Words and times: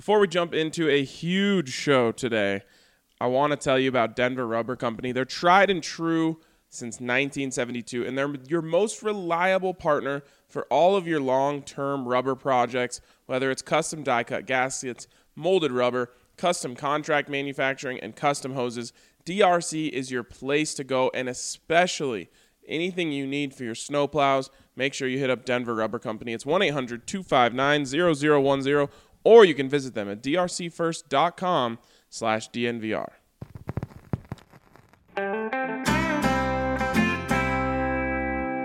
Before 0.00 0.18
we 0.18 0.28
jump 0.28 0.54
into 0.54 0.88
a 0.88 1.04
huge 1.04 1.68
show 1.68 2.10
today, 2.10 2.62
I 3.20 3.26
want 3.26 3.50
to 3.50 3.56
tell 3.58 3.78
you 3.78 3.90
about 3.90 4.16
Denver 4.16 4.46
Rubber 4.46 4.74
Company. 4.74 5.12
They're 5.12 5.26
tried 5.26 5.68
and 5.68 5.82
true 5.82 6.40
since 6.70 6.94
1972, 6.94 8.06
and 8.06 8.16
they're 8.16 8.34
your 8.48 8.62
most 8.62 9.02
reliable 9.02 9.74
partner 9.74 10.22
for 10.48 10.64
all 10.70 10.96
of 10.96 11.06
your 11.06 11.20
long 11.20 11.60
term 11.60 12.08
rubber 12.08 12.34
projects, 12.34 13.02
whether 13.26 13.50
it's 13.50 13.60
custom 13.60 14.02
die 14.02 14.24
cut 14.24 14.46
gaskets, 14.46 15.06
molded 15.36 15.70
rubber, 15.70 16.10
custom 16.38 16.74
contract 16.74 17.28
manufacturing, 17.28 18.00
and 18.00 18.16
custom 18.16 18.54
hoses. 18.54 18.94
DRC 19.26 19.90
is 19.90 20.10
your 20.10 20.22
place 20.22 20.72
to 20.72 20.82
go, 20.82 21.10
and 21.12 21.28
especially 21.28 22.30
anything 22.66 23.12
you 23.12 23.26
need 23.26 23.54
for 23.54 23.64
your 23.64 23.74
snowplows, 23.74 24.48
make 24.76 24.94
sure 24.94 25.08
you 25.08 25.18
hit 25.18 25.28
up 25.28 25.44
Denver 25.44 25.74
Rubber 25.74 25.98
Company. 25.98 26.32
It's 26.32 26.46
1 26.46 26.62
800 26.62 27.06
259 27.06 27.84
0010, 27.84 28.88
or 29.24 29.44
you 29.44 29.54
can 29.54 29.68
visit 29.68 29.94
them 29.94 30.08
at 30.10 30.22
drcfirst.com 30.22 31.78
slash 32.08 32.50
DNVR. 32.50 33.10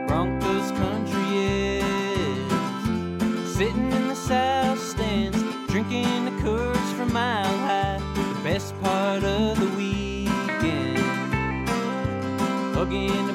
Broncos 0.07 0.71
country 0.71 1.37
is 1.37 1.83
sitting 3.55 3.91
in 3.91 4.07
the 4.07 4.15
south 4.15 4.79
stands, 4.79 5.37
drinking 5.67 6.25
the 6.25 6.31
Coors 6.43 6.93
from 6.97 7.11
Mile 7.13 7.43
High. 7.43 7.99
The 8.15 8.43
best 8.43 8.79
part 8.81 9.23
of 9.23 9.59
the 9.59 9.67
weekend, 9.77 10.97
hugging 12.75 13.34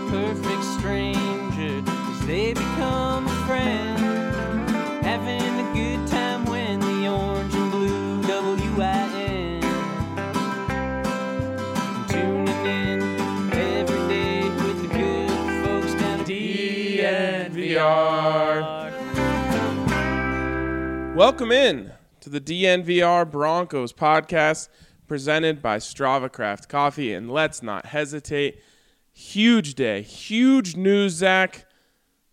Welcome 21.20 21.52
in 21.52 21.92
to 22.20 22.30
the 22.30 22.40
DNVR 22.40 23.30
Broncos 23.30 23.92
podcast 23.92 24.70
presented 25.06 25.60
by 25.60 25.76
StravaCraft 25.76 26.66
Coffee. 26.70 27.12
And 27.12 27.30
let's 27.30 27.62
not 27.62 27.84
hesitate. 27.84 28.62
Huge 29.12 29.74
day, 29.74 30.00
huge 30.00 30.76
news, 30.76 31.12
Zach. 31.12 31.66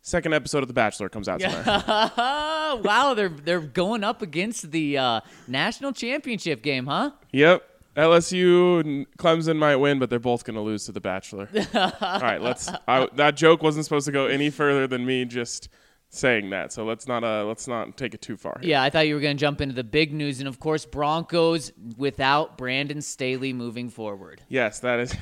Second 0.01 0.33
episode 0.33 0.63
of 0.63 0.69
The 0.69 0.73
Bachelor 0.73 1.09
comes 1.09 1.27
out 1.27 1.41
tonight. 1.41 1.65
wow, 2.85 3.13
they're 3.13 3.27
they're 3.27 3.59
going 3.59 4.05
up 4.05 4.21
against 4.21 4.71
the 4.71 4.97
uh, 4.97 5.19
national 5.49 5.91
championship 5.91 6.61
game, 6.61 6.85
huh? 6.85 7.11
Yep. 7.33 7.69
LSU 7.97 8.79
and 8.79 9.05
Clemson 9.17 9.57
might 9.57 9.75
win, 9.75 9.99
but 9.99 10.09
they're 10.09 10.17
both 10.17 10.45
going 10.45 10.55
to 10.55 10.61
lose 10.61 10.85
to 10.85 10.93
The 10.93 11.01
Bachelor. 11.01 11.49
All 11.73 12.21
right, 12.21 12.41
let's. 12.41 12.69
I, 12.87 13.09
that 13.15 13.35
joke 13.35 13.61
wasn't 13.61 13.83
supposed 13.83 14.05
to 14.05 14.13
go 14.13 14.27
any 14.27 14.49
further 14.49 14.87
than 14.87 15.05
me 15.05 15.25
just 15.25 15.67
saying 16.09 16.49
that. 16.51 16.71
So 16.71 16.85
let's 16.85 17.07
not. 17.07 17.23
Uh, 17.23 17.45
let's 17.45 17.67
not 17.67 17.97
take 17.97 18.13
it 18.13 18.21
too 18.21 18.37
far. 18.37 18.57
here. 18.61 18.71
Yeah, 18.71 18.83
I 18.83 18.89
thought 18.89 19.07
you 19.07 19.15
were 19.15 19.21
going 19.21 19.37
to 19.37 19.39
jump 19.39 19.61
into 19.61 19.75
the 19.75 19.83
big 19.83 20.13
news, 20.13 20.39
and 20.39 20.47
of 20.47 20.59
course, 20.59 20.85
Broncos 20.85 21.71
without 21.97 22.57
Brandon 22.57 23.01
Staley 23.01 23.53
moving 23.53 23.89
forward. 23.89 24.41
Yes, 24.49 24.79
that 24.79 24.99
is. 24.99 25.15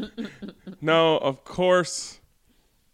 no, 0.80 1.18
of 1.18 1.44
course, 1.44 2.20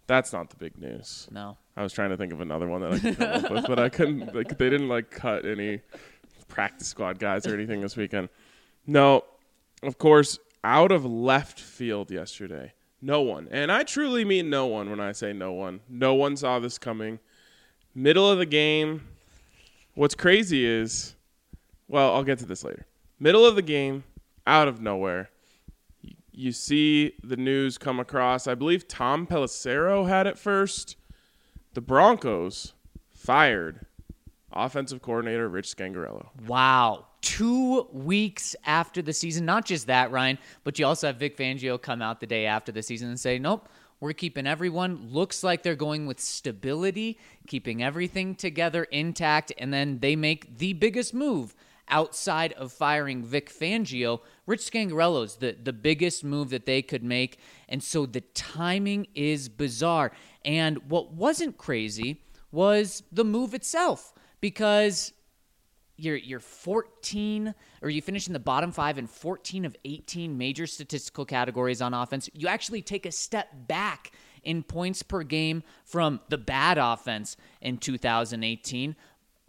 that's 0.07 0.33
not 0.33 0.51
the 0.51 0.57
big 0.57 0.79
news. 0.79 1.29
No, 1.31 1.57
I 1.77 1.83
was 1.83 1.93
trying 1.93 2.11
to 2.11 2.17
think 2.17 2.33
of 2.33 2.41
another 2.41 2.69
one 2.69 2.81
that 2.83 2.93
I 2.93 2.99
could 2.99 3.17
come 3.19 3.45
up 3.45 3.51
with, 3.51 3.67
but 3.67 3.79
I 3.79 3.89
couldn't. 3.89 4.35
Like, 4.35 4.59
they 4.59 4.71
didn't 4.71 4.89
like 4.89 5.11
cut 5.11 5.45
any 5.45 5.81
practice 6.49 6.89
squad 6.89 7.19
guys 7.19 7.47
or 7.47 7.55
anything 7.55 7.81
this 7.81 7.97
weekend. 7.97 8.29
No, 8.87 9.25
of 9.83 9.99
course, 9.99 10.39
out 10.65 10.93
of 10.93 11.05
left 11.05 11.59
field 11.61 12.11
yesterday, 12.11 12.73
no 13.03 13.21
one, 13.21 13.49
and 13.51 13.71
I 13.71 13.83
truly 13.83 14.25
mean 14.25 14.49
no 14.49 14.67
one 14.67 14.89
when 14.89 15.01
I 15.01 15.13
say 15.13 15.33
no 15.33 15.53
one. 15.53 15.81
No 15.89 16.15
one 16.15 16.37
saw 16.37 16.61
this 16.61 16.79
coming. 16.79 17.19
Middle 17.95 18.31
of 18.31 18.39
the 18.39 18.47
game. 18.47 19.09
What's 19.95 20.15
crazy 20.15 20.65
is, 20.65 21.17
well, 21.89 22.15
I'll 22.15 22.25
get 22.25 22.39
to 22.39 22.47
this 22.47 22.65
later. 22.65 22.87
Middle 23.19 23.45
of 23.45 23.57
the 23.57 23.63
game, 23.63 24.05
out 24.47 24.69
of 24.69 24.81
nowhere, 24.81 25.31
you 26.31 26.53
see 26.53 27.13
the 27.23 27.37
news 27.37 27.77
come 27.77 28.01
across. 28.01 28.47
I 28.47 28.55
believe 28.55 28.89
Tom 28.89 29.27
Pelissero 29.27 30.09
had 30.09 30.27
it 30.27 30.39
first. 30.39 30.97
The 31.75 31.81
Broncos 31.81 32.73
fired 33.11 33.85
offensive 34.53 35.03
coordinator 35.03 35.49
Rich 35.49 35.77
Scangarello. 35.77 36.29
wow. 36.47 37.07
Two 37.23 37.87
weeks 37.93 38.55
after 38.67 39.01
the 39.01 39.13
season, 39.13 39.45
not 39.47 39.65
just 39.65 39.87
that, 39.87 40.11
Ryan, 40.11 40.39
but 40.65 40.79
you 40.79 40.85
also 40.85 41.07
have 41.07 41.17
Vic 41.17 41.37
Fangio 41.37 41.81
come 41.81 42.03
out 42.03 42.21
the 42.21 42.27
day 42.27 42.47
after 42.47 42.73
the 42.73 42.83
season 42.83 43.09
and 43.09 43.19
say, 43.19 43.39
"Nope, 43.39 43.69
we're 44.01 44.13
keeping 44.13 44.47
everyone. 44.47 45.09
Looks 45.11 45.45
like 45.45 45.63
they're 45.63 45.77
going 45.77 46.07
with 46.07 46.19
stability, 46.21 47.19
keeping 47.47 47.83
everything 47.83 48.35
together 48.35 48.85
intact, 48.85 49.53
and 49.57 49.73
then 49.73 50.01
they 50.01 50.17
make 50.17 50.59
the 50.59 50.75
biggest 50.75 51.15
move." 51.15 51.55
Outside 51.89 52.53
of 52.55 52.73
firing 52.73 53.25
Vic 53.25 53.51
Fangio, 53.51 54.21
Rich 54.47 54.71
Scangarello's 54.71 55.37
the, 55.37 55.57
the 55.63 55.73
biggest 55.73 56.25
move 56.25 56.51
that 56.51 56.65
they 56.65 56.81
could 56.81 57.03
make. 57.03 57.39
And 57.69 57.83
so 57.83 58.07
the 58.07 58.23
timing 58.35 59.09
is 59.15 59.49
bizarre. 59.49 60.13
And 60.45 60.79
what 60.91 61.13
wasn't 61.13 61.59
crazy 61.59 62.23
was 62.51 63.03
the 63.13 63.25
move 63.25 63.53
itself 63.53 64.15
because 64.41 65.13
you're 66.03 66.17
you're 66.17 66.41
14 66.41 67.55
or 67.81 67.89
you 67.89 68.03
finish 68.03 68.27
in 68.27 68.33
the 68.33 68.41
bottom 68.41 68.73
5 68.73 68.99
in 68.99 69.07
14 69.07 69.65
of 69.65 69.77
18 69.85 70.37
major 70.37 70.67
statistical 70.67 71.25
categories 71.25 71.81
on 71.81 71.95
offense. 71.95 72.29
You 72.35 72.49
actually 72.49 72.83
take 72.83 73.07
a 73.07 73.13
step 73.13 73.49
back 73.67 74.13
in 74.43 74.63
points 74.63 75.03
per 75.03 75.23
game 75.23 75.63
from 75.85 76.21
the 76.29 76.39
bad 76.39 76.79
offense 76.79 77.37
in 77.61 77.79
2018. 77.79 78.97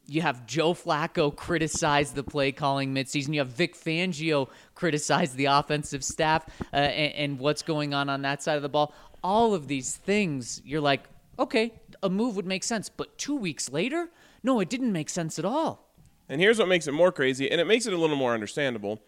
You 0.06 0.22
have 0.22 0.46
Joe 0.46 0.74
Flacco 0.74 1.36
criticize 1.36 2.12
the 2.12 2.24
play 2.24 2.52
calling 2.52 2.94
midseason. 2.94 3.34
You 3.34 3.40
have 3.40 3.48
Vic 3.48 3.76
Fangio 3.76 4.50
criticize 4.76 5.34
the 5.34 5.46
offensive 5.46 6.04
staff 6.04 6.46
uh, 6.74 6.76
and, 6.76 7.14
and 7.14 7.40
what's 7.40 7.62
going 7.62 7.94
on 7.94 8.10
on 8.10 8.22
that 8.24 8.44
side 8.44 8.58
of 8.58 8.62
the 8.62 8.70
ball. 8.70 8.94
All 9.24 9.54
of 9.54 9.68
these 9.68 9.96
things, 9.96 10.62
you're 10.66 10.82
like, 10.82 11.06
okay, 11.40 11.74
a 12.04 12.10
move 12.10 12.36
would 12.36 12.46
make 12.46 12.66
sense. 12.66 12.90
But 12.90 13.18
two 13.18 13.36
weeks 13.36 13.72
later, 13.72 14.10
no, 14.44 14.60
it 14.60 14.70
didn't 14.70 14.92
make 14.92 15.10
sense 15.10 15.40
at 15.40 15.46
all. 15.46 15.93
And 16.34 16.42
here's 16.42 16.58
what 16.58 16.68
makes 16.68 16.88
it 16.88 16.94
more 16.94 17.12
crazy, 17.12 17.52
and 17.52 17.62
it 17.62 17.68
makes 17.68 17.86
it 17.86 17.94
a 17.94 17.98
little 17.98 18.16
more 18.16 18.34
understandable 18.34 19.00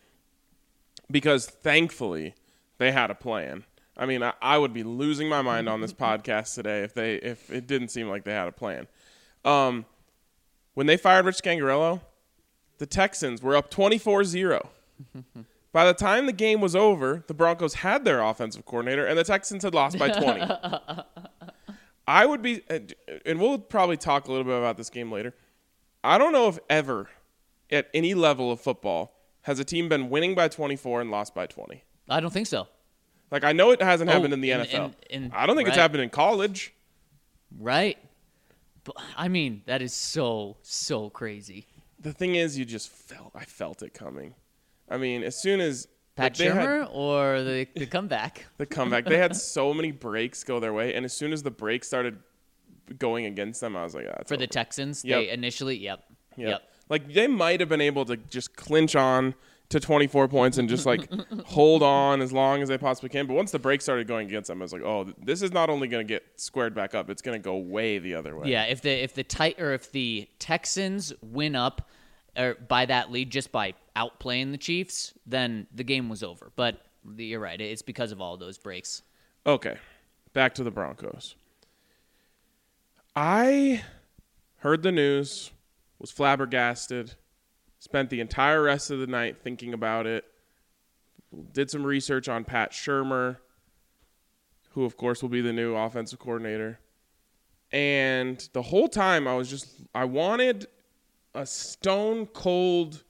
because 1.10 1.48
thankfully 1.48 2.36
they 2.78 2.92
had 2.92 3.10
a 3.10 3.16
plan. 3.16 3.64
I 3.98 4.06
mean, 4.06 4.22
I, 4.22 4.34
I 4.44 4.60
would 4.60 4.74
be 4.74 4.84
losing 4.84 5.28
my 5.28 5.42
mind 5.42 5.68
on 5.68 5.82
this 5.82 5.92
podcast 6.08 6.54
today 6.54 6.84
if 6.84 6.94
they 6.94 7.16
if 7.16 7.50
it 7.50 7.66
didn't 7.66 7.88
seem 7.88 8.10
like 8.10 8.26
they 8.26 8.34
had 8.34 8.48
a 8.48 8.52
plan. 8.52 8.86
Um, 9.44 9.88
when 10.76 10.86
they 10.86 10.98
fired 10.98 11.26
Rich 11.26 11.38
Scangarello, 11.38 12.02
the 12.78 12.86
Texans 12.86 13.42
were 13.42 13.56
up 13.56 13.72
24-0. 13.72 14.68
By 15.72 15.86
the 15.86 15.96
time 15.96 16.28
the 16.28 16.32
game 16.32 16.62
was 16.62 16.76
over, 16.76 17.24
the 17.26 17.34
Broncos 17.34 17.74
had 17.74 18.06
their 18.06 18.22
offensive 18.22 18.68
coordinator, 18.68 19.04
and 19.04 19.18
the 19.18 19.24
Texans 19.24 19.64
had 19.64 19.74
lost 19.74 19.98
by 19.98 20.10
20. 20.10 20.46
I 22.08 22.28
would 22.28 22.44
be, 22.44 22.62
and 22.70 23.40
we'll 23.40 23.58
probably 23.58 23.98
talk 23.98 24.28
a 24.28 24.32
little 24.32 24.46
bit 24.46 24.56
about 24.56 24.78
this 24.78 24.92
game 24.92 25.12
later. 25.12 25.34
I 26.04 26.20
don't 26.20 26.32
know 26.32 26.48
if 26.50 26.60
ever 26.70 27.10
at 27.72 27.90
any 27.94 28.14
level 28.14 28.52
of 28.52 28.60
football 28.62 29.14
has 29.42 29.60
a 29.60 29.64
team 29.66 29.88
been 29.90 30.10
winning 30.10 30.36
by 30.36 30.48
24 30.48 31.02
and 31.02 31.12
lost 31.12 31.34
by 31.36 31.46
20. 31.46 31.84
I 32.10 32.20
don't 32.20 32.32
think 32.32 32.48
so. 32.48 32.68
Like 33.32 33.44
I 33.44 33.52
know 33.54 33.72
it 33.72 33.82
hasn't 33.82 34.10
Oh, 34.10 34.14
happened 34.14 34.34
in 34.34 34.42
the 34.42 34.52
in- 34.52 34.62
NFL. 34.62 34.94
in- 35.10 35.24
in- 35.26 35.32
I 35.34 35.46
don't 35.46 35.56
think 35.56 35.68
it's 35.68 35.78
happened 35.78 36.02
in 36.04 36.10
college. 36.10 36.74
Right. 37.58 37.98
But 38.84 38.96
I 39.18 39.28
mean, 39.28 39.64
that 39.66 39.82
is 39.82 39.94
so 39.94 40.58
so 40.62 41.10
crazy. 41.10 41.66
The 42.00 42.14
thing 42.14 42.36
is, 42.36 42.58
you 42.58 42.66
just 42.66 42.90
felt 42.90 43.32
I 43.34 43.46
felt 43.46 43.82
it 43.82 43.94
coming. 43.94 44.36
I 44.90 44.98
mean, 44.98 45.24
as 45.24 45.36
soon 45.42 45.60
as 45.60 45.88
like, 46.18 46.34
Pat 46.34 46.38
had 46.38 46.56
Shermer 46.56 46.88
or 46.94 47.42
the 47.44 47.68
the 47.76 47.88
comeback. 47.88 48.46
the 48.58 48.66
comeback, 48.68 49.06
they 49.06 49.18
had 49.18 49.36
so 49.36 49.74
many 49.74 49.92
breaks 49.92 50.44
go 50.44 50.60
their 50.60 50.74
way, 50.74 50.94
and 50.94 51.04
as 51.04 51.14
soon 51.14 51.34
as 51.34 51.42
the 51.42 51.50
break 51.52 51.84
started 51.84 52.20
going 53.00 53.26
against 53.26 53.60
them, 53.62 53.76
I 53.76 53.84
was 53.84 53.96
like, 53.96 54.06
ah, 54.08 54.18
it's 54.20 54.30
For 54.30 54.38
the. 54.38 54.46
Texans, 54.46 55.04
Yep. 55.04 55.20
they 55.20 55.30
initially, 55.30 55.78
yep. 55.78 56.04
Yep. 56.38 56.50
Yep. 56.50 56.62
Like 56.90 57.14
they 57.14 57.28
might 57.28 57.60
have 57.60 57.70
been 57.70 57.82
able 57.82 58.06
to 58.06 58.18
just 58.18 58.56
clinch 58.56 58.96
on 58.96 59.36
to 59.70 59.80
24 59.80 60.28
points 60.28 60.58
and 60.58 60.70
just 60.70 60.86
like 60.86 61.10
hold 61.46 61.82
on 61.82 62.22
as 62.22 62.32
long 62.32 62.62
as 62.62 62.70
they 62.70 62.78
possibly 62.78 63.10
can. 63.10 63.26
But 63.26 63.34
once 63.34 63.52
the 63.52 63.60
break 63.60 63.82
started 63.82 64.08
going 64.08 64.28
against 64.28 64.48
them, 64.48 64.62
I 64.62 64.64
was 64.64 64.74
like, 64.74 64.84
oh, 64.84 65.12
this 65.18 65.42
is 65.42 65.52
not 65.52 65.70
only 65.70 65.88
going 65.88 66.06
to 66.06 66.14
get 66.14 66.24
squared 66.36 66.76
back 66.76 66.94
up, 66.94 67.10
it's 67.10 67.22
going 67.22 67.40
to 67.40 67.44
go 67.44 67.58
way 67.58 67.98
the 67.98 68.16
other 68.16 68.36
way. 68.36 68.50
Yeah, 68.50 68.64
if 68.66 68.82
the 68.82 68.92
if 68.92 69.14
the 69.14 69.24
tight 69.24 69.60
or 69.60 69.74
if 69.74 69.92
the 69.92 70.28
Texans 70.40 71.14
win 71.22 71.56
up 71.56 71.90
or 72.38 72.56
by 72.56 72.86
that 72.86 73.12
lead 73.12 73.32
just 73.32 73.52
by 73.52 73.74
outplaying 73.96 74.52
the 74.52 74.58
Chiefs, 74.58 75.14
then 75.26 75.68
the 75.74 75.84
game 75.84 76.10
was 76.10 76.22
over. 76.22 76.52
But 76.56 76.82
you're 77.18 77.40
right, 77.40 77.60
it's 77.60 77.82
because 77.82 78.12
of 78.12 78.22
all 78.22 78.38
those 78.38 78.58
breaks. 78.58 79.02
Okay, 79.48 79.78
back 80.34 80.56
to 80.56 80.64
the 80.64 80.72
Broncos. 80.72 81.36
I 83.16 83.84
heard 84.58 84.84
the 84.84 84.92
news, 84.92 85.52
was 86.06 86.12
flabbergasted, 86.12 87.16
Spent 87.80 88.12
the 88.12 88.20
entire 88.20 88.62
rest 88.62 88.92
of 88.92 89.00
the 89.00 89.08
night 89.08 89.38
thinking 89.44 89.74
about 89.74 90.06
it. 90.06 90.24
Did 91.52 91.72
some 91.72 91.84
research 91.84 92.30
on 92.30 92.44
Pat 92.44 92.72
Shurmur, 92.72 93.38
who 94.72 94.86
of 94.86 94.98
course 94.98 95.24
will 95.24 95.30
be 95.30 95.42
the 95.42 95.52
new 95.52 95.76
offensive 95.76 96.20
coordinator. 96.20 96.80
And 97.72 98.48
the 98.54 98.62
whole 98.62 98.88
time 98.88 99.28
I 99.28 99.36
was 99.36 99.50
just 99.50 99.68
I 99.96 100.06
wanted 100.06 100.68
a 101.34 101.46
stone 101.46 102.28
cold 102.28 103.04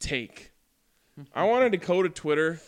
take. 0.00 0.50
I 1.32 1.44
wanted 1.44 1.70
to 1.70 1.78
go 1.78 2.02
to 2.02 2.08
Twitter 2.08 2.60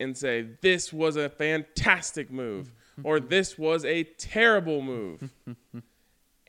and 0.00 0.16
say 0.16 0.46
this 0.60 0.92
was 0.92 1.14
a 1.14 1.28
fantastic 1.28 2.32
move 2.32 2.72
or 3.04 3.20
this 3.20 3.56
was 3.56 3.84
a 3.84 4.02
terrible 4.02 4.82
move. 4.82 5.32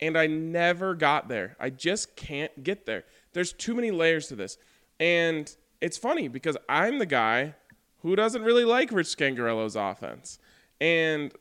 and 0.07 0.17
I 0.17 0.27
never 0.27 0.93
got 0.95 1.27
there. 1.29 1.55
I 1.59 1.69
just 1.69 2.15
can't 2.15 2.63
get 2.63 2.85
there. 2.85 3.05
There's 3.33 3.53
too 3.53 3.73
many 3.73 3.91
layers 3.91 4.27
to 4.27 4.35
this. 4.35 4.57
And 4.99 5.53
it's 5.81 5.97
funny 5.97 6.27
because 6.27 6.57
I'm 6.67 6.99
the 6.99 7.05
guy 7.05 7.55
who 8.01 8.15
doesn't 8.15 8.43
really 8.43 8.65
like 8.65 8.91
Rich 8.91 9.07
Scangarello's 9.07 9.75
offense. 9.75 10.39
And 10.81 11.31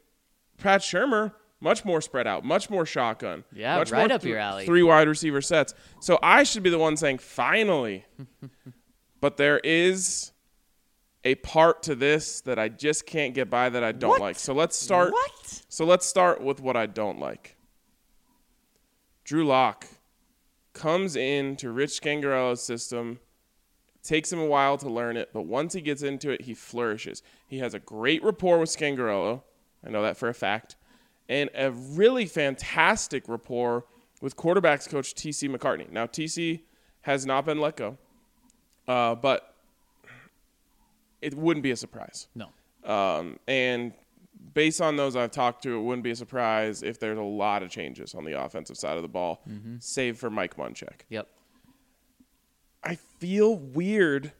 Pat 0.59 0.81
Shurmur, 0.81 1.33
much 1.61 1.85
more 1.85 2.01
spread 2.01 2.27
out, 2.27 2.45
much 2.45 2.71
more 2.71 2.87
shotgun. 2.87 3.45
Yeah, 3.53 3.79
much 3.79 3.91
right 3.91 4.09
more 4.09 4.17
up 4.17 4.25
your 4.25 4.39
alley. 4.39 4.65
Three 4.65 4.83
wide 4.83 5.09
receiver 5.09 5.41
sets. 5.43 5.75
So 6.01 6.19
I 6.23 6.45
should 6.45 6.63
be 6.63 6.71
the 6.71 6.79
one 6.79 6.97
saying, 6.97 7.19
finally. 7.19 8.05
but 9.21 9.37
there 9.37 9.59
is 9.59 10.33
a 11.25 11.35
part 11.37 11.83
to 11.85 11.95
this 11.95 12.41
that 12.43 12.59
I 12.59 12.69
just 12.69 13.07
can't 13.07 13.35
get 13.35 13.49
by 13.51 13.69
that 13.69 13.83
I 13.85 13.93
don't 13.93 14.11
What? 14.11 14.21
like. 14.21 14.39
So 14.39 14.55
let's 14.55 14.77
start. 14.77 15.13
What? 15.13 15.63
So 15.69 15.85
let's 15.85 16.07
start 16.07 16.41
with 16.41 16.61
what 16.61 16.77
I 16.77 16.87
don't 16.87 17.19
like. 17.19 17.57
Drew 19.33 19.47
Lock 19.47 19.87
comes 20.75 21.17
into 21.17 21.71
Rich 21.71 22.03
Scangarello's 22.03 22.63
system. 22.63 23.19
Takes 24.03 24.31
him 24.31 24.39
a 24.39 24.45
while 24.45 24.77
to 24.77 24.91
learn 24.91 25.17
it, 25.17 25.31
but 25.33 25.47
once 25.47 25.73
he 25.73 25.81
gets 25.81 26.03
into 26.03 26.29
it, 26.29 26.43
he 26.43 26.53
flourishes. 26.53 27.23
He 27.47 27.61
has 27.61 27.73
a 27.73 27.79
great 27.79 28.23
rapport 28.23 28.59
with 28.59 28.69
Scangarello. 28.69 29.43
I 29.87 29.89
know 29.89 30.03
that 30.03 30.19
for 30.19 30.29
a 30.29 30.35
fact. 30.35 30.77
And 31.31 31.49
a 31.55 31.71
really 31.71 32.27
fantastic 32.27 33.27
rapport 33.27 33.87
with 34.21 34.37
quarterbacks 34.37 34.87
coach 34.87 35.15
TC 35.15 35.49
McCartney. 35.49 35.91
Now, 35.91 36.05
TC 36.05 36.65
has 37.01 37.25
not 37.25 37.47
been 37.47 37.59
let 37.59 37.79
go, 37.79 37.97
uh, 38.87 39.15
but 39.15 39.55
it 41.23 41.33
wouldn't 41.33 41.63
be 41.63 41.71
a 41.71 41.77
surprise. 41.77 42.29
No. 42.35 42.49
Um, 42.85 43.39
and 43.49 43.95
based 44.55 44.81
on 44.81 44.97
those 44.97 45.17
I've 45.17 45.31
talked 45.31 45.63
to, 45.65 45.79
it 45.79 45.83
wouldn't 45.83 46.05
be 46.05 46.11
a 46.11 46.17
surprise 46.17 46.83
if 46.83 46.99
there's 46.99 47.19
a 47.19 47.23
lot 47.23 47.63
of 47.63 47.71
changes 47.71 48.15
on 48.15 48.25
the 48.25 48.41
offensive 48.41 48.77
side 48.77 48.97
of 48.97 49.03
the 49.03 49.09
ball, 49.09 49.43
mm-hmm. 49.49 49.77
save 49.79 50.19
for 50.19 50.31
Mike 50.31 50.57
Munchak. 50.57 51.03
Yep. 51.09 51.29
I 52.85 52.97
feel 52.97 53.57
weird 53.57 54.33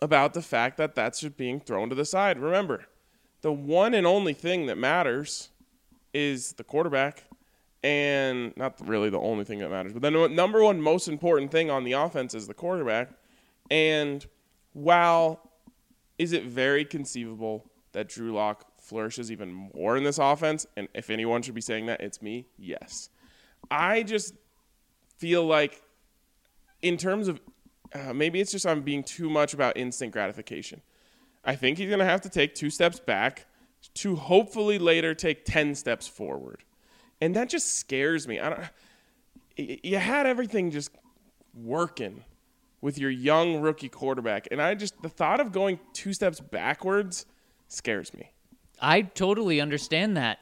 about 0.00 0.34
the 0.34 0.42
fact 0.42 0.76
that 0.76 0.94
that's 0.94 1.20
just 1.20 1.36
being 1.36 1.60
thrown 1.60 1.88
to 1.88 1.94
the 1.94 2.04
side. 2.04 2.38
Remember, 2.38 2.86
the 3.40 3.52
one 3.52 3.94
and 3.94 4.06
only 4.06 4.34
thing 4.34 4.66
that 4.66 4.76
matters 4.76 5.50
is 6.12 6.52
the 6.54 6.64
quarterback, 6.64 7.24
and 7.82 8.56
not 8.56 8.74
really 8.86 9.10
the 9.10 9.20
only 9.20 9.44
thing 9.44 9.60
that 9.60 9.70
matters, 9.70 9.92
but 9.92 10.02
the 10.02 10.28
number 10.28 10.62
one 10.62 10.80
most 10.80 11.08
important 11.08 11.50
thing 11.50 11.70
on 11.70 11.84
the 11.84 11.92
offense 11.92 12.34
is 12.34 12.46
the 12.46 12.54
quarterback. 12.54 13.10
And 13.70 14.26
while 14.72 15.50
is 16.18 16.32
it 16.32 16.44
very 16.44 16.84
conceivable 16.84 17.70
that 17.92 18.08
Drew 18.08 18.32
Lock 18.32 18.75
flourishes 18.86 19.30
even 19.30 19.52
more 19.52 19.96
in 19.96 20.04
this 20.04 20.18
offense? 20.18 20.66
And 20.76 20.88
if 20.94 21.10
anyone 21.10 21.42
should 21.42 21.54
be 21.54 21.60
saying 21.60 21.86
that, 21.86 22.00
it's 22.00 22.22
me. 22.22 22.46
Yes. 22.58 23.10
I 23.70 24.02
just 24.02 24.34
feel 25.18 25.44
like, 25.44 25.82
in 26.82 26.96
terms 26.96 27.28
of 27.28 27.40
uh, 27.94 28.12
maybe 28.12 28.40
it's 28.40 28.52
just 28.52 28.66
I'm 28.66 28.82
being 28.82 29.02
too 29.02 29.30
much 29.30 29.54
about 29.54 29.76
instant 29.76 30.12
gratification. 30.12 30.82
I 31.44 31.54
think 31.56 31.78
he's 31.78 31.88
going 31.88 32.00
to 32.00 32.04
have 32.04 32.22
to 32.22 32.28
take 32.28 32.54
two 32.54 32.70
steps 32.70 32.98
back 32.98 33.46
to 33.94 34.16
hopefully 34.16 34.78
later 34.78 35.14
take 35.14 35.44
10 35.44 35.74
steps 35.74 36.06
forward. 36.06 36.64
And 37.20 37.34
that 37.36 37.48
just 37.48 37.76
scares 37.76 38.26
me. 38.26 38.40
I 38.40 38.50
don't 38.50 38.60
you 39.56 39.96
had 39.96 40.26
everything 40.26 40.70
just 40.70 40.90
working 41.54 42.24
with 42.82 42.98
your 42.98 43.10
young 43.10 43.60
rookie 43.60 43.88
quarterback 43.88 44.46
and 44.50 44.60
I 44.60 44.74
just 44.74 45.00
the 45.02 45.08
thought 45.08 45.40
of 45.40 45.50
going 45.50 45.80
two 45.94 46.12
steps 46.12 46.40
backwards 46.40 47.24
scares 47.68 48.12
me. 48.12 48.30
I 48.80 49.02
totally 49.02 49.60
understand 49.60 50.16
that, 50.16 50.38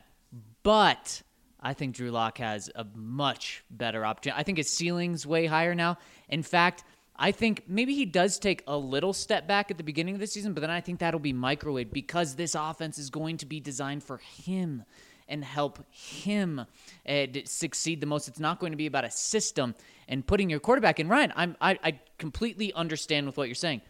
but 0.63 1.23
I 1.61 1.73
think 1.73 1.95
Drew 1.95 2.11
Lock 2.11 2.39
has 2.39 2.71
a 2.75 2.85
much 2.95 3.65
better 3.71 4.05
opportunity. 4.05 4.39
I 4.39 4.43
think 4.43 4.59
his 4.59 4.71
ceiling's 4.71 5.27
way 5.27 5.47
higher 5.47 5.75
now. 5.75 5.99
In 6.29 6.43
fact, 6.43 6.85
I 7.17 7.31
think 7.31 7.63
maybe 7.69 7.95
he 7.95 8.07
does 8.07 8.39
take 8.39 8.65
a 8.67 8.77
little 8.77 9.13
step 9.13 9.47
back 9.47 9.71
at 9.71 9.79
the 9.79 9.85
beginning 9.85 10.15
of 10.15 10.21
the 10.21 10.27
season, 10.27 10.53
but 10.53 10.61
then 10.61 10.71
I 10.71 10.81
think 10.81 10.99
that'll 10.99 11.21
be 11.21 11.33
microwave 11.33 11.93
because 11.93 12.35
this 12.35 12.55
offense 12.55 12.99
is 12.99 13.09
going 13.09 13.37
to 13.39 13.47
be 13.47 13.61
designed 13.61 14.03
for 14.03 14.19
him 14.19 14.85
and 15.29 15.45
help 15.45 15.79
him 15.91 16.67
uh, 17.09 17.27
succeed 17.45 18.01
the 18.01 18.07
most. 18.07 18.29
It's 18.29 18.41
not 18.41 18.59
going 18.59 18.73
to 18.73 18.77
be 18.77 18.87
about 18.87 19.05
a 19.05 19.11
system 19.11 19.75
and 20.09 20.27
putting 20.27 20.51
your 20.51 20.61
quarterback 20.61 21.01
in. 21.01 21.09
Ryan, 21.09 21.33
I'm, 21.37 21.57
I, 21.61 21.79
I 21.83 22.01
completely 22.19 22.73
understand 22.73 23.27
with 23.27 23.37
what 23.37 23.49
you're 23.49 23.55
saying. 23.55 23.81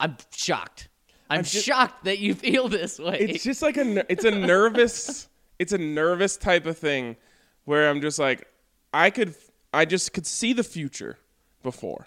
I'm 0.00 0.16
shocked. 0.34 0.88
I'm, 1.28 1.38
I'm 1.38 1.44
ju- 1.44 1.60
shocked 1.60 2.04
that 2.04 2.18
you 2.18 2.34
feel 2.34 2.68
this 2.68 2.98
way. 2.98 3.18
It's 3.20 3.44
just 3.44 3.62
like 3.62 3.76
a 3.76 4.10
it's 4.10 4.24
a 4.24 4.30
nervous 4.30 5.28
it's 5.58 5.72
a 5.72 5.78
nervous 5.78 6.36
type 6.36 6.66
of 6.66 6.78
thing 6.78 7.16
where 7.64 7.88
I'm 7.88 8.00
just 8.00 8.18
like 8.18 8.46
I 8.92 9.10
could 9.10 9.34
I 9.72 9.84
just 9.84 10.12
could 10.12 10.26
see 10.26 10.52
the 10.52 10.64
future 10.64 11.18
before. 11.62 12.06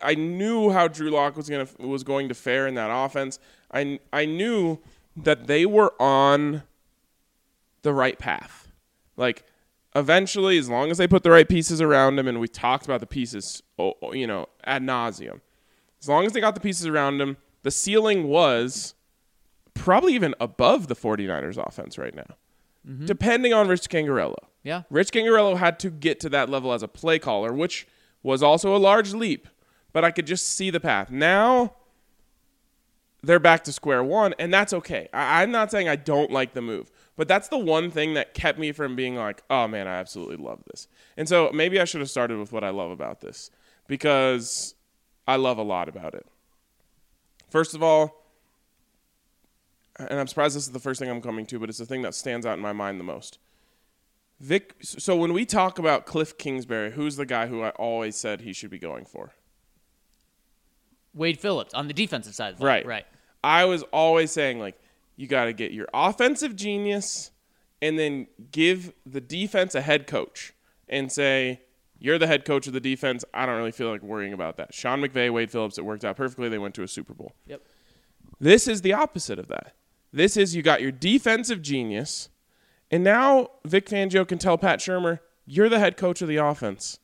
I 0.00 0.14
knew 0.14 0.70
how 0.70 0.88
Drew 0.88 1.10
Lock 1.10 1.36
was 1.36 1.48
going 1.48 1.66
to 1.66 1.86
was 1.86 2.04
going 2.04 2.28
to 2.28 2.34
fare 2.34 2.66
in 2.66 2.74
that 2.74 2.90
offense. 2.90 3.38
I 3.72 3.98
I 4.12 4.26
knew 4.26 4.78
that 5.16 5.46
they 5.46 5.66
were 5.66 5.94
on 6.00 6.62
the 7.82 7.92
right 7.92 8.18
path. 8.18 8.68
Like 9.16 9.44
eventually 9.94 10.58
as 10.58 10.68
long 10.68 10.90
as 10.90 10.98
they 10.98 11.06
put 11.06 11.22
the 11.22 11.30
right 11.30 11.48
pieces 11.48 11.80
around 11.80 12.18
him 12.18 12.26
and 12.26 12.40
we 12.40 12.48
talked 12.48 12.86
about 12.86 13.00
the 13.00 13.06
pieces 13.06 13.62
you 14.12 14.26
know 14.26 14.46
ad 14.64 14.82
nauseum. 14.82 15.40
As 16.00 16.08
long 16.08 16.26
as 16.26 16.32
they 16.32 16.40
got 16.40 16.54
the 16.54 16.60
pieces 16.60 16.86
around 16.86 17.20
him, 17.20 17.36
the 17.62 17.70
ceiling 17.70 18.28
was 18.28 18.94
probably 19.74 20.14
even 20.14 20.34
above 20.40 20.88
the 20.88 20.94
49ers 20.96 21.56
offense 21.56 21.96
right 21.98 22.14
now, 22.14 22.36
mm-hmm. 22.86 23.06
depending 23.06 23.52
on 23.52 23.68
Rich 23.68 23.88
Scangarello. 23.88 24.36
yeah. 24.62 24.82
Rich 24.90 25.12
Scangarello 25.12 25.56
had 25.56 25.78
to 25.80 25.90
get 25.90 26.20
to 26.20 26.28
that 26.30 26.48
level 26.48 26.72
as 26.72 26.82
a 26.82 26.88
play 26.88 27.18
caller, 27.18 27.52
which 27.52 27.86
was 28.22 28.42
also 28.42 28.74
a 28.74 28.78
large 28.78 29.14
leap, 29.14 29.48
but 29.92 30.04
I 30.04 30.10
could 30.10 30.26
just 30.26 30.46
see 30.48 30.70
the 30.70 30.80
path. 30.80 31.10
Now 31.10 31.74
they're 33.22 33.38
back 33.38 33.64
to 33.64 33.72
square 33.72 34.02
one, 34.02 34.34
and 34.38 34.52
that's 34.52 34.72
okay. 34.72 35.08
I- 35.12 35.42
I'm 35.42 35.50
not 35.50 35.70
saying 35.70 35.88
I 35.88 35.96
don't 35.96 36.30
like 36.30 36.54
the 36.54 36.62
move, 36.62 36.90
but 37.16 37.28
that's 37.28 37.48
the 37.48 37.58
one 37.58 37.90
thing 37.90 38.14
that 38.14 38.34
kept 38.34 38.58
me 38.58 38.72
from 38.72 38.96
being 38.96 39.16
like, 39.16 39.42
oh 39.48 39.68
man, 39.68 39.86
I 39.86 39.94
absolutely 39.94 40.36
love 40.36 40.62
this. 40.70 40.88
And 41.16 41.28
so 41.28 41.50
maybe 41.52 41.80
I 41.80 41.84
should 41.84 42.00
have 42.00 42.10
started 42.10 42.38
with 42.38 42.52
what 42.52 42.64
I 42.64 42.70
love 42.70 42.90
about 42.90 43.20
this 43.20 43.50
because 43.86 44.74
I 45.26 45.36
love 45.36 45.58
a 45.58 45.62
lot 45.62 45.88
about 45.88 46.14
it. 46.14 46.26
First 47.52 47.74
of 47.74 47.82
all, 47.82 48.24
and 49.98 50.18
I'm 50.18 50.26
surprised 50.26 50.56
this 50.56 50.64
is 50.64 50.72
the 50.72 50.78
first 50.78 50.98
thing 50.98 51.10
I'm 51.10 51.20
coming 51.20 51.44
to, 51.46 51.58
but 51.58 51.68
it's 51.68 51.76
the 51.76 51.84
thing 51.84 52.00
that 52.00 52.14
stands 52.14 52.46
out 52.46 52.54
in 52.54 52.60
my 52.60 52.72
mind 52.72 52.98
the 52.98 53.04
most. 53.04 53.38
Vic, 54.40 54.74
so 54.80 55.14
when 55.14 55.34
we 55.34 55.44
talk 55.44 55.78
about 55.78 56.06
Cliff 56.06 56.38
Kingsbury, 56.38 56.92
who's 56.92 57.16
the 57.16 57.26
guy 57.26 57.48
who 57.48 57.60
I 57.60 57.68
always 57.70 58.16
said 58.16 58.40
he 58.40 58.54
should 58.54 58.70
be 58.70 58.78
going 58.78 59.04
for? 59.04 59.34
Wade 61.12 61.38
Phillips 61.38 61.74
on 61.74 61.88
the 61.88 61.92
defensive 61.92 62.34
side. 62.34 62.54
Of 62.54 62.60
the. 62.60 62.64
Right. 62.64 62.86
Right. 62.86 63.06
I 63.44 63.66
was 63.66 63.82
always 63.92 64.30
saying 64.30 64.58
like 64.58 64.80
you 65.16 65.26
got 65.26 65.44
to 65.44 65.52
get 65.52 65.72
your 65.72 65.88
offensive 65.92 66.56
genius 66.56 67.32
and 67.82 67.98
then 67.98 68.28
give 68.50 68.94
the 69.04 69.20
defense 69.20 69.74
a 69.74 69.82
head 69.82 70.06
coach 70.06 70.54
and 70.88 71.12
say 71.12 71.60
you're 72.02 72.18
the 72.18 72.26
head 72.26 72.44
coach 72.44 72.66
of 72.66 72.72
the 72.72 72.80
defense. 72.80 73.24
I 73.32 73.46
don't 73.46 73.56
really 73.56 73.70
feel 73.70 73.88
like 73.88 74.02
worrying 74.02 74.32
about 74.32 74.56
that. 74.56 74.74
Sean 74.74 75.00
McVay, 75.00 75.32
Wade 75.32 75.52
Phillips, 75.52 75.78
it 75.78 75.84
worked 75.84 76.04
out 76.04 76.16
perfectly. 76.16 76.48
They 76.48 76.58
went 76.58 76.74
to 76.74 76.82
a 76.82 76.88
Super 76.88 77.14
Bowl. 77.14 77.32
Yep. 77.46 77.62
This 78.40 78.66
is 78.66 78.82
the 78.82 78.92
opposite 78.92 79.38
of 79.38 79.46
that. 79.46 79.76
This 80.12 80.36
is 80.36 80.56
you 80.56 80.62
got 80.62 80.82
your 80.82 80.90
defensive 80.90 81.62
genius, 81.62 82.28
and 82.90 83.04
now 83.04 83.50
Vic 83.64 83.86
Fangio 83.86 84.26
can 84.26 84.38
tell 84.38 84.58
Pat 84.58 84.80
Shurmur, 84.80 85.20
"You're 85.46 85.68
the 85.68 85.78
head 85.78 85.96
coach 85.96 86.20
of 86.20 86.28
the 86.28 86.38
offense. 86.38 86.98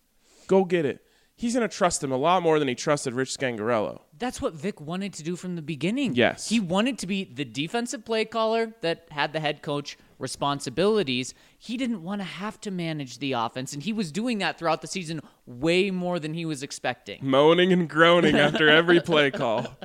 Go 0.48 0.64
get 0.64 0.84
it." 0.84 1.00
He's 1.40 1.54
going 1.54 1.66
to 1.68 1.72
trust 1.74 2.02
him 2.02 2.10
a 2.10 2.16
lot 2.16 2.42
more 2.42 2.58
than 2.58 2.66
he 2.66 2.74
trusted 2.74 3.14
Rich 3.14 3.38
Scangarello. 3.38 4.00
That's 4.18 4.42
what 4.42 4.54
Vic 4.54 4.80
wanted 4.80 5.12
to 5.14 5.22
do 5.22 5.36
from 5.36 5.54
the 5.54 5.62
beginning. 5.62 6.16
Yes. 6.16 6.48
He 6.48 6.58
wanted 6.58 6.98
to 6.98 7.06
be 7.06 7.22
the 7.22 7.44
defensive 7.44 8.04
play 8.04 8.24
caller 8.24 8.74
that 8.80 9.06
had 9.12 9.32
the 9.32 9.38
head 9.38 9.62
coach 9.62 9.96
responsibilities. 10.18 11.34
He 11.56 11.76
didn't 11.76 12.02
want 12.02 12.20
to 12.22 12.24
have 12.24 12.60
to 12.62 12.72
manage 12.72 13.18
the 13.20 13.32
offense, 13.34 13.72
and 13.72 13.84
he 13.84 13.92
was 13.92 14.10
doing 14.10 14.38
that 14.38 14.58
throughout 14.58 14.80
the 14.82 14.88
season 14.88 15.20
way 15.46 15.92
more 15.92 16.18
than 16.18 16.34
he 16.34 16.44
was 16.44 16.64
expecting. 16.64 17.20
moaning 17.22 17.72
and 17.72 17.88
groaning 17.88 18.36
after 18.36 18.68
every 18.68 19.00
play 19.00 19.30
call. 19.40 19.76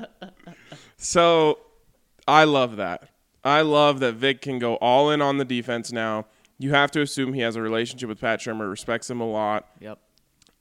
So 0.98 1.60
I 2.28 2.46
love 2.46 2.78
that. 2.78 3.10
I 3.44 3.62
love 3.62 4.00
that 4.00 4.14
Vic 4.14 4.42
can 4.42 4.58
go 4.58 4.76
all 4.78 5.12
in 5.12 5.22
on 5.22 5.38
the 5.38 5.46
defense 5.46 5.92
now. 5.92 6.26
You 6.58 6.72
have 6.72 6.90
to 6.92 7.02
assume 7.02 7.34
he 7.34 7.42
has 7.42 7.56
a 7.56 7.62
relationship 7.62 8.10
with 8.10 8.22
Pat 8.22 8.40
Shurmur, 8.40 8.70
respects 8.70 9.10
him 9.10 9.20
a 9.22 9.28
lot, 9.30 9.68
Yep. 9.80 10.00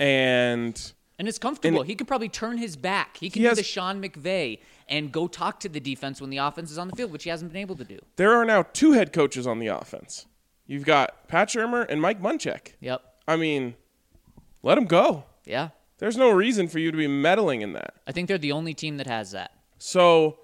And 0.03 0.93
And 1.19 1.29
it's 1.29 1.39
comfortable. 1.39 1.81
And- 1.81 1.89
he 1.89 1.95
could 1.95 2.09
probably 2.09 2.29
turn 2.29 2.59
his 2.59 2.75
back. 2.77 3.17
He 3.19 3.31
can 3.31 3.41
He 3.41 3.45
do 3.45 3.49
has- 3.51 3.59
the 3.59 3.63
Sean 3.65 4.03
McVay 4.03 4.59
and 4.89 5.13
go 5.13 5.29
talk 5.29 5.61
to 5.61 5.69
the 5.69 5.79
defense 5.79 6.21
when 6.21 6.31
the 6.31 6.39
offense 6.39 6.71
is 6.73 6.79
on 6.79 6.89
the 6.89 6.97
field, 6.97 7.13
which 7.13 7.23
he 7.25 7.31
hasn't 7.31 7.53
been 7.53 7.61
able 7.61 7.77
to 7.77 7.85
do. 7.85 7.99
There 8.17 8.33
are 8.33 8.45
now 8.45 8.63
two 8.65 8.93
head 8.93 9.13
coaches 9.13 9.47
on 9.47 9.61
the 9.61 9.69
offense. 9.69 10.27
You've 10.67 10.85
got 10.85 11.29
Pat 11.29 11.49
Shurmur 11.49 11.87
and 11.89 12.01
Mike 12.03 12.21
Munchak. 12.21 12.73
Yep. 12.81 13.01
I 13.29 13.37
mean, 13.37 13.75
let 14.65 14.75
them 14.75 14.87
go. 14.87 15.25
Yeah. 15.45 15.69
There's 15.99 16.17
no 16.17 16.31
reason 16.31 16.67
for 16.67 16.81
you 16.81 16.91
to 16.91 16.97
be 16.99 17.07
meddling 17.07 17.63
in 17.63 17.73
that. 17.75 17.95
I 18.07 18.13
think 18.13 18.27
they're 18.27 18.39
the 18.39 18.51
only 18.53 18.75
team 18.75 18.97
that 18.97 19.07
has 19.07 19.31
that. 19.31 19.53
So 19.79 20.39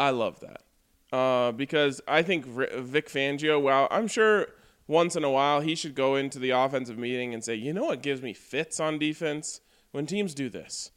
I 0.00 0.10
love 0.10 0.40
that 0.40 1.16
uh, 1.16 1.52
because 1.52 2.00
I 2.08 2.22
think 2.22 2.44
Vic 2.46 3.08
Fangio. 3.08 3.62
Well, 3.62 3.86
I'm 3.92 4.08
sure 4.08 4.48
once 4.86 5.16
in 5.16 5.24
a 5.24 5.30
while 5.30 5.60
he 5.60 5.74
should 5.74 5.94
go 5.94 6.16
into 6.16 6.38
the 6.38 6.50
offensive 6.50 6.98
meeting 6.98 7.34
and 7.34 7.42
say, 7.42 7.54
you 7.54 7.72
know 7.72 7.86
what 7.86 8.02
gives 8.02 8.22
me 8.22 8.32
fits 8.32 8.78
on 8.78 8.98
defense 8.98 9.60
when 9.92 10.06
teams 10.06 10.34
do 10.34 10.48
this. 10.48 10.90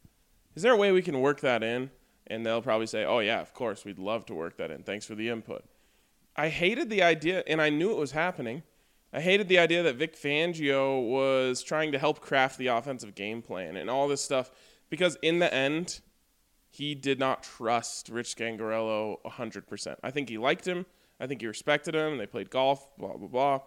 Is 0.56 0.64
there 0.64 0.74
a 0.74 0.78
way 0.78 0.92
we 0.92 1.02
can 1.02 1.22
work 1.22 1.42
that 1.42 1.64
in? 1.64 1.90
And 2.28 2.46
they'll 2.46 2.62
probably 2.62 2.88
say, 2.88 3.06
oh 3.06 3.20
yeah, 3.20 3.42
of 3.42 3.54
course, 3.54 3.86
we'd 3.86 4.00
love 4.00 4.26
to 4.28 4.36
work 4.36 4.58
that 4.58 4.72
in. 4.72 4.84
Thanks 4.84 5.06
for 5.06 5.16
the 5.16 5.30
input. 5.30 5.64
I 6.36 6.50
hated 6.50 6.90
the 6.90 7.02
idea, 7.02 7.44
and 7.48 7.62
I 7.62 7.70
knew 7.70 7.92
it 7.92 7.98
was 7.98 8.12
happening. 8.12 8.64
I 9.12 9.22
hated 9.22 9.48
the 9.48 9.58
idea 9.58 9.82
that 9.84 9.96
Vic 9.96 10.16
Fangio 10.16 11.10
was 11.10 11.64
trying 11.64 11.92
to 11.92 12.00
help 12.00 12.22
craft 12.22 12.60
the 12.60 12.68
offensive 12.68 13.16
game 13.16 13.42
plan 13.42 13.76
and 13.76 13.90
all 13.90 14.08
this 14.08 14.22
stuff 14.22 14.52
because 14.90 15.18
in 15.24 15.40
the 15.40 15.52
end, 15.52 16.02
he 16.70 16.94
did 16.94 17.20
not 17.20 17.42
trust 17.42 18.10
Rich 18.10 18.36
Scangarello 18.36 19.18
100%. 19.26 19.96
I 20.04 20.12
think 20.12 20.30
he 20.30 20.38
liked 20.38 20.68
him. 20.68 20.86
I 21.20 21.26
think 21.26 21.42
he 21.42 21.48
respected 21.48 21.96
him. 21.96 22.18
They 22.18 22.28
played 22.28 22.52
golf, 22.52 22.96
blah, 22.98 23.18
blah, 23.18 23.28
blah. 23.28 23.60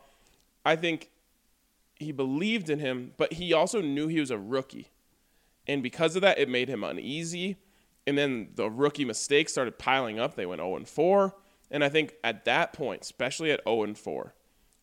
I 0.64 0.76
think 0.76 1.10
he 1.96 2.12
believed 2.12 2.70
in 2.70 2.78
him, 2.78 3.12
but 3.16 3.34
he 3.34 3.52
also 3.52 3.80
knew 3.80 4.08
he 4.08 4.20
was 4.20 4.30
a 4.30 4.38
rookie. 4.38 4.90
And 5.66 5.82
because 5.82 6.16
of 6.16 6.22
that, 6.22 6.38
it 6.38 6.48
made 6.48 6.68
him 6.68 6.82
uneasy. 6.84 7.56
And 8.06 8.18
then 8.18 8.50
the 8.54 8.68
rookie 8.68 9.04
mistakes 9.04 9.52
started 9.52 9.78
piling 9.78 10.18
up. 10.18 10.34
They 10.34 10.46
went 10.46 10.60
0 10.60 10.76
and 10.76 10.88
4. 10.88 11.34
And 11.70 11.84
I 11.84 11.88
think 11.88 12.14
at 12.24 12.44
that 12.44 12.72
point, 12.72 13.02
especially 13.02 13.50
at 13.52 13.60
0 13.64 13.84
and 13.84 13.98
4, 13.98 14.34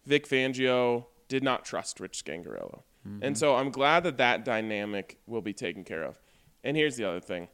Vic 0.05 0.27
Fangio 0.27 1.05
did 1.27 1.43
not 1.43 1.65
trust 1.65 1.99
Rich 1.99 2.23
Scangarello. 2.23 2.83
Mm-hmm. 3.07 3.23
And 3.23 3.37
so 3.37 3.55
I'm 3.55 3.69
glad 3.69 4.03
that 4.03 4.17
that 4.17 4.45
dynamic 4.45 5.19
will 5.27 5.41
be 5.41 5.53
taken 5.53 5.83
care 5.83 6.03
of. 6.03 6.19
And 6.63 6.75
here's 6.75 6.95
the 6.95 7.05
other 7.05 7.19
thing 7.19 7.49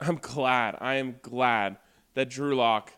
I'm 0.00 0.16
glad, 0.16 0.76
I 0.80 0.94
am 0.94 1.16
glad 1.22 1.76
that 2.14 2.30
Drew 2.30 2.56
Lock 2.56 2.92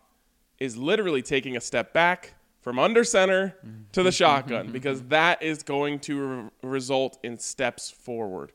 is 0.58 0.76
literally 0.76 1.22
taking 1.22 1.56
a 1.56 1.60
step 1.60 1.92
back 1.92 2.34
from 2.62 2.78
under 2.78 3.04
center 3.04 3.56
to 3.92 4.02
the 4.02 4.12
shotgun 4.22 4.72
because 4.72 5.02
that 5.04 5.42
is 5.42 5.62
going 5.62 5.98
to 6.00 6.20
re- 6.20 6.50
result 6.62 7.18
in 7.22 7.36
steps 7.36 7.90
forward. 7.90 8.52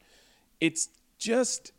It's 0.60 0.90
just 1.20 1.72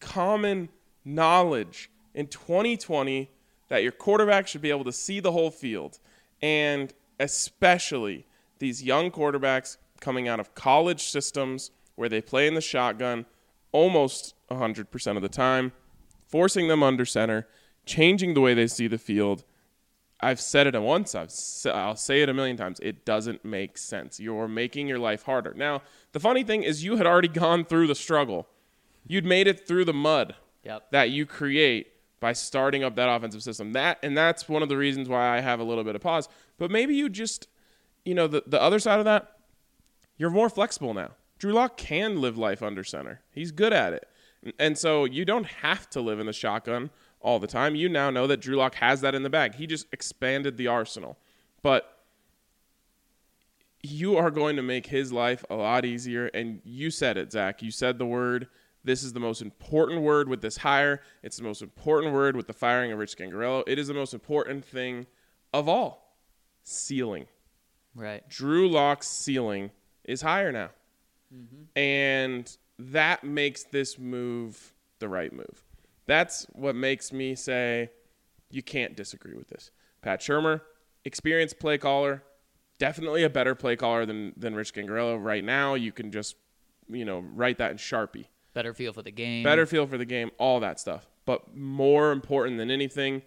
common 0.00 0.70
knowledge 1.04 1.90
in 2.14 2.28
2020 2.28 3.30
that 3.68 3.82
your 3.82 3.92
quarterback 3.92 4.46
should 4.46 4.62
be 4.62 4.70
able 4.70 4.84
to 4.84 4.92
see 4.92 5.20
the 5.20 5.32
whole 5.32 5.50
field. 5.50 5.98
And 6.40 6.92
especially 7.18 8.26
these 8.58 8.82
young 8.82 9.10
quarterbacks 9.10 9.76
coming 10.00 10.28
out 10.28 10.40
of 10.40 10.54
college 10.54 11.02
systems 11.02 11.70
where 11.94 12.08
they 12.08 12.20
play 12.20 12.46
in 12.46 12.54
the 12.54 12.60
shotgun 12.60 13.26
almost 13.72 14.34
100% 14.50 15.16
of 15.16 15.22
the 15.22 15.28
time, 15.28 15.72
forcing 16.28 16.68
them 16.68 16.82
under 16.82 17.04
center, 17.04 17.48
changing 17.86 18.34
the 18.34 18.40
way 18.40 18.54
they 18.54 18.66
see 18.66 18.86
the 18.86 18.98
field. 18.98 19.44
I've 20.22 20.40
said 20.40 20.68
it 20.68 20.80
once, 20.80 21.14
I've, 21.16 21.32
I'll 21.74 21.96
say 21.96 22.22
it 22.22 22.28
a 22.28 22.34
million 22.34 22.56
times. 22.56 22.78
It 22.80 23.04
doesn't 23.04 23.44
make 23.44 23.76
sense. 23.76 24.20
You're 24.20 24.46
making 24.46 24.86
your 24.86 25.00
life 25.00 25.24
harder. 25.24 25.52
Now, 25.54 25.82
the 26.12 26.20
funny 26.20 26.44
thing 26.44 26.62
is, 26.62 26.84
you 26.84 26.96
had 26.96 27.06
already 27.06 27.28
gone 27.28 27.64
through 27.64 27.88
the 27.88 27.94
struggle. 27.94 28.46
You'd 29.06 29.24
made 29.24 29.48
it 29.48 29.66
through 29.66 29.84
the 29.84 29.92
mud 29.92 30.36
Yep. 30.64 30.92
that 30.92 31.10
you 31.10 31.26
create 31.26 31.88
by 32.20 32.32
starting 32.32 32.84
up 32.84 32.94
that 32.94 33.08
offensive 33.08 33.42
system. 33.42 33.72
That 33.72 33.98
and 34.04 34.16
that's 34.16 34.48
one 34.48 34.62
of 34.62 34.68
the 34.68 34.76
reasons 34.76 35.08
why 35.08 35.36
I 35.36 35.40
have 35.40 35.58
a 35.58 35.64
little 35.64 35.82
bit 35.82 35.96
of 35.96 36.02
pause. 36.02 36.28
But 36.56 36.70
maybe 36.70 36.94
you 36.94 37.08
just, 37.08 37.48
you 38.04 38.14
know, 38.14 38.28
the 38.28 38.44
the 38.46 38.62
other 38.62 38.78
side 38.78 39.00
of 39.00 39.04
that, 39.06 39.38
you're 40.16 40.30
more 40.30 40.48
flexible 40.48 40.94
now. 40.94 41.10
Drew 41.40 41.52
Lock 41.52 41.76
can 41.76 42.20
live 42.20 42.38
life 42.38 42.62
under 42.62 42.84
center. 42.84 43.22
He's 43.32 43.50
good 43.50 43.72
at 43.72 43.92
it. 43.92 44.08
And 44.60 44.78
so 44.78 45.04
you 45.04 45.24
don't 45.24 45.46
have 45.46 45.90
to 45.90 46.00
live 46.00 46.20
in 46.20 46.26
the 46.26 46.32
shotgun 46.32 46.90
all 47.22 47.38
the 47.38 47.46
time. 47.46 47.74
You 47.74 47.88
now 47.88 48.10
know 48.10 48.26
that 48.26 48.40
Drew 48.40 48.56
Lock 48.56 48.74
has 48.76 49.00
that 49.00 49.14
in 49.14 49.22
the 49.22 49.30
bag. 49.30 49.54
He 49.54 49.66
just 49.66 49.86
expanded 49.92 50.56
the 50.56 50.66
arsenal. 50.66 51.18
But 51.62 51.98
you 53.82 54.16
are 54.16 54.30
going 54.30 54.56
to 54.56 54.62
make 54.62 54.86
his 54.86 55.12
life 55.12 55.44
a 55.50 55.54
lot 55.54 55.84
easier. 55.84 56.26
And 56.26 56.60
you 56.64 56.90
said 56.90 57.16
it, 57.16 57.32
Zach. 57.32 57.62
You 57.62 57.70
said 57.70 57.98
the 57.98 58.06
word. 58.06 58.48
This 58.84 59.02
is 59.02 59.12
the 59.12 59.20
most 59.20 59.42
important 59.42 60.02
word 60.02 60.28
with 60.28 60.40
this 60.40 60.56
hire. 60.58 61.02
It's 61.22 61.36
the 61.36 61.44
most 61.44 61.62
important 61.62 62.12
word 62.12 62.36
with 62.36 62.46
the 62.46 62.52
firing 62.52 62.90
of 62.92 62.98
Rich 62.98 63.16
Scangarello. 63.16 63.62
It 63.66 63.78
is 63.78 63.88
the 63.88 63.94
most 63.94 64.12
important 64.12 64.64
thing 64.64 65.06
of 65.52 65.68
all. 65.68 66.16
Ceiling. 66.64 67.26
Right. 67.94 68.28
Drew 68.28 68.68
Lock's 68.68 69.08
ceiling 69.08 69.70
is 70.04 70.22
higher 70.22 70.50
now. 70.50 70.70
Mm-hmm. 71.34 71.78
And 71.78 72.56
that 72.78 73.24
makes 73.24 73.64
this 73.64 73.98
move 73.98 74.72
the 74.98 75.08
right 75.08 75.32
move. 75.32 75.64
That's 76.12 76.46
what 76.52 76.76
makes 76.76 77.10
me 77.10 77.34
say 77.34 77.88
you 78.50 78.62
can't 78.62 78.94
disagree 78.94 79.34
with 79.34 79.48
this. 79.48 79.70
Pat 80.02 80.20
Shurmur, 80.20 80.60
experienced 81.06 81.58
play 81.58 81.78
caller, 81.78 82.22
definitely 82.76 83.22
a 83.22 83.30
better 83.30 83.54
play 83.54 83.76
caller 83.76 84.04
than, 84.04 84.34
than 84.36 84.54
Rich 84.54 84.74
Scangarello. 84.74 85.18
Right 85.18 85.42
now, 85.42 85.72
you 85.72 85.90
can 85.90 86.12
just, 86.12 86.36
you 86.86 87.06
know, 87.06 87.20
write 87.20 87.56
that 87.56 87.70
in 87.70 87.78
Sharpie. 87.78 88.26
Better 88.52 88.74
feel 88.74 88.92
for 88.92 89.00
the 89.00 89.10
game. 89.10 89.42
Better 89.42 89.64
feel 89.64 89.86
for 89.86 89.96
the 89.96 90.04
game, 90.04 90.30
all 90.36 90.60
that 90.60 90.78
stuff. 90.78 91.08
But 91.24 91.56
more 91.56 92.12
important 92.12 92.58
than 92.58 92.70
anything, 92.70 93.22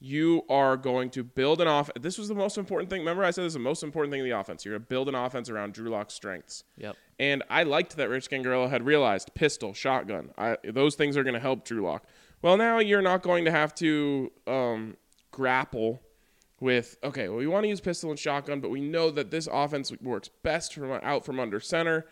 you 0.00 0.44
are 0.48 0.78
going 0.78 1.10
to 1.10 1.22
build 1.22 1.60
an 1.60 1.68
off. 1.68 1.90
This 2.00 2.16
was 2.16 2.28
the 2.28 2.34
most 2.34 2.56
important 2.56 2.88
thing. 2.88 3.00
Remember, 3.00 3.24
I 3.24 3.30
said 3.30 3.44
this 3.44 3.50
is 3.50 3.54
the 3.54 3.58
most 3.58 3.82
important 3.82 4.10
thing 4.10 4.20
in 4.20 4.26
the 4.26 4.38
offense. 4.38 4.64
You're 4.64 4.72
going 4.72 4.84
to 4.84 4.88
build 4.88 5.10
an 5.10 5.14
offense 5.14 5.50
around 5.50 5.74
Drew 5.74 5.90
Lock's 5.90 6.14
strengths. 6.14 6.64
Yep. 6.78 6.96
And 7.18 7.42
I 7.48 7.62
liked 7.62 7.96
that 7.96 8.10
Rich 8.10 8.28
Scangarello 8.30 8.68
had 8.68 8.84
realized 8.84 9.32
pistol, 9.34 9.72
shotgun. 9.72 10.30
I, 10.36 10.56
those 10.64 10.96
things 10.96 11.16
are 11.16 11.22
going 11.22 11.34
to 11.34 11.40
help 11.40 11.64
Drew 11.64 11.82
Lock. 11.82 12.04
Well, 12.42 12.56
now 12.56 12.78
you're 12.78 13.02
not 13.02 13.22
going 13.22 13.46
to 13.46 13.50
have 13.50 13.74
to 13.76 14.30
um, 14.46 14.96
grapple 15.30 16.02
with 16.60 16.98
okay. 17.02 17.28
Well, 17.28 17.38
we 17.38 17.46
want 17.46 17.64
to 17.64 17.68
use 17.68 17.80
pistol 17.80 18.10
and 18.10 18.18
shotgun, 18.18 18.60
but 18.60 18.70
we 18.70 18.80
know 18.80 19.10
that 19.10 19.30
this 19.30 19.48
offense 19.50 19.92
works 20.02 20.30
best 20.42 20.74
from 20.74 20.90
out 21.02 21.24
from 21.24 21.40
under 21.40 21.60
center. 21.60 22.06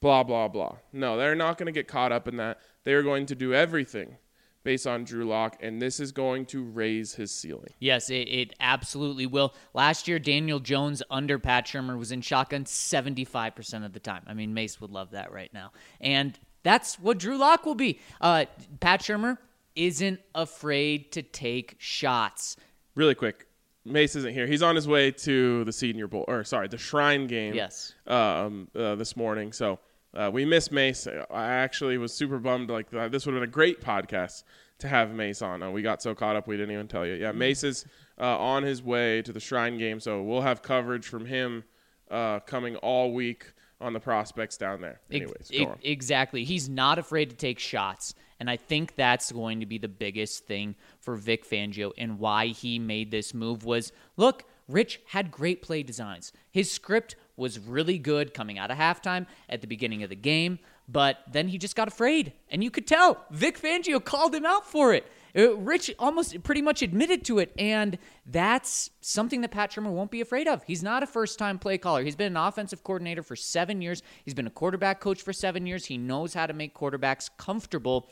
Blah 0.00 0.22
blah 0.22 0.48
blah. 0.48 0.76
No, 0.92 1.16
they're 1.16 1.34
not 1.34 1.58
going 1.58 1.66
to 1.66 1.72
get 1.72 1.88
caught 1.88 2.12
up 2.12 2.28
in 2.28 2.36
that. 2.36 2.60
They 2.84 2.92
are 2.92 3.02
going 3.02 3.26
to 3.26 3.34
do 3.34 3.54
everything 3.54 4.18
based 4.64 4.86
on 4.86 5.04
Drew 5.04 5.24
Lock, 5.24 5.56
and 5.60 5.80
this 5.80 6.00
is 6.00 6.10
going 6.10 6.46
to 6.46 6.64
raise 6.64 7.14
his 7.14 7.30
ceiling. 7.30 7.72
Yes, 7.78 8.10
it, 8.10 8.28
it 8.28 8.54
absolutely 8.58 9.26
will. 9.26 9.54
Last 9.74 10.08
year, 10.08 10.18
Daniel 10.18 10.58
Jones 10.58 11.02
under 11.10 11.38
Pat 11.38 11.66
Shurmur 11.66 11.98
was 11.98 12.10
in 12.10 12.22
shotgun 12.22 12.64
75% 12.64 13.84
of 13.84 13.92
the 13.92 14.00
time. 14.00 14.22
I 14.26 14.34
mean, 14.34 14.54
Mace 14.54 14.80
would 14.80 14.90
love 14.90 15.12
that 15.12 15.32
right 15.32 15.52
now. 15.52 15.72
And 16.00 16.38
that's 16.62 16.98
what 16.98 17.18
Drew 17.18 17.36
Lock 17.36 17.66
will 17.66 17.74
be. 17.74 18.00
Uh, 18.20 18.46
Pat 18.80 19.00
Shurmur 19.00 19.38
isn't 19.76 20.20
afraid 20.34 21.12
to 21.12 21.22
take 21.22 21.76
shots. 21.78 22.56
Really 22.94 23.14
quick, 23.14 23.46
Mace 23.84 24.16
isn't 24.16 24.32
here. 24.32 24.46
He's 24.46 24.62
on 24.62 24.74
his 24.74 24.88
way 24.88 25.10
to 25.10 25.64
the 25.64 25.72
Senior 25.72 26.06
Bowl, 26.06 26.24
or 26.26 26.42
sorry, 26.44 26.68
the 26.68 26.78
Shrine 26.78 27.26
game. 27.26 27.54
Yes. 27.54 27.94
Um, 28.06 28.68
uh, 28.74 28.94
this 28.94 29.16
morning, 29.16 29.52
so 29.52 29.78
uh, 30.14 30.30
we 30.32 30.44
miss 30.44 30.70
Mace. 30.70 31.06
I 31.06 31.46
actually 31.46 31.98
was 31.98 32.12
super 32.12 32.38
bummed. 32.38 32.70
Like 32.70 32.92
uh, 32.94 33.08
this 33.08 33.26
would 33.26 33.34
have 33.34 33.42
been 33.42 33.48
a 33.48 33.52
great 33.52 33.80
podcast 33.80 34.44
to 34.78 34.88
have 34.88 35.12
Mace 35.12 35.42
on. 35.42 35.62
Uh, 35.62 35.70
we 35.70 35.82
got 35.82 36.02
so 36.02 36.14
caught 36.14 36.36
up 36.36 36.46
we 36.46 36.56
didn't 36.56 36.72
even 36.72 36.88
tell 36.88 37.06
you. 37.06 37.14
Yeah, 37.14 37.32
Mace 37.32 37.64
is 37.64 37.84
uh, 38.20 38.38
on 38.38 38.62
his 38.62 38.82
way 38.82 39.22
to 39.22 39.32
the 39.32 39.40
Shrine 39.40 39.78
game, 39.78 40.00
so 40.00 40.22
we'll 40.22 40.42
have 40.42 40.62
coverage 40.62 41.06
from 41.06 41.26
him 41.26 41.64
uh, 42.10 42.40
coming 42.40 42.76
all 42.76 43.12
week 43.12 43.52
on 43.80 43.92
the 43.92 44.00
prospects 44.00 44.56
down 44.56 44.80
there. 44.80 45.00
Anyways, 45.10 45.50
on. 45.60 45.78
exactly. 45.82 46.44
He's 46.44 46.68
not 46.68 46.98
afraid 46.98 47.30
to 47.30 47.36
take 47.36 47.58
shots. 47.58 48.14
And 48.40 48.50
I 48.50 48.56
think 48.56 48.96
that's 48.96 49.30
going 49.30 49.60
to 49.60 49.66
be 49.66 49.78
the 49.78 49.88
biggest 49.88 50.46
thing 50.46 50.74
for 51.00 51.16
Vic 51.16 51.48
Fangio 51.48 51.92
and 51.96 52.18
why 52.18 52.48
he 52.48 52.78
made 52.78 53.10
this 53.10 53.32
move 53.32 53.64
was 53.64 53.92
look, 54.16 54.44
Rich 54.68 55.00
had 55.08 55.30
great 55.30 55.62
play 55.62 55.82
designs. 55.82 56.32
His 56.50 56.70
script 56.70 57.16
was 57.36 57.58
really 57.58 57.98
good 57.98 58.34
coming 58.34 58.58
out 58.58 58.70
of 58.70 58.78
halftime 58.78 59.26
at 59.48 59.60
the 59.60 59.66
beginning 59.66 60.02
of 60.02 60.10
the 60.10 60.16
game, 60.16 60.58
but 60.88 61.18
then 61.30 61.48
he 61.48 61.58
just 61.58 61.76
got 61.76 61.88
afraid. 61.88 62.32
And 62.50 62.62
you 62.62 62.70
could 62.70 62.86
tell 62.86 63.24
Vic 63.30 63.60
Fangio 63.60 64.04
called 64.04 64.34
him 64.34 64.46
out 64.46 64.66
for 64.66 64.92
it. 64.94 65.06
Uh, 65.36 65.56
Rich 65.56 65.92
almost 65.98 66.40
pretty 66.44 66.62
much 66.62 66.80
admitted 66.80 67.24
to 67.24 67.40
it, 67.40 67.52
and 67.58 67.98
that's 68.24 68.90
something 69.00 69.40
that 69.40 69.50
Pat 69.50 69.72
Shurmur 69.72 69.90
won't 69.90 70.12
be 70.12 70.20
afraid 70.20 70.46
of. 70.46 70.62
He's 70.62 70.82
not 70.82 71.02
a 71.02 71.06
first 71.06 71.40
time 71.40 71.58
play 71.58 71.76
caller. 71.76 72.04
He's 72.04 72.14
been 72.14 72.32
an 72.32 72.36
offensive 72.36 72.84
coordinator 72.84 73.22
for 73.22 73.34
seven 73.34 73.82
years, 73.82 74.02
he's 74.24 74.34
been 74.34 74.46
a 74.46 74.50
quarterback 74.50 75.00
coach 75.00 75.22
for 75.22 75.32
seven 75.32 75.66
years. 75.66 75.86
He 75.86 75.98
knows 75.98 76.34
how 76.34 76.46
to 76.46 76.52
make 76.52 76.74
quarterbacks 76.74 77.28
comfortable. 77.36 78.08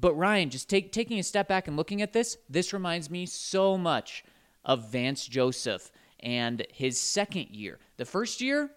But 0.00 0.14
Ryan, 0.14 0.50
just 0.50 0.68
take, 0.68 0.90
taking 0.90 1.18
a 1.18 1.22
step 1.22 1.48
back 1.48 1.68
and 1.68 1.76
looking 1.76 2.02
at 2.02 2.12
this, 2.12 2.36
this 2.48 2.72
reminds 2.72 3.10
me 3.10 3.26
so 3.26 3.78
much 3.78 4.24
of 4.64 4.90
Vance 4.90 5.26
Joseph 5.26 5.92
and 6.24 6.66
his 6.72 7.00
second 7.00 7.50
year. 7.50 7.78
The 7.96 8.04
first 8.04 8.40
year, 8.40 8.70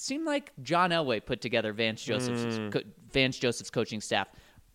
seemed 0.00 0.24
like 0.24 0.52
John 0.62 0.90
Elway 0.90 1.24
put 1.24 1.40
together 1.40 1.72
Vance 1.72 2.02
Joseph's 2.02 2.58
co- 2.70 2.88
Vance 3.12 3.38
Joseph's 3.38 3.70
coaching 3.70 4.00
staff. 4.00 4.28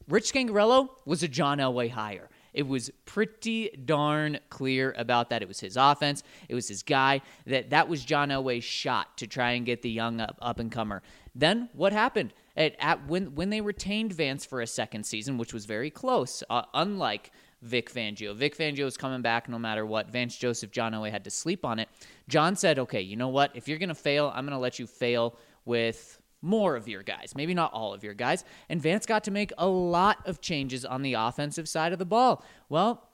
Rich 0.08 0.32
Scangarello 0.32 0.90
was 1.06 1.24
a 1.24 1.28
John 1.28 1.58
Elway 1.58 1.90
hire. 1.90 2.30
It 2.54 2.68
was 2.68 2.90
pretty 3.06 3.70
darn 3.86 4.40
clear 4.50 4.94
about 4.98 5.30
that. 5.32 5.42
It 5.42 5.48
was 5.48 5.60
his 5.60 5.76
offense. 5.76 6.24
It 6.48 6.56
was 6.56 6.68
his 6.68 6.84
guy. 6.84 7.22
That 7.48 7.72
that 7.72 7.90
was 7.90 8.06
John 8.06 8.30
Elway's 8.30 8.64
shot 8.64 9.18
to 9.18 9.28
try 9.28 9.52
and 9.52 9.66
get 9.66 9.82
the 9.82 9.90
young 9.90 10.22
up, 10.22 10.38
up 10.42 10.60
and 10.60 10.72
comer. 10.72 11.02
Then 11.34 11.70
what 11.74 11.92
happened? 11.92 12.34
At, 12.56 12.76
at 12.80 13.08
when 13.08 13.36
when 13.36 13.50
they 13.50 13.62
retained 13.62 14.14
Vance 14.14 14.46
for 14.46 14.62
a 14.62 14.68
second 14.68 15.06
season, 15.06 15.38
which 15.38 15.54
was 15.54 15.66
very 15.66 15.90
close, 15.90 16.44
uh, 16.50 16.62
unlike 16.74 17.32
Vic 17.62 17.92
Fangio. 17.92 18.36
Vic 18.36 18.58
Fangio 18.58 18.86
is 18.86 18.98
coming 18.98 19.22
back 19.22 19.50
no 19.50 19.58
matter 19.58 19.86
what. 19.86 20.10
Vance 20.12 20.38
Joseph, 20.38 20.72
John 20.72 20.94
Elway 20.94 21.12
had 21.12 21.24
to 21.24 21.30
sleep 21.30 21.66
on 21.66 21.80
it. 21.80 21.90
John 22.28 22.56
said, 22.56 22.80
"Okay, 22.80 23.02
you 23.02 23.16
know 23.16 23.30
what? 23.30 23.52
If 23.56 23.68
you're 23.68 23.78
gonna 23.78 23.96
fail, 23.96 24.32
I'm 24.36 24.46
gonna 24.46 24.60
let 24.60 24.80
you 24.80 24.88
fail 24.88 25.38
with." 25.66 26.22
more 26.42 26.76
of 26.76 26.88
your 26.88 27.02
guys, 27.02 27.34
maybe 27.36 27.56
not 27.56 27.74
all 27.74 27.92
of 27.92 28.04
your 28.04 28.14
guys. 28.14 28.44
And 28.70 28.80
Vance 28.80 29.08
got 29.08 29.24
to 29.24 29.32
make 29.32 29.52
a 29.58 29.66
lot 29.66 30.20
of 30.28 30.42
changes 30.42 30.86
on 30.86 31.02
the 31.02 31.16
offensive 31.16 31.68
side 31.68 31.92
of 31.92 31.98
the 31.98 32.06
ball. 32.06 32.46
Well, 32.70 33.10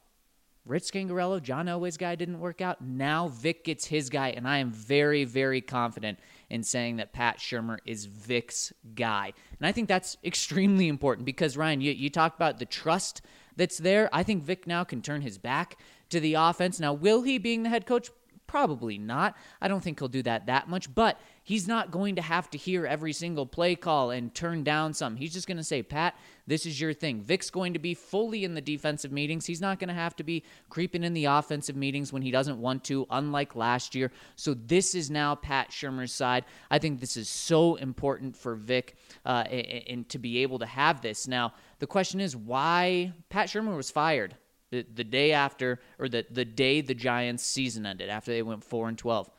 Rich 0.66 0.92
Scangarello, 0.92 1.42
John 1.42 1.66
Elway's 1.66 1.98
guy 1.98 2.16
didn't 2.16 2.40
work 2.40 2.62
out. 2.62 2.82
Now 2.82 3.30
Vic 3.30 3.64
gets 3.64 3.86
his 3.86 4.12
guy, 4.12 4.30
and 4.30 4.48
I 4.48 4.60
am 4.60 4.70
very, 4.70 5.24
very 5.24 5.60
confident 5.60 6.20
in 6.52 6.62
saying 6.62 6.98
that 6.98 7.14
Pat 7.14 7.40
Shurmur 7.40 7.78
is 7.86 8.06
Vic's 8.06 8.72
guy. 8.94 9.34
And 9.58 9.66
I 9.66 9.72
think 9.72 9.88
that's 9.88 10.18
extremely 10.24 10.88
important 10.88 11.26
because, 11.26 11.58
Ryan, 11.58 11.82
you, 11.82 11.94
you 11.94 12.12
talked 12.12 12.36
about 12.36 12.60
the 12.60 12.66
trust 12.66 13.22
that's 13.56 13.78
there. 13.78 14.10
I 14.12 14.24
think 14.24 14.44
Vic 14.44 14.68
now 14.68 14.84
can 14.84 15.02
turn 15.02 15.22
his 15.22 15.38
back 15.38 15.78
to 16.10 16.20
the 16.20 16.36
offense. 16.36 16.80
Now, 16.80 16.94
will 16.94 17.22
he, 17.24 17.38
being 17.38 17.64
the 17.64 17.70
head 17.70 17.86
coach? 17.86 18.10
Probably 18.48 18.98
not. 18.98 19.38
I 19.62 19.70
don't 19.70 19.82
think 19.82 20.00
he'll 20.00 20.10
do 20.10 20.24
that 20.24 20.48
that 20.48 20.68
much, 20.68 20.94
but 20.94 21.18
he's 21.42 21.70
not 21.70 21.90
going 21.90 22.18
to 22.18 22.22
have 22.22 22.50
to 22.50 22.58
hear 22.58 22.86
every 22.86 23.14
single 23.14 23.46
play 23.46 23.76
call 23.76 24.12
and 24.12 24.36
turn 24.36 24.66
down 24.66 24.94
some. 24.94 25.16
He's 25.16 25.32
just 25.32 25.48
going 25.48 25.56
to 25.56 25.64
say, 25.64 25.82
Pat, 25.82 26.16
this 26.48 26.66
is 26.66 26.82
your 26.82 26.92
thing. 26.92 27.22
Vic's 27.22 27.50
going 27.50 27.72
to 27.72 27.80
be 27.80 27.94
fully 27.94 28.44
in 28.44 28.54
the 28.54 28.60
defensive 28.60 29.10
meetings. 29.10 29.46
He's 29.46 29.62
not 29.62 29.80
going 29.80 29.88
to 29.88 29.94
have 29.94 30.18
to 30.18 30.24
be 30.26 30.44
creeping 30.70 31.06
in 31.06 31.14
the 31.14 31.26
offensive 31.26 31.78
meetings 31.78 32.12
when 32.12 32.22
he 32.22 32.30
doesn't 32.30 32.60
want 32.60 32.84
to, 32.86 33.08
unlike 33.10 33.56
last 33.56 33.96
year. 33.96 34.12
So 34.36 34.54
this 34.54 34.96
is 34.96 35.10
now 35.10 35.36
Pat 35.36 35.70
Shurmur's 35.70 36.12
side. 36.12 36.44
I 36.70 36.78
think 36.78 37.00
this 37.00 37.16
is 37.16 37.30
so 37.30 37.76
important 37.76 38.36
for 38.36 38.56
Vic 38.56 38.98
uh, 39.26 39.46
and, 39.48 40.10
to 40.10 40.20
be 40.20 40.40
able 40.40 40.60
to 40.60 40.66
have 40.66 41.00
this. 41.02 41.26
Now, 41.26 41.54
the 41.82 41.88
question 41.88 42.22
is 42.22 42.36
why 42.38 43.12
Pat 43.30 43.48
Shurmur 43.48 43.76
was 43.76 43.90
fired 43.90 44.36
the, 44.70 44.86
the 44.94 45.04
day 45.04 45.32
after 45.32 45.80
or 45.98 46.08
the, 46.08 46.24
the 46.30 46.46
day 46.46 46.80
the 46.80 46.94
Giants 46.94 47.44
season 47.44 47.88
ended 47.88 48.08
after 48.08 48.32
they 48.32 48.44
went 48.44 48.64
4 48.64 48.90
and 48.90 48.98
12. 48.98 49.32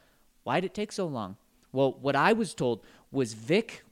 Why 0.43 0.59
did 0.59 0.67
it 0.67 0.75
take 0.75 0.91
so 0.91 1.07
long? 1.07 1.37
Well, 1.71 1.97
what 2.01 2.17
I 2.17 2.33
was 2.33 2.53
told 2.53 2.85
was 3.13 3.35
Vic 3.35 3.85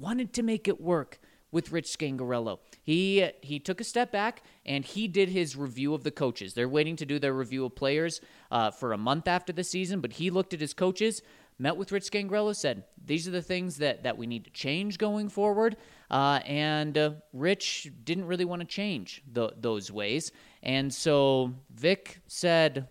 wanted 0.00 0.32
to 0.32 0.42
make 0.42 0.68
it 0.68 0.80
work 0.80 1.20
with 1.50 1.70
Rich 1.70 1.98
Scangarello. 1.98 2.60
He 2.82 3.28
he 3.42 3.58
took 3.58 3.78
a 3.78 3.84
step 3.84 4.10
back 4.10 4.42
and 4.64 4.86
he 4.86 5.06
did 5.06 5.28
his 5.28 5.54
review 5.54 5.92
of 5.92 6.02
the 6.02 6.10
coaches. 6.10 6.54
They're 6.54 6.70
waiting 6.70 6.96
to 6.96 7.04
do 7.04 7.18
their 7.18 7.34
review 7.34 7.66
of 7.66 7.76
players 7.76 8.22
uh, 8.50 8.70
for 8.70 8.94
a 8.94 8.98
month 8.98 9.28
after 9.28 9.52
the 9.52 9.64
season, 9.64 10.00
but 10.00 10.14
he 10.14 10.30
looked 10.30 10.54
at 10.54 10.62
his 10.62 10.72
coaches, 10.72 11.20
met 11.58 11.76
with 11.76 11.92
Rich 11.92 12.10
Scangarello, 12.10 12.56
said 12.56 12.84
these 13.04 13.28
are 13.28 13.32
the 13.32 13.42
things 13.42 13.76
that 13.76 14.02
that 14.04 14.16
we 14.16 14.26
need 14.26 14.44
to 14.46 14.50
change 14.50 14.96
going 14.96 15.28
forward. 15.28 15.76
Uh, 16.12 16.40
and 16.44 16.96
uh, 16.98 17.10
Rich 17.32 17.90
didn't 18.04 18.26
really 18.26 18.44
want 18.44 18.60
to 18.60 18.66
change 18.66 19.22
the, 19.32 19.50
those 19.58 19.90
ways, 19.90 20.30
and 20.62 20.92
so 20.92 21.54
Vic 21.74 22.20
said 22.28 22.86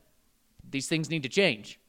these 0.70 0.88
things 0.88 1.10
need 1.10 1.24
to 1.24 1.30
change. 1.30 1.80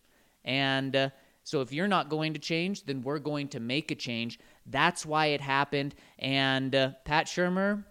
And 0.45 0.95
uh, 0.95 1.09
so 1.45 1.61
if 1.61 1.73
you're 1.73 1.89
not 1.89 2.09
going 2.09 2.35
to 2.35 2.39
change, 2.39 2.85
then 2.85 3.03
we're 3.03 3.19
going 3.19 3.49
to 3.49 3.61
make 3.61 3.91
a 3.91 3.95
change. 3.95 4.39
That's 4.67 5.07
why 5.07 5.27
it 5.27 5.41
happened. 5.41 5.95
And 6.19 6.75
uh, 6.75 6.91
Pat 7.05 7.27
Shurmur 7.27 7.85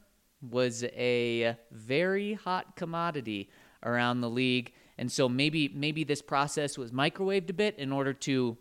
was 0.49 0.83
a 0.83 1.55
very 1.71 2.33
hot 2.33 2.75
commodity 2.75 3.49
around 3.83 4.21
the 4.21 4.29
league. 4.29 4.73
And 4.97 5.11
so 5.11 5.27
maybe 5.27 5.69
maybe 5.73 6.03
this 6.03 6.21
process 6.21 6.77
was 6.77 6.91
microwaved 6.91 7.49
a 7.49 7.53
bit 7.53 7.79
in 7.79 7.91
order 7.91 8.13
to 8.13 8.57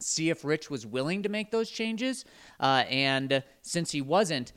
see 0.00 0.30
if 0.30 0.44
Rich 0.44 0.70
was 0.70 0.86
willing 0.86 1.22
to 1.22 1.28
make 1.28 1.50
those 1.50 1.70
changes. 1.70 2.24
Uh, 2.58 2.84
and 2.88 3.42
since 3.62 3.90
he 3.90 4.00
wasn't, 4.00 4.52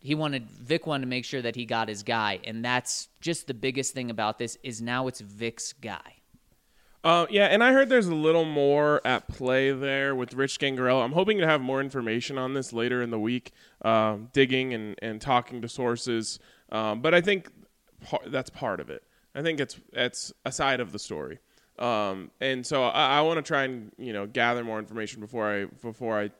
he 0.00 0.14
wanted 0.14 0.50
Vic 0.50 0.86
wanted 0.86 1.02
to 1.02 1.08
make 1.08 1.24
sure 1.24 1.42
that 1.42 1.54
he 1.54 1.64
got 1.64 1.88
his 1.88 2.02
guy, 2.02 2.40
and 2.44 2.64
that's 2.64 3.08
just 3.20 3.46
the 3.46 3.54
biggest 3.54 3.94
thing 3.94 4.10
about 4.10 4.38
this 4.38 4.58
is 4.62 4.82
now 4.82 5.06
it's 5.06 5.20
Vic's 5.20 5.72
guy. 5.72 6.16
Uh, 7.04 7.26
yeah, 7.30 7.46
and 7.46 7.64
I 7.64 7.72
heard 7.72 7.88
there's 7.88 8.06
a 8.06 8.14
little 8.14 8.44
more 8.44 9.00
at 9.04 9.26
play 9.26 9.72
there 9.72 10.14
with 10.14 10.34
Rich 10.34 10.60
Scangarello. 10.60 11.02
I'm 11.02 11.12
hoping 11.12 11.38
to 11.38 11.46
have 11.46 11.60
more 11.60 11.80
information 11.80 12.38
on 12.38 12.54
this 12.54 12.72
later 12.72 13.02
in 13.02 13.10
the 13.10 13.18
week, 13.18 13.50
um, 13.84 14.28
digging 14.32 14.72
and, 14.72 14.94
and 15.02 15.20
talking 15.20 15.62
to 15.62 15.68
sources. 15.68 16.38
Um, 16.70 17.00
but 17.00 17.12
I 17.12 17.20
think 17.20 17.50
par- 18.04 18.20
that's 18.26 18.50
part 18.50 18.78
of 18.78 18.88
it. 18.88 19.02
I 19.34 19.42
think 19.42 19.58
it's 19.58 19.80
it's 19.92 20.32
a 20.44 20.52
side 20.52 20.78
of 20.78 20.92
the 20.92 20.98
story, 20.98 21.38
um, 21.78 22.30
and 22.40 22.66
so 22.66 22.84
I, 22.84 23.18
I 23.18 23.20
want 23.22 23.38
to 23.38 23.42
try 23.42 23.64
and 23.64 23.92
you 23.98 24.12
know 24.12 24.26
gather 24.26 24.64
more 24.64 24.78
information 24.78 25.20
before 25.20 25.50
I 25.50 25.64
before 25.64 26.18
I 26.18 26.30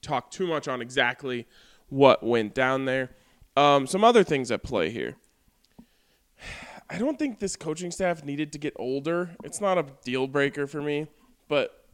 talk 0.00 0.30
too 0.30 0.46
much 0.46 0.68
on 0.68 0.80
exactly 0.80 1.46
what 1.88 2.22
went 2.22 2.54
down 2.54 2.86
there. 2.86 3.10
Um, 3.56 3.86
some 3.86 4.02
other 4.02 4.24
things 4.24 4.50
at 4.50 4.62
play 4.62 4.90
here. 4.90 5.16
I 6.90 6.98
don't 6.98 7.18
think 7.18 7.38
this 7.38 7.56
coaching 7.56 7.90
staff 7.90 8.24
needed 8.24 8.52
to 8.52 8.58
get 8.58 8.74
older. 8.76 9.30
It's 9.44 9.60
not 9.60 9.78
a 9.78 9.86
deal 10.04 10.26
breaker 10.26 10.66
for 10.66 10.82
me, 10.82 11.06
but 11.48 11.84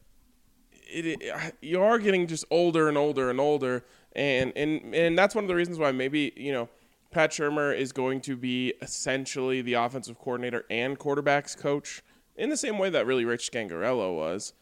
it, 0.90 1.20
it, 1.20 1.55
you 1.61 1.83
are 1.83 1.98
getting 1.98 2.27
just 2.27 2.44
older 2.51 2.88
and 2.88 2.96
older 2.96 3.31
and 3.31 3.40
older, 3.40 3.85
and 4.14 4.53
and 4.57 4.94
and 4.94 5.18
that's 5.18 5.35
one 5.35 5.44
of 5.44 5.48
the 5.48 5.55
reasons 5.55 5.79
why 5.79 5.92
maybe 5.92 6.33
you 6.37 6.53
know 6.53 6.68
Pat 7.11 7.31
Shurmur 7.31 7.77
is 7.77 7.92
going 7.92 8.20
to 8.22 8.37
be 8.37 8.74
essentially 8.81 9.62
the 9.62 9.74
offensive 9.74 10.18
coordinator 10.18 10.64
and 10.70 10.98
quarterbacks 10.98 11.57
coach 11.57 12.03
in 12.38 12.48
the 12.48 12.57
same 12.57 12.79
way 12.79 12.88
that 12.90 13.07
really 13.07 13.24
Rich 13.24 13.51
Scangarello 13.53 14.14
was. 14.16 14.55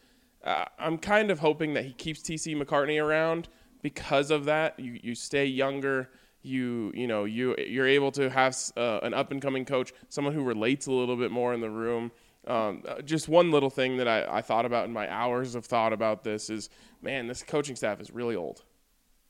Uh, 0.43 0.65
I'm 0.77 0.97
kind 0.97 1.31
of 1.31 1.39
hoping 1.39 1.73
that 1.75 1.85
he 1.85 1.93
keeps 1.93 2.21
TC 2.21 2.55
McCartney 2.61 3.03
around 3.03 3.47
because 3.81 4.31
of 4.31 4.45
that. 4.45 4.79
You 4.79 4.99
you 5.01 5.15
stay 5.15 5.45
younger 5.45 6.09
you 6.43 6.91
you 6.95 7.07
know 7.07 7.25
you 7.25 7.55
you're 7.57 7.87
able 7.87 8.11
to 8.11 8.29
have 8.29 8.55
uh, 8.77 8.99
an 9.03 9.13
up 9.13 9.31
and 9.31 9.41
coming 9.41 9.65
coach, 9.65 9.91
someone 10.09 10.33
who 10.33 10.43
relates 10.43 10.87
a 10.87 10.91
little 10.91 11.15
bit 11.17 11.31
more 11.31 11.53
in 11.53 11.61
the 11.61 11.69
room. 11.69 12.11
Um, 12.45 12.83
uh, 12.87 13.01
just 13.01 13.27
one 13.27 13.51
little 13.51 13.69
thing 13.69 13.97
that 13.97 14.07
I, 14.07 14.37
I 14.37 14.41
thought 14.41 14.65
about 14.65 14.85
in 14.85 14.93
my 14.93 15.11
hours 15.11 15.53
of 15.55 15.65
thought 15.65 15.91
about 15.91 16.23
this 16.23 16.49
is, 16.49 16.69
man, 17.01 17.27
this 17.27 17.43
coaching 17.43 17.75
staff 17.75 17.99
is 17.99 18.09
really 18.11 18.37
old, 18.37 18.63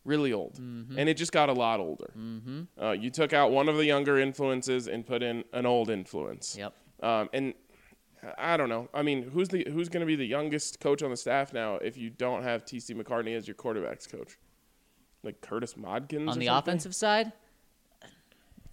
really 0.05 0.31
old, 0.33 0.59
Mm-hmm. 0.61 0.99
and 0.99 1.09
it 1.09 1.15
just 1.17 1.31
got 1.31 1.49
a 1.49 1.53
lot 1.53 1.79
older. 1.79 2.13
Mm-hmm. 2.15 2.61
Uh, 2.79 2.91
you 2.91 3.09
took 3.09 3.33
out 3.33 3.49
one 3.51 3.69
of 3.69 3.77
the 3.77 3.85
younger 3.85 4.19
influences 4.19 4.87
and 4.87 5.03
put 5.03 5.23
in 5.23 5.43
an 5.51 5.65
old 5.65 5.89
influence. 5.89 6.55
Yep. 6.59 6.73
Um, 7.01 7.29
and 7.33 7.53
I 8.37 8.57
don't 8.57 8.69
know. 8.69 8.89
I 8.93 9.01
mean, 9.03 9.29
who's 9.29 9.49
the 9.49 9.65
who's 9.71 9.89
going 9.89 10.01
to 10.01 10.05
be 10.07 10.15
the 10.15 10.25
youngest 10.25 10.79
coach 10.79 11.01
on 11.03 11.09
the 11.11 11.17
staff 11.17 11.53
now 11.53 11.75
if 11.75 11.97
you 11.97 12.09
don't 12.09 12.43
have 12.43 12.65
TC 12.65 12.95
McCartney 12.99 13.35
as 13.35 13.47
your 13.47 13.55
quarterbacks 13.55 14.09
coach? 14.09 14.37
Like 15.23 15.41
Curtis 15.41 15.73
Modkins 15.75 16.29
on 16.29 16.39
the 16.39 16.45
something? 16.45 16.49
offensive 16.49 16.95
side. 16.95 17.31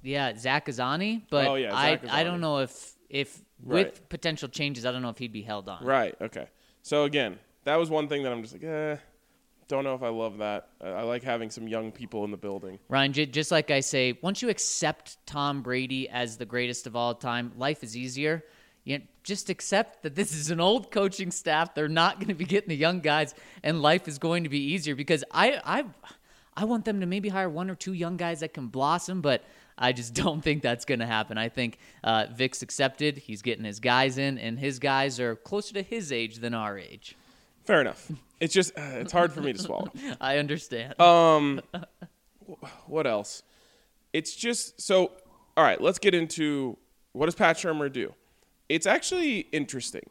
Yeah, 0.02 0.36
Zach 0.36 0.66
Azzanni, 0.66 1.22
but 1.30 1.46
Oh, 1.46 1.54
yeah, 1.54 1.74
I 1.74 1.90
Zach 1.92 2.04
I 2.04 2.06
Azzanni. 2.06 2.24
don't 2.24 2.40
know 2.40 2.58
if 2.58 2.94
if 3.08 3.42
Right. 3.62 3.86
with 3.86 4.08
potential 4.08 4.48
changes, 4.48 4.84
I 4.84 4.92
don't 4.92 5.00
know 5.02 5.08
if 5.08 5.18
he'd 5.18 5.32
be 5.32 5.42
held 5.42 5.68
on. 5.68 5.84
Right. 5.84 6.14
Okay. 6.20 6.48
So 6.82 7.04
again, 7.04 7.38
that 7.64 7.76
was 7.76 7.88
one 7.88 8.08
thing 8.08 8.22
that 8.24 8.32
I'm 8.32 8.42
just 8.42 8.52
like, 8.52 8.64
eh, 8.64 8.96
don't 9.68 9.84
know 9.84 9.94
if 9.94 10.02
I 10.02 10.08
love 10.08 10.38
that. 10.38 10.68
I 10.82 11.02
like 11.02 11.22
having 11.22 11.48
some 11.48 11.66
young 11.66 11.90
people 11.90 12.24
in 12.24 12.30
the 12.30 12.36
building. 12.36 12.78
Ryan, 12.88 13.12
j- 13.14 13.26
just 13.26 13.50
like 13.50 13.70
I 13.70 13.80
say, 13.80 14.18
once 14.20 14.42
you 14.42 14.50
accept 14.50 15.16
Tom 15.26 15.62
Brady 15.62 16.08
as 16.10 16.36
the 16.36 16.44
greatest 16.44 16.86
of 16.86 16.94
all 16.96 17.14
time, 17.14 17.52
life 17.56 17.82
is 17.82 17.96
easier. 17.96 18.44
You 18.84 18.98
know, 18.98 19.04
just 19.22 19.48
accept 19.48 20.02
that 20.02 20.14
this 20.14 20.34
is 20.34 20.50
an 20.50 20.60
old 20.60 20.90
coaching 20.90 21.30
staff. 21.30 21.74
They're 21.74 21.88
not 21.88 22.16
going 22.16 22.28
to 22.28 22.34
be 22.34 22.44
getting 22.44 22.68
the 22.68 22.76
young 22.76 23.00
guys, 23.00 23.34
and 23.62 23.80
life 23.80 24.06
is 24.08 24.18
going 24.18 24.44
to 24.44 24.50
be 24.50 24.60
easier 24.60 24.94
because 24.94 25.24
I 25.30 25.60
I 25.64 25.84
I 26.56 26.64
want 26.64 26.84
them 26.84 27.00
to 27.00 27.06
maybe 27.06 27.28
hire 27.28 27.48
one 27.48 27.70
or 27.70 27.74
two 27.74 27.94
young 27.94 28.16
guys 28.16 28.40
that 28.40 28.54
can 28.54 28.68
blossom, 28.68 29.20
but 29.20 29.42
I 29.76 29.92
just 29.92 30.14
don't 30.22 30.42
think 30.42 30.62
that's 30.62 30.84
going 30.84 31.00
to 31.00 31.06
happen. 31.06 31.38
I 31.38 31.48
think 31.48 31.78
uh, 32.02 32.26
Vic's 32.32 32.62
accepted. 32.62 33.18
He's 33.18 33.42
getting 33.42 33.64
his 33.64 33.80
guys 33.80 34.18
in, 34.18 34.38
and 34.38 34.58
his 34.58 34.78
guys 34.78 35.18
are 35.18 35.36
closer 35.36 35.74
to 35.74 35.82
his 35.82 36.12
age 36.12 36.36
than 36.36 36.54
our 36.54 36.78
age. 36.78 37.16
Fair 37.64 37.80
enough. 37.80 38.10
It's 38.40 38.52
just 38.52 38.76
uh, 38.78 38.82
it's 38.96 39.12
hard 39.12 39.32
for 39.32 39.40
me 39.40 39.52
to 39.52 39.58
swallow. 39.58 39.90
I 40.20 40.38
understand. 40.38 41.00
Um, 41.00 41.62
what 42.86 43.06
else? 43.06 43.42
It's 44.12 44.36
just 44.36 44.80
so. 44.80 45.12
All 45.56 45.64
right, 45.64 45.80
let's 45.80 45.98
get 45.98 46.14
into 46.14 46.76
what 47.12 47.26
does 47.26 47.34
Pat 47.34 47.56
Shurmur 47.56 47.90
do? 47.90 48.12
It's 48.68 48.86
actually 48.86 49.40
interesting. 49.52 50.08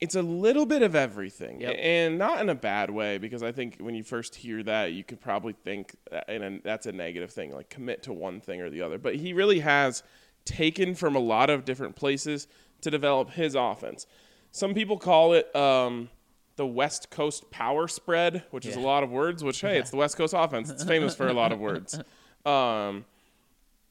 It's 0.00 0.14
a 0.14 0.22
little 0.22 0.64
bit 0.64 0.82
of 0.82 0.94
everything, 0.94 1.60
Yep. 1.60 1.74
and 1.76 2.18
not 2.18 2.40
in 2.40 2.48
a 2.48 2.54
bad 2.54 2.88
way 2.90 3.18
because 3.18 3.42
I 3.42 3.50
think 3.50 3.78
when 3.80 3.96
you 3.96 4.04
first 4.04 4.36
hear 4.36 4.62
that, 4.62 4.92
you 4.92 5.02
could 5.02 5.20
probably 5.20 5.54
think, 5.54 5.96
and 6.28 6.60
that's 6.62 6.86
a 6.86 6.92
negative 6.92 7.32
thing, 7.32 7.52
like 7.52 7.68
commit 7.68 8.04
to 8.04 8.12
one 8.12 8.40
thing 8.40 8.60
or 8.60 8.70
the 8.70 8.80
other. 8.82 8.96
But 8.98 9.16
he 9.16 9.32
really 9.32 9.58
has 9.58 10.04
taken 10.44 10.94
from 10.94 11.16
a 11.16 11.18
lot 11.18 11.50
of 11.50 11.64
different 11.64 11.96
places 11.96 12.46
to 12.82 12.92
develop 12.92 13.30
his 13.30 13.56
offense. 13.56 14.06
Some 14.52 14.72
people 14.72 14.98
call 14.98 15.32
it 15.32 15.54
um, 15.56 16.10
the 16.54 16.66
West 16.66 17.10
Coast 17.10 17.50
power 17.50 17.88
spread, 17.88 18.44
which 18.52 18.66
is 18.66 18.76
a 18.76 18.80
lot 18.80 19.02
of 19.02 19.10
words. 19.10 19.42
Which 19.42 19.60
hey, 19.60 19.78
it's 19.78 19.90
the 19.90 19.96
West 19.96 20.16
Coast 20.16 20.32
offense. 20.36 20.70
It's 20.70 20.84
famous 20.84 21.16
for 21.16 21.26
a 21.26 21.32
lot 21.32 21.50
of 21.52 21.58
words. 21.58 22.00
Um, 22.46 23.04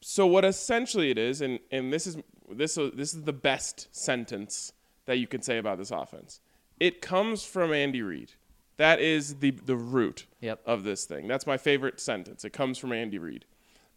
so 0.00 0.26
what 0.26 0.44
essentially 0.44 1.10
it 1.10 1.18
is, 1.18 1.42
and 1.42 1.60
and 1.70 1.92
this 1.92 2.06
is 2.08 2.16
this 2.54 2.74
this 2.74 3.14
is 3.14 3.22
the 3.22 3.32
best 3.32 3.88
sentence 3.94 4.72
that 5.06 5.18
you 5.18 5.26
can 5.26 5.42
say 5.42 5.58
about 5.58 5.78
this 5.78 5.90
offense. 5.90 6.40
It 6.80 7.00
comes 7.00 7.44
from 7.44 7.72
Andy 7.72 8.02
Reid. 8.02 8.32
That 8.76 9.00
is 9.00 9.36
the 9.36 9.50
the 9.50 9.76
root 9.76 10.26
Yep. 10.40 10.60
of 10.66 10.84
this 10.84 11.04
thing. 11.04 11.26
That's 11.26 11.46
my 11.46 11.56
favorite 11.56 12.00
sentence. 12.00 12.44
It 12.44 12.52
comes 12.52 12.78
from 12.78 12.92
Andy 12.92 13.18
Reid. 13.18 13.44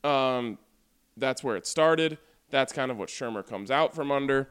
Um, 0.03 0.57
that's 1.17 1.43
where 1.43 1.55
it 1.55 1.67
started. 1.67 2.17
That's 2.49 2.73
kind 2.73 2.91
of 2.91 2.97
what 2.97 3.09
Shurmur 3.09 3.45
comes 3.45 3.69
out 3.71 3.93
from 3.93 4.11
under. 4.11 4.49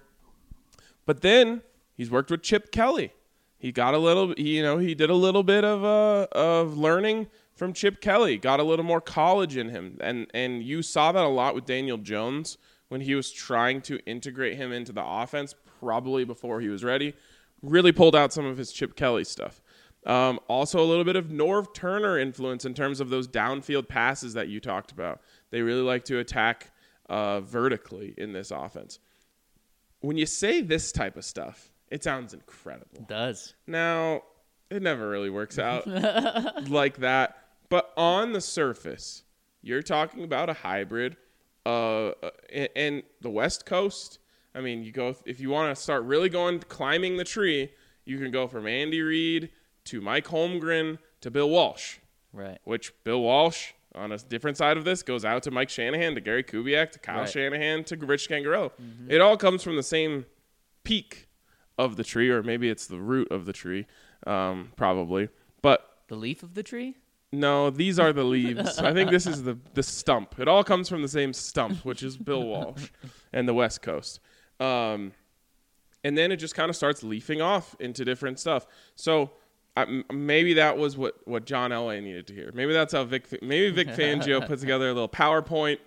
But 1.07 1.23
then 1.23 1.63
he's 1.97 2.11
worked 2.11 2.31
with 2.31 2.43
Chip 2.43 2.71
Kelly. 2.71 3.13
He 3.59 3.73
got 3.73 3.93
a 3.93 3.99
little, 3.99 4.33
he, 4.37 4.57
you 4.57 4.63
know, 4.63 4.79
he 4.79 4.95
did 4.95 5.11
a 5.11 5.15
little 5.15 5.43
bit 5.43 5.65
of 5.65 5.85
uh, 5.85 6.27
of 6.33 6.79
learning 6.79 7.27
from 7.55 7.73
Chip 7.75 8.01
Kelly. 8.01 8.39
Got 8.39 8.59
a 8.61 8.63
little 8.63 8.85
more 8.85 9.01
college 9.01 9.57
in 9.57 9.69
him, 9.69 9.99
and 10.01 10.27
and 10.33 10.63
you 10.63 10.83
saw 10.83 11.13
that 11.13 11.25
a 11.25 11.29
lot 11.29 11.55
with 11.55 11.67
Daniel 11.67 11.99
Jones 11.99 12.57
when 12.91 13.01
he 13.01 13.15
was 13.15 13.31
trying 13.31 13.81
to 13.83 13.99
integrate 14.05 14.57
him 14.57 14.73
into 14.73 14.93
the 14.93 15.05
offense, 15.05 15.55
probably 15.79 16.25
before 16.25 16.61
he 16.61 16.69
was 16.69 16.83
ready. 16.83 17.15
Really 17.63 17.93
pulled 17.93 18.17
out 18.17 18.33
some 18.33 18.45
of 18.45 18.59
his 18.59 18.73
Chip 18.73 18.97
Kelly 18.97 19.23
stuff. 19.23 19.63
Um, 20.07 20.41
also, 20.49 20.83
a 20.83 20.85
little 20.85 21.05
bit 21.05 21.15
of 21.15 21.27
Norv 21.27 21.73
Turner 21.73 22.19
influence 22.19 22.65
in 22.65 22.75
terms 22.75 23.01
of 23.01 23.09
those 23.09 23.29
downfield 23.29 23.87
passes 23.87 24.35
that 24.35 24.49
you 24.49 24.59
talked 24.59 24.91
about. 24.91 25.21
They 25.51 25.63
really 25.63 25.83
like 25.83 26.05
to 26.07 26.19
attack 26.19 26.73
uh, 27.09 27.41
vertically 27.41 28.13
in 28.17 28.33
this 28.33 28.51
offense. 28.51 28.99
When 30.01 30.17
you 30.17 30.27
say 30.27 30.61
this 30.61 30.91
type 30.91 31.17
of 31.17 31.25
stuff, 31.25 31.71
it 31.91 32.03
sounds 32.03 32.35
incredible. 32.35 32.89
It 32.95 33.09
Does. 33.09 33.55
Now, 33.69 34.23
it 34.69 34.83
never 34.83 35.09
really 35.09 35.31
works 35.31 35.59
out 35.61 35.87
like 36.69 36.97
that. 36.99 37.37
But 37.69 37.93
on 37.97 38.33
the 38.33 38.41
surface, 38.41 39.23
you're 39.63 39.83
talking 39.83 40.25
about 40.25 40.51
a 40.51 40.55
hybrid. 40.55 41.17
Uh, 41.67 42.13
and, 42.75 43.03
the 43.21 43.31
West 43.31 43.67
Coast. 43.67 44.19
I 44.55 44.61
mean, 44.61 44.83
you 44.83 44.93
go 44.93 45.15
if 45.27 45.41
you 45.41 45.51
want 45.51 45.75
to 45.77 45.81
start 45.81 46.05
really 46.05 46.29
going 46.29 46.59
climbing 46.61 47.17
the 47.17 47.25
tree, 47.25 47.71
you 48.05 48.19
can 48.19 48.31
go 48.31 48.49
from 48.49 48.67
Andy 48.67 49.01
Reid 49.03 49.51
to 49.85 50.01
Mike 50.01 50.27
Holmgren 50.27 50.99
to 51.21 51.31
Bill 51.31 51.49
Walsh. 51.49 51.99
Right. 52.33 52.59
Which 52.65 52.93
Bill 53.05 53.21
Walsh 53.21 53.73
on 53.95 54.13
a 54.13 54.19
different 54.19 54.57
side 54.57 54.77
of 54.77 54.85
this 54.85 55.03
goes 55.03 55.25
out 55.25 55.43
to 55.45 55.51
Mike 55.51 55.69
Shanahan 55.69 56.15
to 56.15 56.21
Gary 56.21 56.43
Kubiak 56.45 56.93
to 56.93 56.99
Kyle 56.99 57.21
Right. 57.21 57.29
Shanahan 57.29 57.85
to 57.85 57.97
Rich 57.97 58.29
Scangarello. 58.29 58.73
It 59.09 59.21
all 59.21 59.37
comes 59.37 59.63
from 59.63 59.77
the 59.77 59.83
same 59.83 60.27
peak 60.85 61.29
of 61.79 61.97
the 61.97 62.05
tree, 62.05 62.31
or 62.31 62.43
maybe 62.43 62.69
it's 62.69 62.87
the 62.87 62.99
root 62.99 63.31
of 63.31 63.47
the 63.47 63.53
tree, 63.53 63.87
um, 64.27 64.73
probably. 64.77 65.29
But 65.63 65.85
The 66.09 66.17
leaf 66.17 66.43
of 66.43 66.55
the 66.55 66.63
tree? 66.63 66.97
No, 67.33 67.71
these 67.71 67.99
are 67.99 68.13
the 68.13 68.25
leaves. 68.25 68.79
I 68.79 68.93
think 68.93 69.11
this 69.11 69.27
is 69.27 69.43
the 69.45 69.57
the 69.75 69.83
stump. 69.83 70.39
It 70.39 70.49
all 70.49 70.65
comes 70.65 70.89
from 70.89 71.03
the 71.03 71.09
same 71.09 71.33
stump, 71.33 71.85
which 71.85 72.03
is 72.03 72.17
Bill 72.17 72.43
Walsh 72.43 72.91
and 73.33 73.49
the 73.49 73.55
West 73.55 73.83
Coast. 73.83 74.21
Um, 74.59 75.13
and 76.03 76.17
then 76.17 76.33
it 76.33 76.37
just 76.37 76.55
kind 76.55 76.71
of 76.71 76.77
starts 76.77 77.03
leafing 77.03 77.41
off 77.41 77.77
into 77.79 78.05
different 78.05 78.41
stuff. 78.41 78.67
So 78.97 79.31
I 79.77 80.03
maybe 80.13 80.55
that 80.55 80.77
was 80.77 80.97
what 80.97 81.17
what 81.27 81.45
John 81.47 81.71
Elway 81.71 82.03
needed 82.03 82.27
to 82.29 82.35
hear. 82.35 82.51
Maybe 82.53 82.73
that's 82.73 82.93
how 82.93 83.05
Vic 83.05 83.43
maybe 83.43 83.71
Vic 83.71 83.89
Fangio 83.97 84.45
put 84.45 84.59
together 84.59 84.87
a 84.87 84.93
little 84.93 85.09
PowerPoint 85.09 85.79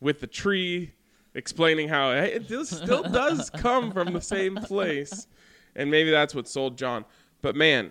with 0.00 0.20
the 0.20 0.26
tree 0.26 0.92
explaining 1.34 1.88
how 1.88 2.12
hey, 2.12 2.34
it 2.34 2.66
still 2.66 3.02
does 3.02 3.50
come 3.50 3.90
from 3.90 4.12
the 4.12 4.20
same 4.20 4.54
place, 4.56 5.26
and 5.74 5.90
maybe 5.90 6.10
that's 6.10 6.34
what 6.34 6.46
sold 6.46 6.78
John. 6.78 7.04
But 7.42 7.56
man, 7.56 7.90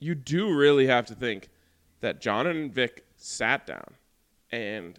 you 0.00 0.14
do 0.14 0.54
really 0.54 0.86
have 0.86 1.06
to 1.06 1.14
think 1.14 1.48
that 2.04 2.20
John 2.20 2.46
and 2.46 2.72
Vic 2.72 3.06
sat 3.16 3.66
down, 3.66 3.94
and 4.52 4.98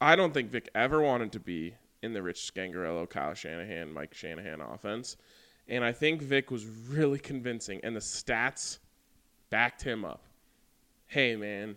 I 0.00 0.14
don't 0.14 0.32
think 0.32 0.50
Vic 0.50 0.68
ever 0.74 1.02
wanted 1.02 1.32
to 1.32 1.40
be 1.40 1.74
in 2.02 2.12
the 2.12 2.22
Rich 2.22 2.52
Scangarello, 2.54 3.10
Kyle 3.10 3.34
Shanahan, 3.34 3.92
Mike 3.92 4.14
Shanahan 4.14 4.60
offense, 4.60 5.16
and 5.66 5.84
I 5.84 5.90
think 5.90 6.22
Vic 6.22 6.50
was 6.52 6.64
really 6.64 7.18
convincing, 7.18 7.80
and 7.82 7.94
the 7.94 8.00
stats 8.00 8.78
backed 9.50 9.82
him 9.82 10.04
up. 10.04 10.22
Hey 11.08 11.34
man, 11.34 11.76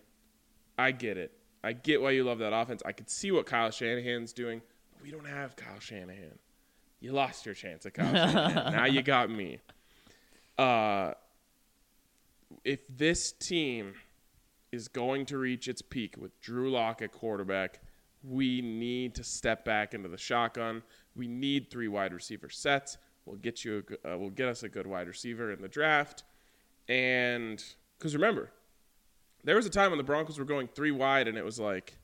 I 0.77 0.91
get 0.91 1.17
it. 1.17 1.31
I 1.63 1.73
get 1.73 1.99
why 1.99 2.11
you 2.11 2.23
love 2.23 2.37
that 2.37 2.53
offense. 2.53 2.83
I 2.85 2.91
could 2.91 3.09
see 3.09 3.31
what 3.31 3.47
Kyle 3.47 3.71
Shanahan's 3.71 4.31
doing. 4.31 4.61
But 4.93 5.01
we 5.01 5.09
don't 5.09 5.27
have 5.27 5.55
Kyle 5.55 5.79
Shanahan. 5.79 6.37
You 6.99 7.13
lost 7.13 7.47
your 7.47 7.55
chance 7.55 7.85
at 7.87 7.95
Kyle 7.95 8.13
Shanahan. 8.13 8.73
Now 8.73 8.85
you 8.85 9.01
got 9.01 9.31
me. 9.31 9.59
Uh, 10.57 11.13
if 12.63 12.79
this 12.89 13.31
team 13.31 13.93
is 14.71 14.87
going 14.87 15.25
to 15.27 15.37
reach 15.37 15.67
its 15.67 15.81
peak 15.81 16.15
with 16.17 16.39
Drew 16.41 16.71
Lock 16.71 17.01
at 17.01 17.11
quarterback, 17.11 17.81
we 18.23 18.61
need 18.61 19.15
to 19.15 19.23
step 19.23 19.65
back 19.65 19.93
into 19.93 20.09
the 20.09 20.17
shotgun. 20.17 20.81
We 21.15 21.27
need 21.27 21.69
three 21.69 21.87
wide 21.87 22.13
receiver 22.13 22.49
sets. 22.49 22.97
We'll 23.25 23.37
get 23.37 23.63
you, 23.63 23.83
a, 24.03 24.13
uh, 24.13 24.17
we'll 24.17 24.29
get 24.29 24.49
us 24.49 24.63
a 24.63 24.69
good 24.69 24.87
wide 24.87 25.07
receiver 25.07 25.51
in 25.51 25.61
the 25.61 25.67
draft, 25.67 26.23
and 26.89 27.63
because 27.97 28.13
remember, 28.13 28.51
there 29.45 29.55
was 29.55 29.65
a 29.65 29.69
time 29.69 29.91
when 29.91 29.97
the 29.97 30.03
Broncos 30.03 30.37
were 30.37 30.45
going 30.45 30.67
three 30.67 30.91
wide, 30.91 31.27
and 31.27 31.37
it 31.37 31.45
was 31.45 31.59
like, 31.59 31.97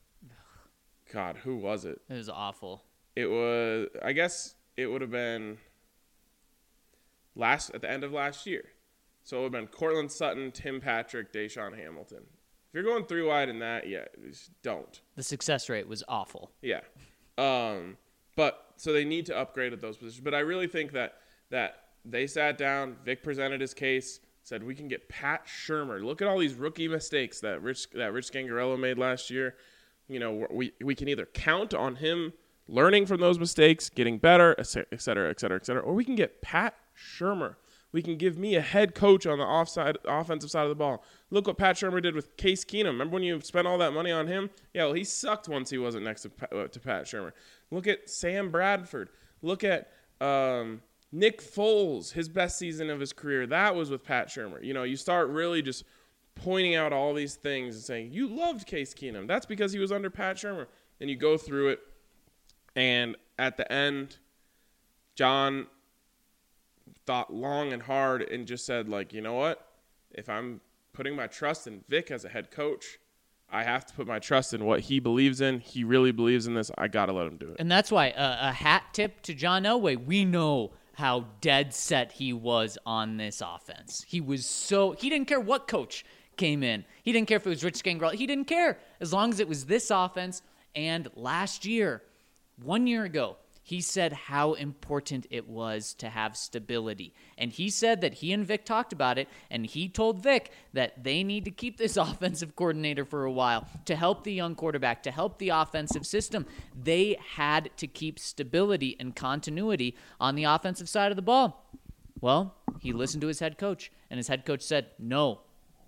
God, 1.12 1.38
who 1.38 1.58
was 1.58 1.86
it? 1.86 2.00
It 2.10 2.14
was 2.14 2.30
awful. 2.30 2.84
It 3.16 3.26
was, 3.26 3.88
I 4.04 4.14
guess, 4.14 4.56
it 4.78 4.88
would 4.88 5.02
have 5.02 5.12
been 5.12 5.58
last 7.36 7.72
at 7.72 7.82
the 7.82 7.90
end 7.90 8.04
of 8.04 8.14
last 8.14 8.46
year. 8.46 8.64
So 9.30 9.38
it 9.38 9.42
would 9.42 9.54
have 9.54 9.62
been 9.62 9.68
Courtland 9.68 10.12
Sutton, 10.12 10.52
Tim 10.52 10.82
Patrick, 10.82 11.32
DaeSean 11.32 11.78
Hamilton. 11.78 12.24
If 12.24 12.74
you're 12.74 12.84
going 12.84 13.06
three 13.06 13.22
wide 13.22 13.48
in 13.48 13.60
that, 13.60 13.88
yeah, 13.88 14.06
just 14.28 14.50
don't. 14.64 15.02
The 15.18 15.22
success 15.22 15.70
rate 15.70 15.88
was 15.88 16.04
awful. 16.08 16.50
Yeah. 16.64 16.80
Um, 17.38 17.98
but 18.36 18.74
so 18.78 18.92
they 18.92 19.06
need 19.06 19.28
to 19.28 19.38
upgrade 19.38 19.72
at 19.72 19.82
those 19.82 19.98
positions. 19.98 20.24
But 20.24 20.34
I 20.34 20.40
really 20.40 20.66
think 20.66 20.94
that 20.94 21.18
that 21.52 21.76
they 22.04 22.26
sat 22.26 22.58
down, 22.58 22.96
Vic 23.06 23.22
presented 23.22 23.62
his 23.62 23.76
case, 23.76 24.20
said 24.42 24.64
we 24.64 24.74
can 24.74 24.88
get 24.88 25.08
Pat 25.10 25.46
Shurmur. 25.46 26.04
Look 26.04 26.24
at 26.24 26.28
all 26.28 26.40
these 26.40 26.56
rookie 26.56 26.88
mistakes 26.88 27.40
that 27.42 27.62
Rich 27.62 27.92
that 27.92 28.12
Rich 28.12 28.32
Scangarello 28.32 28.80
made 28.80 28.98
last 28.98 29.30
year. 29.30 29.58
You 30.08 30.18
know, 30.18 30.48
we 30.50 30.72
we 30.84 30.96
can 30.96 31.08
either 31.08 31.28
count 31.28 31.76
on 31.76 31.98
him 31.98 32.34
learning 32.68 33.06
from 33.06 33.22
those 33.22 33.38
mistakes, 33.38 33.90
getting 33.90 34.18
better, 34.18 34.56
et 34.58 34.66
cetera, 34.66 34.88
et 34.92 35.02
cetera, 35.04 35.30
et 35.30 35.40
cetera, 35.40 35.58
et 35.58 35.66
cetera, 35.68 35.84
or 35.84 35.94
we 35.94 36.04
can 36.04 36.16
get 36.16 36.42
Pat 36.42 36.74
Shurmur. 36.98 37.58
We 37.92 38.02
can 38.04 38.18
give 38.18 38.38
me 38.38 38.56
a 38.56 38.62
head 38.62 38.94
coach 38.94 39.26
on 39.26 39.40
the 39.40 39.44
offside 39.44 39.98
offensive 40.06 40.52
side 40.52 40.64
of 40.64 40.70
the 40.70 40.76
ball. 40.76 41.04
Look 41.32 41.48
what 41.48 41.58
Pat 41.58 41.76
Shurmur 41.76 42.02
did 42.02 42.14
with 42.14 42.38
Case 42.38 42.64
Keenum. 42.64 42.86
Remember 42.86 43.16
when 43.16 43.24
you 43.24 43.42
spent 43.42 43.68
all 43.68 43.80
that 43.80 43.94
money 43.94 44.12
on 44.12 44.28
him? 44.28 44.50
Yeah, 44.74 44.86
well, 44.86 44.94
he 44.94 45.04
sucked 45.04 45.50
once 45.50 45.70
he 45.70 45.78
wasn't 45.78 46.04
next 46.04 46.22
to, 46.22 46.30
Pa- 46.30 46.56
uh, 46.56 46.68
to 46.68 46.80
Pat 46.80 47.06
Shurmur. 47.06 47.32
Look 47.72 47.88
at 47.88 48.10
Sam 48.10 48.52
Bradford. 48.52 49.10
Look 49.42 49.64
at 49.64 49.92
um, 50.22 50.82
Nick 51.12 51.42
Foles, 51.42 52.12
his 52.12 52.30
best 52.30 52.60
season 52.60 52.90
of 52.90 53.00
his 53.00 53.12
career. 53.12 53.48
That 53.48 53.76
was 53.76 53.90
with 53.90 54.04
Pat 54.04 54.28
Shurmur. 54.28 54.64
You 54.64 54.74
know, 54.74 54.84
you 54.84 54.96
start 54.96 55.30
really 55.30 55.62
just 55.62 55.84
pointing 56.36 56.76
out 56.76 56.94
all 56.94 57.14
these 57.14 57.36
things 57.36 57.76
and 57.76 57.84
saying, 57.84 58.12
you 58.12 58.28
loved 58.28 58.68
Case 58.68 58.94
Keenum. 58.94 59.28
That's 59.28 59.46
because 59.46 59.74
he 59.74 59.80
was 59.80 59.92
under 59.92 60.10
Pat 60.10 60.38
Shurmur. 60.38 60.68
And 61.02 61.10
you 61.10 61.16
go 61.16 61.38
through 61.38 61.70
it, 61.70 61.80
and 62.76 63.16
at 63.38 63.56
the 63.56 63.72
end, 63.72 64.18
John 65.16 65.68
thought 67.10 67.34
long 67.34 67.74
and 67.74 67.82
hard 67.82 68.22
and 68.22 68.46
just 68.46 68.68
said, 68.68 68.88
like, 68.88 69.14
you 69.14 69.20
know 69.20 69.34
what? 69.34 69.68
If 70.12 70.30
I'm 70.30 70.62
putting 70.94 71.16
my 71.16 71.26
trust 71.26 71.66
in 71.66 71.84
Vic 71.90 72.12
as 72.12 72.24
a 72.24 72.30
head 72.30 72.52
coach, 72.52 73.00
I 73.52 73.64
have 73.64 73.84
to 73.88 73.96
put 73.96 74.06
my 74.06 74.20
trust 74.20 74.54
in 74.54 74.64
what 74.64 74.82
he 74.82 75.00
believes 75.00 75.42
in. 75.42 75.60
He 75.60 75.84
really 75.84 76.12
believes 76.12 76.46
in 76.46 76.54
this. 76.54 76.70
I 76.78 76.88
got 76.88 77.08
to 77.08 77.14
let 77.14 77.26
him 77.26 77.38
do 77.38 77.50
it. 77.50 77.56
And 77.58 77.72
that's 77.72 77.92
why 77.92 78.12
uh, 78.12 78.50
a 78.50 78.52
hat 78.52 78.84
tip 78.94 79.24
to 79.24 79.34
John 79.34 79.64
Elway. 79.64 80.06
We 80.06 80.24
know 80.24 80.70
how 80.94 81.26
dead 81.42 81.74
set 81.74 82.12
he 82.12 82.32
was 82.32 82.78
on 82.86 83.18
this 83.18 83.42
offense. 83.42 84.06
He 84.08 84.22
was 84.22 84.46
so 84.46 84.92
he 84.92 85.10
didn't 85.10 85.28
care 85.28 85.40
what 85.40 85.68
coach 85.68 86.06
came 86.38 86.62
in. 86.62 86.86
He 87.02 87.12
didn't 87.12 87.28
care 87.28 87.38
if 87.38 87.48
it 87.48 87.50
was 87.50 87.64
Rich 87.64 87.82
Gangrel. 87.82 88.12
He 88.12 88.28
didn't 88.28 88.46
care 88.46 88.78
as 89.00 89.12
long 89.12 89.32
as 89.32 89.40
it 89.40 89.48
was 89.48 89.66
this 89.66 89.90
offense. 89.90 90.44
And 90.76 91.10
last 91.16 91.66
year, 91.66 92.04
one 92.62 92.86
year 92.86 93.04
ago, 93.04 93.38
he 93.70 93.82
said 93.82 94.12
how 94.14 94.54
important 94.54 95.28
it 95.30 95.48
was 95.48 95.94
to 95.94 96.10
have 96.10 96.36
stability. 96.36 97.14
And 97.38 97.52
he 97.52 97.70
said 97.70 98.02
that 98.02 98.16
he 98.16 98.34
and 98.34 98.44
Vic 98.44 98.66
talked 98.66 98.92
about 98.92 99.20
it, 99.20 99.28
and 99.52 99.64
he 99.64 99.88
told 99.88 100.24
Vic 100.24 100.52
that 100.74 101.04
they 101.04 101.24
need 101.24 101.46
to 101.46 101.52
keep 101.52 101.78
this 101.78 101.96
offensive 102.08 102.56
coordinator 102.56 103.06
for 103.06 103.26
a 103.26 103.32
while 103.32 103.68
to 103.86 103.96
help 103.96 104.24
the 104.24 104.34
young 104.34 104.56
quarterback, 104.56 105.04
to 105.04 105.12
help 105.12 105.38
the 105.38 105.50
offensive 105.50 106.04
system. 106.08 106.48
They 106.76 107.20
had 107.36 107.70
to 107.78 107.86
keep 107.86 108.18
stability 108.18 108.98
and 109.00 109.16
continuity 109.16 109.96
on 110.20 110.34
the 110.34 110.46
offensive 110.46 110.90
side 110.90 111.12
of 111.12 111.16
the 111.16 111.22
ball. 111.22 111.72
Well, 112.20 112.56
he 112.80 112.92
listened 112.92 113.22
to 113.22 113.28
his 113.28 113.40
head 113.40 113.60
coach, 113.60 113.92
and 114.10 114.18
his 114.18 114.30
head 114.30 114.48
coach 114.48 114.64
said, 114.64 114.88
no, 114.98 115.42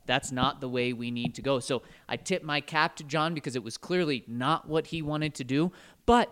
that's 0.05 0.31
not 0.31 0.61
the 0.61 0.69
way 0.69 0.93
we 0.93 1.09
need 1.09 1.33
to 1.33 1.41
go. 1.41 1.59
So 1.59 1.81
I 2.07 2.17
tip 2.17 2.43
my 2.43 2.61
cap 2.61 2.95
to 2.97 3.03
John 3.03 3.33
because 3.33 3.55
it 3.55 3.63
was 3.63 3.77
clearly 3.77 4.23
not 4.27 4.67
what 4.67 4.87
he 4.87 5.01
wanted 5.01 5.33
to 5.35 5.43
do. 5.43 5.71
But 6.05 6.31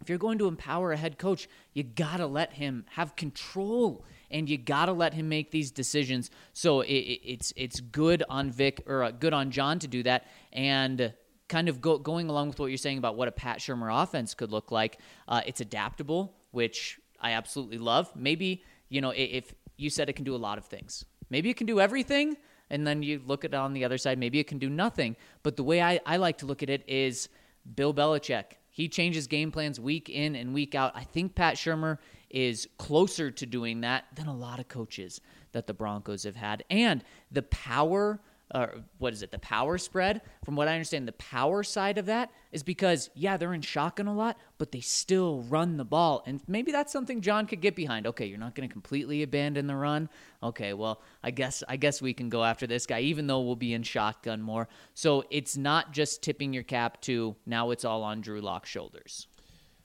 if 0.00 0.08
you're 0.08 0.18
going 0.18 0.38
to 0.38 0.46
empower 0.46 0.92
a 0.92 0.96
head 0.96 1.18
coach, 1.18 1.48
you 1.74 1.82
got 1.82 2.18
to 2.18 2.26
let 2.26 2.54
him 2.54 2.84
have 2.90 3.16
control 3.16 4.04
and 4.30 4.48
you 4.48 4.56
got 4.56 4.86
to 4.86 4.92
let 4.92 5.12
him 5.12 5.28
make 5.28 5.50
these 5.50 5.70
decisions. 5.70 6.30
So 6.52 6.80
it, 6.80 6.92
it, 6.92 7.20
it's 7.24 7.52
it's 7.56 7.80
good 7.80 8.22
on 8.28 8.50
Vic 8.50 8.82
or 8.86 9.02
uh, 9.02 9.10
good 9.10 9.32
on 9.32 9.50
John 9.50 9.78
to 9.80 9.88
do 9.88 10.02
that, 10.04 10.26
and 10.52 11.12
kind 11.48 11.68
of 11.68 11.80
go, 11.80 11.98
going 11.98 12.28
along 12.28 12.48
with 12.48 12.58
what 12.60 12.66
you're 12.66 12.78
saying 12.78 12.98
about 12.98 13.16
what 13.16 13.28
a 13.28 13.32
Pat 13.32 13.58
Shurmur 13.58 14.02
offense 14.02 14.34
could 14.34 14.52
look 14.52 14.70
like. 14.70 14.98
Uh, 15.26 15.42
it's 15.46 15.60
adaptable, 15.60 16.34
which 16.52 17.00
I 17.20 17.32
absolutely 17.32 17.78
love. 17.78 18.14
Maybe 18.14 18.62
you 18.88 19.00
know 19.00 19.10
if 19.10 19.52
you 19.76 19.90
said 19.90 20.08
it 20.08 20.14
can 20.14 20.24
do 20.24 20.34
a 20.34 20.38
lot 20.38 20.58
of 20.58 20.64
things, 20.64 21.04
maybe 21.28 21.50
it 21.50 21.56
can 21.56 21.66
do 21.66 21.80
everything. 21.80 22.36
And 22.72 22.86
then 22.86 23.02
you 23.02 23.20
look 23.26 23.44
at 23.44 23.52
it 23.52 23.56
on 23.56 23.72
the 23.72 23.84
other 23.84 23.98
side, 23.98 24.16
maybe 24.16 24.38
it 24.38 24.46
can 24.46 24.58
do 24.58 24.70
nothing. 24.70 25.16
But 25.42 25.56
the 25.56 25.64
way 25.64 25.82
I, 25.82 25.98
I 26.06 26.18
like 26.18 26.38
to 26.38 26.46
look 26.46 26.62
at 26.62 26.70
it 26.70 26.84
is 26.86 27.28
Bill 27.74 27.92
Belichick. 27.92 28.59
He 28.80 28.88
changes 28.88 29.26
game 29.26 29.52
plans 29.52 29.78
week 29.78 30.08
in 30.08 30.34
and 30.34 30.54
week 30.54 30.74
out. 30.74 30.92
I 30.94 31.04
think 31.04 31.34
Pat 31.34 31.56
Shurmur 31.56 31.98
is 32.30 32.66
closer 32.78 33.30
to 33.30 33.44
doing 33.44 33.82
that 33.82 34.04
than 34.14 34.26
a 34.26 34.34
lot 34.34 34.58
of 34.58 34.68
coaches 34.68 35.20
that 35.52 35.66
the 35.66 35.74
Broncos 35.74 36.22
have 36.22 36.36
had. 36.36 36.64
And 36.70 37.04
the 37.30 37.42
power, 37.42 38.20
uh, 38.52 38.66
what 38.98 39.12
is 39.12 39.22
it, 39.22 39.30
the 39.30 39.38
power 39.38 39.78
spread? 39.78 40.22
From 40.44 40.56
what 40.56 40.68
I 40.68 40.72
understand, 40.72 41.06
the 41.06 41.12
power 41.12 41.62
side 41.62 41.98
of 41.98 42.06
that 42.06 42.30
is 42.52 42.62
because, 42.62 43.10
yeah, 43.14 43.36
they're 43.36 43.54
in 43.54 43.60
shotgun 43.60 44.06
a 44.06 44.14
lot, 44.14 44.38
but 44.58 44.72
they 44.72 44.80
still 44.80 45.42
run 45.42 45.76
the 45.76 45.84
ball. 45.84 46.22
And 46.26 46.40
maybe 46.48 46.72
that's 46.72 46.92
something 46.92 47.20
John 47.20 47.46
could 47.46 47.60
get 47.60 47.76
behind. 47.76 48.06
Okay, 48.06 48.26
you're 48.26 48.38
not 48.38 48.54
going 48.54 48.68
to 48.68 48.72
completely 48.72 49.22
abandon 49.22 49.66
the 49.66 49.76
run. 49.76 50.08
Okay, 50.42 50.72
well, 50.72 51.02
I 51.22 51.30
guess 51.30 51.62
I 51.68 51.76
guess 51.76 52.02
we 52.02 52.12
can 52.12 52.28
go 52.28 52.44
after 52.44 52.66
this 52.66 52.86
guy, 52.86 53.00
even 53.00 53.26
though 53.26 53.40
we'll 53.40 53.56
be 53.56 53.74
in 53.74 53.82
shotgun 53.82 54.42
more. 54.42 54.68
So 54.94 55.24
it's 55.30 55.56
not 55.56 55.92
just 55.92 56.22
tipping 56.22 56.52
your 56.52 56.64
cap 56.64 57.00
to 57.02 57.36
now 57.46 57.70
it's 57.70 57.84
all 57.84 58.02
on 58.02 58.20
Drew 58.20 58.40
Lock's 58.40 58.68
shoulders. 58.68 59.26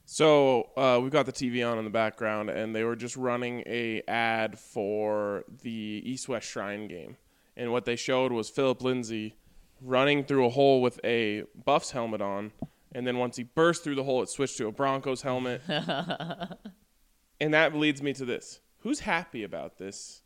So 0.05 0.69
uh, 0.77 0.99
we've 1.01 1.11
got 1.11 1.25
the 1.25 1.33
TV 1.33 1.67
on 1.69 1.79
in 1.79 1.83
the 1.83 1.89
background, 1.89 2.51
and 2.51 2.75
they 2.75 2.83
were 2.83 2.95
just 2.95 3.17
running 3.17 3.63
a 3.65 4.03
ad 4.07 4.57
for 4.59 5.43
the 5.63 6.01
East 6.05 6.29
West 6.29 6.47
Shrine 6.47 6.87
game, 6.87 7.17
and 7.57 7.71
what 7.71 7.85
they 7.85 7.95
showed 7.95 8.31
was 8.31 8.49
Phillip 8.49 8.81
Lindsay 8.81 9.35
running 9.81 10.23
through 10.23 10.45
a 10.45 10.49
hole 10.49 10.81
with 10.81 10.99
a 11.03 11.43
Buffs 11.65 11.91
helmet 11.91 12.21
on, 12.21 12.51
and 12.91 13.05
then 13.05 13.17
once 13.17 13.37
he 13.37 13.43
burst 13.43 13.83
through 13.83 13.95
the 13.95 14.03
hole, 14.03 14.21
it 14.21 14.29
switched 14.29 14.57
to 14.57 14.67
a 14.67 14.71
Broncos 14.71 15.21
helmet, 15.21 15.61
and 15.67 17.53
that 17.53 17.75
leads 17.75 18.01
me 18.01 18.13
to 18.13 18.25
this: 18.25 18.59
Who's 18.79 19.01
happy 19.01 19.43
about 19.43 19.77
this 19.77 20.21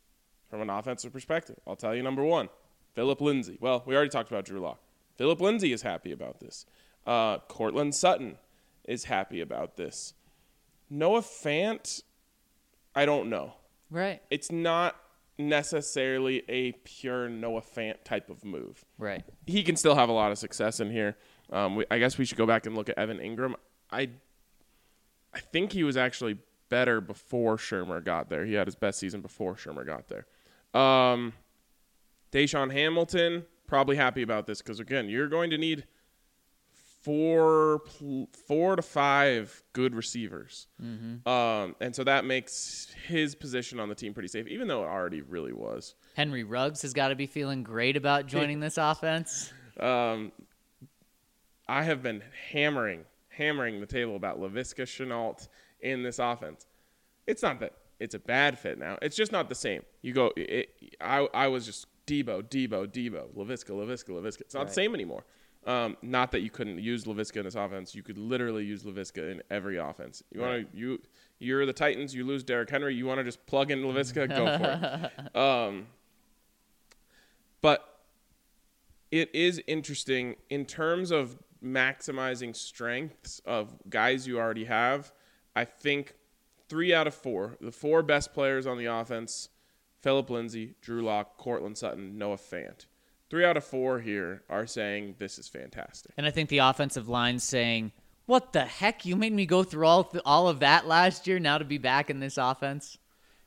from 0.50 0.62
an 0.62 0.70
offensive 0.70 1.14
perspective? 1.14 1.58
I'll 1.68 1.76
tell 1.76 1.96
you. 1.96 2.04
Number 2.04 2.24
one, 2.24 2.50
Phillip 2.94 3.22
Lindsay. 3.22 3.58
Well, 3.60 3.84
we 3.86 3.96
already 3.96 4.10
talked 4.10 4.30
about 4.30 4.46
Drew 4.46 4.60
Lock. 4.60 4.80
Philip 5.18 5.42
Lindsay 5.42 5.74
is 5.74 5.82
happy 5.82 6.12
about 6.12 6.40
this. 6.40 6.66
Uh, 7.06 7.40
Courtland 7.40 7.96
Sutton 7.96 8.38
is 8.86 9.06
happy 9.06 9.42
about 9.42 9.78
this. 9.78 10.14
Noah 10.90 11.22
Fant, 11.22 12.04
I 12.96 13.06
don't 13.06 13.30
know. 13.30 13.54
Right. 13.92 14.22
It's 14.30 14.52
not 14.52 14.96
necessarily 15.40 16.44
a 16.50 16.74
pure 16.84 17.30
Noah 17.30 17.62
Fant 17.62 18.04
type 18.04 18.30
of 18.30 18.44
move. 18.44 18.86
Right. 18.98 19.24
He 19.48 19.64
can 19.64 19.76
still 19.76 19.96
have 19.96 20.10
a 20.10 20.12
lot 20.12 20.32
of 20.32 20.38
success 20.38 20.80
in 20.80 20.92
here. 20.92 21.18
Um, 21.52 21.78
we, 21.78 21.86
I 21.90 21.98
guess 21.98 22.18
we 22.18 22.26
should 22.26 22.38
go 22.38 22.46
back 22.46 22.66
and 22.66 22.76
look 22.76 22.90
at 22.90 22.98
Evan 22.98 23.18
Engram. 23.18 23.56
I, 23.92 24.10
I 25.34 25.40
think 25.40 25.72
he 25.72 25.84
was 25.84 25.98
actually 25.98 26.38
better 26.70 27.02
before 27.02 27.58
Shurmur 27.58 28.04
got 28.04 28.30
there. 28.30 28.46
He 28.46 28.54
had 28.54 28.68
his 28.68 28.76
best 28.76 29.00
season 29.00 29.22
before 29.22 29.56
Shurmur 29.56 29.86
got 29.86 30.10
there. 30.10 30.28
Um, 30.80 31.34
DaeSean 32.32 32.72
Hamilton 32.72 33.46
probably 33.66 33.96
happy 33.96 34.22
about 34.22 34.46
this 34.46 34.62
because 34.62 34.80
again, 34.80 35.10
you're 35.10 35.28
going 35.28 35.50
to 35.52 35.58
need 35.58 35.86
four 37.02 37.82
four 38.48 38.76
to 38.76 38.82
five 38.82 39.64
good 39.74 39.96
receivers, 39.96 40.68
um, 41.26 41.76
and 41.80 41.96
so 41.96 42.04
that 42.04 42.26
makes 42.26 42.94
his 43.08 43.36
position 43.36 43.80
on 43.80 43.90
the 43.90 43.96
team 43.96 44.14
pretty 44.14 44.28
safe, 44.28 44.48
even 44.48 44.68
though 44.68 44.84
it 44.84 44.88
already 44.88 45.22
really 45.22 45.54
was. 45.54 45.96
Henry 46.16 46.44
Ruggs 46.44 46.82
has 46.82 46.94
got 46.94 47.10
to 47.10 47.16
be 47.16 47.26
feeling 47.28 47.64
great 47.64 47.96
about 47.96 48.28
joining 48.28 48.60
this 48.60 48.78
offense. 48.78 49.54
Um, 49.80 50.32
I 51.68 51.84
have 51.84 52.04
been 52.04 52.24
hammering 52.52 53.06
hammering 53.30 53.80
the 53.80 53.86
table 53.88 54.16
about 54.16 54.40
Laviska 54.40 54.84
Shenault 54.84 55.48
in 55.80 56.04
this 56.04 56.20
offense. 56.20 56.68
It's 57.26 57.42
not 57.42 57.60
that 57.62 57.74
it's 58.00 58.16
a 58.16 58.20
bad 58.20 58.58
fit 58.58 58.78
now. 58.78 58.98
It's 59.02 59.16
just 59.16 59.32
not 59.32 59.50
the 59.50 59.56
same. 59.56 59.84
You 60.02 60.14
go. 60.14 60.32
It, 60.36 60.70
I 61.00 61.28
I 61.34 61.48
was 61.48 61.66
just 61.66 61.88
Debo, 62.08 62.44
Debo, 62.44 62.88
Debo, 62.88 63.34
Laviska, 63.36 63.70
Laviska, 63.70 64.10
Laviska. 64.10 64.42
It's 64.42 64.56
not 64.56 64.68
the 64.68 64.74
same 64.74 64.94
anymore. 64.96 65.24
Um, 65.66 65.98
not 66.02 66.32
that 66.32 66.40
you 66.42 66.50
couldn't 66.50 66.80
use 66.80 67.04
Laviska 67.04 67.38
in 67.38 67.44
this 67.44 67.56
offense. 67.56 67.94
You 67.94 68.02
could 68.02 68.18
literally 68.18 68.64
use 68.64 68.84
Laviska 68.84 69.32
in 69.32 69.42
every 69.50 69.78
offense. 69.78 70.24
You 70.32 70.42
want 70.42 70.72
to 70.72 70.78
you 70.78 71.02
you're 71.40 71.66
the 71.66 71.74
Titans. 71.74 72.14
You 72.14 72.26
lose 72.26 72.44
Derrick 72.44 72.70
Henry. 72.70 72.96
You 72.96 73.06
want 73.06 73.20
to 73.20 73.24
just 73.24 73.46
plug 73.46 73.72
in 73.72 73.80
Laviska? 73.80 74.28
Go 74.30 74.58
for 74.58 75.12
it. 75.26 75.36
Um, 75.40 75.88
but 77.62 78.00
it 79.12 79.34
is 79.34 79.62
interesting 79.68 80.36
in 80.50 80.66
terms 80.66 81.12
of 81.12 81.38
maximizing 81.64 82.56
strengths 82.56 83.40
of 83.46 83.76
guys 83.90 84.28
you 84.28 84.40
already 84.40 84.66
have. 84.66 85.12
I 85.56 85.66
think 85.66 86.16
three 86.68 86.94
out 86.94 87.08
of 87.08 87.14
four, 87.14 87.58
the 87.60 87.72
four 87.72 88.04
best 88.04 88.34
players 88.34 88.66
on 88.66 88.78
the 88.78 88.86
offense, 88.86 89.50
Phillip 90.02 90.30
Lindsay, 90.30 90.76
Drew 90.82 91.02
Lock, 91.02 91.38
Courtland 91.38 91.78
Sutton, 91.78 92.18
Noah 92.18 92.38
Fant. 92.38 92.86
Three 93.30 93.46
out 93.46 93.58
of 93.58 93.64
four 93.64 94.00
here 94.00 94.44
are 94.50 94.66
saying 94.66 95.16
this 95.20 95.38
is 95.38 95.48
fantastic. 95.48 96.12
And 96.18 96.26
I 96.26 96.32
think 96.32 96.50
the 96.50 96.60
offensive 96.60 97.08
line 97.08 97.40
saying, 97.40 97.92
"What 98.26 98.54
the 98.54 98.66
heck? 98.66 99.06
You 99.06 99.16
made 99.16 99.34
me 99.34 99.46
go 99.46 99.64
through 99.64 99.86
all 99.86 100.04
th- 100.06 100.24
all 100.26 100.48
of 100.48 100.60
that 100.62 100.88
last 100.88 101.28
year 101.28 101.40
now 101.40 101.58
to 101.58 101.66
be 101.66 101.78
back 101.78 102.10
in 102.10 102.20
this 102.20 102.38
offense." 102.38 102.98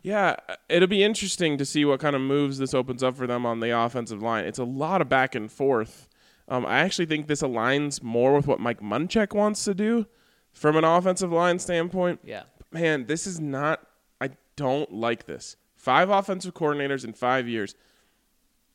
Yeah, 0.03 0.37
it'll 0.69 0.89
be 0.89 1.05
interesting 1.05 1.59
to 1.59 1.65
see 1.65 1.85
what 1.85 2.01
kind 2.01 2.17
of 2.17 2.23
moves 2.23 2.59
this 2.59 2.75
opens 2.75 3.03
up 3.03 3.17
for 3.17 3.27
them 3.27 3.47
on 3.47 3.61
the 3.61 3.71
offensive 3.71 4.21
line. 4.21 4.45
It's 4.45 4.59
a 4.59 4.65
lot 4.65 5.01
of 5.01 5.09
back 5.09 5.35
and 5.35 5.51
forth. 5.51 6.09
Um, 6.49 6.67
I 6.67 6.81
actually 6.81 7.07
think 7.07 7.29
this 7.29 7.43
aligns 7.43 8.03
more 8.03 8.35
with 8.35 8.47
what 8.49 8.59
Mike 8.61 8.81
Munchak 8.81 9.33
wants 9.33 9.65
to 9.65 9.75
do 9.75 10.07
from 10.53 10.77
an 10.77 10.85
offensive 10.85 11.33
line 11.33 11.59
standpoint. 11.59 12.21
Yeah. 12.25 12.43
Man, 12.73 13.07
this 13.07 13.27
is 13.27 13.41
not. 13.41 13.87
I 14.21 14.31
don't 14.57 14.93
like 14.93 15.27
this. 15.27 15.57
Five 15.77 16.11
offensive 16.11 16.55
coordinators 16.55 17.05
in 17.05 17.13
five 17.13 17.49
years. 17.49 17.75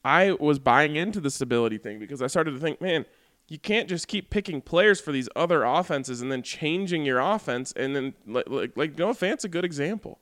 I 0.08 0.32
was 0.40 0.58
buying 0.58 0.96
into 0.96 1.20
the 1.20 1.30
stability 1.30 1.78
thing 1.78 2.00
because 2.00 2.22
I 2.22 2.28
started 2.28 2.52
to 2.52 2.60
think, 2.60 2.80
man, 2.80 3.06
you 3.50 3.60
can't 3.60 3.90
just 3.90 4.08
keep 4.08 4.30
picking 4.30 4.62
players 4.62 5.02
for 5.02 5.12
these 5.12 5.28
other 5.36 5.66
offenses 5.66 6.22
and 6.22 6.32
then 6.32 6.44
changing 6.44 7.04
your 7.04 7.20
offense. 7.20 7.74
And 7.74 7.94
then, 7.94 8.14
like, 8.26 8.50
like, 8.50 8.78
like 8.78 8.98
Noah 8.98 9.14
Fant's 9.14 9.44
a 9.44 9.50
good 9.50 9.66
example. 9.66 10.20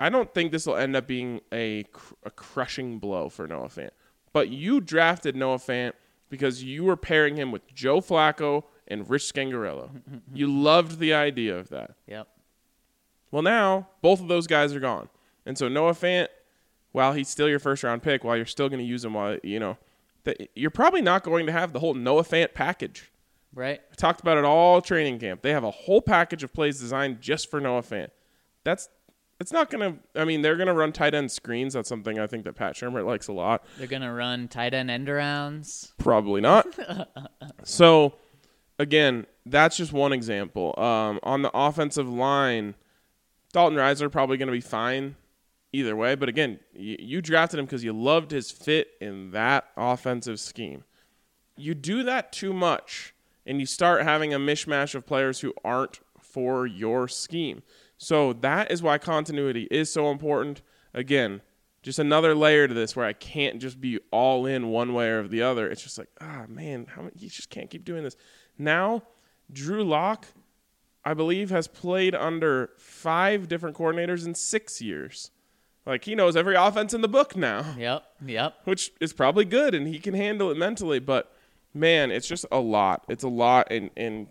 I 0.00 0.08
don't 0.08 0.32
think 0.32 0.52
this 0.52 0.64
will 0.64 0.76
end 0.76 0.96
up 0.96 1.06
being 1.06 1.42
a, 1.52 1.82
cr- 1.92 2.14
a 2.24 2.30
crushing 2.30 2.98
blow 2.98 3.28
for 3.28 3.46
Noah 3.46 3.68
Fant. 3.68 3.90
But 4.32 4.48
you 4.48 4.80
drafted 4.80 5.36
Noah 5.36 5.58
Fant 5.58 5.92
because 6.30 6.64
you 6.64 6.84
were 6.84 6.96
pairing 6.96 7.36
him 7.36 7.52
with 7.52 7.66
Joe 7.74 8.00
Flacco 8.00 8.64
and 8.86 9.08
Rich 9.10 9.34
Scangarello. 9.34 9.90
you 10.32 10.46
loved 10.46 10.98
the 10.98 11.12
idea 11.12 11.58
of 11.58 11.68
that. 11.68 11.90
Yep. 12.06 12.26
Well, 13.32 13.42
now 13.42 13.88
both 14.00 14.22
of 14.22 14.28
those 14.28 14.46
guys 14.46 14.74
are 14.74 14.80
gone, 14.80 15.10
and 15.44 15.58
so 15.58 15.68
Noah 15.68 15.92
Fant, 15.92 16.28
while 16.92 17.12
he's 17.12 17.28
still 17.28 17.48
your 17.48 17.58
first 17.58 17.82
round 17.82 18.02
pick, 18.02 18.24
while 18.24 18.36
you're 18.36 18.46
still 18.46 18.68
going 18.68 18.80
to 18.80 18.84
use 18.84 19.04
him, 19.04 19.14
while 19.14 19.38
you 19.42 19.60
know, 19.60 19.78
that 20.24 20.50
you're 20.54 20.70
probably 20.70 21.02
not 21.02 21.22
going 21.22 21.46
to 21.46 21.52
have 21.52 21.72
the 21.72 21.80
whole 21.80 21.94
Noah 21.94 22.24
Fant 22.24 22.54
package. 22.54 23.10
Right. 23.54 23.80
I 23.90 23.94
talked 23.94 24.20
about 24.20 24.36
it 24.38 24.44
all 24.44 24.80
training 24.80 25.18
camp. 25.18 25.42
They 25.42 25.52
have 25.52 25.64
a 25.64 25.70
whole 25.70 26.02
package 26.02 26.42
of 26.44 26.52
plays 26.52 26.78
designed 26.78 27.20
just 27.20 27.50
for 27.50 27.60
Noah 27.60 27.82
Fant. 27.82 28.08
That's 28.64 28.88
it's 29.40 29.52
not 29.52 29.70
going 29.70 29.92
to. 29.92 30.20
I 30.20 30.24
mean, 30.24 30.42
they're 30.42 30.56
going 30.56 30.68
to 30.68 30.74
run 30.74 30.92
tight 30.92 31.14
end 31.14 31.30
screens. 31.30 31.74
That's 31.74 31.88
something 31.88 32.18
I 32.18 32.26
think 32.26 32.44
that 32.44 32.54
Pat 32.54 32.74
Shurmur 32.74 33.06
likes 33.06 33.28
a 33.28 33.32
lot. 33.32 33.64
They're 33.78 33.86
gonna 33.86 34.12
run 34.12 34.48
tight 34.48 34.74
end 34.74 34.90
end 34.90 35.06
arounds. 35.08 35.92
Probably 35.98 36.40
not. 36.40 36.66
so, 37.62 38.14
again, 38.78 39.26
that's 39.46 39.76
just 39.76 39.92
one 39.92 40.12
example. 40.12 40.74
Um, 40.78 41.20
on 41.22 41.42
the 41.42 41.50
offensive 41.54 42.08
line, 42.08 42.74
Dalton 43.52 43.78
Risner 43.78 44.10
probably 44.10 44.36
going 44.36 44.48
to 44.48 44.52
be 44.52 44.60
fine 44.60 45.16
either 45.72 45.96
way. 45.96 46.14
But 46.14 46.28
again, 46.28 46.60
you, 46.72 46.96
you 46.98 47.22
drafted 47.22 47.58
him 47.58 47.66
because 47.66 47.84
you 47.84 47.92
loved 47.92 48.30
his 48.30 48.50
fit 48.50 48.88
in 49.00 49.30
that 49.32 49.66
offensive 49.76 50.40
scheme. 50.40 50.84
You 51.56 51.74
do 51.74 52.02
that 52.04 52.32
too 52.32 52.52
much, 52.52 53.14
and 53.46 53.60
you 53.60 53.66
start 53.66 54.02
having 54.02 54.32
a 54.32 54.38
mishmash 54.38 54.94
of 54.94 55.06
players 55.06 55.40
who 55.40 55.52
aren't 55.64 56.00
for 56.20 56.66
your 56.66 57.08
scheme. 57.08 57.62
So 57.96 58.32
that 58.34 58.70
is 58.70 58.82
why 58.82 58.98
continuity 58.98 59.66
is 59.70 59.92
so 59.92 60.10
important. 60.10 60.62
Again, 60.94 61.40
just 61.82 61.98
another 61.98 62.34
layer 62.34 62.68
to 62.68 62.74
this 62.74 62.94
where 62.94 63.06
I 63.06 63.12
can't 63.12 63.60
just 63.60 63.80
be 63.80 63.98
all 64.10 64.46
in 64.46 64.68
one 64.68 64.94
way 64.94 65.08
or 65.08 65.26
the 65.26 65.42
other. 65.42 65.68
It's 65.68 65.82
just 65.82 65.98
like, 65.98 66.08
ah, 66.20 66.44
man, 66.48 66.86
how 66.88 67.02
many, 67.02 67.14
you 67.18 67.28
just 67.28 67.50
can't 67.50 67.70
keep 67.70 67.84
doing 67.84 68.04
this. 68.04 68.16
Now, 68.56 69.02
Drew 69.52 69.82
Lock, 69.82 70.26
I 71.04 71.14
believe, 71.14 71.50
has 71.50 71.66
played 71.66 72.14
under 72.14 72.70
five 72.76 73.48
different 73.48 73.76
coordinators 73.76 74.26
in 74.26 74.34
six 74.34 74.80
years. 74.80 75.30
Like 75.88 76.04
he 76.04 76.14
knows 76.14 76.36
every 76.36 76.54
offense 76.54 76.92
in 76.92 77.00
the 77.00 77.08
book 77.08 77.34
now, 77.34 77.74
Yep. 77.78 78.04
Yep. 78.26 78.54
which 78.64 78.92
is 79.00 79.14
probably 79.14 79.46
good, 79.46 79.74
and 79.74 79.88
he 79.88 79.98
can 79.98 80.12
handle 80.12 80.50
it 80.50 80.58
mentally. 80.58 80.98
But 80.98 81.32
man, 81.72 82.10
it's 82.10 82.28
just 82.28 82.44
a 82.52 82.60
lot. 82.60 83.04
It's 83.08 83.24
a 83.24 83.28
lot, 83.28 83.68
and 83.72 83.88
and 83.96 84.26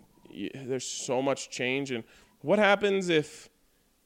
there's 0.54 0.86
so 0.86 1.20
much 1.20 1.50
change. 1.50 1.90
And 1.90 2.04
what 2.42 2.60
happens 2.60 3.08
if 3.08 3.50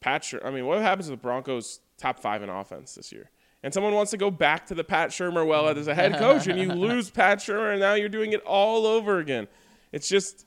Patrick? 0.01 0.43
I 0.45 0.51
mean, 0.51 0.65
what 0.65 0.81
happens 0.81 1.09
if 1.09 1.13
the 1.13 1.17
Broncos 1.23 1.81
top 1.99 2.19
five 2.19 2.43
in 2.43 2.49
offense 2.49 2.95
this 2.95 3.13
year. 3.13 3.31
And 3.63 3.73
someone 3.73 3.95
wants 3.95 4.11
to 4.11 4.17
go 4.17 4.29
back 4.31 4.67
to 4.67 4.75
the 4.75 4.83
Pat 4.83 5.11
Shurmur 5.11 5.47
well 5.47 5.69
as 5.69 5.87
a 5.87 5.95
head 5.95 6.17
coach, 6.19 6.49
and 6.49 6.59
you 6.59 6.69
lose 6.73 7.11
Pat 7.11 7.39
Shurmur, 7.39 7.73
and 7.73 7.81
now 7.81 7.95
you're 7.95 8.09
doing 8.09 8.33
it 8.33 8.41
all 8.43 8.87
over 8.87 9.19
again. 9.21 9.47
It's 9.93 10.09
just, 10.09 10.47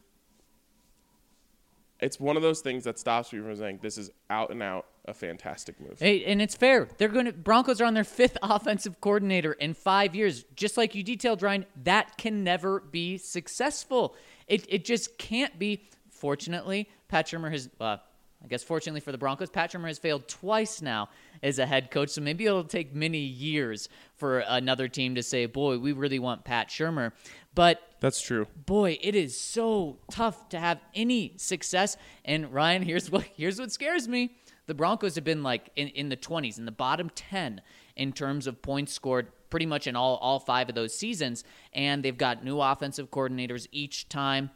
it's 2.02 2.20
one 2.20 2.36
of 2.36 2.42
those 2.42 2.60
things 2.60 2.84
that 2.84 3.00
stops 3.00 3.32
me 3.32 3.40
from 3.40 3.56
saying 3.56 3.80
this 3.82 3.98
is 3.98 4.10
out 4.30 4.50
and 4.50 4.62
out 4.62 4.86
a 5.06 5.14
fantastic 5.14 5.80
move. 5.80 6.00
Hey, 6.00 6.26
and 6.26 6.42
it's 6.42 6.56
fair. 6.56 6.88
They're 6.98 7.10
going 7.10 7.26
to 7.26 7.34
Broncos 7.34 7.80
are 7.80 7.86
on 7.86 7.94
their 7.94 8.04
fifth 8.04 8.38
offensive 8.44 9.00
coordinator 9.02 9.54
in 9.54 9.74
five 9.74 10.16
years. 10.16 10.44
Just 10.56 10.78
like 10.78 10.96
you 10.96 11.04
detailed, 11.04 11.42
Ryan, 11.42 11.66
that 11.84 12.18
can 12.18 12.44
never 12.44 12.80
be 12.80 13.18
successful. 13.18 14.16
It 14.48 14.66
it 14.70 14.86
just 14.86 15.18
can't 15.18 15.58
be. 15.58 15.84
Fortunately, 16.10 16.90
Pat 17.08 17.28
Shurmur 17.28 17.52
has. 17.52 17.70
Uh, 17.80 17.98
I 18.44 18.48
guess 18.48 18.64
fortunately 18.64 19.00
for 19.00 19.12
the 19.12 19.18
Broncos, 19.18 19.50
Pat 19.50 19.72
Shurmur 19.72 19.88
has 19.88 19.98
failed 19.98 20.28
twice 20.28 20.80
now 20.80 21.10
as 21.42 21.58
a 21.58 21.66
head 21.66 21.90
coach. 21.90 22.10
So 22.10 22.22
maybe 22.22 22.46
it'll 22.46 22.64
take 22.64 22.94
many 22.94 23.18
years 23.20 23.90
for 24.18 24.40
another 24.40 24.88
team 24.88 25.16
to 25.16 25.24
say, 25.24 25.48
"Boy, 25.48 25.80
we 25.80 25.94
really 25.94 26.20
want 26.20 26.44
Pat 26.44 26.68
Shurmur." 26.70 27.12
But 27.56 27.82
That's 28.02 28.22
true. 28.22 28.48
boy, 28.66 29.00
it 29.02 29.16
is 29.16 29.40
so 29.40 29.98
tough 30.12 30.50
to 30.50 30.60
have 30.60 30.80
any 30.94 31.34
success. 31.38 31.96
And 32.24 32.54
Ryan, 32.54 32.84
here's 32.84 33.10
what 33.10 33.24
here's 33.36 33.60
what 33.60 33.72
scares 33.72 34.08
me. 34.08 34.36
The 34.68 34.74
Broncos 34.74 35.16
have 35.16 35.24
been 35.24 35.44
like 35.44 35.70
in, 35.76 35.90
in 35.90 36.10
the 36.10 36.18
20s, 36.18 36.58
in 36.58 36.66
the 36.66 36.72
bottom 36.72 37.10
10 37.14 37.62
in 37.96 38.14
terms 38.14 38.48
of 38.48 38.62
points 38.62 38.94
scored 38.94 39.28
pretty 39.50 39.66
much 39.66 39.88
in 39.88 39.96
all, 39.96 40.18
all 40.18 40.40
five 40.40 40.70
of 40.70 40.76
those 40.76 40.94
seasons. 40.94 41.44
And 41.74 42.04
they've 42.04 42.18
got 42.18 42.44
new 42.44 42.60
offensive 42.60 43.12
coordinators 43.12 43.68
each 43.72 44.10
time. 44.10 44.50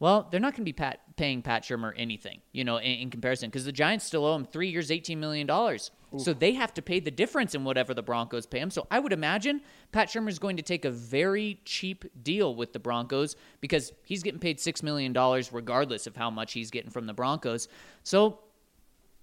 Well, 0.00 0.28
they're 0.30 0.40
not 0.40 0.54
going 0.54 0.62
to 0.62 0.68
be 0.68 0.72
pat, 0.72 1.00
paying 1.16 1.42
Pat 1.42 1.62
Shurmur 1.62 1.92
anything, 1.94 2.40
you 2.52 2.64
know, 2.64 2.78
in, 2.78 2.92
in 2.92 3.10
comparison, 3.10 3.50
because 3.50 3.66
the 3.66 3.72
Giants 3.72 4.06
still 4.06 4.24
owe 4.24 4.34
him 4.34 4.46
three 4.46 4.70
years, 4.70 4.88
$18 4.88 5.18
million. 5.18 5.46
So 6.16 6.32
they 6.32 6.54
have 6.54 6.74
to 6.74 6.82
pay 6.82 6.98
the 6.98 7.10
difference 7.10 7.54
in 7.54 7.62
whatever 7.62 7.94
the 7.94 8.02
Broncos 8.02 8.46
pay 8.46 8.58
him. 8.58 8.70
So 8.70 8.86
I 8.90 8.98
would 8.98 9.12
imagine 9.12 9.60
Pat 9.92 10.08
Shurmur 10.08 10.30
is 10.30 10.40
going 10.40 10.56
to 10.56 10.62
take 10.62 10.84
a 10.84 10.90
very 10.90 11.60
cheap 11.64 12.04
deal 12.22 12.54
with 12.54 12.72
the 12.72 12.80
Broncos 12.80 13.36
because 13.60 13.92
he's 14.04 14.22
getting 14.22 14.40
paid 14.40 14.58
$6 14.58 14.82
million 14.82 15.12
regardless 15.52 16.06
of 16.08 16.16
how 16.16 16.30
much 16.30 16.52
he's 16.52 16.70
getting 16.70 16.90
from 16.90 17.06
the 17.06 17.14
Broncos. 17.14 17.68
So 18.02 18.40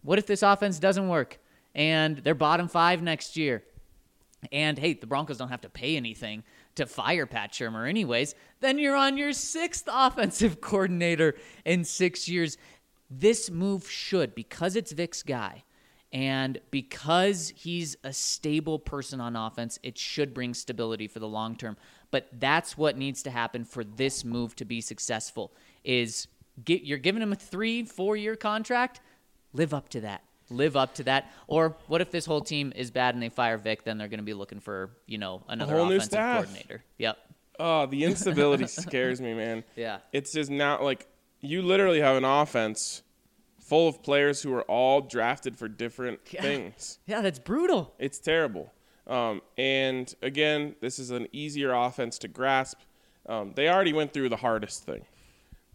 what 0.07 0.17
if 0.17 0.25
this 0.25 0.41
offense 0.41 0.79
doesn't 0.79 1.09
work 1.09 1.37
and 1.75 2.19
they're 2.19 2.33
bottom 2.33 2.69
five 2.69 3.01
next 3.01 3.35
year? 3.35 3.61
And 4.53 4.79
hey, 4.79 4.93
the 4.93 5.05
Broncos 5.05 5.37
don't 5.37 5.49
have 5.49 5.59
to 5.61 5.69
pay 5.69 5.97
anything 5.97 6.43
to 6.75 6.85
fire 6.85 7.25
Pat 7.25 7.51
Shurmur, 7.51 7.89
anyways. 7.89 8.33
Then 8.61 8.79
you're 8.79 8.95
on 8.95 9.17
your 9.17 9.33
sixth 9.33 9.83
offensive 9.91 10.61
coordinator 10.61 11.35
in 11.65 11.83
six 11.83 12.29
years. 12.29 12.57
This 13.09 13.51
move 13.51 13.89
should, 13.91 14.33
because 14.33 14.77
it's 14.77 14.93
Vic's 14.93 15.23
guy 15.23 15.65
and 16.13 16.61
because 16.71 17.51
he's 17.53 17.97
a 18.05 18.13
stable 18.13 18.79
person 18.79 19.19
on 19.19 19.35
offense, 19.35 19.77
it 19.83 19.97
should 19.97 20.33
bring 20.33 20.53
stability 20.53 21.09
for 21.09 21.19
the 21.19 21.27
long 21.27 21.57
term. 21.57 21.75
But 22.11 22.29
that's 22.31 22.77
what 22.77 22.97
needs 22.97 23.23
to 23.23 23.29
happen 23.29 23.65
for 23.65 23.83
this 23.83 24.23
move 24.23 24.55
to 24.55 24.63
be 24.63 24.79
successful 24.79 25.51
is 25.83 26.29
get, 26.63 26.83
you're 26.83 26.97
giving 26.97 27.21
him 27.21 27.33
a 27.33 27.35
three, 27.35 27.83
four 27.83 28.15
year 28.15 28.37
contract 28.37 29.01
live 29.57 29.73
up 29.73 29.89
to 29.89 30.01
that. 30.01 30.21
Live 30.49 30.77
up 30.77 30.93
to 30.95 31.03
that. 31.03 31.29
Or 31.47 31.75
what 31.87 31.99
if 31.99 32.09
this 32.11 32.25
whole 32.25 32.39
team 32.41 32.71
is 32.75 32.89
bad 32.89 33.13
and 33.15 33.21
they 33.21 33.27
fire 33.29 33.57
Vic? 33.57 33.83
Then 33.83 33.97
they're 33.97 34.07
going 34.07 34.19
to 34.19 34.23
be 34.23 34.33
looking 34.33 34.59
for 34.61 34.91
you 35.05 35.17
know 35.17 35.43
another 35.49 35.75
whole 35.75 35.85
new 35.85 35.95
offensive 35.97 36.11
staff. 36.11 36.45
coordinator. 36.45 36.83
Yep. 36.97 37.17
Oh, 37.59 37.85
the 37.87 38.03
instability 38.05 38.67
scares 38.67 39.19
me, 39.19 39.33
man. 39.33 39.63
Yeah. 39.75 39.97
It's 40.13 40.31
just 40.31 40.49
not 40.51 40.83
like 40.83 41.07
you 41.41 41.61
literally 41.61 41.99
have 41.99 42.15
an 42.15 42.23
offense 42.23 43.01
full 43.59 43.89
of 43.89 44.01
players 44.01 44.41
who 44.41 44.53
are 44.53 44.61
all 44.63 45.01
drafted 45.01 45.57
for 45.57 45.67
different 45.67 46.19
Yeah. 46.31 46.41
things. 46.41 46.99
Yeah, 47.07 47.21
that's 47.21 47.39
brutal. 47.39 47.93
It's 47.99 48.19
terrible. 48.19 48.71
Um, 49.07 49.41
and 49.57 50.13
again, 50.21 50.75
this 50.81 50.99
is 50.99 51.11
an 51.11 51.27
easier 51.33 51.73
offense 51.73 52.17
to 52.19 52.27
grasp. 52.27 52.77
Um, 53.25 53.53
they 53.55 53.67
already 53.69 53.91
went 53.93 54.13
through 54.13 54.29
the 54.29 54.37
hardest 54.37 54.83
thing, 54.85 55.05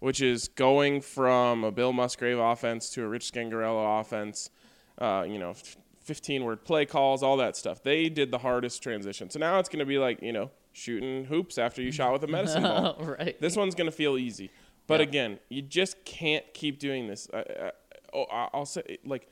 which 0.02 0.20
is 0.20 0.48
going 0.48 1.00
from 1.00 1.62
a 1.62 1.70
Bill 1.70 1.92
Musgrave 1.92 2.36
offense 2.36 2.90
to 2.90 3.04
a 3.04 3.06
Rich 3.06 3.32
Scangarello 3.32 4.00
offense. 4.00 4.50
Uh, 4.98 5.24
you 5.28 5.38
know, 5.38 5.54
15 6.00 6.42
word 6.42 6.64
play 6.64 6.84
calls, 6.84 7.22
all 7.22 7.36
that 7.36 7.56
stuff. 7.56 7.84
They 7.84 8.08
did 8.08 8.32
the 8.32 8.38
hardest 8.38 8.82
transition. 8.82 9.30
So 9.30 9.38
now 9.38 9.60
it's 9.60 9.68
going 9.68 9.78
to 9.78 9.86
be 9.86 9.98
like, 9.98 10.20
you 10.20 10.32
know, 10.32 10.50
shooting 10.72 11.26
hoops 11.26 11.56
after 11.56 11.80
you 11.82 11.92
shot 11.92 12.12
with 12.12 12.24
a 12.24 12.26
medicine 12.26 12.64
ball. 12.64 12.96
right. 13.18 13.40
This 13.40 13.54
one's 13.54 13.76
going 13.76 13.86
to 13.88 13.96
feel 13.96 14.18
easy. 14.18 14.50
But 14.88 14.98
Yeah. 14.98 15.06
again, 15.06 15.38
you 15.48 15.62
just 15.62 16.04
can't 16.04 16.44
keep 16.52 16.80
doing 16.80 17.06
this. 17.06 17.28
I, 17.32 17.38
I, 18.12 18.48
oh, 18.52 18.64
say, 18.64 18.98
like, 19.04 19.28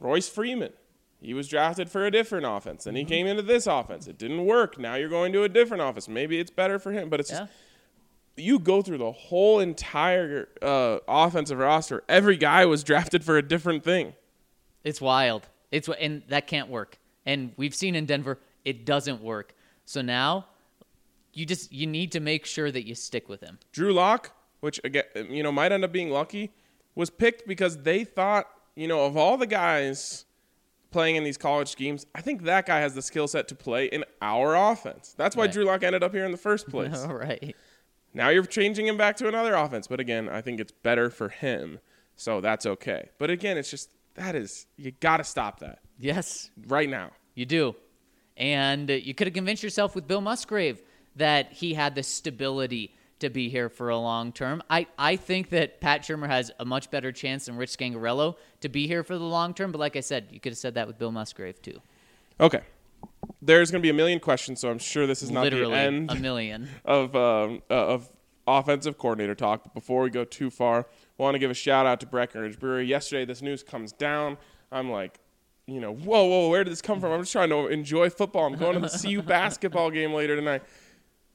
Royce 0.00 0.30
Freeman. 0.30 0.72
He 1.20 1.34
was 1.34 1.46
drafted 1.48 1.90
for 1.90 2.06
a 2.06 2.10
different 2.10 2.46
offense, 2.46 2.86
and 2.86 2.96
he 2.96 3.02
Mm-hmm. 3.02 3.08
came 3.10 3.26
into 3.26 3.42
this 3.42 3.66
offense. 3.66 4.06
It 4.06 4.16
didn't 4.16 4.46
work. 4.46 4.78
Now 4.78 4.94
you're 4.94 5.10
going 5.10 5.34
to 5.34 5.42
a 5.42 5.48
different 5.50 5.82
office. 5.82 6.08
Maybe 6.08 6.40
it's 6.40 6.50
better 6.50 6.78
for 6.78 6.92
him, 6.92 7.10
but 7.10 7.20
it's 7.20 7.30
Yeah. 7.30 7.40
just 7.40 7.52
you 8.40 8.58
go 8.58 8.82
through 8.82 8.98
the 8.98 9.12
whole 9.12 9.60
entire 9.60 10.48
uh, 10.62 10.98
offensive 11.08 11.58
roster. 11.58 12.02
Every 12.08 12.36
guy 12.36 12.66
was 12.66 12.82
drafted 12.84 13.24
for 13.24 13.36
a 13.36 13.42
different 13.42 13.84
thing. 13.84 14.14
It's 14.84 15.00
wild. 15.00 15.48
It's 15.70 15.88
and 15.88 16.22
that 16.28 16.46
can't 16.46 16.68
work. 16.68 16.98
And 17.26 17.52
we've 17.56 17.74
seen 17.74 17.94
in 17.94 18.06
Denver 18.06 18.38
it 18.64 18.84
doesn't 18.84 19.22
work. 19.22 19.54
So 19.84 20.02
now 20.02 20.46
you 21.32 21.46
just 21.46 21.72
you 21.72 21.86
need 21.86 22.12
to 22.12 22.20
make 22.20 22.46
sure 22.46 22.70
that 22.70 22.86
you 22.86 22.94
stick 22.94 23.28
with 23.28 23.40
him. 23.40 23.58
Drew 23.72 23.92
Lock, 23.92 24.32
which 24.60 24.80
again, 24.84 25.04
you 25.28 25.42
know, 25.42 25.52
might 25.52 25.72
end 25.72 25.84
up 25.84 25.92
being 25.92 26.10
lucky, 26.10 26.52
was 26.94 27.10
picked 27.10 27.46
because 27.46 27.82
they 27.82 28.04
thought, 28.04 28.46
you 28.74 28.88
know, 28.88 29.04
of 29.04 29.16
all 29.16 29.36
the 29.36 29.46
guys 29.46 30.24
playing 30.90 31.16
in 31.16 31.22
these 31.24 31.36
college 31.36 31.68
schemes, 31.68 32.04
I 32.14 32.20
think 32.20 32.42
that 32.42 32.66
guy 32.66 32.80
has 32.80 32.94
the 32.94 33.02
skill 33.02 33.28
set 33.28 33.46
to 33.48 33.54
play 33.54 33.86
in 33.86 34.04
our 34.20 34.56
offense. 34.56 35.14
That's 35.16 35.36
why 35.36 35.44
Right. 35.44 35.52
Drew 35.52 35.64
Lock 35.64 35.84
ended 35.84 36.02
up 36.02 36.12
here 36.12 36.24
in 36.24 36.32
the 36.32 36.36
first 36.36 36.68
place. 36.70 37.04
All 37.04 37.14
right. 37.14 37.54
Now 38.12 38.28
you're 38.30 38.44
changing 38.44 38.86
him 38.86 38.96
back 38.96 39.16
to 39.18 39.28
another 39.28 39.54
offense, 39.54 39.86
but 39.86 40.00
again, 40.00 40.28
I 40.28 40.40
think 40.40 40.60
it's 40.60 40.72
better 40.72 41.10
for 41.10 41.28
him, 41.28 41.78
so 42.16 42.40
that's 42.40 42.66
okay. 42.66 43.10
But 43.18 43.30
again, 43.30 43.56
it's 43.56 43.70
just 43.70 43.90
that 44.14 44.34
is 44.34 44.66
you 44.76 44.90
got 44.90 45.18
to 45.18 45.24
stop 45.24 45.60
that 45.60 45.80
Yes, 46.00 46.50
right 46.66 46.88
now. 46.88 47.10
You 47.34 47.44
do. 47.44 47.76
And 48.36 48.88
you 48.88 49.14
could 49.14 49.26
have 49.26 49.34
convinced 49.34 49.62
yourself 49.62 49.94
with 49.94 50.08
Bill 50.08 50.22
Musgrave 50.22 50.82
that 51.16 51.52
he 51.52 51.74
had 51.74 51.94
the 51.94 52.02
stability 52.02 52.94
to 53.18 53.28
be 53.28 53.50
here 53.50 53.68
for 53.68 53.90
a 53.90 53.98
long 53.98 54.32
term. 54.32 54.62
I, 54.70 54.86
I 54.98 55.16
think 55.16 55.50
that 55.50 55.82
Pat 55.82 56.02
Shurmur 56.02 56.28
has 56.28 56.50
a 56.58 56.64
much 56.64 56.90
better 56.90 57.12
chance 57.12 57.44
than 57.44 57.56
Rich 57.56 57.76
Scangarello 57.76 58.36
to 58.62 58.68
be 58.70 58.86
here 58.86 59.04
for 59.04 59.18
the 59.18 59.24
long 59.24 59.52
term. 59.52 59.72
But 59.72 59.78
like 59.78 59.94
I 59.94 60.00
said, 60.00 60.28
you 60.30 60.40
could 60.40 60.52
have 60.52 60.58
said 60.58 60.74
that 60.74 60.86
with 60.86 60.98
Bill 60.98 61.12
Musgrave 61.12 61.60
too. 61.60 61.82
Okay. 62.40 62.62
There's 63.42 63.70
going 63.70 63.80
to 63.80 63.86
be 63.86 63.90
a 63.90 63.94
million 63.94 64.20
questions, 64.20 64.60
so 64.60 64.70
I'm 64.70 64.78
sure 64.78 65.06
this 65.06 65.22
is 65.22 65.30
not 65.30 65.44
Literally 65.44 65.74
the 65.74 65.80
end 65.80 66.10
a 66.10 66.16
million. 66.16 66.68
of 66.84 67.16
um, 67.16 67.62
uh, 67.70 67.74
of 67.74 68.10
offensive 68.46 68.98
coordinator 68.98 69.34
talk. 69.34 69.64
But 69.64 69.74
before 69.74 70.02
we 70.02 70.10
go 70.10 70.24
too 70.24 70.50
far, 70.50 70.80
I 71.18 71.22
want 71.22 71.34
to 71.34 71.38
give 71.38 71.50
a 71.50 71.54
shout 71.54 71.86
out 71.86 72.00
to 72.00 72.06
Breckenridge 72.06 72.58
Brewery. 72.58 72.86
Yesterday, 72.86 73.24
this 73.24 73.42
news 73.42 73.62
comes 73.62 73.92
down. 73.92 74.36
I'm 74.70 74.90
like, 74.90 75.20
you 75.66 75.80
know, 75.80 75.92
whoa, 75.92 76.24
whoa, 76.24 76.48
where 76.48 76.64
did 76.64 76.70
this 76.70 76.82
come 76.82 77.00
from? 77.00 77.12
I'm 77.12 77.20
just 77.20 77.32
trying 77.32 77.50
to 77.50 77.68
enjoy 77.68 78.10
football. 78.10 78.46
I'm 78.46 78.56
going 78.56 78.74
to 78.74 78.80
the 78.80 78.88
CU 78.88 79.22
basketball 79.26 79.90
game 79.90 80.12
later 80.12 80.36
tonight. 80.36 80.62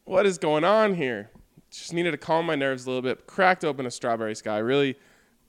What 0.03 0.25
is 0.25 0.37
going 0.37 0.63
on 0.63 0.93
here? 0.93 1.31
Just 1.71 1.93
needed 1.93 2.11
to 2.11 2.17
calm 2.17 2.45
my 2.45 2.55
nerves 2.55 2.85
a 2.85 2.89
little 2.89 3.01
bit. 3.01 3.25
Cracked 3.27 3.65
open 3.65 3.85
a 3.85 3.91
strawberry 3.91 4.35
sky. 4.35 4.59
Really 4.59 4.97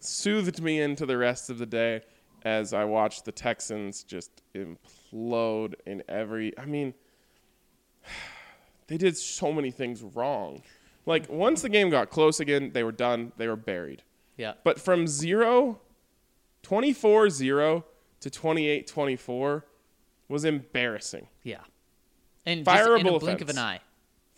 soothed 0.00 0.62
me 0.62 0.80
into 0.80 1.04
the 1.04 1.16
rest 1.16 1.50
of 1.50 1.58
the 1.58 1.66
day 1.66 2.02
as 2.42 2.72
I 2.72 2.84
watched 2.84 3.24
the 3.24 3.32
Texans 3.32 4.02
just 4.02 4.42
implode 4.54 4.76
in 5.12 6.02
every. 6.08 6.56
I 6.58 6.66
mean, 6.66 6.94
they 8.86 8.96
did 8.96 9.16
so 9.16 9.52
many 9.52 9.70
things 9.70 10.02
wrong. 10.02 10.62
Like 11.04 11.28
once 11.28 11.62
the 11.62 11.68
game 11.68 11.90
got 11.90 12.10
close 12.10 12.40
again, 12.40 12.72
they 12.72 12.82
were 12.82 12.92
done. 12.92 13.32
They 13.36 13.48
were 13.48 13.56
buried. 13.56 14.02
Yeah. 14.36 14.54
But 14.64 14.80
from 14.80 15.06
0 15.06 15.80
24-0 16.66 17.84
to 18.20 18.30
28-24 18.30 19.62
was 20.28 20.44
embarrassing. 20.44 21.28
Yeah. 21.44 21.58
And 22.44 22.64
just 22.64 22.76
in 22.76 22.84
a 22.84 22.98
Fireable 22.98 23.20
blink 23.20 23.40
of 23.40 23.48
an 23.50 23.58
eye. 23.58 23.80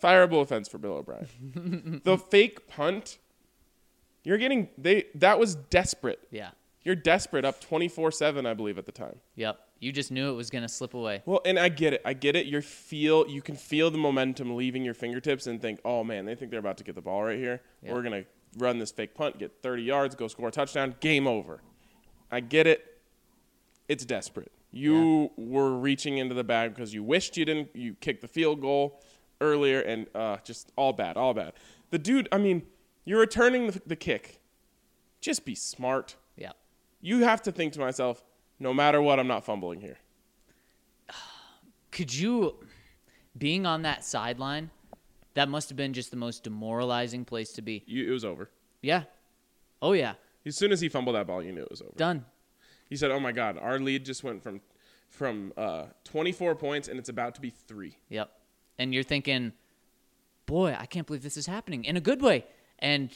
Fireable 0.01 0.41
offense 0.41 0.67
for 0.67 0.77
Bill 0.77 0.93
O'Brien. 0.93 2.01
the 2.05 2.17
fake 2.17 2.67
punt, 2.67 3.17
you're 4.23 4.37
getting 4.37 4.69
they 4.77 5.05
that 5.15 5.39
was 5.39 5.55
desperate. 5.55 6.19
Yeah. 6.31 6.51
You're 6.83 6.95
desperate 6.95 7.45
up 7.45 7.61
24-7 7.63 8.45
I 8.45 8.53
believe 8.53 8.77
at 8.77 8.85
the 8.85 8.91
time. 8.91 9.17
Yep. 9.35 9.59
You 9.79 9.91
just 9.91 10.11
knew 10.11 10.29
it 10.29 10.35
was 10.35 10.49
going 10.49 10.61
to 10.63 10.67
slip 10.67 10.93
away. 10.93 11.21
Well, 11.25 11.41
and 11.45 11.57
I 11.57 11.69
get 11.69 11.93
it. 11.93 12.01
I 12.03 12.13
get 12.13 12.35
it. 12.35 12.45
You 12.45 12.61
feel 12.61 13.27
you 13.27 13.41
can 13.41 13.55
feel 13.55 13.89
the 13.89 13.97
momentum 13.97 14.55
leaving 14.55 14.83
your 14.83 14.93
fingertips 14.93 15.47
and 15.47 15.61
think, 15.61 15.79
"Oh 15.85 16.03
man, 16.03 16.25
they 16.25 16.35
think 16.35 16.51
they're 16.51 16.59
about 16.59 16.77
to 16.77 16.83
get 16.83 16.95
the 16.95 17.01
ball 17.01 17.23
right 17.23 17.39
here. 17.39 17.61
Yeah. 17.81 17.93
We're 17.93 18.01
going 18.01 18.23
to 18.23 18.29
run 18.57 18.77
this 18.77 18.91
fake 18.91 19.15
punt, 19.15 19.39
get 19.39 19.61
30 19.61 19.83
yards, 19.83 20.15
go 20.15 20.27
score 20.27 20.49
a 20.49 20.51
touchdown, 20.51 20.95
game 20.99 21.27
over." 21.27 21.61
I 22.31 22.41
get 22.41 22.67
it. 22.67 23.01
It's 23.87 24.05
desperate. 24.05 24.51
You 24.71 25.31
were 25.35 25.71
reaching 25.75 26.19
into 26.19 26.35
the 26.35 26.43
bag 26.43 26.75
because 26.75 26.93
you 26.93 27.03
wished 27.03 27.37
you 27.37 27.45
didn't 27.45 27.75
you 27.75 27.95
kicked 27.95 28.21
the 28.21 28.27
field 28.27 28.61
goal 28.61 29.01
earlier 29.41 29.81
and 29.81 30.05
uh, 30.13 30.37
just 30.43 30.71
all 30.75 30.93
bad, 30.93 31.17
all 31.17 31.33
bad. 31.33 31.53
The 31.89 31.97
dude, 31.97 32.27
I 32.31 32.37
mean, 32.37 32.63
you're 33.03 33.19
returning 33.19 33.67
the, 33.67 33.81
the 33.85 33.95
kick. 33.95 34.41
Just 35.21 35.43
be 35.43 35.55
smart. 35.55 36.15
Yeah. 36.35 36.51
You 37.01 37.23
have 37.23 37.41
to 37.43 37.51
think 37.51 37.73
to 37.73 37.79
myself, 37.79 38.23
no 38.59 38.73
matter 38.73 39.01
what, 39.01 39.19
I'm 39.19 39.27
not 39.27 39.45
fumbling 39.45 39.81
here. 39.81 39.97
could 41.91 42.13
you 42.13 42.55
being 43.37 43.65
on 43.65 43.83
that 43.83 44.03
sideline? 44.03 44.71
That 45.35 45.47
must 45.47 45.69
have 45.69 45.77
been 45.77 45.93
just 45.93 46.11
the 46.11 46.17
most 46.17 46.43
demoralizing 46.43 47.23
place 47.23 47.51
to 47.53 47.61
be. 47.61 47.83
You, 47.85 48.09
it 48.09 48.11
was 48.11 48.25
over. 48.25 48.49
Yeah. 48.81 49.03
Oh 49.81 49.93
yeah. 49.93 50.13
As 50.45 50.57
soon 50.57 50.71
as 50.71 50.81
he 50.81 50.89
fumbled 50.89 51.15
that 51.15 51.27
ball, 51.27 51.43
you 51.43 51.51
knew 51.51 51.61
it 51.61 51.69
was 51.69 51.81
over. 51.81 51.93
Done. 51.95 52.25
He 52.89 52.95
said, 52.95 53.11
"Oh 53.11 53.19
my 53.19 53.31
God, 53.31 53.57
our 53.57 53.79
lead 53.79 54.03
just 54.03 54.23
went 54.23 54.41
from 54.41 54.61
from 55.09 55.53
uh, 55.57 55.85
24 56.05 56.55
points, 56.55 56.87
and 56.87 56.99
it's 56.99 57.09
about 57.09 57.35
to 57.35 57.41
be 57.41 57.49
three. 57.49 57.97
Yep. 58.09 58.31
And 58.77 58.93
you're 58.93 59.03
thinking, 59.03 59.53
boy, 60.45 60.75
I 60.77 60.85
can't 60.85 61.05
believe 61.05 61.23
this 61.23 61.37
is 61.37 61.45
happening 61.45 61.83
in 61.83 61.97
a 61.97 62.01
good 62.01 62.21
way. 62.21 62.45
And 62.79 63.09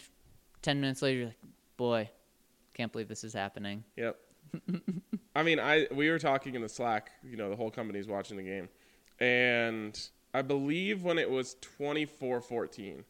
10 0.61 0.81
minutes 0.81 1.01
later, 1.01 1.17
you're 1.17 1.27
like, 1.27 1.37
boy, 1.77 2.09
can't 2.73 2.91
believe 2.91 3.07
this 3.07 3.23
is 3.23 3.33
happening. 3.33 3.83
Yep. 3.95 4.17
I 5.35 5.43
mean, 5.43 5.59
I 5.59 5.87
we 5.91 6.09
were 6.09 6.19
talking 6.19 6.55
in 6.55 6.61
the 6.61 6.69
Slack. 6.69 7.11
You 7.23 7.37
know, 7.37 7.49
the 7.49 7.55
whole 7.55 7.71
company's 7.71 8.07
watching 8.07 8.37
the 8.37 8.43
game, 8.43 8.69
and 9.19 9.99
I 10.33 10.41
believe 10.41 11.03
when 11.03 11.17
it 11.17 11.29
was 11.29 11.55
24-14, 11.79 13.03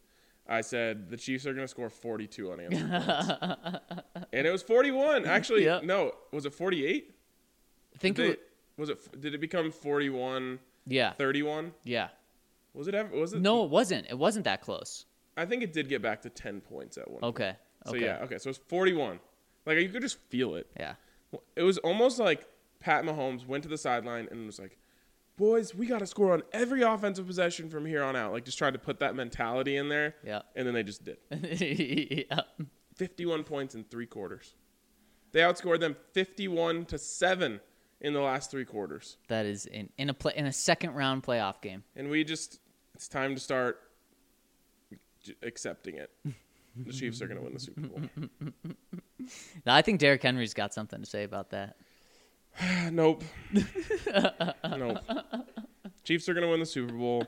I 0.47 0.61
said 0.61 1.09
the 1.09 1.17
Chiefs 1.17 1.45
are 1.45 1.53
going 1.53 1.65
to 1.65 1.67
score 1.69 1.89
42 1.89 2.51
unanswered 2.51 2.89
points, 2.89 3.79
and 4.33 4.47
it 4.47 4.51
was 4.51 4.61
41. 4.63 5.25
Actually, 5.25 5.65
Yep. 5.65 5.83
no, 5.83 6.13
was 6.31 6.45
it 6.45 6.53
48? 6.53 7.13
I 7.95 7.97
think, 7.97 8.15
Did 8.15 8.25
it, 8.25 8.31
it, 8.31 8.39
was 8.77 8.89
it? 8.89 9.21
Did 9.21 9.33
it 9.35 9.39
become 9.41 9.71
41? 9.71 10.59
yeah, 10.87 11.13
31? 11.13 11.73
yeah. 11.83 12.09
Was 12.73 12.87
it 12.87 12.95
ever? 12.95 13.15
Was 13.15 13.33
it? 13.33 13.41
No, 13.41 13.63
it 13.63 13.69
wasn't. 13.69 14.07
It 14.09 14.17
wasn't 14.17 14.45
that 14.45 14.61
close. 14.61 15.05
I 15.37 15.45
think 15.45 15.61
it 15.61 15.73
did 15.73 15.89
get 15.89 16.01
back 16.01 16.21
to 16.23 16.29
10 16.29 16.59
points 16.61 16.97
at 16.97 17.09
one. 17.09 17.21
point. 17.21 17.35
Okay. 17.35 17.55
So 17.85 17.91
Okay. 17.95 18.05
yeah, 18.05 18.19
okay. 18.23 18.37
So 18.39 18.49
it's 18.49 18.57
41. 18.67 19.19
Like 19.65 19.77
you 19.77 19.89
could 19.89 20.01
just 20.01 20.17
feel 20.29 20.55
it. 20.55 20.67
Yeah. 20.77 20.93
It 21.55 21.63
was 21.63 21.77
almost 21.79 22.19
like 22.19 22.47
Pat 22.79 23.03
Mahomes 23.03 23.45
went 23.45 23.63
to 23.63 23.69
the 23.69 23.77
sideline 23.77 24.27
and 24.31 24.45
was 24.45 24.59
like, 24.59 24.77
"Boys, 25.37 25.73
we 25.73 25.85
got 25.85 25.99
to 25.99 26.07
score 26.07 26.33
on 26.33 26.43
every 26.51 26.81
offensive 26.81 27.27
possession 27.27 27.69
from 27.69 27.85
here 27.85 28.03
on 28.03 28.15
out." 28.15 28.33
Like 28.33 28.45
just 28.45 28.57
tried 28.57 28.73
to 28.73 28.79
put 28.79 28.99
that 28.99 29.15
mentality 29.15 29.77
in 29.77 29.89
there. 29.89 30.15
Yeah. 30.23 30.41
And 30.55 30.67
then 30.67 30.73
they 30.73 30.83
just 30.83 31.03
did. 31.03 31.17
yeah. 32.29 32.41
51 32.95 33.43
points 33.43 33.73
in 33.73 33.83
3 33.85 34.05
quarters. 34.05 34.53
They 35.31 35.39
outscored 35.39 35.79
them 35.79 35.95
51 36.13 36.85
to 36.85 36.99
7 36.99 37.59
in 38.01 38.13
the 38.13 38.21
last 38.21 38.51
3 38.51 38.65
quarters. 38.65 39.17
That 39.29 39.47
is 39.47 39.65
in, 39.65 39.89
in 39.97 40.09
a 40.09 40.13
play, 40.13 40.33
in 40.35 40.45
a 40.45 40.53
second 40.53 40.93
round 40.93 41.23
playoff 41.23 41.61
game. 41.61 41.83
And 41.95 42.09
we 42.09 42.23
just 42.23 42.59
it's 42.93 43.07
time 43.07 43.33
to 43.35 43.41
start 43.41 43.79
accepting 45.41 45.95
it. 45.95 46.11
The 46.75 46.91
Chiefs 46.93 47.21
are 47.21 47.27
going 47.27 47.37
to 47.37 47.43
win 47.43 47.53
the 47.53 47.59
Super 47.59 47.81
Bowl. 47.81 48.01
Now, 49.65 49.73
I 49.73 49.81
think 49.81 49.99
Derrick 50.01 50.21
Henry's 50.21 50.53
got 50.53 50.73
something 50.73 50.99
to 50.99 51.05
say 51.05 51.23
about 51.23 51.51
that. 51.51 51.77
nope. 52.91 53.23
nope. 54.69 54.97
Chiefs 56.03 56.27
are 56.27 56.33
going 56.33 56.43
to 56.43 56.49
win 56.51 56.59
the 56.59 56.65
Super 56.65 56.93
Bowl. 56.93 57.25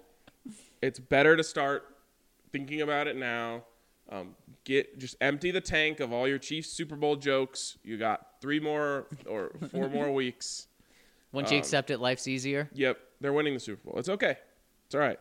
It's 0.81 0.99
better 0.99 1.37
to 1.37 1.43
start 1.43 1.95
thinking 2.51 2.81
about 2.81 3.07
it 3.07 3.15
now. 3.15 3.63
Um, 4.09 4.35
get 4.65 4.99
just 4.99 5.15
empty 5.21 5.51
the 5.51 5.61
tank 5.61 5.99
of 6.01 6.11
all 6.11 6.27
your 6.27 6.37
Chiefs 6.37 6.69
Super 6.69 6.95
Bowl 6.97 7.15
jokes. 7.15 7.77
You 7.83 7.97
got 7.97 8.41
three 8.41 8.59
more 8.59 9.07
or 9.25 9.51
four 9.71 9.87
more 9.89 10.11
weeks. 10.13 10.67
Once 11.31 11.49
Um, 11.49 11.53
you 11.53 11.59
accept 11.59 11.91
it, 11.91 11.99
life's 11.99 12.27
easier. 12.27 12.69
Yep, 12.73 12.97
they're 13.21 13.33
winning 13.33 13.53
the 13.53 13.59
Super 13.61 13.89
Bowl. 13.89 13.99
It's 13.99 14.09
okay. 14.09 14.37
It's 14.85 14.95
all 14.95 15.01
right. 15.01 15.19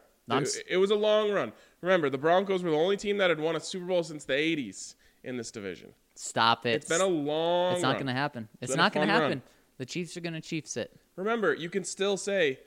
It, 0.56 0.64
it 0.70 0.76
was 0.78 0.90
a 0.90 0.96
long 0.96 1.30
run. 1.30 1.52
Remember, 1.84 2.08
the 2.08 2.18
Broncos 2.18 2.62
were 2.62 2.70
the 2.70 2.76
only 2.76 2.96
team 2.96 3.18
that 3.18 3.28
had 3.30 3.38
won 3.38 3.56
a 3.56 3.60
Super 3.60 3.84
Bowl 3.86 4.02
since 4.02 4.24
the 4.24 4.32
'80s 4.32 4.94
in 5.22 5.36
this 5.36 5.50
division. 5.50 5.90
Stop 6.14 6.64
it. 6.66 6.74
It's 6.76 6.88
been 6.88 7.00
a 7.00 7.06
long. 7.06 7.74
It's 7.74 7.82
not 7.82 7.94
going 7.94 8.06
to 8.06 8.12
happen. 8.12 8.48
It's 8.60 8.72
a 8.72 8.76
not 8.76 8.92
going 8.92 9.06
to 9.06 9.12
happen. 9.12 9.28
run. 9.28 9.42
The 9.78 9.86
Chiefs 9.86 10.16
are 10.16 10.20
going 10.20 10.34
to 10.34 10.40
Chiefs 10.40 10.76
it. 10.76 10.96
Remember, 11.16 11.52
you 11.54 11.68
can 11.68 11.84
still 11.84 12.16
say 12.16 12.58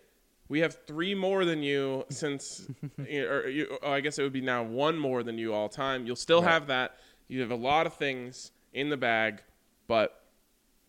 we 0.49 0.59
have 0.59 0.77
three 0.85 1.15
more 1.15 1.45
than 1.45 1.63
you 1.63 2.05
since, 2.09 2.67
or 2.99 3.47
you, 3.47 3.77
oh, 3.81 3.91
I 3.91 4.01
guess 4.01 4.19
it 4.19 4.23
would 4.23 4.33
be 4.33 4.41
now 4.41 4.63
one 4.63 4.97
more 4.97 5.23
than 5.23 5.37
you 5.37 5.53
all 5.53 5.69
time. 5.69 6.05
You'll 6.05 6.15
still 6.15 6.41
Right. 6.43 6.51
have 6.51 6.67
that. 6.67 6.97
You 7.27 7.41
have 7.41 7.51
a 7.51 7.55
lot 7.55 7.87
of 7.87 7.93
things 7.95 8.51
in 8.73 8.89
the 8.89 8.97
bag, 8.97 9.41
but 9.87 10.23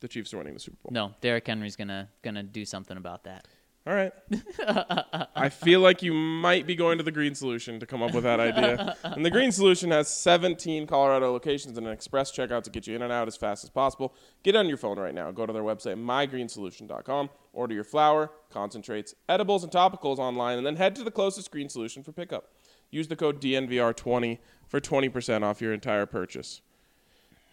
the 0.01 0.09
Chiefs 0.09 0.35
are 0.35 0.39
winning 0.39 0.55
the 0.55 0.61
Super 0.61 0.77
Bowl. 0.83 0.91
No, 0.93 1.15
Derrick 1.21 1.47
Henry's 1.47 1.77
gonna 1.77 2.09
gonna 2.23 2.43
do 2.43 2.65
something 2.65 2.97
about 2.97 3.25
that. 3.25 3.47
All 3.89 3.95
right. 3.95 4.13
I 5.35 5.49
feel 5.49 5.81
like 5.81 6.03
you 6.03 6.13
might 6.13 6.67
be 6.67 6.75
going 6.75 6.99
to 6.99 7.05
the 7.05 7.11
Green 7.11 7.35
Solution 7.35 7.81
to 7.81 7.87
come 7.87 8.03
up 8.03 8.13
with 8.13 8.25
that 8.25 8.39
idea. 8.39 8.95
And 9.03 9.25
the 9.25 9.31
Green 9.31 9.51
Solution 9.51 9.91
has 9.93 10.09
17 10.09 10.87
Colorado 10.87 11.33
locations 11.33 11.79
and 11.79 11.87
an 11.87 11.93
express 11.95 12.31
checkout 12.31 12.65
to 12.65 12.71
get 12.71 12.87
you 12.87 12.95
in 12.95 13.01
and 13.01 13.11
out 13.11 13.29
as 13.29 13.37
fast 13.39 13.65
as 13.65 13.71
possible. 13.71 14.13
Get 14.43 14.55
on 14.57 14.69
your 14.69 14.77
phone 14.77 14.99
right 14.99 15.15
now. 15.15 15.31
Go 15.31 15.47
to 15.47 15.55
their 15.55 15.63
website, 15.63 15.97
mygreensolution.com. 15.97 17.31
Order 17.55 17.75
your 17.75 17.85
flour, 17.85 18.31
concentrates, 18.51 19.15
edibles, 19.27 19.65
and 19.65 19.73
topicals 19.73 20.19
online, 20.19 20.59
and 20.59 20.67
then 20.67 20.77
head 20.77 20.95
to 20.97 21.03
the 21.03 21.11
closest 21.11 21.51
Green 21.51 21.71
Solution 21.71 22.03
for 22.03 22.13
pickup. 22.13 22.53
Use 22.91 23.09
the 23.09 23.17
code 23.17 23.41
DNVR20 23.41 24.37
for 24.67 24.83
20% 24.83 25.43
off 25.43 25.63
your 25.63 25.73
entire 25.73 26.05
purchase. 26.05 26.61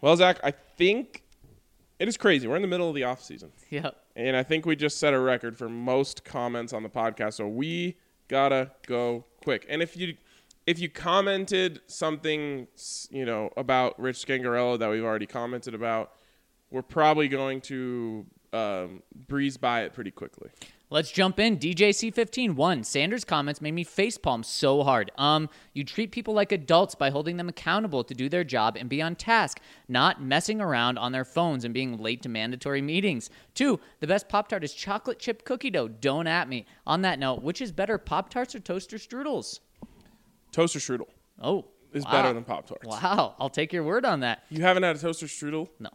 Well, 0.02 0.14
Zach, 0.16 0.38
I 0.44 0.50
think 0.50 1.22
it 1.98 2.08
is 2.08 2.16
crazy. 2.16 2.46
We're 2.46 2.56
in 2.56 2.62
the 2.62 2.68
middle 2.68 2.88
of 2.88 2.94
the 2.94 3.04
off 3.04 3.22
season. 3.22 3.52
Yep. 3.70 3.96
And 4.16 4.36
I 4.36 4.42
think 4.42 4.66
we 4.66 4.76
just 4.76 4.98
set 4.98 5.14
a 5.14 5.18
record 5.18 5.56
for 5.56 5.68
most 5.68 6.24
comments 6.24 6.72
on 6.72 6.82
the 6.82 6.88
podcast. 6.88 7.34
So 7.34 7.48
we 7.48 7.96
gotta 8.28 8.72
go 8.86 9.24
quick. 9.42 9.66
And 9.68 9.82
if 9.82 9.96
you 9.96 10.16
if 10.66 10.78
you 10.78 10.88
commented 10.88 11.80
something 11.86 12.66
you 13.10 13.24
know 13.24 13.50
about 13.56 13.98
Rich 14.00 14.26
Scangarello 14.26 14.78
that 14.78 14.90
we've 14.90 15.04
already 15.04 15.26
commented 15.26 15.74
about, 15.74 16.12
we're 16.70 16.82
probably 16.82 17.28
going 17.28 17.60
to 17.62 18.26
um, 18.52 19.02
breeze 19.28 19.56
by 19.56 19.82
it 19.82 19.92
pretty 19.92 20.10
quickly. 20.10 20.50
Let's 20.88 21.10
jump 21.10 21.40
in. 21.40 21.58
DJC15 21.58 22.54
one. 22.54 22.84
Sanders' 22.84 23.24
comments 23.24 23.60
made 23.60 23.72
me 23.74 23.84
facepalm 23.84 24.44
so 24.44 24.84
hard. 24.84 25.10
Um, 25.18 25.48
you 25.72 25.82
treat 25.82 26.12
people 26.12 26.32
like 26.32 26.52
adults 26.52 26.94
by 26.94 27.10
holding 27.10 27.36
them 27.38 27.48
accountable 27.48 28.04
to 28.04 28.14
do 28.14 28.28
their 28.28 28.44
job 28.44 28.76
and 28.78 28.88
be 28.88 29.02
on 29.02 29.16
task, 29.16 29.58
not 29.88 30.22
messing 30.22 30.60
around 30.60 30.96
on 30.96 31.10
their 31.10 31.24
phones 31.24 31.64
and 31.64 31.74
being 31.74 31.98
late 31.98 32.22
to 32.22 32.28
mandatory 32.28 32.80
meetings. 32.82 33.30
Two, 33.54 33.80
the 33.98 34.06
best 34.06 34.28
Pop 34.28 34.46
Tart 34.48 34.62
is 34.62 34.72
chocolate 34.72 35.18
chip 35.18 35.44
cookie 35.44 35.70
dough. 35.70 35.88
Don't 35.88 36.28
at 36.28 36.48
me. 36.48 36.66
On 36.86 37.02
that 37.02 37.18
note, 37.18 37.42
which 37.42 37.60
is 37.60 37.72
better, 37.72 37.98
Pop 37.98 38.30
Tarts 38.30 38.54
or 38.54 38.60
toaster 38.60 38.96
strudels? 38.96 39.58
Toaster 40.52 40.78
strudel 40.78 41.08
Oh, 41.42 41.64
is 41.92 42.04
wow. 42.04 42.12
better 42.12 42.32
than 42.32 42.44
Pop 42.44 42.64
Tarts. 42.68 42.86
Wow, 42.86 43.34
I'll 43.40 43.50
take 43.50 43.72
your 43.72 43.82
word 43.82 44.04
on 44.04 44.20
that. 44.20 44.44
You 44.50 44.62
haven't 44.62 44.84
had 44.84 44.94
a 44.94 44.98
toaster 45.00 45.26
strudel? 45.26 45.68
No, 45.80 45.90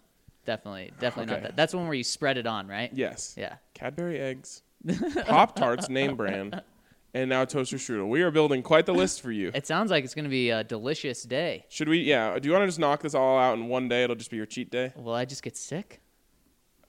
definitely, 0.46 0.92
definitely 1.00 1.32
Okay. 1.34 1.42
not 1.44 1.48
that. 1.52 1.56
That's 1.56 1.74
one 1.74 1.86
where 1.86 1.96
you 1.96 2.04
spread 2.04 2.38
it 2.38 2.46
on, 2.46 2.68
right? 2.68 2.92
Yes. 2.94 3.36
Yeah. 3.38 3.56
Cadbury 3.74 4.20
eggs, 4.20 4.64
Pop 5.26 5.56
Tarts 5.56 5.90
name 5.90 6.16
brand, 6.16 6.62
and 7.14 7.30
now 7.30 7.46
toaster 7.46 7.78
strudel. 7.78 8.08
We 8.10 8.22
are 8.22 8.32
building 8.32 8.64
quite 8.64 8.86
the 8.86 8.94
list 8.94 9.22
for 9.22 9.32
you. 9.32 9.52
It 9.54 9.68
sounds 9.68 9.92
like 9.92 10.04
it's 10.04 10.16
going 10.16 10.26
to 10.26 10.30
be 10.30 10.50
a 10.50 10.64
delicious 10.64 11.24
day. 11.24 11.66
Should 11.70 11.90
we? 11.90 12.00
Yeah. 12.00 12.38
Do 12.40 12.48
you 12.48 12.54
want 12.54 12.64
to 12.64 12.68
just 12.68 12.80
knock 12.80 13.02
this 13.02 13.14
all 13.14 13.38
out 13.38 13.58
in 13.58 13.68
one 13.68 13.88
day? 13.88 14.04
It'll 14.04 14.16
just 14.16 14.32
be 14.32 14.38
your 14.38 14.46
cheat 14.46 14.72
day. 14.72 14.94
Will 14.96 15.14
I 15.14 15.26
just 15.26 15.44
get 15.44 15.58
sick? 15.58 16.02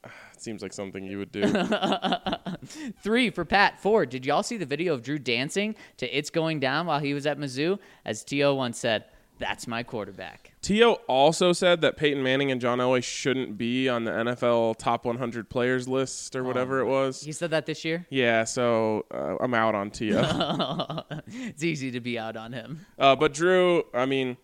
It 0.34 0.43
seems 0.45 0.61
like 0.61 0.72
something 0.72 1.05
you 1.05 1.18
would 1.18 1.30
do. 1.30 1.43
Three 3.03 3.30
for 3.30 3.45
Pat. 3.45 3.80
Four. 3.80 4.07
Did 4.07 4.26
y'all 4.26 4.43
see 4.43 4.57
the 4.57 4.66
video 4.66 4.93
of 4.93 5.03
Drew 5.03 5.16
dancing 5.18 5.76
to 5.99 6.07
"It's 6.18 6.30
Going 6.30 6.59
Down" 6.59 6.86
while 6.86 6.99
he 6.99 7.14
was 7.14 7.26
at 7.26 7.38
Mizzou? 7.38 7.78
As 8.05 8.24
To 8.24 8.53
once 8.55 8.78
said, 8.78 9.05
"That's 9.43 9.66
my 9.66 9.82
quarterback." 9.82 10.53
Tio 10.62 10.93
also 11.09 11.53
said 11.53 11.80
that 11.80 11.97
Peyton 11.97 12.22
Manning 12.22 12.53
and 12.53 12.61
John 12.61 12.78
Elway 12.78 13.03
shouldn't 13.03 13.59
be 13.59 13.88
on 13.88 14.05
the 14.05 14.12
NFL 14.12 14.76
top 14.78 15.05
100 15.05 15.51
players 15.51 15.88
list 15.88 16.36
or 16.36 16.45
whatever 16.45 16.78
it 16.78 16.86
was. 16.86 17.20
He 17.22 17.32
said 17.32 17.51
that 17.51 17.66
this 17.66 17.84
year. 17.84 18.07
Yeah, 18.11 18.45
so 18.45 19.05
uh, 19.12 19.36
I'm 19.40 19.55
out 19.55 19.74
on 19.74 19.90
Tio. 19.90 20.22
it's 21.26 21.64
easy 21.64 21.90
to 21.90 22.01
be 22.01 22.18
out 22.18 22.36
on 22.36 22.53
him. 22.53 22.86
uh, 22.99 23.16
but 23.16 23.34
Drew, 23.34 23.82
I 23.93 24.07
mean, 24.07 24.36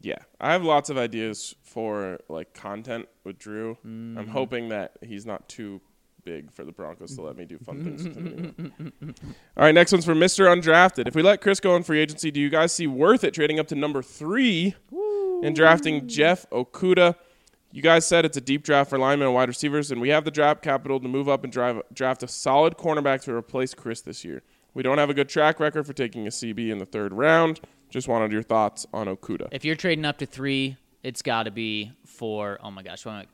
yeah, 0.00 0.18
I 0.38 0.52
have 0.52 0.62
lots 0.62 0.90
of 0.90 0.98
ideas 0.98 1.54
for 1.62 2.18
like 2.28 2.52
content 2.52 3.08
with 3.24 3.38
Drew. 3.38 3.78
I'm 3.84 4.28
hoping 4.28 4.68
that 4.68 4.98
he's 5.02 5.24
not 5.24 5.48
too 5.48 5.80
big 6.24 6.52
for 6.52 6.64
the 6.64 6.72
Broncos 6.72 7.14
to 7.16 7.22
let 7.22 7.36
me 7.36 7.44
do 7.44 7.58
fun 7.58 7.84
things 7.84 8.04
with 8.04 8.16
him. 8.16 8.26
anymore. 8.68 9.14
All 9.56 9.64
right, 9.64 9.74
next 9.74 9.92
one's 9.92 10.04
for 10.04 10.14
Mr. 10.14 10.46
Undrafted. 10.46 11.06
If 11.06 11.14
we 11.14 11.22
let 11.22 11.40
Chris 11.40 11.60
go 11.60 11.76
in 11.76 11.82
free 11.82 12.00
agency, 12.00 12.30
do 12.30 12.40
you 12.40 12.50
guys 12.50 12.72
see 12.72 12.86
worth 12.86 13.24
it 13.24 13.34
trading 13.34 13.58
up 13.58 13.68
to 13.68 13.74
number 13.74 14.02
three 14.02 14.74
and 15.42 15.54
drafting 15.54 16.08
Jeff 16.08 16.48
Okudah? 16.50 17.14
You 17.72 17.82
guys 17.82 18.06
said 18.06 18.24
it's 18.24 18.36
a 18.36 18.40
deep 18.40 18.62
draft 18.62 18.90
for 18.90 18.98
linemen 18.98 19.26
and 19.26 19.34
wide 19.34 19.48
receivers, 19.48 19.90
and 19.90 20.00
we 20.00 20.08
have 20.10 20.24
the 20.24 20.30
draft 20.30 20.62
capital 20.62 21.00
to 21.00 21.08
move 21.08 21.28
up 21.28 21.42
and 21.42 21.52
drive, 21.52 21.82
draft 21.92 22.22
a 22.22 22.28
solid 22.28 22.76
cornerback 22.76 23.22
to 23.22 23.34
replace 23.34 23.74
Chris 23.74 24.00
this 24.00 24.24
year. 24.24 24.42
We 24.74 24.82
don't 24.82 24.98
have 24.98 25.10
a 25.10 25.14
good 25.14 25.28
track 25.28 25.58
record 25.60 25.86
for 25.86 25.92
taking 25.92 26.26
a 26.26 26.30
CB 26.30 26.70
in 26.70 26.78
the 26.78 26.86
third 26.86 27.12
round. 27.12 27.60
Just 27.90 28.08
wanted 28.08 28.32
your 28.32 28.42
thoughts 28.42 28.86
on 28.92 29.06
Okudah. 29.06 29.48
If 29.52 29.64
you're 29.64 29.76
trading 29.76 30.04
up 30.04 30.18
to 30.18 30.26
three, 30.26 30.76
it's 31.02 31.22
got 31.22 31.44
to 31.44 31.50
be 31.50 31.92
for 32.06 32.58
oh 32.62 32.70
my 32.70 32.82
gosh, 32.82 33.04
why, 33.04 33.26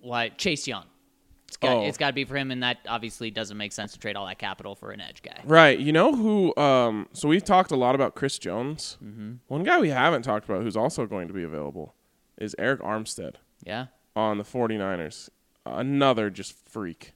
why 0.00 0.28
Chase 0.30 0.66
Young? 0.66 0.84
It's 1.48 1.56
got, 1.56 1.76
Oh. 1.76 1.82
it's 1.84 1.96
got 1.98 2.08
to 2.08 2.12
be 2.12 2.24
for 2.24 2.36
him, 2.36 2.50
and 2.50 2.62
that 2.62 2.78
obviously 2.88 3.30
doesn't 3.30 3.56
make 3.56 3.72
sense 3.72 3.92
to 3.92 3.98
trade 3.98 4.16
all 4.16 4.26
that 4.26 4.38
capital 4.38 4.74
for 4.74 4.90
an 4.90 5.00
edge 5.00 5.22
guy. 5.22 5.40
Right. 5.44 5.78
You 5.78 5.92
know 5.92 6.14
who? 6.14 6.54
Um, 6.56 7.08
so 7.12 7.28
we've 7.28 7.44
talked 7.44 7.70
a 7.70 7.76
lot 7.76 7.94
about 7.94 8.14
Chris 8.14 8.38
Jones. 8.38 8.98
Mm-hmm. 9.04 9.34
One 9.48 9.62
guy 9.62 9.78
we 9.80 9.90
haven't 9.90 10.22
talked 10.22 10.48
about 10.48 10.62
who's 10.62 10.76
also 10.76 11.06
going 11.06 11.28
to 11.28 11.34
be 11.34 11.44
available 11.44 11.94
is 12.36 12.54
Arik 12.58 12.78
Armstead 12.80 13.36
Yeah, 13.64 13.86
on 14.16 14.38
the 14.38 14.44
49ers. 14.44 15.30
Another 15.64 16.30
just 16.30 16.54
freak. 16.68 17.12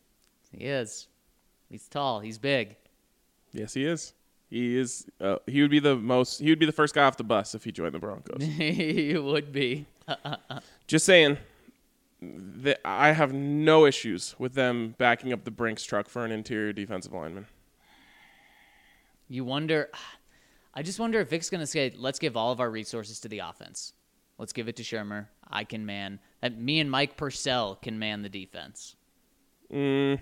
he 0.56 0.64
is. 0.64 1.08
He's 1.68 1.86
tall. 1.88 2.20
He's 2.20 2.38
big. 2.38 2.76
Yes, 3.52 3.74
he 3.74 3.84
is. 3.84 4.12
He 4.48 4.76
is. 4.76 5.06
Uh, 5.20 5.36
he 5.46 5.60
would 5.62 5.70
be 5.70 5.78
the 5.78 5.94
most. 5.96 6.40
He 6.40 6.50
would 6.50 6.58
be 6.58 6.66
the 6.66 6.72
first 6.72 6.94
guy 6.94 7.04
off 7.04 7.16
the 7.16 7.22
bus 7.24 7.54
if 7.54 7.62
he 7.64 7.70
joined 7.70 7.94
the 7.94 7.98
Broncos. 8.00 8.42
he 8.58 9.16
would 9.16 9.52
be. 9.52 9.86
Just 10.88 11.04
saying. 11.06 11.36
That 12.22 12.80
I 12.84 13.12
have 13.12 13.32
no 13.32 13.86
issues 13.86 14.34
with 14.38 14.54
them 14.54 14.94
backing 14.98 15.32
up 15.32 15.44
the 15.44 15.50
Brinks 15.50 15.82
truck 15.84 16.08
for 16.08 16.24
an 16.24 16.32
interior 16.32 16.72
defensive 16.72 17.12
lineman. 17.12 17.46
You 19.28 19.44
wonder. 19.44 19.90
I 20.72 20.82
just 20.82 21.00
wonder 21.00 21.18
if 21.18 21.28
Vic's 21.28 21.50
going 21.50 21.62
to 21.62 21.66
say, 21.66 21.92
let's 21.96 22.20
give 22.20 22.36
all 22.36 22.52
of 22.52 22.60
our 22.60 22.70
resources 22.70 23.18
to 23.20 23.28
the 23.28 23.40
offense. 23.40 23.92
Let's 24.38 24.52
give 24.52 24.68
it 24.68 24.76
to 24.76 24.84
Shurmur. 24.84 25.26
I 25.50 25.64
can 25.64 25.84
man. 25.84 26.20
That 26.40 26.56
me 26.56 26.78
and 26.78 26.88
Mike 26.88 27.16
Purcell 27.16 27.74
can 27.74 27.98
man 27.98 28.22
the 28.22 28.28
defense. 28.28 28.94
Mm, 29.72 30.18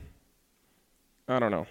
I 1.28 1.38
don't 1.38 1.50
know. 1.50 1.66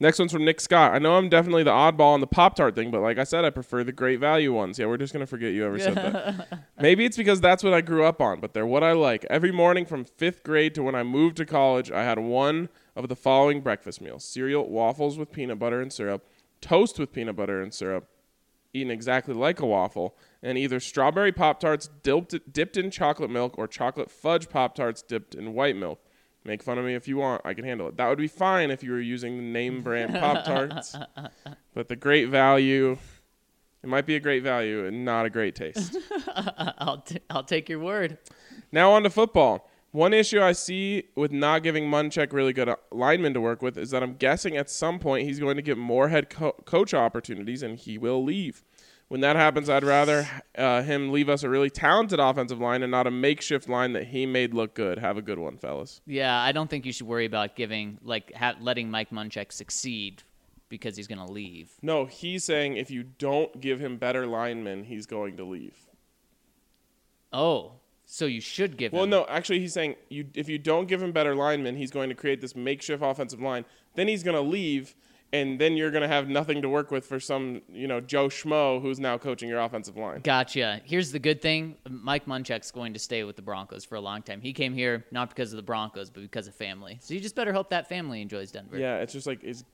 Next 0.00 0.20
one's 0.20 0.30
from 0.30 0.44
Nick 0.44 0.60
Scott. 0.60 0.94
I 0.94 0.98
know 0.98 1.16
I'm 1.16 1.28
definitely 1.28 1.64
the 1.64 1.72
oddball 1.72 2.12
on 2.14 2.20
the 2.20 2.28
Pop 2.28 2.54
Tart 2.54 2.76
thing, 2.76 2.92
but 2.92 3.00
like 3.00 3.18
I 3.18 3.24
said, 3.24 3.44
I 3.44 3.50
prefer 3.50 3.82
the 3.82 3.90
great 3.90 4.20
value 4.20 4.52
ones. 4.52 4.78
Yeah, 4.78 4.86
we're 4.86 4.96
just 4.96 5.12
gonna 5.12 5.26
forget 5.26 5.52
you 5.52 5.66
ever 5.66 5.78
said 5.80 5.96
that. 5.96 6.64
Maybe 6.80 7.04
it's 7.04 7.16
because 7.16 7.40
that's 7.40 7.64
what 7.64 7.74
I 7.74 7.80
grew 7.80 8.04
up 8.04 8.20
on, 8.20 8.38
but 8.38 8.54
they're 8.54 8.66
what 8.66 8.84
I 8.84 8.92
like. 8.92 9.26
Every 9.28 9.50
morning 9.50 9.84
from 9.84 10.04
fifth 10.04 10.44
grade 10.44 10.74
to 10.76 10.84
when 10.84 10.94
I 10.94 11.02
moved 11.02 11.36
to 11.38 11.44
college, 11.44 11.90
I 11.90 12.04
had 12.04 12.20
one 12.20 12.68
of 12.94 13.08
the 13.08 13.16
following 13.16 13.60
breakfast 13.60 14.00
meals: 14.00 14.24
cereal, 14.24 14.68
waffles 14.68 15.18
with 15.18 15.32
peanut 15.32 15.58
butter 15.58 15.80
and 15.80 15.92
syrup, 15.92 16.24
toast 16.60 17.00
with 17.00 17.12
peanut 17.12 17.34
butter 17.34 17.60
and 17.60 17.74
syrup, 17.74 18.08
eaten 18.72 18.92
exactly 18.92 19.34
like 19.34 19.58
a 19.58 19.66
waffle, 19.66 20.16
and 20.44 20.56
either 20.56 20.78
strawberry 20.78 21.32
Pop 21.32 21.58
Tarts 21.58 21.90
dipped, 22.04 22.52
dipped 22.52 22.76
in 22.76 22.92
chocolate 22.92 23.30
milk 23.30 23.58
or 23.58 23.66
chocolate 23.66 24.12
fudge 24.12 24.48
Pop 24.48 24.76
Tarts 24.76 25.02
dipped 25.02 25.34
in 25.34 25.54
white 25.54 25.74
milk. 25.76 26.00
Make 26.48 26.62
fun 26.62 26.78
of 26.78 26.84
me 26.86 26.94
if 26.94 27.06
you 27.06 27.18
want. 27.18 27.42
I 27.44 27.52
can 27.52 27.66
handle 27.66 27.88
it. 27.88 27.98
That 27.98 28.08
would 28.08 28.16
be 28.16 28.26
fine 28.26 28.70
if 28.70 28.82
you 28.82 28.90
were 28.92 29.00
using 29.00 29.36
the 29.36 29.42
name 29.42 29.82
brand 29.82 30.14
Pop 30.18 30.46
Tarts. 30.46 30.96
but 31.74 31.88
the 31.88 31.94
great 31.94 32.30
value, 32.30 32.96
it 33.82 33.86
might 33.86 34.06
be 34.06 34.16
a 34.16 34.20
great 34.20 34.42
value 34.42 34.86
and 34.86 35.04
not 35.04 35.26
a 35.26 35.30
great 35.30 35.54
taste. 35.54 35.94
I'll, 36.78 37.02
t- 37.02 37.20
I'll 37.28 37.44
take 37.44 37.68
your 37.68 37.80
word. 37.80 38.16
now 38.72 38.92
on 38.92 39.02
to 39.02 39.10
football. 39.10 39.68
One 39.90 40.14
issue 40.14 40.40
I 40.40 40.52
see 40.52 41.04
with 41.16 41.32
not 41.32 41.62
giving 41.62 41.84
Munchak 41.84 42.32
really 42.32 42.54
good 42.54 42.70
uh, 42.70 42.76
linemen 42.90 43.34
to 43.34 43.42
work 43.42 43.60
with 43.60 43.76
is 43.76 43.90
that 43.90 44.02
I'm 44.02 44.14
guessing 44.14 44.56
at 44.56 44.70
some 44.70 44.98
point 44.98 45.26
he's 45.26 45.40
going 45.40 45.56
to 45.56 45.62
get 45.62 45.76
more 45.76 46.08
head 46.08 46.30
co- 46.30 46.56
coach 46.64 46.94
opportunities 46.94 47.62
and 47.62 47.78
he 47.78 47.98
will 47.98 48.24
leave. 48.24 48.64
When 49.08 49.22
that 49.22 49.36
happens, 49.36 49.70
I'd 49.70 49.84
rather 49.84 50.28
uh, 50.56 50.82
him 50.82 51.10
leave 51.12 51.30
us 51.30 51.42
a 51.42 51.48
really 51.48 51.70
talented 51.70 52.20
offensive 52.20 52.60
line 52.60 52.82
and 52.82 52.90
not 52.90 53.06
a 53.06 53.10
makeshift 53.10 53.66
line 53.66 53.94
that 53.94 54.08
he 54.08 54.26
made 54.26 54.52
look 54.52 54.74
good. 54.74 54.98
Have 54.98 55.16
a 55.16 55.22
good 55.22 55.38
one, 55.38 55.56
fellas. 55.56 56.02
Yeah, 56.06 56.38
I 56.38 56.52
don't 56.52 56.68
think 56.68 56.84
you 56.84 56.92
should 56.92 57.06
worry 57.06 57.24
about 57.24 57.56
giving, 57.56 57.98
like, 58.02 58.34
ha- 58.34 58.56
letting 58.60 58.90
Mike 58.90 59.08
Munchak 59.10 59.50
succeed 59.50 60.24
because 60.68 60.94
he's 60.94 61.06
going 61.06 61.24
to 61.26 61.32
leave. 61.32 61.70
No, 61.80 62.04
he's 62.04 62.44
saying 62.44 62.76
if 62.76 62.90
you 62.90 63.02
don't 63.02 63.58
give 63.62 63.80
him 63.80 63.96
better 63.96 64.26
linemen, 64.26 64.84
he's 64.84 65.06
going 65.06 65.38
to 65.38 65.44
leave. 65.44 65.74
Oh, 67.32 67.72
so 68.04 68.26
you 68.26 68.40
should 68.42 68.76
give 68.76 68.92
Well, 68.92 69.04
him. 69.04 69.10
Well, 69.10 69.20
no, 69.22 69.26
actually, 69.30 69.60
he's 69.60 69.72
saying 69.72 69.96
you 70.08 70.26
if 70.34 70.48
you 70.48 70.58
don't 70.58 70.86
give 70.86 71.02
him 71.02 71.12
better 71.12 71.34
linemen, 71.34 71.76
he's 71.76 71.90
going 71.90 72.08
to 72.10 72.14
create 72.14 72.40
this 72.40 72.54
makeshift 72.56 73.02
offensive 73.02 73.40
line. 73.40 73.64
Then 73.94 74.08
he's 74.08 74.22
going 74.22 74.34
to 74.36 74.40
leave, 74.42 74.94
and 75.32 75.58
then 75.58 75.76
you're 75.76 75.90
going 75.90 76.02
to 76.02 76.08
have 76.08 76.28
nothing 76.28 76.62
to 76.62 76.68
work 76.68 76.90
with 76.90 77.04
for 77.04 77.20
some, 77.20 77.60
you 77.68 77.86
know, 77.86 78.00
Joe 78.00 78.28
Schmo 78.28 78.80
who's 78.80 78.98
now 78.98 79.18
coaching 79.18 79.48
your 79.48 79.60
offensive 79.60 79.96
line. 79.96 80.20
Gotcha. 80.20 80.80
Here's 80.84 81.12
the 81.12 81.18
good 81.18 81.42
thing 81.42 81.76
Mike 81.88 82.26
Munchak's 82.26 82.70
going 82.70 82.94
to 82.94 82.98
stay 82.98 83.24
with 83.24 83.36
the 83.36 83.42
Broncos 83.42 83.84
for 83.84 83.96
a 83.96 84.00
long 84.00 84.22
time. 84.22 84.40
He 84.40 84.52
came 84.52 84.72
here 84.72 85.04
not 85.10 85.28
because 85.28 85.52
of 85.52 85.56
the 85.56 85.62
Broncos, 85.62 86.10
but 86.10 86.22
because 86.22 86.48
of 86.48 86.54
family. 86.54 86.98
So 87.00 87.14
you 87.14 87.20
just 87.20 87.34
better 87.34 87.52
hope 87.52 87.70
that 87.70 87.88
family 87.88 88.22
enjoys 88.22 88.50
Denver. 88.50 88.78
Yeah, 88.78 88.96
it's 88.98 89.12
just 89.12 89.26
like 89.26 89.44
is 89.44 89.64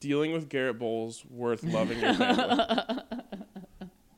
dealing 0.00 0.32
with 0.32 0.48
Garett 0.48 0.78
Bolles 0.78 1.24
worth 1.30 1.62
loving 1.64 2.00
your 2.00 2.14
family? 2.14 2.98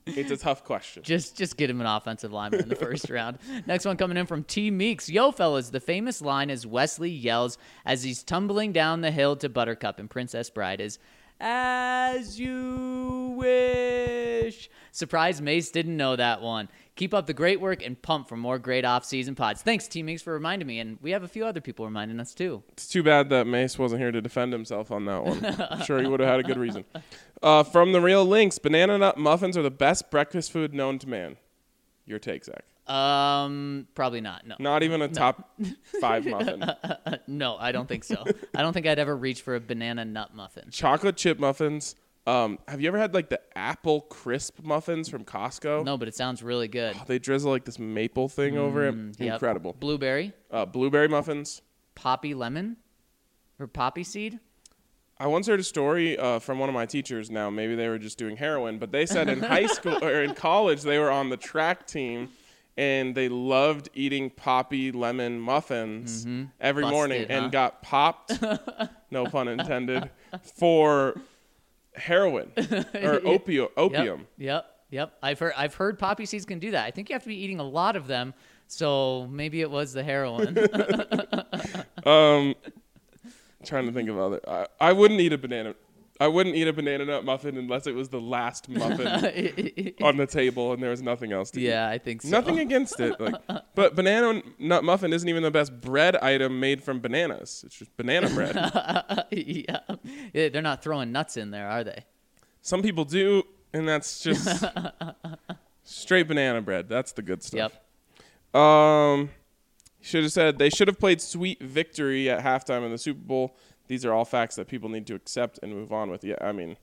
it's 0.06 0.30
a 0.30 0.36
tough 0.36 0.64
question. 0.64 1.02
Just 1.02 1.36
just 1.36 1.56
get 1.56 1.70
him 1.70 1.80
an 1.80 1.86
offensive 1.86 2.32
lineman 2.32 2.62
in 2.62 2.68
the 2.68 2.76
first 2.76 3.08
round. 3.10 3.38
Next 3.66 3.84
one 3.84 3.96
coming 3.96 4.16
in 4.16 4.26
from 4.26 4.44
T 4.44 4.70
Meeks. 4.70 5.08
Yo, 5.08 5.32
fellas, 5.32 5.70
the 5.70 5.80
famous 5.80 6.20
line 6.20 6.50
as 6.50 6.66
Wesley 6.66 7.10
yells 7.10 7.58
as 7.84 8.02
he's 8.02 8.22
tumbling 8.22 8.72
down 8.72 9.00
the 9.00 9.10
hill 9.10 9.36
to 9.36 9.48
Buttercup 9.48 9.98
and 9.98 10.10
Princess 10.10 10.50
Bride 10.50 10.80
is, 10.80 10.98
As 11.40 12.38
you 12.38 13.34
wish. 13.38 14.70
Surprised 14.92 15.42
Mace 15.42 15.70
didn't 15.70 15.96
know 15.96 16.16
that 16.16 16.40
one. 16.40 16.68
Keep 16.96 17.12
up 17.12 17.26
the 17.26 17.34
great 17.34 17.60
work 17.60 17.84
and 17.84 18.00
pump 18.00 18.28
for 18.28 18.36
more 18.36 18.56
great 18.58 18.84
off-season 18.84 19.34
pods. 19.34 19.62
Thanks, 19.62 19.88
T 19.88 20.02
Meeks, 20.02 20.22
for 20.22 20.32
reminding 20.32 20.68
me, 20.68 20.78
and 20.78 20.96
we 21.02 21.10
have 21.10 21.24
a 21.24 21.28
few 21.28 21.44
other 21.44 21.60
people 21.60 21.84
reminding 21.84 22.20
us 22.20 22.32
too. 22.34 22.62
It's 22.72 22.86
too 22.86 23.02
bad 23.02 23.30
that 23.30 23.48
Mace 23.48 23.76
wasn't 23.78 24.00
here 24.00 24.12
to 24.12 24.20
defend 24.20 24.52
himself 24.52 24.92
on 24.92 25.04
that 25.06 25.24
one. 25.24 25.44
I'm 25.70 25.84
sure 25.84 26.00
he 26.00 26.06
would 26.06 26.20
have 26.20 26.28
had 26.28 26.40
a 26.40 26.44
good 26.44 26.56
reason. 26.56 26.84
Uh, 27.42 27.64
from 27.64 27.90
the 27.92 28.00
real 28.00 28.24
links, 28.24 28.58
banana 28.60 28.96
nut 28.96 29.18
muffins 29.18 29.56
are 29.56 29.62
the 29.62 29.70
best 29.72 30.08
breakfast 30.10 30.52
food 30.52 30.72
known 30.72 31.00
to 31.00 31.08
man. 31.08 31.36
Your 32.06 32.20
take, 32.20 32.44
Zach. 32.44 32.64
Um, 32.86 33.88
probably 33.94 34.20
not. 34.20 34.46
No, 34.46 34.56
Not 34.60 34.82
even 34.82 35.02
a 35.02 35.08
top 35.08 35.50
five 36.00 36.26
muffin. 36.26 36.64
no, 37.26 37.56
I 37.56 37.72
don't 37.72 37.88
think 37.88 38.04
so. 38.04 38.22
I 38.54 38.62
don't 38.62 38.72
think 38.72 38.86
I'd 38.86 38.98
ever 38.98 39.16
reach 39.16 39.40
for 39.42 39.54
a 39.56 39.60
banana 39.60 40.04
nut 40.04 40.34
muffin. 40.34 40.68
Chocolate 40.70 41.16
chip 41.16 41.38
muffins. 41.40 41.96
Um, 42.26 42.58
have 42.66 42.80
you 42.80 42.88
ever 42.88 42.98
had 42.98 43.12
like 43.12 43.28
the 43.28 43.40
apple 43.56 44.00
crisp 44.02 44.60
muffins 44.62 45.08
from 45.10 45.24
Costco? 45.24 45.84
No, 45.84 45.98
but 45.98 46.08
it 46.08 46.14
sounds 46.14 46.42
really 46.42 46.68
good. 46.68 46.96
They 47.06 47.18
drizzle 47.18 47.50
like 47.50 47.64
this 47.66 47.78
maple 47.78 48.28
thing 48.28 48.56
over 48.56 48.86
it. 48.88 48.94
Mm, 48.94 49.20
Yep. 49.20 49.32
Incredible. 49.34 49.74
Blueberry, 49.78 50.32
Uh, 50.50 50.64
blueberry 50.64 51.08
muffins. 51.08 51.60
poppy 51.94 52.32
lemon, 52.32 52.78
or 53.58 53.66
poppy 53.66 54.04
seed. 54.04 54.38
I 55.20 55.26
once 55.26 55.46
heard 55.46 55.60
a 55.60 55.64
story 55.64 56.18
uh, 56.18 56.38
from 56.38 56.58
one 56.58 56.68
of 56.68 56.74
my 56.74 56.86
teachers. 56.86 57.30
Now 57.30 57.50
maybe 57.50 57.74
they 57.74 57.88
were 57.88 57.98
just 57.98 58.16
doing 58.18 58.36
heroin, 58.38 58.78
but 58.78 58.90
they 58.90 59.04
said 59.06 59.28
in 59.28 59.40
high 59.42 59.66
school 59.66 60.02
or 60.02 60.22
in 60.22 60.34
college 60.34 60.82
they 60.82 60.98
were 60.98 61.10
on 61.10 61.28
the 61.28 61.36
track 61.36 61.86
team, 61.86 62.30
and 62.76 63.14
they 63.14 63.28
loved 63.28 63.90
eating 63.94 64.30
poppy 64.30 64.90
lemon 64.92 65.38
muffins 65.38 66.26
every 66.58 66.84
morning, 66.86 67.22
Mm-hmm. 67.22 67.28
Busted, 67.28 67.30
and 67.30 67.44
huh? 67.44 67.48
got 67.50 67.82
popped. 67.82 68.32
no 69.10 69.26
pun 69.26 69.46
intended. 69.48 70.10
For 70.56 71.14
heroin 71.96 72.50
or 72.56 73.20
opio- 73.20 73.70
opium. 73.76 74.26
Yep, 74.38 74.38
yep, 74.38 74.66
yep. 74.90 75.18
I've 75.22 75.38
heard 75.38 75.52
I've 75.56 75.74
heard 75.74 75.98
poppy 75.98 76.26
seeds 76.26 76.44
can 76.44 76.58
do 76.58 76.72
that. 76.72 76.84
I 76.84 76.90
think 76.90 77.08
you 77.08 77.14
have 77.14 77.22
to 77.22 77.28
be 77.28 77.36
eating 77.36 77.60
a 77.60 77.64
lot 77.64 77.96
of 77.96 78.06
them. 78.06 78.34
So 78.66 79.26
maybe 79.30 79.60
it 79.60 79.70
was 79.70 79.92
the 79.92 80.02
heroin. 80.02 80.56
Um, 82.04 82.54
trying 83.64 83.86
to 83.86 83.92
think 83.92 84.10
of 84.10 84.18
other. 84.18 84.38
I, 84.46 84.66
I 84.78 84.92
wouldn't 84.92 85.18
eat 85.20 85.32
a 85.32 85.38
banana. 85.38 85.74
I 86.20 86.28
wouldn't 86.28 86.54
eat 86.54 86.68
a 86.68 86.72
banana 86.72 87.04
nut 87.04 87.24
muffin 87.24 87.56
unless 87.56 87.88
it 87.88 87.94
was 87.94 88.08
the 88.08 88.20
last 88.20 88.68
muffin 88.68 89.06
on 90.02 90.16
the 90.16 90.26
table 90.28 90.72
and 90.72 90.82
there 90.82 90.90
was 90.90 91.02
nothing 91.02 91.32
else 91.32 91.50
to 91.52 91.60
eat. 91.60 91.66
yeah, 91.66 91.88
I 91.88 91.98
think 91.98 92.22
so. 92.22 92.28
Nothing 92.28 92.60
against 92.60 93.00
it, 93.00 93.18
like, 93.20 93.34
but 93.74 93.96
banana 93.96 94.40
nut 94.58 94.84
muffin 94.84 95.12
isn't 95.12 95.28
even 95.28 95.42
the 95.42 95.50
best 95.50 95.80
bread 95.80 96.14
item 96.16 96.60
made 96.60 96.84
from 96.84 97.00
bananas. 97.00 97.64
It's 97.66 97.76
just 97.76 97.96
banana 97.96 98.30
bread. 98.30 98.54
yeah. 99.32 99.80
yeah, 100.32 100.48
they're 100.50 100.62
not 100.62 100.84
throwing 100.84 101.10
nuts 101.10 101.36
in 101.36 101.50
there, 101.50 101.68
are 101.68 101.82
they? 101.82 102.04
Some 102.62 102.80
people 102.80 103.04
do, 103.04 103.42
and 103.72 103.88
that's 103.88 104.20
just 104.20 104.64
straight 105.82 106.28
banana 106.28 106.62
bread. 106.62 106.88
That's 106.88 107.12
the 107.12 107.22
good 107.22 107.42
stuff. 107.42 107.72
Yep. 108.54 108.62
Um, 108.62 109.30
should 110.00 110.22
have 110.22 110.32
said 110.32 110.58
they 110.58 110.70
should 110.70 110.86
have 110.86 111.00
played 111.00 111.20
Sweet 111.20 111.60
Victory 111.62 112.30
at 112.30 112.44
halftime 112.44 112.84
in 112.84 112.92
the 112.92 112.98
Super 112.98 113.20
Bowl. 113.20 113.56
These 113.86 114.04
are 114.04 114.12
all 114.12 114.24
facts 114.24 114.56
that 114.56 114.68
people 114.68 114.88
need 114.88 115.06
to 115.08 115.14
accept 115.14 115.58
and 115.62 115.72
move 115.72 115.92
on 115.92 116.10
with. 116.10 116.24
Yeah, 116.24 116.36
I 116.40 116.52
mean, 116.52 116.76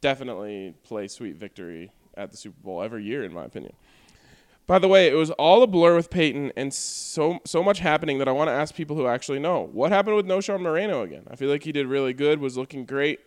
definitely 0.00 0.74
play 0.82 1.08
Sweet 1.08 1.36
Victory 1.36 1.92
at 2.16 2.30
the 2.30 2.36
Super 2.36 2.60
Bowl 2.62 2.82
every 2.82 3.04
year, 3.04 3.24
in 3.24 3.32
my 3.32 3.44
opinion. 3.44 3.74
By 4.66 4.78
the 4.78 4.88
way, 4.88 5.08
it 5.08 5.14
was 5.14 5.30
all 5.32 5.62
a 5.62 5.66
blur 5.66 5.96
with 5.96 6.10
Peyton, 6.10 6.52
and 6.56 6.72
so 6.72 7.40
so 7.44 7.62
much 7.62 7.80
happening 7.80 8.18
that 8.18 8.28
I 8.28 8.32
want 8.32 8.48
to 8.48 8.52
ask 8.52 8.74
people 8.74 8.94
who 8.96 9.06
actually 9.06 9.40
know 9.40 9.68
what 9.72 9.90
happened 9.90 10.16
with 10.16 10.26
Knowshon 10.26 10.60
Moreno 10.60 11.02
again. 11.02 11.24
I 11.28 11.34
feel 11.34 11.50
like 11.50 11.64
he 11.64 11.72
did 11.72 11.86
really 11.86 12.12
good, 12.12 12.40
was 12.40 12.56
looking 12.56 12.84
great 12.84 13.18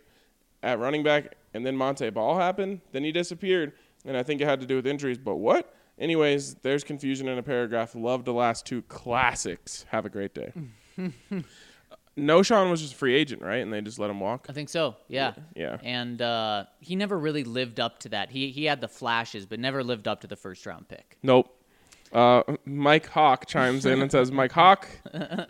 at 0.62 0.78
running 0.78 1.02
back, 1.02 1.34
and 1.52 1.66
then 1.66 1.76
Monte 1.76 2.08
Ball 2.10 2.38
happened. 2.38 2.80
Then 2.92 3.04
he 3.04 3.12
disappeared, 3.12 3.72
and 4.06 4.16
I 4.16 4.22
think 4.22 4.40
it 4.40 4.46
had 4.46 4.60
to 4.60 4.66
do 4.66 4.76
with 4.76 4.86
injuries. 4.86 5.18
But 5.18 5.36
what? 5.36 5.74
Anyways, 5.98 6.54
there's 6.62 6.82
confusion 6.82 7.28
in 7.28 7.36
a 7.38 7.42
paragraph. 7.42 7.94
Love 7.94 8.24
the 8.24 8.32
last 8.32 8.64
two 8.64 8.82
classics. 8.82 9.84
Have 9.90 10.06
a 10.06 10.10
great 10.10 10.34
day. 10.34 10.52
Knowshon 12.16 12.70
was 12.70 12.80
just 12.80 12.92
a 12.94 12.96
free 12.96 13.14
agent, 13.14 13.42
right? 13.42 13.56
And 13.56 13.72
they 13.72 13.80
just 13.80 13.98
let 13.98 14.10
him 14.10 14.20
walk. 14.20 14.46
I 14.48 14.52
think 14.52 14.68
so. 14.68 14.96
Yeah. 15.08 15.34
Yeah. 15.56 15.78
And 15.82 16.22
uh, 16.22 16.64
he 16.80 16.94
never 16.96 17.18
really 17.18 17.44
lived 17.44 17.80
up 17.80 17.98
to 18.00 18.08
that. 18.10 18.30
He 18.30 18.50
he 18.50 18.64
had 18.64 18.80
the 18.80 18.88
flashes, 18.88 19.46
but 19.46 19.58
never 19.58 19.82
lived 19.82 20.06
up 20.06 20.20
to 20.20 20.26
the 20.26 20.36
first 20.36 20.64
round 20.66 20.88
pick. 20.88 21.18
Nope. 21.22 21.60
Uh, 22.12 22.44
Mike 22.64 23.08
Hawk 23.08 23.46
chimes 23.46 23.84
in 23.86 24.00
and 24.00 24.10
says 24.12 24.30
Mike 24.30 24.52
Hawk 24.52 24.86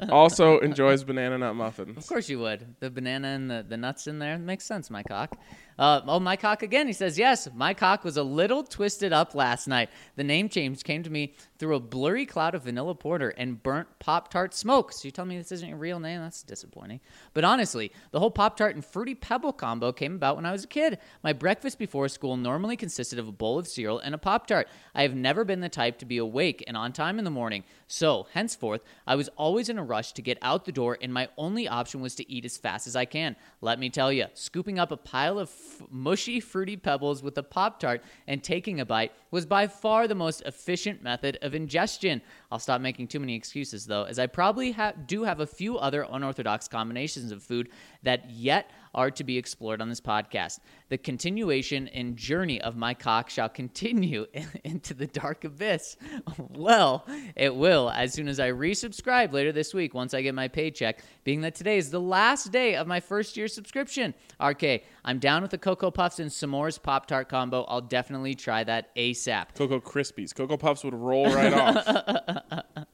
also 0.09 0.61
enjoys 0.61 1.05
banana 1.05 1.37
nut 1.37 1.55
muffins." 1.55 1.99
Of 1.99 2.07
course 2.07 2.31
you 2.31 2.39
would. 2.39 2.77
The 2.81 2.89
banana 2.91 3.29
and 3.29 3.51
the, 3.51 3.67
the 3.69 3.77
nuts 3.77 4.07
in 4.07 4.19
there 4.19 4.39
makes 4.39 4.65
sense, 4.65 4.89
Mike 4.89 5.09
cock. 5.09 5.37
Uh, 5.79 6.01
oh, 6.07 6.21
my 6.21 6.37
cock 6.37 6.63
again. 6.63 6.87
He 6.87 6.93
says, 6.93 7.19
Yes, 7.19 7.49
my 7.55 7.75
cock 7.75 8.05
was 8.05 8.17
a 8.17 8.23
little 8.23 8.63
twisted 8.63 9.13
up 9.13 9.35
last 9.35 9.67
night. 9.67 9.91
The 10.17 10.25
name 10.25 10.49
change 10.49 10.85
came 10.85 11.03
to 11.03 11.11
me 11.11 11.35
through 11.59 11.77
a 11.77 11.81
blurry 11.81 12.27
cloud 12.27 12.55
of 12.55 12.65
vanilla 12.65 12.95
porter 12.95 13.31
and 13.31 13.63
burnt 13.63 13.89
Pop 13.99 14.31
Tart 14.31 14.55
smoke. 14.55 14.93
So 14.93 15.07
you 15.07 15.11
tell 15.11 15.25
me 15.25 15.37
this 15.39 15.53
isn't 15.53 15.69
your 15.69 15.79
real 15.79 15.99
name? 15.99 16.21
That's 16.21 16.43
disappointing. 16.43 17.01
But 17.33 17.45
honestly, 17.45 17.93
the 18.11 18.21
whole 18.21 18.31
Pop 18.31 18.57
Tart 18.57 18.75
and 18.75 18.85
Fruity 18.85 19.15
Pebble 19.15 19.53
combo 19.53 19.93
came 19.93 20.15
about 20.15 20.37
when 20.37 20.47
I 20.47 20.53
was 20.53 20.65
a 20.65 20.69
kid. 20.69 20.99
My 21.23 21.33
breakfast 21.33 21.79
before 21.79 22.09
school 22.09 22.37
normally 22.37 22.77
consisted 22.77 23.19
of 23.19 23.29
a 23.29 23.33
bowl 23.33 23.59
of 23.59 23.67
cereal 23.67 23.99
and 23.99 24.15
a 24.15 24.19
Pop 24.19 24.47
Tart. 24.47 24.69
I 24.95 25.03
have 25.03 25.15
never 25.15 25.45
been 25.45 25.61
the 25.61 25.69
type 25.69 25.99
to 25.99 26.07
be 26.07 26.19
awake 26.19 26.63
and 26.67 26.77
on 26.77 26.93
time 26.93 27.19
in 27.19 27.25
the 27.25 27.31
morning. 27.31 27.65
So, 27.97 28.27
henceforth, 28.33 28.81
I 29.07 29.15
was 29.15 29.29
always 29.37 29.69
in 29.69 29.79
a 29.79 29.85
rush 29.85 30.15
to 30.15 30.21
get 30.21 30.37
out 30.43 30.65
the 30.65 30.73
door, 30.73 30.99
and 31.01 31.15
my 31.15 31.29
only 31.39 31.69
option 31.69 32.01
was 32.01 32.17
to 32.17 32.29
eat 32.29 32.45
as 32.45 32.57
fast 32.57 32.89
as 32.89 32.97
I 32.97 33.05
can. 33.05 33.37
Let 33.61 33.79
me 33.79 33.89
tell 33.89 34.13
you, 34.13 34.27
scooping 34.35 34.81
up 34.81 34.91
a 34.91 34.97
pile 34.97 35.39
of 35.39 35.49
f- 35.49 35.87
mushy, 35.93 36.41
fruity 36.41 36.77
pebbles 36.77 37.23
with 37.23 37.39
a 37.39 37.45
Pop 37.45 37.79
Tart 37.79 38.03
and 38.27 38.43
taking 38.43 38.81
a 38.81 38.85
bite 38.85 39.13
was 39.35 39.45
by 39.45 39.67
far 39.67 40.07
the 40.07 40.15
most 40.15 40.43
efficient 40.47 41.03
method 41.03 41.37
of 41.43 41.57
ingestion. 41.57 42.23
I'll 42.53 42.61
stop 42.61 42.81
making 42.81 43.09
too 43.09 43.19
many 43.19 43.35
excuses, 43.35 43.85
though, 43.85 44.05
as 44.05 44.21
I 44.21 44.29
probably 44.29 44.71
ha- 44.71 44.93
do 45.07 45.25
have 45.25 45.41
a 45.41 45.47
few 45.47 45.77
other 45.77 46.07
unorthodox 46.09 46.69
combinations 46.69 47.33
of 47.33 47.43
food 47.43 47.69
that 48.05 48.31
yet 48.31 48.71
are 48.95 49.11
to 49.11 49.25
be 49.25 49.37
explored 49.37 49.83
on 49.83 49.89
this 49.89 50.01
podcast. 50.01 50.61
The 50.89 50.99
continuation 50.99 51.89
and 51.89 52.17
journey 52.17 52.61
of 52.61 52.77
my 52.77 52.95
cock 52.95 53.29
shall 53.29 53.49
continue 53.49 54.27
into 54.65 54.95
the 54.95 55.09
dark 55.09 55.43
abyss. 55.43 55.97
Well, 56.39 57.05
it 57.35 57.57
will 57.57 57.91
as 57.91 58.13
soon 58.13 58.29
as 58.29 58.39
I 58.39 58.53
resubscribe 58.53 59.33
later 59.33 59.51
this 59.51 59.75
week 59.75 59.95
once 59.95 60.15
I 60.15 60.23
get 60.23 60.37
my 60.37 60.47
paycheck, 60.47 61.03
being 61.25 61.41
that 61.41 61.57
today 61.57 61.77
is 61.77 61.91
the 61.91 62.01
last 62.01 62.53
day 62.53 62.77
of 62.77 62.87
my 62.87 63.01
first 63.01 63.37
year 63.37 63.49
subscription. 63.49 64.15
RK, 64.41 64.83
I'm 65.05 65.19
down 65.19 65.43
with 65.43 65.51
the 65.51 65.59
Cocoa 65.59 65.91
Puffs 65.91 66.19
and 66.19 66.31
S'mores 66.31 66.83
Pop 66.83 67.07
Tart 67.07 67.29
combo. 67.29 67.65
I'll 67.65 67.83
definitely 67.83 68.35
try 68.35 68.65
that 68.65 68.95
ASAP. 68.97 69.55
Cocoa 69.55 69.81
Krispies. 69.81 70.35
Cocoa 70.35 70.57
Puffs 70.57 70.83
would 70.85 70.95
roll 70.95 71.27
right 71.27 71.53
off. 71.53 72.65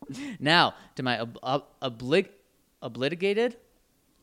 Now, 0.41 0.75
to 0.97 1.05
my 1.05 1.21
ob- 1.21 1.39
ob- 1.43 1.67
oblig- 1.81 2.31
obligated? 2.83 3.57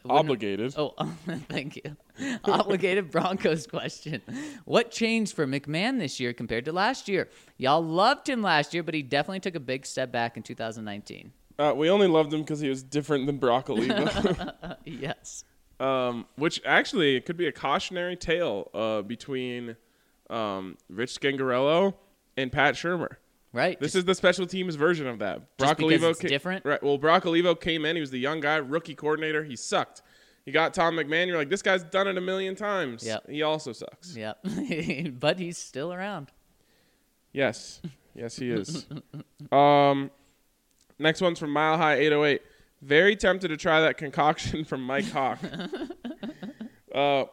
Obligated. 0.10 0.74
Oh, 0.78 0.94
thank 1.50 1.78
you. 1.78 1.96
Obligated 2.44 3.10
Broncos 3.12 3.68
question. 3.68 4.22
What 4.66 4.92
changed 4.92 5.34
for 5.36 5.48
McMahon 5.48 6.00
this 6.00 6.20
year 6.20 6.34
compared 6.34 6.66
to 6.66 6.72
last 6.72 7.08
year? 7.08 7.30
Y'all 7.58 7.84
loved 7.84 8.28
him 8.28 8.42
last 8.42 8.74
year, 8.74 8.84
but 8.84 8.94
he 8.94 9.02
definitely 9.02 9.40
took 9.40 9.56
a 9.56 9.60
big 9.62 9.86
step 9.86 10.12
back 10.12 10.38
in 10.38 10.44
2019. 10.44 11.32
Uh, 11.60 11.74
we 11.76 11.90
only 11.90 12.08
loved 12.08 12.34
him 12.34 12.42
because 12.42 12.60
he 12.60 12.70
was 12.70 12.84
different 12.84 13.26
than 13.26 13.38
Brock 13.38 13.70
Olivo. 13.70 14.08
yes. 14.86 15.44
Um, 15.80 16.26
which 16.36 16.60
actually 16.66 17.22
could 17.22 17.38
be 17.38 17.46
a 17.48 17.52
cautionary 17.52 18.16
tale 18.16 18.72
uh, 18.74 19.04
between 19.04 19.76
um, 20.30 20.76
Rich 20.90 21.20
Scangarello 21.20 21.94
and 22.36 22.52
Pat 22.52 22.74
Shurmur. 22.76 23.18
Right. 23.54 23.80
This 23.80 23.96
is 23.96 24.06
the 24.06 24.16
special 24.16 24.46
teams 24.48 24.76
version 24.76 25.08
of 25.08 25.20
that. 25.20 25.58
Brock 25.58 25.78
because 25.78 25.84
Olivo 25.86 26.10
it's 26.10 26.20
ca- 26.20 26.28
different? 26.28 26.66
Right. 26.66 26.82
Well, 26.82 26.98
Brock 26.98 27.26
Olivo 27.26 27.56
came 27.56 27.86
in. 27.86 27.96
He 27.96 28.00
was 28.00 28.12
the 28.12 28.20
young 28.20 28.40
guy, 28.40 28.58
rookie 28.58 28.96
coordinator. 28.96 29.44
He 29.44 29.56
sucked. 29.56 30.02
You 30.46 30.54
got 30.54 30.74
Tom 30.74 30.96
McMahon. 30.96 31.28
You're 31.28 31.38
like, 31.38 31.50
this 31.50 31.62
guy's 31.62 31.84
done 31.84 32.08
it 32.08 32.18
a 32.18 32.22
million 32.22 32.56
times. 32.56 33.06
Yep. 33.06 33.30
He 33.30 33.44
also 33.44 33.74
sucks. 33.74 34.16
Yeah. 34.16 34.34
but 35.20 35.40
he's 35.40 35.58
still 35.58 35.94
around. 35.94 36.32
Yes. 37.34 37.82
Yes, 38.16 38.36
he 38.36 38.50
is. 38.50 38.88
um, 39.52 40.10
next 40.98 41.22
one's 41.22 41.38
from 41.38 41.52
Mile 41.52 41.78
High 41.78 41.98
808. 41.98 42.42
Very 42.82 43.16
tempted 43.16 43.48
to 43.48 43.58
try 43.58 43.82
that 43.82 43.98
concoction 43.98 44.64
from 44.64 44.84
Mike 44.84 45.10
Hawk. 45.10 45.40
uh, 46.96 47.26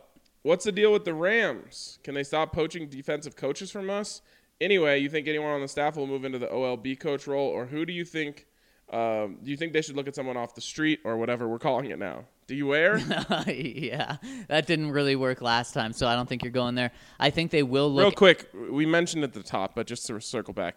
what's 0.42 0.64
the 0.64 0.72
deal 0.72 0.92
with 0.92 1.04
the 1.04 1.14
Rams? 1.14 1.98
Can 2.02 2.14
they 2.14 2.22
stop 2.22 2.52
poaching 2.52 2.88
defensive 2.88 3.36
coaches 3.36 3.70
from 3.70 3.90
us? 3.90 4.22
Anyway, 4.60 5.00
you 5.00 5.10
think 5.10 5.28
anyone 5.28 5.50
on 5.50 5.60
the 5.60 5.68
staff 5.68 5.96
will 5.96 6.06
move 6.06 6.24
into 6.24 6.38
the 6.38 6.46
OLB 6.46 6.98
coach 6.98 7.26
role, 7.26 7.48
or 7.48 7.66
who 7.66 7.84
do 7.84 7.92
you 7.92 8.04
think? 8.04 8.46
Um, 8.90 9.38
do 9.42 9.50
you 9.50 9.56
think 9.56 9.72
they 9.72 9.82
should 9.82 9.96
look 9.96 10.08
at 10.08 10.14
someone 10.14 10.36
off 10.36 10.54
the 10.54 10.60
street 10.60 11.00
or 11.04 11.16
whatever 11.16 11.48
we're 11.48 11.58
calling 11.58 11.90
it 11.90 11.98
now? 11.98 12.24
Do 12.46 12.54
you 12.54 12.66
wear? 12.66 12.98
yeah. 13.46 14.16
That 14.48 14.66
didn't 14.66 14.92
really 14.92 15.16
work 15.16 15.40
last 15.40 15.72
time, 15.72 15.92
so 15.92 16.06
I 16.06 16.14
don't 16.14 16.28
think 16.28 16.42
you're 16.42 16.52
going 16.52 16.74
there. 16.74 16.92
I 17.18 17.30
think 17.30 17.50
they 17.50 17.62
will 17.62 17.90
look 17.90 18.02
Real 18.02 18.12
quick, 18.12 18.50
we 18.70 18.86
mentioned 18.86 19.24
at 19.24 19.32
the 19.32 19.42
top, 19.42 19.74
but 19.74 19.86
just 19.86 20.06
to 20.06 20.20
circle 20.20 20.54
back. 20.54 20.76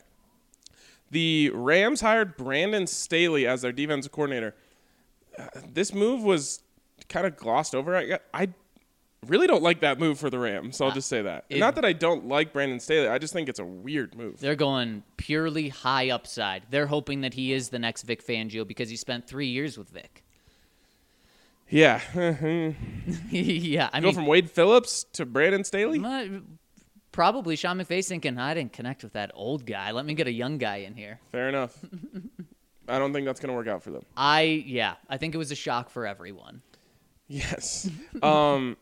The 1.12 1.52
Rams 1.54 2.02
hired 2.02 2.36
Brandon 2.38 2.86
Staley 2.88 3.48
as 3.48 3.62
their 3.62 3.72
defensive 3.72 4.12
coordinator. 4.12 4.56
Uh, 5.38 5.46
this 5.74 5.94
move 5.94 6.24
was 6.24 6.62
kind 7.10 7.26
of 7.26 7.38
glossed 7.38 7.74
over. 7.76 7.96
I, 7.96 8.20
I 8.34 8.50
really 9.26 9.48
don't 9.48 9.64
like 9.64 9.80
that 9.82 10.00
move 10.00 10.20
for 10.20 10.30
the 10.30 10.38
Rams. 10.40 10.76
So 10.78 10.86
I'll 10.86 10.92
just 10.92 11.08
say 11.10 11.22
that. 11.22 11.46
it- 11.50 11.60
Not 11.60 11.76
that 11.76 11.86
I 11.86 11.94
don't 11.94 12.28
like 12.28 12.52
Brandon 12.54 12.80
Staley. 12.80 13.08
I 13.08 13.18
just 13.20 13.34
think 13.34 13.48
it's 13.50 13.60
a 13.60 13.66
weird 13.66 14.16
move. 14.16 14.40
They're 14.40 14.56
going 14.56 15.04
purely 15.18 15.70
high 15.70 16.10
upside. 16.10 16.64
They're 16.70 16.88
hoping 16.88 17.22
that 17.22 17.34
he 17.36 17.54
is 17.54 17.70
the 17.70 17.80
next 17.80 18.04
Vic 18.04 18.26
Fangio 18.26 18.68
because 18.68 18.90
he 18.90 18.96
spent 18.96 19.28
three 19.28 19.48
years 19.48 19.78
with 19.78 19.90
Vic. 19.90 20.24
Yeah. 21.70 22.02
yeah, 23.30 23.90
I 23.94 24.00
Go 24.00 24.08
mean, 24.08 24.16
from 24.16 24.26
Wade 24.26 24.50
Phillips 24.50 25.06
to 25.14 25.26
Brandon 25.26 25.64
Staley? 25.64 26.00
Probably 27.18 27.56
Sean 27.56 27.80
McVay's 27.80 28.08
thinking, 28.08 28.38
I 28.38 28.54
didn't 28.54 28.74
connect 28.74 29.02
with 29.02 29.14
that 29.14 29.32
old 29.34 29.66
guy. 29.66 29.90
Let 29.90 30.06
me 30.06 30.14
get 30.14 30.28
a 30.28 30.32
young 30.32 30.60
guy 30.60 30.76
in 30.78 30.94
here. 30.94 31.20
Fair 31.32 31.50
enough. 31.50 31.76
I 32.88 33.00
don't 33.00 33.12
think 33.12 33.26
that's 33.26 33.40
going 33.40 33.50
to 33.50 33.56
work 33.56 33.68
out 33.68 33.82
for 33.82 33.90
them. 33.90 34.04
I, 34.16 34.42
yeah, 34.44 34.98
I 35.10 35.18
think 35.18 35.34
it 35.34 35.40
was 35.40 35.50
a 35.50 35.56
shock 35.56 35.90
for 35.90 36.06
everyone. 36.06 36.62
Yes. 37.28 37.90
um, 38.22 38.78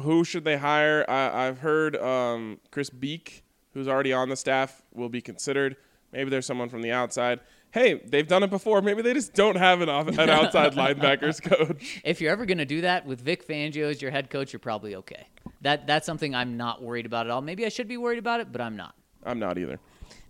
who 0.00 0.24
should 0.24 0.44
they 0.44 0.56
hire? 0.56 1.04
I, 1.06 1.48
I've 1.48 1.58
heard 1.58 1.96
um, 1.96 2.60
Chris 2.70 2.88
Beake, 2.88 3.44
who's 3.74 3.88
already 3.88 4.14
on 4.14 4.30
the 4.30 4.36
staff, 4.36 4.80
will 4.94 5.10
be 5.10 5.20
considered. 5.20 5.76
Maybe 6.12 6.30
there's 6.30 6.46
someone 6.46 6.70
from 6.70 6.80
the 6.80 6.92
outside. 6.92 7.40
Hey, 7.72 7.94
they've 8.04 8.26
done 8.26 8.42
it 8.42 8.50
before. 8.50 8.82
Maybe 8.82 9.00
they 9.00 9.14
just 9.14 9.32
don't 9.32 9.56
have 9.56 9.80
an, 9.80 9.88
off- 9.88 10.08
an 10.08 10.28
outside 10.28 10.72
linebackers 10.74 11.42
coach. 11.42 12.02
If 12.04 12.20
you're 12.20 12.30
ever 12.30 12.44
going 12.44 12.58
to 12.58 12.66
do 12.66 12.82
that 12.82 13.06
with 13.06 13.20
Vic 13.22 13.46
Fangio 13.46 13.90
as 13.90 14.02
your 14.02 14.10
head 14.10 14.28
coach, 14.28 14.52
you're 14.52 14.60
probably 14.60 14.94
okay. 14.96 15.26
That 15.62 15.86
That's 15.86 16.04
something 16.04 16.34
I'm 16.34 16.56
not 16.58 16.82
worried 16.82 17.06
about 17.06 17.26
at 17.26 17.30
all. 17.30 17.40
Maybe 17.40 17.64
I 17.64 17.70
should 17.70 17.88
be 17.88 17.96
worried 17.96 18.18
about 18.18 18.40
it, 18.40 18.52
but 18.52 18.60
I'm 18.60 18.76
not. 18.76 18.94
I'm 19.24 19.38
not 19.38 19.56
either. 19.56 19.80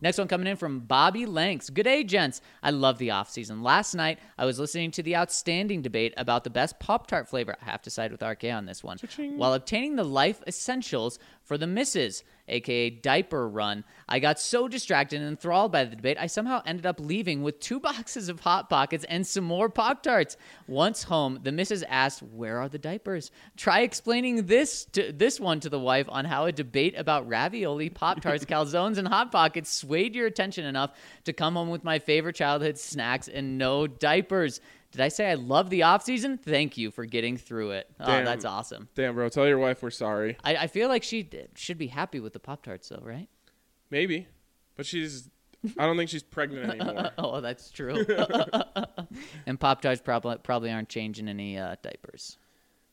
Next 0.01 0.19
one 0.19 0.27
coming 0.27 0.49
in 0.49 0.57
from 0.57 0.81
Bobby 0.81 1.27
Lanks. 1.27 1.71
Good 1.71 1.85
day, 1.85 2.03
gents. 2.03 2.41
I 2.61 2.71
love 2.71 2.99
the 2.99 3.09
offseason. 3.09 3.63
Last 3.63 3.95
night, 3.95 4.19
I 4.37 4.45
was 4.45 4.59
listening 4.59 4.91
to 4.93 5.03
the 5.03 5.15
outstanding 5.15 5.81
debate 5.81 6.13
about 6.17 6.43
the 6.43 6.51
best 6.51 6.81
Pop 6.81 7.07
Tart 7.07 7.29
flavor. 7.29 7.57
I 7.63 7.65
have 7.67 7.83
to 7.83 7.91
side 7.91 8.11
with 8.11 8.21
RK 8.21 8.45
on 8.45 8.67
this 8.67 8.83
one. 8.83 8.99
While 9.37 9.55
obtaining 9.55 9.95
the 9.95 10.05
life 10.05 10.43
essentials 10.47 11.21
for 11.45 11.57
the 11.57 11.69
misses, 11.69 12.25
aka 12.53 12.91
diaper 12.91 13.49
run, 13.49 13.85
I 14.09 14.19
got 14.19 14.39
so 14.39 14.69
distracted 14.69 15.21
and 15.21 15.29
enthralled 15.29 15.73
by 15.73 15.85
the 15.85 15.97
debate, 15.97 16.17
I 16.21 16.27
somehow 16.27 16.63
ended 16.67 16.87
up 16.87 17.01
leaving 17.01 17.43
with 17.43 17.61
two 17.61 17.81
boxes 17.93 18.29
of 18.29 18.41
Hot 18.41 18.69
Pockets 18.69 19.05
and 19.09 19.27
some 19.27 19.45
more 19.45 19.69
Pop 19.69 20.03
Tarts. 20.03 20.37
Once 20.67 21.05
home, 21.05 21.41
the 21.43 21.53
missus 21.53 21.83
asked, 21.85 22.23
Where 22.23 22.59
are 22.59 22.69
the 22.69 22.79
diapers? 22.79 23.31
Try 23.57 23.81
explaining 23.81 24.47
this 24.47 24.85
to 24.93 25.13
this 25.13 25.41
one 25.41 25.61
to 25.61 25.69
the 25.69 25.81
wife 25.81 26.07
on 26.09 26.25
how 26.25 26.45
a 26.45 26.53
debate 26.53 26.95
about 26.97 27.29
ravioli, 27.29 27.89
Pop 27.89 28.21
Tarts, 28.21 28.45
calzones, 28.47 28.99
and 28.99 29.09
Hot 29.09 29.33
Pockets 29.33 29.73
swayed 29.73 30.15
your 30.15 30.27
attention 30.27 30.65
enough 30.65 30.93
to 31.25 31.33
come 31.33 31.55
home 31.55 31.71
with 31.71 31.85
my 31.85 31.99
favorite 31.99 32.37
childhood 32.37 32.79
snacks 32.79 33.29
and 33.29 33.59
no 33.59 33.87
diapers. 33.87 34.61
Did 34.93 35.01
I 35.01 35.09
say 35.09 35.31
I 35.31 35.35
love 35.35 35.71
the 35.71 35.83
off 35.85 36.05
season? 36.05 36.39
Thank 36.39 36.77
you 36.79 36.91
for 36.91 37.05
getting 37.07 37.37
through 37.39 37.73
it. 37.73 37.89
Oh, 37.99 38.07
that's 38.07 38.45
awesome. 38.45 38.89
Damn, 38.95 39.15
bro. 39.15 39.29
Tell 39.31 39.49
your 39.49 39.59
wife 39.59 39.83
we're 39.83 39.91
sorry. 39.91 40.37
I, 40.45 40.57
I 40.57 40.67
feel 40.67 40.89
like 40.89 41.03
she 41.03 41.23
d- 41.23 41.47
should 41.55 41.79
be 41.79 41.87
happy 41.89 42.21
with 42.21 42.35
the 42.35 42.39
Pop 42.39 42.63
Tarts, 42.63 42.91
though, 42.91 43.03
right? 43.03 43.29
Maybe. 43.91 44.27
But 44.77 44.87
she's. 44.87 45.29
I 45.79 45.87
don't 45.87 45.97
think 45.97 46.11
she's 46.11 46.23
pregnant 46.23 46.71
anymore. 46.71 47.11
Oh, 47.19 47.41
that's 47.41 47.71
true. 47.71 48.05
and 49.47 49.59
Pop 49.59 49.81
Tarts 49.81 50.01
probably 50.01 50.37
probably 50.43 50.71
aren't 50.71 50.89
changing 50.89 51.29
any 51.29 51.59
uh, 51.59 51.77
diapers. 51.83 52.37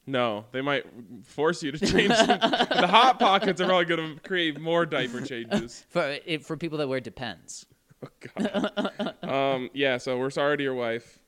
No, 0.06 0.46
they 0.52 0.62
might 0.62 0.86
force 1.24 1.62
you 1.62 1.72
to 1.72 1.80
change 1.80 2.10
the 2.10 2.88
Hot 2.90 3.20
Pockets 3.20 3.62
are 3.62 3.66
probably 3.66 3.86
going 3.86 4.16
to 4.16 4.22
create 4.22 4.60
more 4.60 4.86
diaper 4.86 5.22
changes. 5.22 5.86
For 5.90 6.18
it, 6.26 6.44
for 6.46 6.58
people 6.58 6.80
that 6.80 6.88
wear 6.88 7.00
Depends. 7.00 7.66
Oh, 8.04 8.08
God. 8.36 9.16
um, 9.24 9.70
yeah, 9.74 9.98
so 9.98 10.18
we're 10.18 10.30
sorry 10.32 10.58
to 10.58 10.64
your 10.64 10.74
wife, 10.74 11.19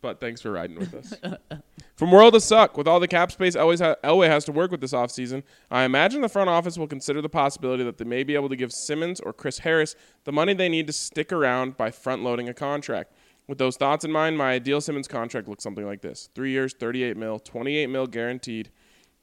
but 0.00 0.20
thanks 0.20 0.40
for 0.40 0.50
riding 0.52 0.78
with 0.78 0.94
us. 0.94 1.14
From 1.96 2.10
World 2.10 2.34
to 2.34 2.40
Suck, 2.40 2.76
with 2.76 2.86
all 2.86 3.00
the 3.00 3.08
cap 3.08 3.32
space 3.32 3.56
always 3.56 3.80
ha- 3.80 3.96
Elway 4.04 4.28
has 4.28 4.44
to 4.44 4.52
work 4.52 4.70
with 4.70 4.80
this 4.80 4.92
offseason, 4.92 5.42
I 5.70 5.84
imagine 5.84 6.20
the 6.20 6.28
front 6.28 6.50
office 6.50 6.76
will 6.76 6.86
consider 6.86 7.22
the 7.22 7.28
possibility 7.28 7.84
that 7.84 7.96
they 7.96 8.04
may 8.04 8.22
be 8.22 8.34
able 8.34 8.50
to 8.50 8.56
give 8.56 8.72
Simmons 8.72 9.18
or 9.20 9.32
Chris 9.32 9.60
Harris 9.60 9.96
the 10.24 10.32
money 10.32 10.52
they 10.52 10.68
need 10.68 10.86
to 10.88 10.92
stick 10.92 11.32
around 11.32 11.76
by 11.76 11.90
front 11.90 12.22
loading 12.22 12.48
a 12.48 12.54
contract. 12.54 13.12
With 13.48 13.58
those 13.58 13.76
thoughts 13.76 14.04
in 14.04 14.12
mind, 14.12 14.36
my 14.36 14.52
ideal 14.52 14.80
Simmons 14.80 15.08
contract 15.08 15.48
looks 15.48 15.62
something 15.62 15.86
like 15.86 16.02
this: 16.02 16.28
three 16.34 16.50
years, 16.50 16.74
38 16.74 17.16
mil, 17.16 17.38
28 17.38 17.86
mil 17.86 18.06
guaranteed. 18.06 18.70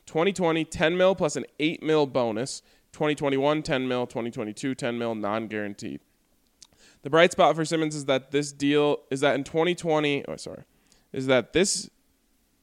2020, 0.06 0.66
10 0.66 0.98
mil 0.98 1.16
plus 1.16 1.36
an 1.36 1.46
8 1.60 1.84
mil 1.84 2.06
bonus. 2.06 2.62
2021, 2.94 3.64
10 3.64 3.88
mil. 3.88 4.06
2022, 4.06 4.76
10 4.76 4.98
mil, 4.98 5.16
non-guaranteed. 5.16 6.02
The 7.04 7.10
bright 7.10 7.34
spot 7.34 7.56
for 7.56 7.66
Simmons 7.66 7.96
is 7.96 8.06
that 8.06 8.32
this 8.32 8.52
deal 8.52 9.00
is 9.12 9.20
that 9.20 9.36
in 9.36 9.44
2020, 9.44 10.26
oh 10.28 10.38
sorry, 10.38 10.64
is 11.12 11.28
that 11.28 11.54
this 11.54 11.90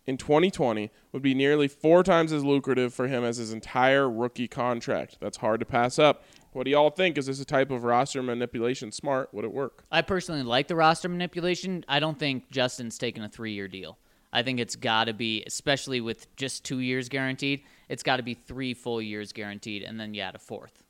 in 0.06 0.16
2020 0.16 0.90
would 1.12 1.22
be 1.22 1.34
nearly 1.34 1.68
four 1.68 2.02
times 2.02 2.32
as 2.32 2.42
lucrative 2.42 2.92
for 2.92 3.06
him 3.06 3.22
as 3.22 3.36
his 3.36 3.52
entire 3.52 4.10
rookie 4.10 4.48
contract. 4.48 5.18
That's 5.20 5.36
hard 5.36 5.60
to 5.60 5.66
pass 5.66 5.98
up. 5.98 6.24
What 6.52 6.64
do 6.64 6.70
y'all 6.70 6.90
think? 6.90 7.16
Is 7.18 7.26
this 7.26 7.40
a 7.40 7.44
type 7.44 7.70
of 7.70 7.84
roster 7.84 8.22
manipulation 8.22 8.90
smart? 8.92 9.32
Would 9.32 9.44
it 9.44 9.52
work? 9.52 9.84
I 9.92 10.02
personally 10.02 10.42
like 10.42 10.68
the 10.68 10.74
roster 10.74 11.08
manipulation. 11.08 11.84
I 11.86 12.00
don't 12.00 12.18
think 12.18 12.50
Justin's 12.50 12.98
taking 12.98 13.22
a 13.22 13.28
three 13.28 13.52
year 13.52 13.68
deal. 13.68 13.98
I 14.32 14.42
think 14.42 14.58
it's 14.58 14.76
got 14.76 15.04
to 15.04 15.12
be, 15.12 15.44
especially 15.46 16.00
with 16.00 16.34
just 16.36 16.64
two 16.64 16.78
years 16.78 17.08
guaranteed, 17.08 17.64
it's 17.88 18.02
got 18.02 18.16
to 18.16 18.22
be 18.22 18.34
three 18.34 18.74
full 18.74 19.02
years 19.02 19.32
guaranteed, 19.32 19.82
and 19.82 19.98
then 19.98 20.16
add 20.16 20.34
a 20.34 20.38
fourth. 20.38 20.84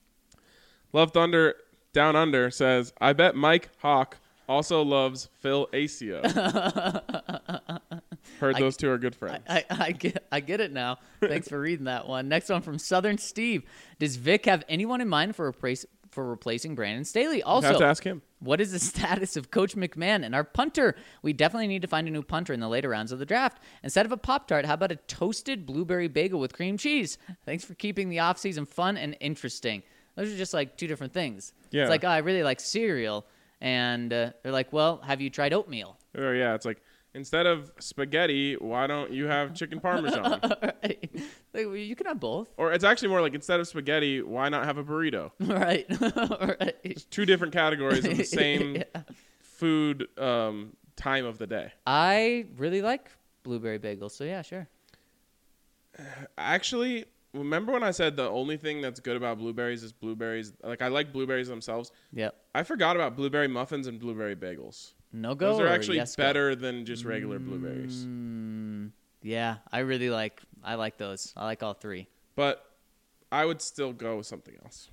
Love 0.92 1.12
Thunder 1.12 1.56
Down 1.92 2.16
Under 2.16 2.50
says, 2.50 2.92
I 3.00 3.12
bet 3.12 3.34
Mike 3.34 3.70
Hawk 3.78 4.18
also 4.48 4.82
loves 4.82 5.28
Phil 5.40 5.68
Asio. 5.72 6.22
Heard 8.40 8.56
those 8.56 8.76
two 8.76 8.90
are 8.90 8.98
good 8.98 9.14
friends. 9.14 9.44
I, 9.48 9.64
I 9.70 9.92
get 9.92 10.26
I 10.32 10.40
get 10.40 10.60
it 10.60 10.72
now. 10.72 10.98
Thanks 11.20 11.48
for 11.48 11.60
reading 11.60 11.84
that 11.84 12.08
one. 12.08 12.28
Next 12.28 12.48
one 12.48 12.62
from 12.62 12.78
Southern 12.78 13.18
Steve. 13.18 13.64
Does 13.98 14.16
Vic 14.16 14.46
have 14.46 14.64
anyone 14.68 15.00
in 15.00 15.08
mind 15.08 15.36
for 15.36 15.46
replace 15.46 15.86
for 16.10 16.28
replacing 16.28 16.74
Brandon 16.74 17.04
Staley? 17.04 17.42
Also, 17.42 17.68
have 17.68 17.78
to 17.78 17.84
ask 17.84 18.02
him. 18.02 18.22
What 18.40 18.60
is 18.60 18.72
the 18.72 18.78
status 18.80 19.36
of 19.36 19.50
Coach 19.50 19.76
McMahon 19.76 20.24
and 20.24 20.34
our 20.34 20.44
punter? 20.44 20.96
We 21.22 21.32
definitely 21.32 21.68
need 21.68 21.82
to 21.82 21.88
find 21.88 22.08
a 22.08 22.10
new 22.10 22.22
punter 22.22 22.52
in 22.52 22.60
the 22.60 22.68
later 22.68 22.88
rounds 22.88 23.12
of 23.12 23.18
the 23.18 23.26
draft. 23.26 23.62
Instead 23.82 24.06
of 24.06 24.12
a 24.12 24.16
Pop 24.16 24.48
Tart, 24.48 24.64
how 24.64 24.74
about 24.74 24.92
a 24.92 24.96
toasted 24.96 25.66
blueberry 25.66 26.08
bagel 26.08 26.40
with 26.40 26.52
cream 26.52 26.76
cheese? 26.76 27.18
Thanks 27.44 27.64
for 27.64 27.74
keeping 27.74 28.08
the 28.08 28.16
offseason 28.16 28.66
fun 28.66 28.96
and 28.96 29.16
interesting. 29.20 29.82
Those 30.20 30.34
are 30.34 30.36
just 30.36 30.52
like 30.52 30.76
two 30.76 30.86
different 30.86 31.14
things. 31.14 31.54
Yeah. 31.70 31.82
It's 31.84 31.90
like, 31.90 32.04
oh, 32.04 32.08
I 32.08 32.18
really 32.18 32.42
like 32.42 32.60
cereal. 32.60 33.26
And 33.62 34.12
uh, 34.12 34.32
they're 34.42 34.52
like, 34.52 34.70
well, 34.70 34.98
have 34.98 35.20
you 35.22 35.30
tried 35.30 35.54
oatmeal? 35.54 35.96
Oh, 36.16 36.32
yeah, 36.32 36.54
it's 36.54 36.66
like 36.66 36.82
instead 37.14 37.46
of 37.46 37.72
spaghetti, 37.78 38.54
why 38.54 38.86
don't 38.86 39.10
you 39.12 39.26
have 39.26 39.54
chicken 39.54 39.80
parmesan? 39.80 40.40
right. 40.62 41.10
Like, 41.54 41.66
well, 41.66 41.76
you 41.76 41.96
can 41.96 42.06
have 42.06 42.20
both. 42.20 42.48
or 42.58 42.72
it's 42.72 42.84
actually 42.84 43.08
more 43.08 43.22
like 43.22 43.34
instead 43.34 43.60
of 43.60 43.66
spaghetti, 43.66 44.20
why 44.20 44.50
not 44.50 44.66
have 44.66 44.76
a 44.76 44.84
burrito? 44.84 45.30
Right. 45.40 45.86
right. 46.60 47.06
Two 47.10 47.24
different 47.24 47.52
categories 47.54 48.04
of 48.04 48.16
the 48.16 48.24
same 48.24 48.76
Yeah. 48.76 49.02
food 49.40 50.06
um, 50.18 50.76
time 50.96 51.24
of 51.24 51.38
the 51.38 51.46
day. 51.46 51.72
I 51.86 52.44
really 52.58 52.82
like 52.82 53.10
blueberry 53.42 53.78
bagels, 53.78 54.10
so 54.12 54.24
yeah, 54.24 54.42
sure. 54.42 54.68
Actually, 56.38 57.04
remember 57.34 57.72
when 57.72 57.82
I 57.82 57.90
said 57.90 58.16
the 58.16 58.28
only 58.28 58.56
thing 58.56 58.80
that's 58.80 59.00
good 59.00 59.16
about 59.16 59.38
blueberries 59.38 59.82
is 59.82 59.92
blueberries? 59.92 60.52
Like 60.62 60.82
I 60.82 60.88
like 60.88 61.12
blueberries 61.12 61.48
themselves. 61.48 61.92
Yep. 62.12 62.34
I 62.54 62.62
forgot 62.62 62.96
about 62.96 63.16
blueberry 63.16 63.48
muffins 63.48 63.86
and 63.86 63.98
blueberry 64.00 64.36
bagels. 64.36 64.92
No 65.12 65.34
go. 65.34 65.52
Those 65.52 65.60
are 65.60 65.68
actually 65.68 65.96
yes 65.96 66.14
go? 66.16 66.22
better 66.22 66.54
than 66.54 66.84
just 66.84 67.04
regular 67.04 67.38
blueberries. 67.38 68.04
Mm, 68.04 68.90
yeah, 69.22 69.56
I 69.72 69.80
really 69.80 70.10
like. 70.10 70.40
I 70.62 70.74
like 70.76 70.98
those. 70.98 71.32
I 71.36 71.44
like 71.44 71.62
all 71.62 71.74
three. 71.74 72.06
But 72.36 72.64
I 73.32 73.44
would 73.44 73.60
still 73.60 73.92
go 73.92 74.18
with 74.18 74.26
something 74.26 74.54
else. 74.64 74.88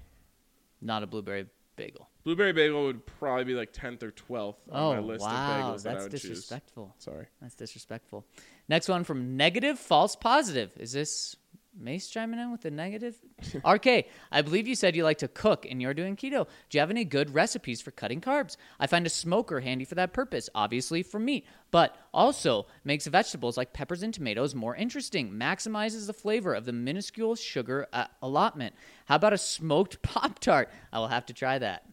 Not 0.82 1.04
a 1.04 1.08
blueberry 1.08 1.48
bagel. 1.76 2.10
Blueberry 2.24 2.52
bagel 2.52 2.86
would 2.86 3.06
probably 3.06 3.46
be 3.46 3.54
like 3.54 3.72
10th 3.72 4.04
or 4.04 4.12
12th 4.12 4.56
on 4.72 4.74
Oh 4.74 4.94
my 4.94 5.00
list 5.00 5.22
wow, 5.26 5.30
of 5.30 5.78
bagels 5.80 5.84
that 5.84 5.90
I 5.90 5.94
that's 5.94 6.04
would 6.04 6.12
choose. 6.12 6.22
disrespectful. 6.22 6.96
Sorry. 6.98 7.28
That's 7.42 7.56
disrespectful. 7.56 8.26
Next 8.68 8.90
one 8.90 9.04
from 9.04 9.38
negative, 9.38 9.80
false, 9.80 10.16
positive. 10.16 10.72
Is 10.78 10.92
this 10.92 11.36
Mace 11.80 12.08
chiming 12.08 12.40
in 12.40 12.52
with 12.52 12.62
the 12.62 12.72
negative? 12.72 13.16
RK, 13.68 14.06
I 14.32 14.42
believe 14.42 14.68
you 14.68 14.76
said 14.76 14.96
you 14.96 15.04
like 15.04 15.20
to 15.20 15.28
cook 15.28 15.66
and 15.70 15.82
you're 15.82 15.94
doing 15.94 16.16
keto. 16.16 16.48
Do 16.70 16.78
you 16.78 16.80
have 16.80 16.90
any 16.90 17.06
good 17.06 17.34
recipes 17.36 17.82
for 17.82 17.92
cutting 17.92 18.20
carbs? 18.20 18.58
I 18.80 18.88
find 18.88 19.06
a 19.06 19.10
smoker 19.10 19.60
handy 19.60 19.86
for 19.86 19.96
that 19.96 20.14
purpose, 20.14 20.50
obviously 20.56 21.04
for 21.04 21.20
meat, 21.20 21.46
but 21.70 21.96
also 22.14 22.66
makes 22.84 23.06
vegetables 23.06 23.58
like 23.58 23.74
peppers 23.74 24.02
and 24.02 24.14
tomatoes 24.14 24.56
more 24.56 24.76
interesting, 24.76 25.32
maximizes 25.32 26.08
the 26.08 26.14
flavor 26.14 26.54
of 26.54 26.66
the 26.66 26.74
minuscule 26.74 27.36
sugar 27.36 27.88
uh, 27.94 28.06
allotment. 28.22 28.74
How 29.06 29.16
about 29.16 29.34
a 29.34 29.38
smoked 29.38 30.02
Pop 30.02 30.40
Tart? 30.40 30.70
I 30.92 31.00
will 31.00 31.08
have 31.10 31.26
to 31.28 31.34
try 31.34 31.60
that. 31.60 31.84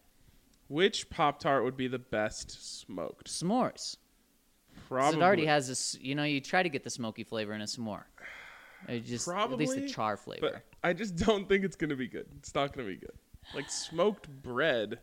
Which 0.67 1.09
Pop 1.11 1.39
Tart 1.39 1.63
would 1.63 1.77
be 1.77 1.87
the 1.87 1.99
best 1.99 2.81
smoked? 2.81 3.27
S'mores. 3.29 3.97
'Cause 4.75 4.87
Probably. 4.89 5.19
It 5.19 5.23
already 5.23 5.45
has 5.45 5.67
this, 5.67 5.97
you 5.99 6.15
know, 6.15 6.23
you 6.23 6.41
try 6.41 6.61
to 6.61 6.69
get 6.69 6.83
the 6.83 6.89
smoky 6.89 7.23
flavor 7.23 7.53
in 7.53 7.61
a 7.61 7.65
s'more. 7.65 8.03
It 8.87 9.05
just 9.05 9.27
Probably, 9.27 9.65
at 9.65 9.71
least 9.71 9.87
the 9.87 9.93
char 9.93 10.17
flavor. 10.17 10.49
But 10.53 10.61
I 10.83 10.93
just 10.93 11.15
don't 11.15 11.47
think 11.49 11.63
it's 11.63 11.75
going 11.75 11.89
to 11.89 11.95
be 11.95 12.07
good. 12.07 12.27
It's 12.37 12.53
not 12.53 12.73
going 12.73 12.85
to 12.87 12.93
be 12.93 12.99
good. 12.99 13.15
Like 13.53 13.69
smoked 13.69 14.27
bread 14.43 14.99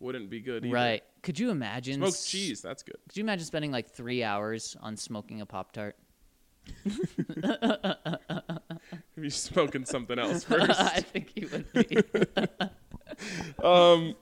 wouldn't 0.00 0.28
be 0.30 0.40
good 0.40 0.64
either. 0.64 0.74
Right. 0.74 1.02
Could 1.22 1.38
you 1.38 1.50
imagine 1.50 1.96
Smoked 1.96 2.12
s- 2.12 2.26
cheese, 2.26 2.60
that's 2.62 2.82
good. 2.82 2.96
Could 3.08 3.16
you 3.16 3.24
imagine 3.24 3.44
spending 3.46 3.70
like 3.72 3.90
three 3.90 4.22
hours 4.22 4.76
on 4.80 4.96
smoking 4.96 5.40
a 5.40 5.46
Pop 5.46 5.72
Tart? 5.72 5.96
You're 9.16 9.30
smoking 9.30 9.84
something 9.84 10.18
else 10.18 10.44
first. 10.48 10.70
I 10.80 11.00
think 11.00 11.32
you 11.34 11.48
would 11.52 11.72
be. 11.72 11.96
um, 13.64 14.14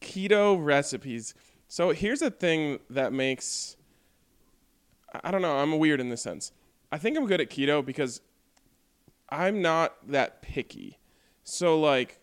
keto 0.00 0.62
recipes. 0.64 1.34
So 1.68 1.90
here's 1.90 2.22
a 2.22 2.30
thing 2.30 2.78
that 2.90 3.12
makes 3.12 3.76
I- 5.14 5.20
I 5.24 5.30
don't 5.30 5.42
know, 5.42 5.56
I'm 5.58 5.78
weird 5.78 6.00
in 6.00 6.08
this 6.08 6.22
sense. 6.22 6.52
I 6.92 6.98
think 6.98 7.16
I'm 7.16 7.26
good 7.26 7.40
at 7.40 7.48
keto 7.48 7.84
because 7.84 8.20
I'm 9.30 9.62
not 9.62 9.94
that 10.08 10.42
picky. 10.42 10.98
So 11.42 11.80
like 11.80 12.18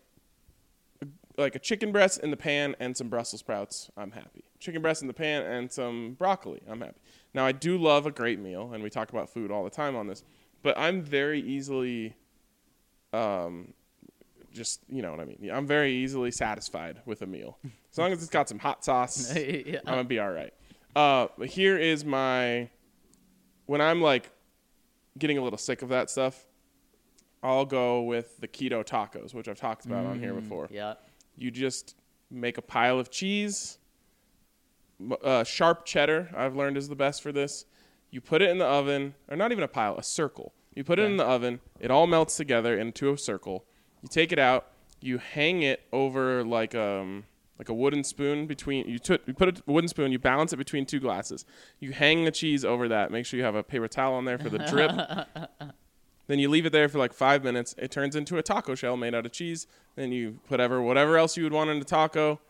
like 1.36 1.56
a 1.56 1.58
chicken 1.58 1.90
breast 1.90 2.20
in 2.20 2.30
the 2.30 2.36
pan 2.36 2.76
and 2.78 2.96
some 2.96 3.08
Brussels 3.08 3.40
sprouts, 3.40 3.90
I'm 3.96 4.12
happy. 4.12 4.44
Chicken 4.60 4.80
breast 4.80 5.02
in 5.02 5.08
the 5.08 5.14
pan 5.14 5.42
and 5.42 5.72
some 5.72 6.14
broccoli, 6.18 6.62
I'm 6.68 6.80
happy. 6.80 7.00
Now 7.34 7.44
I 7.46 7.52
do 7.52 7.78
love 7.78 8.06
a 8.06 8.10
great 8.12 8.38
meal 8.38 8.72
and 8.72 8.82
we 8.82 8.90
talk 8.90 9.10
about 9.10 9.28
food 9.28 9.50
all 9.50 9.64
the 9.64 9.70
time 9.70 9.96
on 9.96 10.06
this, 10.06 10.22
but 10.62 10.78
I'm 10.78 11.02
very 11.02 11.40
easily 11.40 12.14
um 13.12 13.74
just 14.52 14.80
you 14.88 15.02
know 15.02 15.10
what 15.10 15.18
I 15.20 15.24
mean. 15.24 15.50
I'm 15.52 15.66
very 15.66 15.92
easily 15.92 16.30
satisfied 16.30 17.00
with 17.06 17.22
a 17.22 17.26
meal, 17.26 17.58
as 17.90 17.98
long 17.98 18.12
as 18.12 18.22
it's 18.22 18.30
got 18.30 18.48
some 18.48 18.60
hot 18.60 18.84
sauce. 18.84 19.34
Yeah. 19.36 19.80
I'm 19.84 19.94
gonna 19.94 20.04
be 20.04 20.20
all 20.20 20.30
right. 20.30 20.54
Uh, 20.94 21.26
but 21.36 21.48
here 21.48 21.76
is 21.76 22.04
my 22.04 22.68
when 23.66 23.80
I'm 23.80 24.00
like 24.00 24.30
getting 25.20 25.38
a 25.38 25.42
little 25.42 25.58
sick 25.58 25.82
of 25.82 25.88
that 25.90 26.10
stuff. 26.10 26.46
I'll 27.42 27.64
go 27.64 28.02
with 28.02 28.38
the 28.38 28.48
keto 28.48 28.84
tacos, 28.84 29.32
which 29.32 29.48
I've 29.48 29.58
talked 29.58 29.86
about 29.86 30.04
on 30.06 30.18
here 30.18 30.34
before. 30.34 30.68
yeah. 30.70 30.94
You 31.36 31.50
just 31.50 31.94
make 32.30 32.58
a 32.58 32.62
pile 32.62 32.98
of 32.98 33.10
cheese. 33.10 33.78
Uh, 35.24 35.42
sharp 35.44 35.86
cheddar, 35.86 36.28
I've 36.36 36.54
learned, 36.54 36.76
is 36.76 36.88
the 36.88 36.94
best 36.96 37.22
for 37.22 37.32
this. 37.32 37.64
You 38.10 38.20
put 38.20 38.42
it 38.42 38.50
in 38.50 38.58
the 38.58 38.66
oven, 38.66 39.14
or 39.30 39.36
not 39.36 39.52
even 39.52 39.64
a 39.64 39.68
pile, 39.68 39.96
a 39.96 40.02
circle. 40.02 40.52
You 40.74 40.84
put 40.84 40.98
it 40.98 41.04
in 41.04 41.16
the 41.16 41.24
oven, 41.24 41.60
it 41.80 41.90
all 41.90 42.06
melts 42.06 42.36
together 42.36 42.76
into 42.78 43.10
a 43.12 43.16
circle. 43.16 43.64
You 44.02 44.08
take 44.10 44.32
it 44.32 44.38
out, 44.38 44.66
you 45.00 45.16
hang 45.18 45.62
it 45.62 45.80
over 45.92 46.44
like 46.44 46.74
um 46.74 47.24
like 47.60 47.68
a 47.68 47.74
wooden 47.74 48.02
spoon 48.02 48.46
between 48.46 48.88
you, 48.88 48.98
took 48.98 49.20
you 49.26 49.34
put 49.34 49.58
a 49.58 49.62
wooden 49.70 49.86
spoon, 49.86 50.10
you 50.10 50.18
balance 50.18 50.50
it 50.54 50.56
between 50.56 50.86
two 50.86 50.98
glasses. 50.98 51.44
You 51.78 51.92
hang 51.92 52.24
the 52.24 52.30
cheese 52.30 52.64
over 52.64 52.88
that. 52.88 53.12
Make 53.12 53.26
sure 53.26 53.36
you 53.36 53.44
have 53.44 53.54
a 53.54 53.62
paper 53.62 53.86
towel 53.86 54.14
on 54.14 54.24
there 54.24 54.38
for 54.38 54.48
the 54.48 54.58
drip. 54.60 54.90
Then 56.26 56.38
you 56.38 56.48
leave 56.48 56.64
it 56.64 56.70
there 56.70 56.88
for 56.88 56.98
like 56.98 57.12
five 57.12 57.42
minutes. 57.42 57.74
It 57.76 57.90
turns 57.90 58.14
into 58.14 58.38
a 58.38 58.42
taco 58.42 58.76
shell 58.76 58.96
made 58.96 59.16
out 59.16 59.26
of 59.26 59.32
cheese. 59.32 59.66
Then 59.96 60.12
you 60.12 60.38
put 60.44 60.52
whatever 60.52 60.80
whatever 60.80 61.18
else 61.18 61.36
you 61.36 61.42
would 61.42 61.52
want 61.52 61.70
in 61.70 61.78
a 61.78 61.84
taco. 61.84 62.40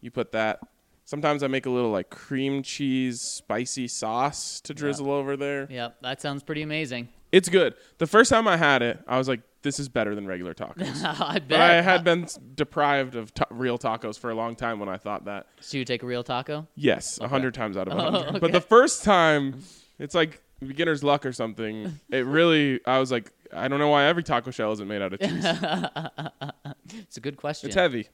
You 0.00 0.12
put 0.12 0.30
that. 0.30 0.60
Sometimes 1.04 1.42
I 1.42 1.48
make 1.48 1.66
a 1.66 1.70
little 1.70 1.90
like 1.90 2.08
cream 2.08 2.62
cheese 2.62 3.20
spicy 3.20 3.88
sauce 3.88 4.60
to 4.60 4.72
drizzle 4.72 5.10
over 5.10 5.36
there. 5.36 5.66
Yep. 5.68 5.96
That 6.02 6.22
sounds 6.22 6.44
pretty 6.44 6.62
amazing. 6.62 7.08
It's 7.32 7.48
good. 7.48 7.74
The 7.98 8.06
first 8.06 8.30
time 8.30 8.46
I 8.48 8.56
had 8.56 8.82
it, 8.82 8.98
I 9.06 9.18
was 9.18 9.28
like, 9.28 9.40
"This 9.62 9.78
is 9.80 9.88
better 9.88 10.14
than 10.14 10.26
regular 10.26 10.54
tacos." 10.54 11.02
I 11.20 11.34
bet. 11.40 11.48
but 11.48 11.60
I 11.60 11.80
had 11.82 12.04
been 12.04 12.26
deprived 12.54 13.16
of 13.16 13.34
ta- 13.34 13.46
real 13.50 13.78
tacos 13.78 14.18
for 14.18 14.30
a 14.30 14.34
long 14.34 14.54
time 14.56 14.78
when 14.78 14.88
I 14.88 14.96
thought 14.96 15.24
that. 15.26 15.46
So 15.60 15.76
you 15.78 15.84
take 15.84 16.02
a 16.02 16.06
real 16.06 16.22
taco? 16.22 16.66
Yes, 16.76 17.18
a 17.20 17.28
hundred 17.28 17.54
times 17.54 17.76
out 17.76 17.88
of 17.88 17.94
a 17.94 17.96
Oh, 17.96 18.10
hundred. 18.10 18.28
okay. 18.28 18.38
But 18.38 18.52
the 18.52 18.60
first 18.60 19.02
time, 19.04 19.62
it's 19.98 20.14
like 20.14 20.40
beginner's 20.64 21.02
luck 21.04 21.26
or 21.26 21.32
something. 21.32 21.98
It 22.10 22.24
really, 22.26 22.80
I 22.86 22.98
was 22.98 23.10
like, 23.12 23.32
I 23.52 23.68
don't 23.68 23.78
know 23.80 23.88
why 23.88 24.04
every 24.04 24.22
taco 24.22 24.50
shell 24.50 24.72
isn't 24.72 24.86
made 24.88 25.02
out 25.02 25.12
of 25.12 25.20
cheese. 25.20 25.44
It's 26.94 27.16
a 27.16 27.20
good 27.20 27.36
question. 27.36 27.68
It's 27.68 27.74
heavy. 27.76 28.08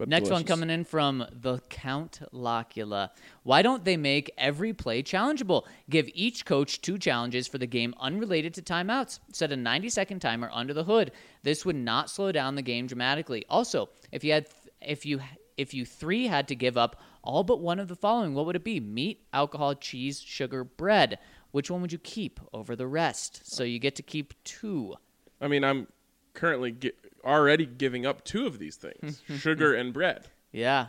But 0.00 0.08
Next 0.08 0.30
one 0.30 0.44
coming 0.44 0.70
in 0.70 0.84
from 0.84 1.26
the 1.30 1.58
Count 1.68 2.20
Locula. 2.32 3.10
Why 3.42 3.60
don't 3.60 3.84
they 3.84 3.98
make 3.98 4.32
every 4.38 4.72
play 4.72 5.02
challengeable? 5.02 5.66
Give 5.90 6.08
each 6.14 6.46
coach 6.46 6.80
two 6.80 6.96
challenges 6.96 7.46
for 7.46 7.58
the 7.58 7.66
game 7.66 7.94
unrelated 8.00 8.54
to 8.54 8.62
timeouts. 8.62 9.20
Set 9.30 9.52
a 9.52 9.56
90 9.56 9.90
second 9.90 10.20
timer 10.20 10.48
under 10.54 10.72
the 10.72 10.84
hood. 10.84 11.12
This 11.42 11.66
would 11.66 11.76
not 11.76 12.08
slow 12.08 12.32
down 12.32 12.54
the 12.54 12.62
game 12.62 12.86
dramatically. 12.86 13.44
Also, 13.50 13.90
if 14.10 14.24
you 14.24 14.32
had 14.32 14.48
if 14.80 15.04
you 15.04 15.20
if 15.58 15.74
you 15.74 15.84
three 15.84 16.28
had 16.28 16.48
to 16.48 16.54
give 16.54 16.78
up 16.78 16.98
all 17.22 17.44
but 17.44 17.60
one 17.60 17.78
of 17.78 17.88
the 17.88 17.94
following, 17.94 18.32
what 18.32 18.46
would 18.46 18.56
it 18.56 18.64
be? 18.64 18.80
Meat, 18.80 19.22
alcohol, 19.34 19.74
cheese, 19.74 20.18
sugar, 20.18 20.64
bread. 20.64 21.18
Which 21.50 21.70
one 21.70 21.82
would 21.82 21.92
you 21.92 21.98
keep 21.98 22.40
over 22.54 22.74
the 22.74 22.86
rest? 22.86 23.42
So 23.44 23.64
you 23.64 23.78
get 23.78 23.96
to 23.96 24.02
keep 24.02 24.32
two. 24.44 24.94
I 25.42 25.48
mean, 25.48 25.62
I'm 25.62 25.88
currently 26.32 26.72
gi- 26.72 26.92
already 27.24 27.66
giving 27.66 28.06
up 28.06 28.24
two 28.24 28.46
of 28.46 28.58
these 28.58 28.76
things: 28.76 29.22
sugar 29.38 29.74
and 29.74 29.92
bread. 29.92 30.28
Yeah. 30.52 30.88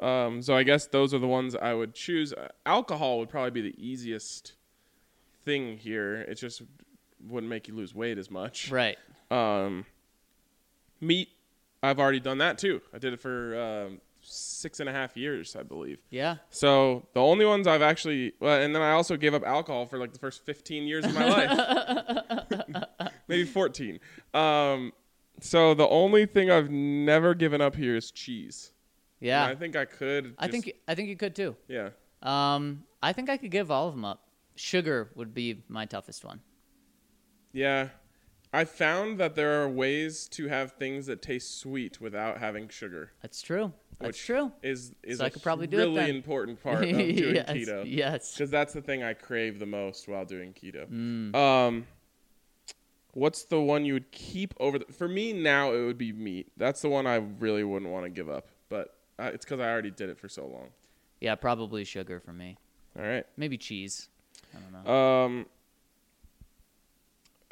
Um, 0.00 0.42
so 0.42 0.56
I 0.56 0.64
guess 0.64 0.86
those 0.86 1.14
are 1.14 1.18
the 1.18 1.28
ones 1.28 1.54
I 1.54 1.72
would 1.74 1.94
choose. 1.94 2.32
Uh, 2.32 2.48
alcohol 2.66 3.18
would 3.20 3.28
probably 3.28 3.50
be 3.50 3.70
the 3.70 3.74
easiest 3.78 4.54
thing 5.44 5.78
here. 5.78 6.16
It 6.16 6.34
just 6.34 6.62
wouldn't 7.26 7.48
make 7.48 7.68
you 7.68 7.74
lose 7.74 7.94
weight 7.94 8.18
as 8.18 8.30
much. 8.30 8.70
Right. 8.70 8.98
Um, 9.30 9.86
meat, 11.00 11.28
I've 11.82 12.00
already 12.00 12.20
done 12.20 12.38
that 12.38 12.58
too. 12.58 12.80
I 12.92 12.98
did 12.98 13.12
it 13.12 13.20
for 13.20 13.58
um, 13.60 14.00
six 14.20 14.80
and 14.80 14.88
a 14.88 14.92
half 14.92 15.16
years, 15.16 15.54
I 15.56 15.62
believe. 15.62 15.98
Yeah. 16.10 16.36
So 16.50 17.06
the 17.14 17.20
only 17.20 17.44
ones 17.44 17.66
I've 17.66 17.82
actually, 17.82 18.32
well, 18.40 18.60
and 18.60 18.74
then 18.74 18.82
I 18.82 18.92
also 18.92 19.16
gave 19.16 19.34
up 19.34 19.44
alcohol 19.44 19.86
for 19.86 19.98
like 19.98 20.12
the 20.12 20.18
first 20.18 20.44
15 20.44 20.86
years 20.86 21.04
of 21.04 21.14
my 21.14 21.28
life, 21.28 22.84
maybe 23.28 23.44
14. 23.44 24.00
Um, 24.32 24.92
so 25.40 25.74
the 25.74 25.88
only 25.88 26.26
thing 26.26 26.50
I've 26.50 26.70
never 26.70 27.34
given 27.34 27.60
up 27.60 27.74
here 27.76 27.96
is 27.96 28.10
cheese. 28.10 28.72
And 29.20 29.28
Yeah. 29.28 29.46
I 29.46 29.54
think 29.54 29.76
I 29.76 29.84
could. 29.84 30.34
I 30.38 30.46
just- 30.48 30.64
think 30.64 30.76
I 30.88 30.94
think 30.94 31.08
you 31.08 31.16
could 31.16 31.34
too. 31.34 31.56
Yeah. 31.68 31.90
Um, 32.22 32.84
I 33.02 33.12
think 33.12 33.28
I 33.30 33.36
could 33.36 33.50
give 33.50 33.70
all 33.70 33.88
of 33.88 33.94
them 33.94 34.04
up. 34.04 34.28
Sugar 34.56 35.10
would 35.14 35.34
be 35.34 35.62
my 35.68 35.84
toughest 35.86 36.24
one. 36.24 36.40
Yeah. 37.52 37.88
I 38.52 38.64
found 38.64 39.18
that 39.18 39.34
there 39.34 39.62
are 39.62 39.68
ways 39.68 40.28
to 40.28 40.46
have 40.48 40.72
things 40.72 41.06
that 41.06 41.20
taste 41.22 41.58
sweet 41.58 42.00
without 42.00 42.38
having 42.38 42.68
sugar. 42.68 43.10
That's 43.20 43.42
true. 43.42 43.72
That's 43.98 44.08
which 44.18 44.26
true. 44.26 44.52
Is 44.62 44.94
is 45.02 45.18
So 45.18 45.24
I 45.24 45.26
a 45.26 45.30
could 45.30 45.42
probably 45.42 45.66
do 45.66 45.76
it 45.78 45.80
really 45.80 45.94
then. 45.96 46.10
important 46.10 46.62
part 46.62 46.84
of 46.84 46.90
doing 46.90 47.34
yes, 47.34 47.50
keto. 47.50 47.84
Yes. 47.86 48.32
Because 48.34 48.50
that's 48.50 48.72
the 48.72 48.80
thing 48.82 49.02
I 49.02 49.12
crave 49.14 49.58
the 49.58 49.66
most 49.66 50.06
while 50.08 50.24
doing 50.24 50.52
keto. 50.52 50.88
Mm. 50.88 51.34
Um, 51.34 51.86
what's 53.14 53.44
the 53.44 53.60
one 53.60 53.84
you 53.84 53.94
would 53.94 54.10
keep 54.12 54.54
over? 54.60 54.78
The, 54.78 54.86
for 54.92 55.08
me 55.08 55.32
now, 55.32 55.72
it 55.72 55.84
would 55.84 55.98
be 55.98 56.12
meat. 56.12 56.52
That's 56.56 56.82
the 56.82 56.88
one 56.88 57.06
I 57.06 57.16
really 57.16 57.64
wouldn't 57.64 57.90
want 57.90 58.04
to 58.04 58.10
give 58.10 58.28
up. 58.28 58.48
But 58.68 58.94
uh, 59.18 59.30
it's 59.32 59.44
because 59.44 59.60
I 59.60 59.70
already 59.70 59.90
did 59.90 60.10
it 60.10 60.18
for 60.18 60.28
so 60.28 60.46
long. 60.46 60.68
Yeah, 61.20 61.34
probably 61.34 61.84
sugar 61.84 62.20
for 62.20 62.32
me. 62.32 62.56
All 62.98 63.04
right. 63.04 63.24
Maybe 63.36 63.56
cheese. 63.56 64.08
I 64.54 64.58
don't 64.58 64.84
know. 64.84 64.92
Um, 64.92 65.46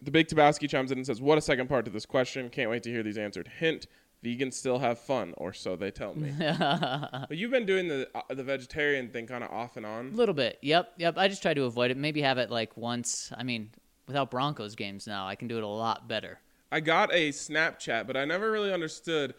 the 0.03 0.11
Big 0.11 0.29
Tabasky 0.29 0.69
chimes 0.69 0.91
in 0.91 0.99
and 0.99 1.07
says, 1.07 1.21
"What 1.21 1.39
a 1.39 1.41
second 1.41 1.69
part 1.69 1.85
to 1.85 1.91
this 1.91 2.07
question! 2.07 2.51
Can't 2.51 2.71
wait 2.71 2.83
to 2.85 2.91
hear 2.91 3.03
these 3.03 3.19
answered." 3.19 3.49
Hint: 3.59 3.87
Vegans 4.25 4.55
still 4.55 4.79
have 4.79 4.99
fun, 4.99 5.35
or 5.37 5.53
so 5.53 5.77
they 5.77 5.91
tell 5.91 6.15
me. 6.15 6.33
but 6.39 7.37
you've 7.37 7.51
been 7.51 7.67
doing 7.67 7.89
the 7.89 8.09
uh, 8.15 8.23
the 8.35 8.43
vegetarian 8.43 9.09
thing 9.09 9.27
kind 9.27 9.45
of 9.45 9.51
off 9.51 9.77
and 9.77 9.87
on. 9.87 10.09
A 10.09 10.17
little 10.17 10.35
bit. 10.35 10.59
Yep. 10.63 10.95
Yep. 10.99 11.19
I 11.19 11.29
just 11.29 11.43
try 11.43 11.55
to 11.55 11.65
avoid 11.65 11.91
it. 11.91 11.97
Maybe 11.97 12.23
have 12.23 12.39
it 12.39 12.51
like 12.51 12.77
once. 12.77 13.33
I 13.37 13.43
mean, 13.43 13.71
without 14.07 14.31
Broncos 14.31 14.75
games 14.75 15.07
now, 15.07 15.27
I 15.27 15.35
can 15.35 15.49
do 15.49 15.57
it 15.57 15.63
a 15.63 15.67
lot 15.69 16.09
better. 16.09 16.41
I 16.71 16.81
got 16.81 17.13
a 17.13 17.31
Snapchat, 17.31 18.07
but 18.07 18.17
I 18.17 18.25
never 18.25 18.51
really 18.51 18.73
understood. 18.73 19.35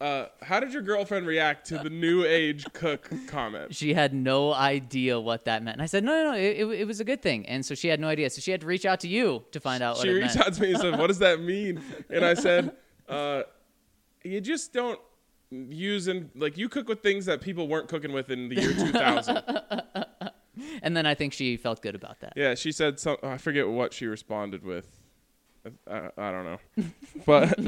Uh, 0.00 0.26
how 0.42 0.58
did 0.60 0.72
your 0.72 0.82
girlfriend 0.82 1.26
react 1.26 1.66
to 1.68 1.78
the 1.78 1.88
new 1.88 2.24
age 2.24 2.64
cook 2.72 3.10
comment? 3.28 3.74
She 3.74 3.94
had 3.94 4.12
no 4.12 4.52
idea 4.52 5.20
what 5.20 5.44
that 5.44 5.62
meant. 5.62 5.76
And 5.76 5.82
I 5.82 5.86
said, 5.86 6.02
no, 6.04 6.12
no, 6.12 6.32
no, 6.32 6.36
it, 6.36 6.58
it, 6.58 6.66
it 6.80 6.86
was 6.86 7.00
a 7.00 7.04
good 7.04 7.22
thing. 7.22 7.46
And 7.46 7.64
so 7.64 7.74
she 7.74 7.88
had 7.88 8.00
no 8.00 8.08
idea. 8.08 8.28
So 8.30 8.40
she 8.40 8.50
had 8.50 8.60
to 8.62 8.66
reach 8.66 8.84
out 8.84 9.00
to 9.00 9.08
you 9.08 9.44
to 9.52 9.60
find 9.60 9.82
out 9.82 9.96
what 9.96 10.06
She 10.06 10.12
reached 10.12 10.34
meant. 10.36 10.48
out 10.48 10.54
to 10.54 10.62
me 10.62 10.72
and 10.72 10.80
said, 10.80 10.98
"What 10.98 11.06
does 11.06 11.20
that 11.20 11.40
mean?" 11.40 11.80
And 12.10 12.24
I 12.24 12.34
said, 12.34 12.72
uh, 13.08 13.42
"You 14.24 14.40
just 14.40 14.72
don't 14.72 14.98
use 15.50 16.08
and 16.08 16.30
like 16.34 16.58
you 16.58 16.68
cook 16.68 16.88
with 16.88 17.00
things 17.00 17.26
that 17.26 17.40
people 17.40 17.68
weren't 17.68 17.88
cooking 17.88 18.12
with 18.12 18.30
in 18.30 18.48
the 18.48 18.56
year 18.60 18.72
2000." 18.72 19.42
And 20.82 20.96
then 20.96 21.06
I 21.06 21.14
think 21.14 21.32
she 21.32 21.56
felt 21.56 21.82
good 21.82 21.94
about 21.94 22.20
that. 22.20 22.34
yeah, 22.36 22.54
she 22.54 22.72
said 22.72 22.98
some. 22.98 23.16
I 23.22 23.38
forget 23.38 23.68
what 23.68 23.92
she 23.92 24.06
responded 24.06 24.64
with. 24.64 24.88
I, 25.90 26.10
I 26.18 26.30
don't 26.30 26.44
know, 26.44 26.84
but 27.26 27.58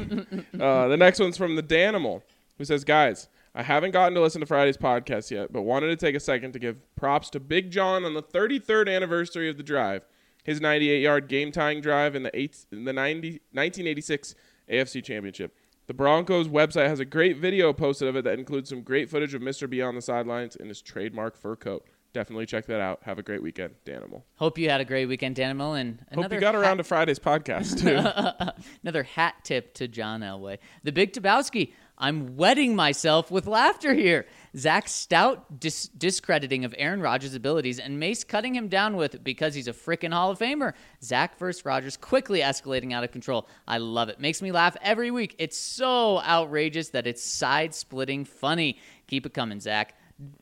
uh, 0.61 0.87
the 0.87 0.97
next 0.97 1.19
one's 1.19 1.35
from 1.37 1.55
the 1.55 1.63
Danimal, 1.63 2.21
who 2.57 2.65
says, 2.65 2.83
"Guys." 2.83 3.27
I 3.55 3.63
haven't 3.63 3.89
gotten 3.89 4.13
to 4.13 4.21
listen 4.21 4.39
to 4.41 4.45
Friday's 4.45 4.77
podcast 4.77 5.31
yet, 5.31 5.51
but 5.51 5.63
wanted 5.63 5.87
to 5.87 5.95
take 5.95 6.13
a 6.13 6.19
second 6.19 6.51
to 6.51 6.59
give 6.59 6.77
props 6.95 7.31
to 7.31 7.39
Big 7.39 7.71
John 7.71 8.05
on 8.05 8.13
the 8.13 8.21
33rd 8.21 8.87
anniversary 8.87 9.49
of 9.49 9.57
the 9.57 9.63
drive. 9.63 10.05
His 10.43 10.61
98 10.61 11.01
yard 11.01 11.27
game 11.27 11.51
tying 11.51 11.81
drive 11.81 12.15
in 12.15 12.21
the, 12.21 12.29
eight, 12.39 12.55
in 12.71 12.83
the 12.83 12.93
90, 12.93 13.41
1986 13.51 14.35
AFC 14.69 15.03
Championship. 15.03 15.55
The 15.87 15.95
Broncos 15.95 16.47
website 16.47 16.87
has 16.87 16.99
a 16.99 17.05
great 17.05 17.37
video 17.37 17.73
posted 17.73 18.07
of 18.07 18.15
it 18.15 18.25
that 18.25 18.37
includes 18.37 18.69
some 18.69 18.81
great 18.81 19.09
footage 19.09 19.33
of 19.33 19.41
Mr. 19.41 19.67
B 19.67 19.81
on 19.81 19.95
the 19.95 20.01
sidelines 20.03 20.55
in 20.55 20.67
his 20.67 20.81
trademark 20.81 21.35
fur 21.35 21.55
coat. 21.55 21.83
Definitely 22.13 22.45
check 22.47 22.65
that 22.67 22.79
out. 22.81 23.01
Have 23.03 23.19
a 23.19 23.23
great 23.23 23.43
weekend, 23.43 23.75
Danimal. 23.85 24.23
Hope 24.37 24.57
you 24.57 24.69
had 24.69 24.81
a 24.81 24.85
great 24.85 25.05
weekend, 25.05 25.35
Danimal. 25.35 25.79
And 25.79 25.99
Hope 26.13 26.31
you 26.33 26.39
got 26.39 26.55
hat- 26.55 26.61
around 26.63 26.77
to 26.77 26.83
Friday's 26.83 27.19
podcast, 27.19 27.79
too. 27.81 28.61
Another 28.83 29.03
hat 29.03 29.35
tip 29.43 29.73
to 29.75 29.87
John 29.87 30.21
Elway. 30.21 30.57
The 30.83 30.91
Big 30.91 31.13
Tabowski. 31.13 31.73
I'm 31.99 32.37
wetting 32.37 32.75
myself 32.75 33.31
with 33.31 33.47
laughter 33.47 33.91
here. 33.91 34.27
Zach 34.55 34.87
Stout 34.87 35.59
dis- 35.59 35.87
discrediting 35.87 36.63
of 36.63 36.75
Aaron 36.77 37.01
Rodgers' 37.01 37.33
abilities 37.33 37.79
and 37.79 37.99
Mace 37.99 38.23
cutting 38.23 38.53
him 38.53 38.67
down 38.67 38.97
with 38.97 39.23
because 39.23 39.55
he's 39.55 39.67
a 39.67 39.73
freaking 39.73 40.13
Hall 40.13 40.29
of 40.29 40.37
Famer. 40.37 40.73
Zach 41.03 41.39
versus 41.39 41.65
Rodgers 41.65 41.97
quickly 41.97 42.41
escalating 42.41 42.93
out 42.93 43.03
of 43.03 43.09
control. 43.11 43.47
I 43.67 43.79
love 43.79 44.09
it. 44.09 44.19
Makes 44.19 44.43
me 44.43 44.51
laugh 44.51 44.77
every 44.83 45.09
week. 45.09 45.35
It's 45.39 45.57
so 45.57 46.19
outrageous 46.21 46.89
that 46.89 47.07
it's 47.07 47.23
side 47.23 47.73
splitting 47.73 48.25
funny. 48.25 48.77
Keep 49.07 49.25
it 49.25 49.33
coming, 49.33 49.59
Zach. 49.59 49.96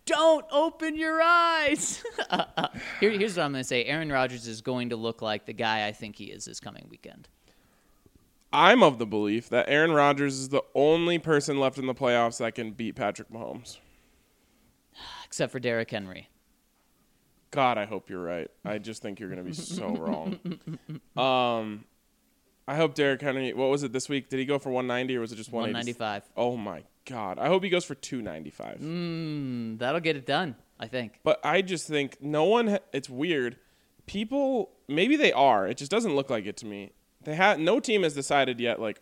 Don't 0.06 0.46
open 0.52 0.96
your 0.96 1.22
eyes. 1.22 2.02
Here, 3.00 3.12
here's 3.12 3.36
what 3.36 3.44
I'm 3.44 3.52
going 3.52 3.64
to 3.64 3.68
say 3.68 3.84
Aaron 3.86 4.12
Rodgers 4.12 4.48
is 4.48 4.62
going 4.62 4.90
to 4.90 4.96
look 4.96 5.22
like 5.22 5.46
the 5.46 5.54
guy 5.54 5.88
I 5.88 5.92
think 5.92 6.16
he 6.16 6.26
is 6.26 6.46
this 6.46 6.60
coming 6.60 6.88
weekend. 6.90 7.28
I'm 8.54 8.84
of 8.84 9.00
the 9.00 9.06
belief 9.06 9.50
that 9.50 9.68
Aaron 9.68 9.92
Rodgers 9.92 10.40
is 10.40 10.50
the 10.50 10.64
only 10.74 11.20
person 11.20 11.60
left 11.60 11.78
in 11.78 11.88
the 11.88 11.94
playoffs 11.94 12.38
that 12.38 12.56
can 12.56 12.72
beat 12.72 12.96
Patrick 12.96 13.30
Mahomes. 13.30 13.80
except 15.26 15.52
for 15.52 15.60
Derrick 15.60 15.92
Henry. 15.92 16.30
God, 17.52 17.78
I 17.78 17.86
hope 17.86 18.10
you're 18.10 18.24
right. 18.24 18.50
I 18.64 18.78
just 18.78 19.02
think 19.02 19.20
you're 19.20 19.30
going 19.30 19.44
to 19.44 19.50
be 19.50 19.54
so 19.54 19.90
wrong. 19.96 20.40
Um, 21.22 21.86
I 22.68 22.76
hope 22.76 22.96
Derrick 22.96 23.22
Henry. 23.22 23.54
What 23.54 23.70
was 23.70 23.84
it 23.84 23.94
this 23.94 24.10
week? 24.10 24.30
Did 24.30 24.40
he 24.40 24.46
go 24.46 24.58
for 24.58 24.70
190 24.70 25.18
or 25.18 25.22
was 25.22 25.32
it 25.32 25.36
just 25.36 25.52
180? 25.52 26.00
195. 26.00 26.24
Oh 26.36 26.58
my 26.58 26.84
God! 27.06 27.38
I 27.38 27.48
hope 27.48 27.64
he 27.64 27.70
goes 27.70 27.86
for 27.86 27.96
295. 27.96 28.80
Mm, 28.80 29.78
that'll 29.78 30.02
get 30.02 30.16
it 30.16 30.26
done, 30.26 30.56
I 30.80 30.88
think. 30.88 31.20
But 31.24 31.40
I 31.46 31.62
just 31.62 31.88
think 31.88 32.18
no 32.22 32.46
one. 32.46 32.80
It's 32.92 33.10
weird. 33.10 33.58
People, 34.08 34.72
maybe 34.88 35.16
they 35.16 35.32
are. 35.34 35.68
It 35.68 35.78
just 35.78 35.90
doesn't 35.92 36.16
look 36.16 36.30
like 36.30 36.46
it 36.46 36.58
to 36.58 36.66
me. 36.66 36.92
They 37.24 37.36
have 37.36 37.60
no 37.60 37.80
team 37.80 38.04
has 38.04 38.14
decided 38.14 38.60
yet. 38.60 38.80
Like, 38.80 39.02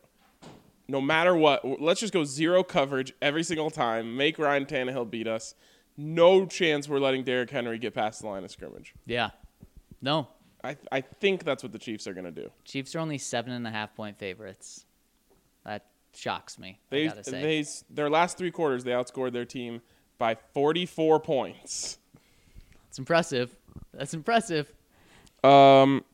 no 0.87 1.01
matter 1.01 1.35
what, 1.35 1.81
let's 1.81 1.99
just 1.99 2.13
go 2.13 2.23
zero 2.23 2.63
coverage 2.63 3.13
every 3.21 3.43
single 3.43 3.69
time. 3.69 4.15
Make 4.15 4.39
Ryan 4.39 4.65
Tannehill 4.65 5.09
beat 5.09 5.27
us. 5.27 5.55
No 5.97 6.45
chance 6.45 6.87
we're 6.89 6.99
letting 6.99 7.23
Derrick 7.23 7.49
Henry 7.49 7.77
get 7.77 7.93
past 7.93 8.21
the 8.21 8.27
line 8.27 8.43
of 8.43 8.51
scrimmage. 8.51 8.93
Yeah. 9.05 9.31
No. 10.01 10.29
I 10.63 10.77
I 10.91 11.01
think 11.01 11.43
that's 11.43 11.63
what 11.63 11.71
the 11.71 11.79
Chiefs 11.79 12.07
are 12.07 12.13
gonna 12.13 12.31
do. 12.31 12.49
Chiefs 12.63 12.95
are 12.95 12.99
only 12.99 13.17
seven 13.17 13.51
and 13.51 13.67
a 13.67 13.71
half 13.71 13.95
point 13.95 14.17
favorites. 14.17 14.85
That 15.65 15.85
shocks 16.13 16.57
me. 16.57 16.79
They 16.89 17.05
I 17.05 17.07
gotta 17.09 17.23
say. 17.23 17.41
they 17.41 17.65
their 17.89 18.09
last 18.09 18.37
three 18.37 18.51
quarters 18.51 18.83
they 18.83 18.91
outscored 18.91 19.33
their 19.33 19.45
team 19.45 19.81
by 20.17 20.35
44 20.53 21.19
points. 21.19 21.97
That's 22.85 22.99
impressive. 22.99 23.55
That's 23.93 24.13
impressive. 24.13 24.71
Um, 25.43 26.05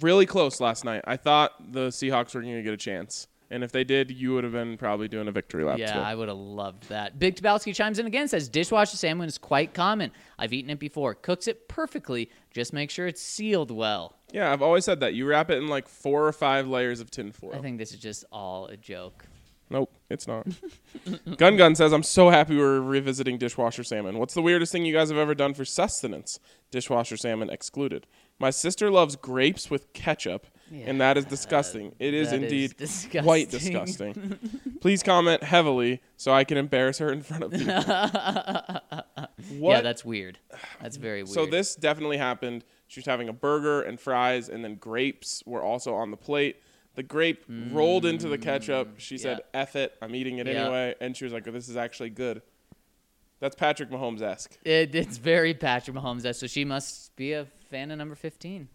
really 0.00 0.26
close 0.26 0.60
last 0.60 0.84
night. 0.84 1.02
I 1.06 1.16
thought 1.16 1.72
the 1.72 1.88
Seahawks 1.88 2.34
were 2.34 2.42
going 2.42 2.54
to 2.54 2.62
get 2.62 2.72
a 2.74 2.76
chance, 2.76 3.26
and 3.54 3.64
if 3.64 3.72
they 3.72 3.84
did, 3.84 4.10
you 4.10 4.34
would 4.34 4.44
have 4.44 4.52
been 4.52 4.76
probably 4.76 5.08
doing 5.08 5.28
a 5.28 5.32
victory 5.32 5.64
lap. 5.64 5.78
Yeah, 5.78 5.92
too. 5.94 5.98
I 6.00 6.14
would 6.14 6.28
have 6.28 6.36
loved 6.36 6.88
that. 6.88 7.18
Big 7.18 7.36
Tabowski 7.36 7.74
chimes 7.74 7.98
in 7.98 8.06
again, 8.06 8.28
says 8.28 8.48
dishwasher 8.48 8.96
salmon 8.96 9.28
is 9.28 9.38
quite 9.38 9.74
common. 9.74 10.10
I've 10.38 10.52
eaten 10.52 10.70
it 10.70 10.78
before. 10.78 11.14
Cooks 11.14 11.46
it 11.48 11.68
perfectly. 11.68 12.30
Just 12.50 12.72
make 12.72 12.90
sure 12.90 13.06
it's 13.06 13.22
sealed 13.22 13.70
well. 13.70 14.16
yeah. 14.32 14.52
I've 14.52 14.62
always 14.62 14.84
said 14.84 15.00
that 15.00 15.14
you 15.14 15.26
wrap 15.26 15.50
it 15.50 15.58
in 15.58 15.68
like 15.68 15.88
four 15.88 16.26
or 16.26 16.32
five 16.32 16.66
layers 16.68 17.00
of 17.00 17.10
tinfoil. 17.10 17.54
I 17.54 17.58
think 17.58 17.78
this 17.78 17.92
is 17.92 18.00
just 18.00 18.24
all 18.32 18.66
a 18.66 18.76
joke. 18.76 19.26
Nope, 19.70 19.92
it's 20.10 20.26
not. 20.28 20.46
Gun 21.38 21.56
Gun 21.56 21.74
says, 21.74 21.92
I'm 21.92 22.02
so 22.02 22.28
happy 22.28 22.56
we're 22.56 22.80
revisiting 22.80 23.38
dishwasher 23.38 23.82
salmon. 23.82 24.18
What's 24.18 24.34
the 24.34 24.42
weirdest 24.42 24.72
thing 24.72 24.84
you 24.84 24.92
guys 24.92 25.08
have 25.08 25.18
ever 25.18 25.34
done 25.34 25.54
for 25.54 25.64
sustenance? 25.64 26.38
Dishwasher 26.70 27.16
salmon 27.16 27.48
excluded. 27.48 28.06
My 28.38 28.50
sister 28.50 28.90
loves 28.90 29.16
grapes 29.16 29.70
with 29.70 29.92
ketchup, 29.94 30.46
and 30.82 31.00
that 31.00 31.16
is 31.16 31.24
disgusting. 31.24 31.94
It 31.98 32.14
is 32.14 32.30
that 32.30 32.36
is 32.36 32.42
indeed 32.42 32.76
disgusting. 32.76 33.22
quite 33.22 33.50
disgusting. 33.50 34.38
Please 34.80 35.02
comment 35.02 35.42
heavily 35.42 36.00
so 36.16 36.32
I 36.32 36.44
can 36.44 36.56
embarrass 36.56 36.98
her 36.98 37.12
in 37.12 37.22
front 37.22 37.44
of 37.44 37.52
people. 37.52 37.74
what? 39.58 39.72
Yeah, 39.76 39.80
that's 39.80 40.04
weird. 40.04 40.38
That's 40.80 40.96
very 40.96 41.22
weird. 41.22 41.34
So 41.34 41.46
this 41.46 41.74
definitely 41.74 42.18
happened. 42.18 42.64
She 42.86 43.00
was 43.00 43.06
having 43.06 43.28
a 43.28 43.32
burger 43.32 43.82
and 43.82 43.98
fries, 43.98 44.48
and 44.48 44.64
then 44.64 44.76
grapes 44.76 45.42
were 45.46 45.62
also 45.62 45.94
on 45.94 46.10
the 46.10 46.16
plate. 46.16 46.56
The 46.94 47.02
grape 47.02 47.44
rolled 47.72 48.06
into 48.06 48.28
the 48.28 48.38
ketchup. 48.38 48.88
Mm, 48.96 48.98
she 48.98 49.18
said, 49.18 49.40
yeah. 49.52 49.60
"F 49.62 49.74
it, 49.74 49.94
I'm 50.00 50.14
eating 50.14 50.38
it 50.38 50.46
Yeah. 50.46 50.62
anyway." 50.64 50.94
And 51.00 51.16
she 51.16 51.24
was 51.24 51.32
like, 51.32 51.44
"This 51.44 51.68
is 51.68 51.76
actually 51.76 52.10
good." 52.10 52.42
That's 53.40 53.56
Patrick 53.56 53.90
Mahomes 53.90 54.22
esque. 54.22 54.56
It, 54.64 54.94
it's 54.94 55.18
very 55.18 55.54
Patrick 55.54 55.96
Mahomes. 55.96 56.24
Esque. 56.24 56.40
So 56.40 56.46
she 56.46 56.64
must 56.64 57.14
be 57.16 57.32
a 57.32 57.46
fan 57.68 57.90
of 57.90 57.98
number 57.98 58.14
15. 58.14 58.68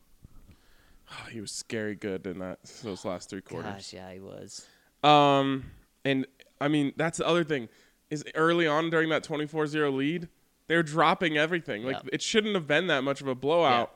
Oh, 1.11 1.25
he 1.31 1.41
was 1.41 1.51
scary 1.51 1.95
good 1.95 2.25
in 2.27 2.39
that 2.39 2.63
those 2.83 3.05
last 3.05 3.29
three 3.29 3.41
quarters. 3.41 3.71
Gosh, 3.73 3.93
yeah, 3.93 4.11
he 4.13 4.19
was. 4.19 4.67
Um, 5.03 5.71
and 6.05 6.25
I 6.61 6.67
mean 6.67 6.93
that's 6.97 7.17
the 7.19 7.27
other 7.27 7.43
thing 7.43 7.69
is 8.09 8.23
early 8.35 8.65
on 8.67 8.89
during 8.89 9.09
that 9.09 9.23
24-0 9.23 9.95
lead, 9.95 10.27
They're 10.67 10.81
dropping 10.83 11.37
everything. 11.37 11.83
Like 11.83 11.97
Yeah. 11.97 12.09
it 12.13 12.21
shouldn't 12.23 12.55
have 12.55 12.65
been 12.67 12.87
that 12.87 13.03
much 13.03 13.21
of 13.21 13.27
a 13.27 13.35
blowout. 13.35 13.95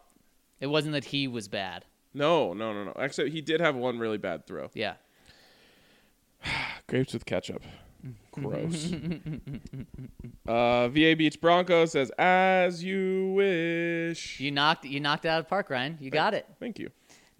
It 0.59 0.67
wasn't 0.67 0.93
that 0.93 1.05
he 1.05 1.27
was 1.27 1.47
bad. 1.47 1.85
No, 2.13 2.53
no, 2.53 2.73
no, 2.73 2.83
no. 2.83 2.93
Actually, 2.99 3.31
he 3.31 3.41
did 3.41 3.59
have 3.59 3.75
one 3.75 3.97
really 3.99 4.19
bad 4.19 4.45
throw. 4.45 4.69
Yeah. 4.75 4.93
Grapes 6.87 7.13
with 7.13 7.25
ketchup. 7.25 7.63
Gross. 8.31 8.91
uh, 10.47 10.89
VA 10.89 11.15
Beach 11.17 11.39
Bronco 11.39 11.85
says, 11.85 12.11
"As 12.17 12.83
you 12.83 13.31
wish." 13.35 14.39
You 14.39 14.51
knocked 14.51 14.83
you 14.85 14.99
knocked 14.99 15.25
it 15.25 15.29
out 15.29 15.39
of 15.39 15.45
the 15.45 15.49
park, 15.49 15.69
Ryan. 15.69 15.97
You 16.01 16.11
got 16.11 16.33
it. 16.33 16.45
Thank 16.59 16.79
you. 16.79 16.89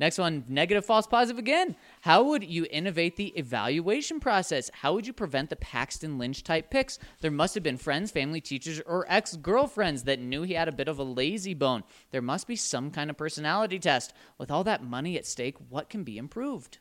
Next 0.03 0.17
one, 0.17 0.43
negative, 0.49 0.85
false, 0.85 1.07
positive 1.07 1.39
again. 1.39 1.77
How 2.01 2.23
would 2.23 2.43
you 2.43 2.67
innovate 2.69 3.15
the 3.15 3.27
evaluation 3.37 4.19
process? 4.19 4.69
How 4.73 4.93
would 4.93 5.07
you 5.07 5.13
prevent 5.13 5.49
the 5.49 5.55
Paxton 5.55 6.17
Lynch 6.17 6.43
type 6.43 6.69
picks? 6.69 6.99
There 7.21 7.31
must 7.31 7.53
have 7.53 7.63
been 7.63 7.77
friends, 7.77 8.11
family, 8.11 8.41
teachers, 8.41 8.81
or 8.85 9.05
ex 9.07 9.37
girlfriends 9.37 10.03
that 10.03 10.19
knew 10.19 10.41
he 10.41 10.55
had 10.55 10.67
a 10.67 10.73
bit 10.73 10.89
of 10.89 10.99
a 10.99 11.03
lazy 11.03 11.53
bone. 11.53 11.85
There 12.11 12.21
must 12.21 12.47
be 12.49 12.57
some 12.57 12.91
kind 12.91 13.09
of 13.09 13.15
personality 13.15 13.79
test. 13.79 14.13
With 14.37 14.51
all 14.51 14.65
that 14.65 14.83
money 14.83 15.17
at 15.17 15.25
stake, 15.25 15.55
what 15.69 15.89
can 15.89 16.03
be 16.03 16.17
improved? 16.17 16.79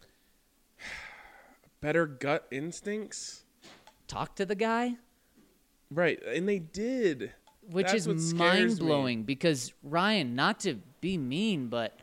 Better 1.80 2.06
gut 2.06 2.48
instincts. 2.50 3.44
Talk 4.08 4.34
to 4.34 4.44
the 4.44 4.56
guy? 4.56 4.96
Right, 5.92 6.20
and 6.26 6.48
they 6.48 6.58
did. 6.58 7.34
Which 7.70 7.92
That's 7.92 8.08
is 8.08 8.34
mind 8.34 8.80
blowing 8.80 9.22
because, 9.22 9.72
Ryan, 9.84 10.34
not 10.34 10.58
to 10.60 10.80
be 11.00 11.16
mean, 11.16 11.68
but 11.68 11.96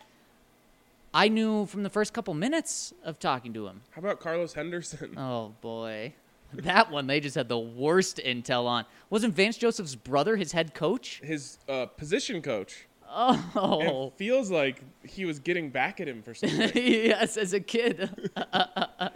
I 1.14 1.28
knew 1.28 1.66
from 1.66 1.84
the 1.84 1.90
first 1.90 2.14
couple 2.14 2.34
minutes 2.34 2.94
of 3.04 3.20
talking 3.20 3.54
to 3.54 3.68
him. 3.68 3.82
How 3.92 4.00
about 4.00 4.20
Carlos 4.20 4.54
Henderson? 4.54 5.14
Oh 5.18 5.54
boy. 5.62 6.14
That 6.54 6.90
one 6.92 7.06
they 7.08 7.20
just 7.20 7.36
had 7.36 7.48
the 7.50 7.60
worst 7.60 8.18
intel 8.26 8.66
on. 8.66 8.86
Wasn't 9.10 9.34
Vance 9.36 9.58
Joseph's 9.58 9.96
brother 9.96 10.36
his 10.36 10.52
head 10.52 10.74
coach? 10.74 11.22
His 11.24 11.60
uh, 11.68 11.86
position 11.88 12.42
coach. 12.42 12.88
Oh. 13.08 14.12
It 14.14 14.18
feels 14.18 14.50
like 14.52 14.82
he 15.04 15.26
was 15.26 15.40
getting 15.40 15.70
back 15.72 16.00
at 16.00 16.08
him 16.08 16.22
for 16.22 16.34
something. 16.36 16.72
yes, 16.76 17.38
as 17.38 17.54
a 17.54 17.60
kid. 17.60 18.10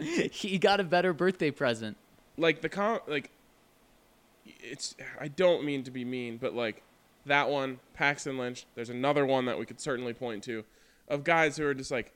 he 0.32 0.58
got 0.58 0.80
a 0.80 0.84
better 0.84 1.12
birthday 1.12 1.50
present. 1.50 1.96
like 2.36 2.60
the 2.60 2.68
com 2.68 3.00
like 3.06 3.30
it's 4.44 4.94
I 5.20 5.28
don't 5.28 5.64
mean 5.64 5.84
to 5.84 5.90
be 5.90 6.04
mean, 6.04 6.36
but 6.38 6.54
like 6.54 6.82
that 7.26 7.48
one, 7.48 7.78
Paxton 7.94 8.36
Lynch, 8.38 8.66
there's 8.74 8.90
another 8.90 9.24
one 9.26 9.46
that 9.46 9.58
we 9.58 9.64
could 9.66 9.80
certainly 9.80 10.12
point 10.12 10.42
to 10.44 10.64
of 11.08 11.24
guys 11.24 11.56
who 11.56 11.66
are 11.66 11.74
just 11.74 11.90
like 11.90 12.12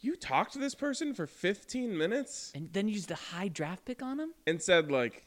you 0.00 0.16
talked 0.16 0.52
to 0.54 0.58
this 0.58 0.74
person 0.74 1.14
for 1.14 1.26
15 1.28 1.96
minutes 1.96 2.50
And 2.54 2.72
then 2.72 2.88
used 2.88 3.10
a 3.10 3.14
high 3.14 3.48
draft 3.48 3.84
pick 3.84 4.02
on 4.02 4.18
him? 4.18 4.30
and 4.46 4.60
said 4.60 4.90
like, 4.90 5.26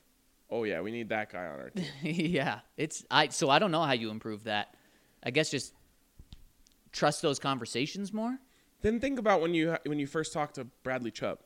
"Oh 0.50 0.64
yeah, 0.66 0.82
we 0.82 0.92
need 0.92 1.10
that 1.10 1.32
guy 1.32 1.46
on 1.46 1.60
our 1.60 1.70
team." 1.70 1.86
yeah. 2.04 2.60
It's 2.78 3.06
I 3.10 3.30
so 3.30 3.50
I 3.50 3.60
don't 3.60 3.72
know 3.72 3.84
how 3.84 3.94
you 3.94 4.10
improve 4.10 4.44
that. 4.46 4.76
I 5.24 5.32
guess 5.32 5.50
just 5.50 5.74
trust 6.92 7.22
those 7.22 7.40
conversations 7.40 8.14
more. 8.14 8.38
then 8.82 9.00
think 9.00 9.20
about 9.20 9.42
when 9.42 9.54
you 9.54 9.76
when 9.86 10.00
you 10.00 10.08
first 10.08 10.34
talked 10.34 10.56
to 10.56 10.66
Bradley 10.84 11.12
Chubb. 11.12 11.40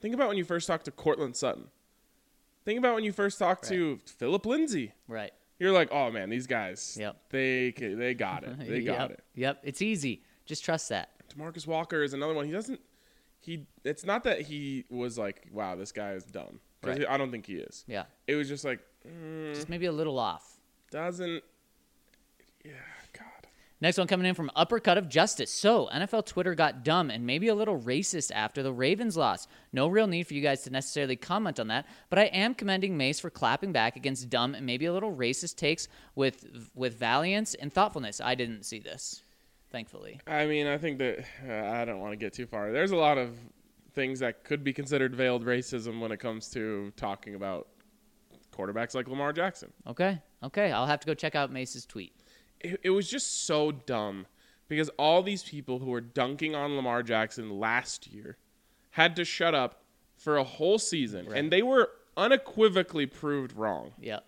Think 0.00 0.14
about 0.14 0.28
when 0.28 0.36
you 0.36 0.44
first 0.44 0.66
talked 0.66 0.84
to 0.84 0.90
Courtland 0.92 1.36
Sutton. 1.36 1.66
Think 2.64 2.78
about 2.78 2.94
when 2.94 3.04
you 3.04 3.12
first 3.12 3.38
talked 3.38 3.64
to 3.68 3.98
Phillip 4.04 4.46
Lindsay. 4.46 4.92
Right. 5.08 5.32
You're 5.58 5.72
like, 5.72 5.88
"Oh 5.90 6.10
man, 6.10 6.30
these 6.30 6.46
guys, 6.46 6.96
Yep. 7.00 7.16
they 7.30 7.70
they 7.76 8.14
got 8.14 8.44
it. 8.44 8.56
They 8.58 8.82
got 8.82 9.10
yep. 9.10 9.18
it." 9.18 9.24
Yep. 9.34 9.60
It's 9.64 9.82
easy. 9.82 10.22
Just 10.48 10.64
trust 10.64 10.88
that. 10.88 11.10
Demarcus 11.28 11.66
Walker 11.66 12.02
is 12.02 12.12
another 12.14 12.34
one. 12.34 12.46
He 12.46 12.50
doesn't. 12.52 12.80
He. 13.38 13.66
It's 13.84 14.04
not 14.04 14.24
that 14.24 14.40
he 14.40 14.84
was 14.90 15.16
like, 15.16 15.46
"Wow, 15.52 15.76
this 15.76 15.92
guy 15.92 16.14
is 16.14 16.24
dumb." 16.24 16.58
Right. 16.82 17.04
I 17.08 17.16
don't 17.16 17.30
think 17.30 17.46
he 17.46 17.54
is. 17.56 17.84
Yeah. 17.86 18.04
It 18.26 18.34
was 18.36 18.48
just 18.48 18.64
like, 18.64 18.78
mm, 19.06 19.52
Just 19.54 19.68
maybe 19.68 19.86
a 19.86 19.92
little 19.92 20.18
off. 20.18 20.58
doesn't. 20.90 21.42
Yeah, 22.64 22.72
God. 23.12 23.24
Next 23.80 23.98
one 23.98 24.06
coming 24.06 24.26
in 24.26 24.34
from 24.34 24.50
Uppercut 24.56 24.96
of 24.98 25.08
Justice. 25.08 25.50
So, 25.52 25.88
NFL 25.92 26.26
Twitter 26.26 26.54
got 26.54 26.84
dumb 26.84 27.10
and 27.10 27.26
maybe 27.26 27.48
a 27.48 27.54
little 27.54 27.78
racist 27.80 28.30
after 28.32 28.62
the 28.62 28.72
Ravens 28.72 29.16
loss. 29.16 29.46
No 29.72 29.88
real 29.88 30.06
need 30.06 30.26
for 30.26 30.34
you 30.34 30.40
guys 30.42 30.62
to 30.62 30.70
necessarily 30.70 31.16
comment 31.16 31.58
on 31.60 31.66
that, 31.68 31.86
but 32.10 32.18
I 32.18 32.24
am 32.24 32.54
commending 32.54 32.96
Mace 32.96 33.18
for 33.20 33.30
clapping 33.30 33.72
back 33.72 33.96
against 33.96 34.30
dumb 34.30 34.54
and 34.54 34.64
maybe 34.66 34.86
a 34.86 34.92
little 34.92 35.14
racist 35.14 35.56
takes 35.56 35.88
with 36.14 36.70
with 36.74 36.94
valiance 36.98 37.54
and 37.54 37.72
thoughtfulness. 37.72 38.20
I 38.20 38.34
didn't 38.36 38.64
see 38.64 38.78
this, 38.78 39.22
thankfully. 39.70 40.20
I 40.26 40.46
mean, 40.46 40.66
I 40.66 40.78
think 40.78 40.98
that 40.98 41.24
uh, 41.48 41.70
I 41.72 41.84
don't 41.84 42.00
want 42.00 42.12
to 42.12 42.16
get 42.16 42.32
too 42.32 42.46
far. 42.46 42.72
There's 42.72 42.90
a 42.90 42.96
lot 42.96 43.18
of 43.18 43.36
things 43.94 44.20
that 44.20 44.44
could 44.44 44.62
be 44.62 44.72
considered 44.72 45.14
veiled 45.14 45.44
racism 45.44 46.00
when 46.00 46.12
it 46.12 46.18
comes 46.18 46.48
to 46.50 46.92
talking 46.96 47.34
about 47.34 47.68
quarterbacks 48.56 48.94
like 48.94 49.08
Lamar 49.08 49.32
Jackson. 49.32 49.72
Okay, 49.86 50.20
okay, 50.42 50.72
I'll 50.72 50.86
have 50.86 51.00
to 51.00 51.06
go 51.06 51.14
check 51.14 51.34
out 51.34 51.50
Mace's 51.52 51.84
tweet. 51.86 52.12
it, 52.60 52.80
it 52.82 52.90
was 52.90 53.08
just 53.08 53.46
so 53.46 53.70
dumb 53.72 54.26
because 54.68 54.88
all 54.98 55.22
these 55.22 55.42
people 55.42 55.78
who 55.78 55.86
were 55.90 56.00
dunking 56.00 56.54
on 56.54 56.76
Lamar 56.76 57.02
Jackson 57.02 57.58
last 57.58 58.06
year 58.06 58.36
had 58.90 59.16
to 59.16 59.24
shut 59.24 59.54
up 59.54 59.82
for 60.16 60.36
a 60.36 60.44
whole 60.44 60.78
season, 60.78 61.32
and 61.32 61.50
they 61.52 61.62
were 61.62 61.90
unequivocally 62.16 63.06
proved 63.06 63.52
wrong. 63.54 63.92
Yep. 64.00 64.24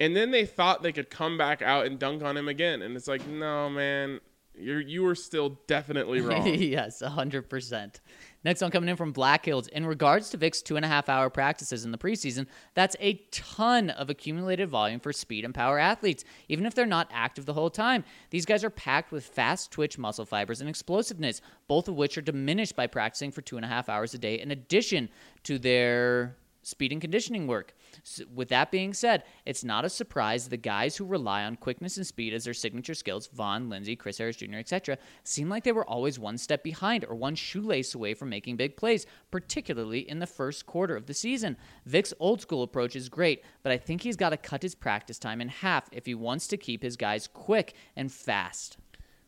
And 0.00 0.16
then 0.16 0.30
they 0.30 0.46
thought 0.46 0.82
they 0.82 0.92
could 0.92 1.10
come 1.10 1.36
back 1.36 1.60
out 1.60 1.84
and 1.86 1.98
dunk 1.98 2.22
on 2.22 2.36
him 2.36 2.48
again, 2.48 2.82
and 2.82 2.96
it's 2.96 3.08
like, 3.08 3.26
no, 3.26 3.68
man, 3.68 4.20
you 4.58 4.76
you 4.78 5.02
were 5.02 5.14
still 5.14 5.58
definitely 5.66 6.20
wrong. 6.22 6.46
yes, 6.46 7.02
100%. 7.02 8.00
Next 8.44 8.60
one 8.60 8.70
coming 8.70 8.88
in 8.88 8.96
from 8.96 9.12
Black 9.12 9.44
Hills. 9.44 9.66
In 9.68 9.84
regards 9.84 10.30
to 10.30 10.36
Vic's 10.36 10.62
two 10.62 10.76
and 10.76 10.84
a 10.84 10.88
half 10.88 11.08
hour 11.08 11.28
practices 11.28 11.84
in 11.84 11.90
the 11.90 11.98
preseason, 11.98 12.46
that's 12.74 12.94
a 13.00 13.14
ton 13.32 13.90
of 13.90 14.10
accumulated 14.10 14.68
volume 14.68 15.00
for 15.00 15.12
speed 15.12 15.44
and 15.44 15.52
power 15.54 15.78
athletes, 15.78 16.24
even 16.48 16.64
if 16.64 16.74
they're 16.74 16.86
not 16.86 17.10
active 17.12 17.46
the 17.46 17.54
whole 17.54 17.70
time. 17.70 18.04
These 18.30 18.46
guys 18.46 18.62
are 18.62 18.70
packed 18.70 19.10
with 19.10 19.24
fast 19.24 19.72
twitch 19.72 19.98
muscle 19.98 20.24
fibers 20.24 20.60
and 20.60 20.70
explosiveness, 20.70 21.40
both 21.66 21.88
of 21.88 21.96
which 21.96 22.16
are 22.16 22.22
diminished 22.22 22.76
by 22.76 22.86
practicing 22.86 23.32
for 23.32 23.42
two 23.42 23.56
and 23.56 23.64
a 23.64 23.68
half 23.68 23.88
hours 23.88 24.14
a 24.14 24.18
day 24.18 24.38
in 24.38 24.50
addition 24.52 25.08
to 25.42 25.58
their 25.58 26.36
speed 26.62 26.92
and 26.92 27.00
conditioning 27.00 27.46
work. 27.46 27.74
S 28.02 28.20
with 28.34 28.48
that 28.48 28.70
being 28.70 28.92
said, 28.94 29.24
it's 29.46 29.64
not 29.64 29.84
a 29.84 29.88
surprise 29.88 30.48
the 30.48 30.56
guys 30.56 30.96
who 30.96 31.04
rely 31.04 31.44
on 31.44 31.56
quickness 31.56 31.96
and 31.96 32.06
speed 32.06 32.32
as 32.34 32.44
their 32.44 32.54
signature 32.54 32.94
skills, 32.94 33.28
Vaughn, 33.28 33.68
Lindsay, 33.68 33.96
Chris 33.96 34.18
Harris 34.18 34.36
Jr., 34.36 34.56
etc., 34.56 34.98
seem 35.24 35.48
like 35.48 35.64
they 35.64 35.72
were 35.72 35.88
always 35.88 36.18
one 36.18 36.38
step 36.38 36.62
behind 36.62 37.04
or 37.08 37.14
one 37.14 37.34
shoelace 37.34 37.94
away 37.94 38.14
from 38.14 38.28
making 38.28 38.56
big 38.56 38.76
plays, 38.76 39.06
particularly 39.30 40.00
in 40.08 40.18
the 40.18 40.26
first 40.26 40.66
quarter 40.66 40.96
of 40.96 41.06
the 41.06 41.14
season. 41.14 41.56
Vic's 41.86 42.12
old 42.18 42.40
school 42.40 42.62
approach 42.62 42.96
is 42.96 43.08
great, 43.08 43.42
but 43.62 43.72
I 43.72 43.78
think 43.78 44.02
he's 44.02 44.16
got 44.16 44.30
to 44.30 44.36
cut 44.36 44.62
his 44.62 44.74
practice 44.74 45.18
time 45.18 45.40
in 45.40 45.48
half 45.48 45.88
if 45.92 46.06
he 46.06 46.14
wants 46.14 46.46
to 46.48 46.56
keep 46.56 46.82
his 46.82 46.96
guys 46.96 47.26
quick 47.26 47.74
and 47.96 48.10
fast. 48.12 48.76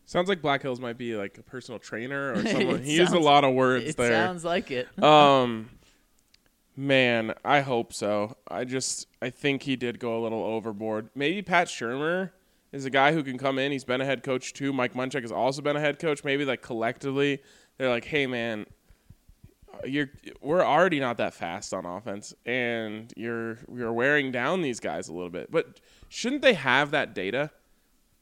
Sounds 0.06 0.28
like 0.28 0.42
Black 0.42 0.60
Hills 0.62 0.80
might 0.80 0.98
be 0.98 1.14
like 1.14 1.38
a 1.38 1.42
personal 1.42 1.78
trainer 1.78 2.32
or 2.32 2.44
someone. 2.46 2.82
He 2.82 2.96
used 2.96 3.14
a 3.14 3.18
lot 3.20 3.44
of 3.44 3.54
words 3.54 3.84
It 3.90 3.96
there. 3.96 4.10
sounds 4.10 4.44
like 4.44 4.70
it. 4.72 4.88
Um, 5.00 5.70
man, 6.76 7.34
I 7.44 7.60
hope 7.60 7.92
so. 7.92 8.36
I 8.48 8.64
just 8.64 9.06
I 9.20 9.30
think 9.30 9.62
he 9.62 9.76
did 9.76 9.98
go 9.98 10.18
a 10.18 10.20
little 10.22 10.42
overboard. 10.42 11.10
Maybe 11.14 11.42
Pat 11.42 11.68
Shurmur 11.68 12.30
is 12.72 12.84
a 12.84 12.90
guy 12.90 13.12
who 13.12 13.22
can 13.22 13.38
come 13.38 13.58
in. 13.58 13.72
He's 13.72 13.84
been 13.84 14.00
a 14.00 14.04
head 14.04 14.22
coach 14.22 14.52
too. 14.52 14.72
Mike 14.72 14.94
Munchak 14.94 15.22
has 15.22 15.32
also 15.32 15.62
been 15.62 15.76
a 15.76 15.80
head 15.80 15.98
coach. 15.98 16.24
Maybe 16.24 16.44
like 16.44 16.62
collectively, 16.62 17.40
they're 17.78 17.88
like, 17.90 18.04
hey 18.04 18.26
man, 18.26 18.66
you're 19.84 20.10
we're 20.40 20.64
already 20.64 21.00
not 21.00 21.16
that 21.18 21.34
fast 21.34 21.72
on 21.72 21.84
offense, 21.86 22.34
and 22.46 23.12
you're 23.16 23.58
you're 23.72 23.92
wearing 23.92 24.30
down 24.30 24.62
these 24.62 24.80
guys 24.80 25.08
a 25.08 25.12
little 25.12 25.30
bit. 25.30 25.50
But 25.50 25.80
shouldn't 26.08 26.42
they 26.42 26.54
have 26.54 26.90
that 26.92 27.14
data? 27.14 27.50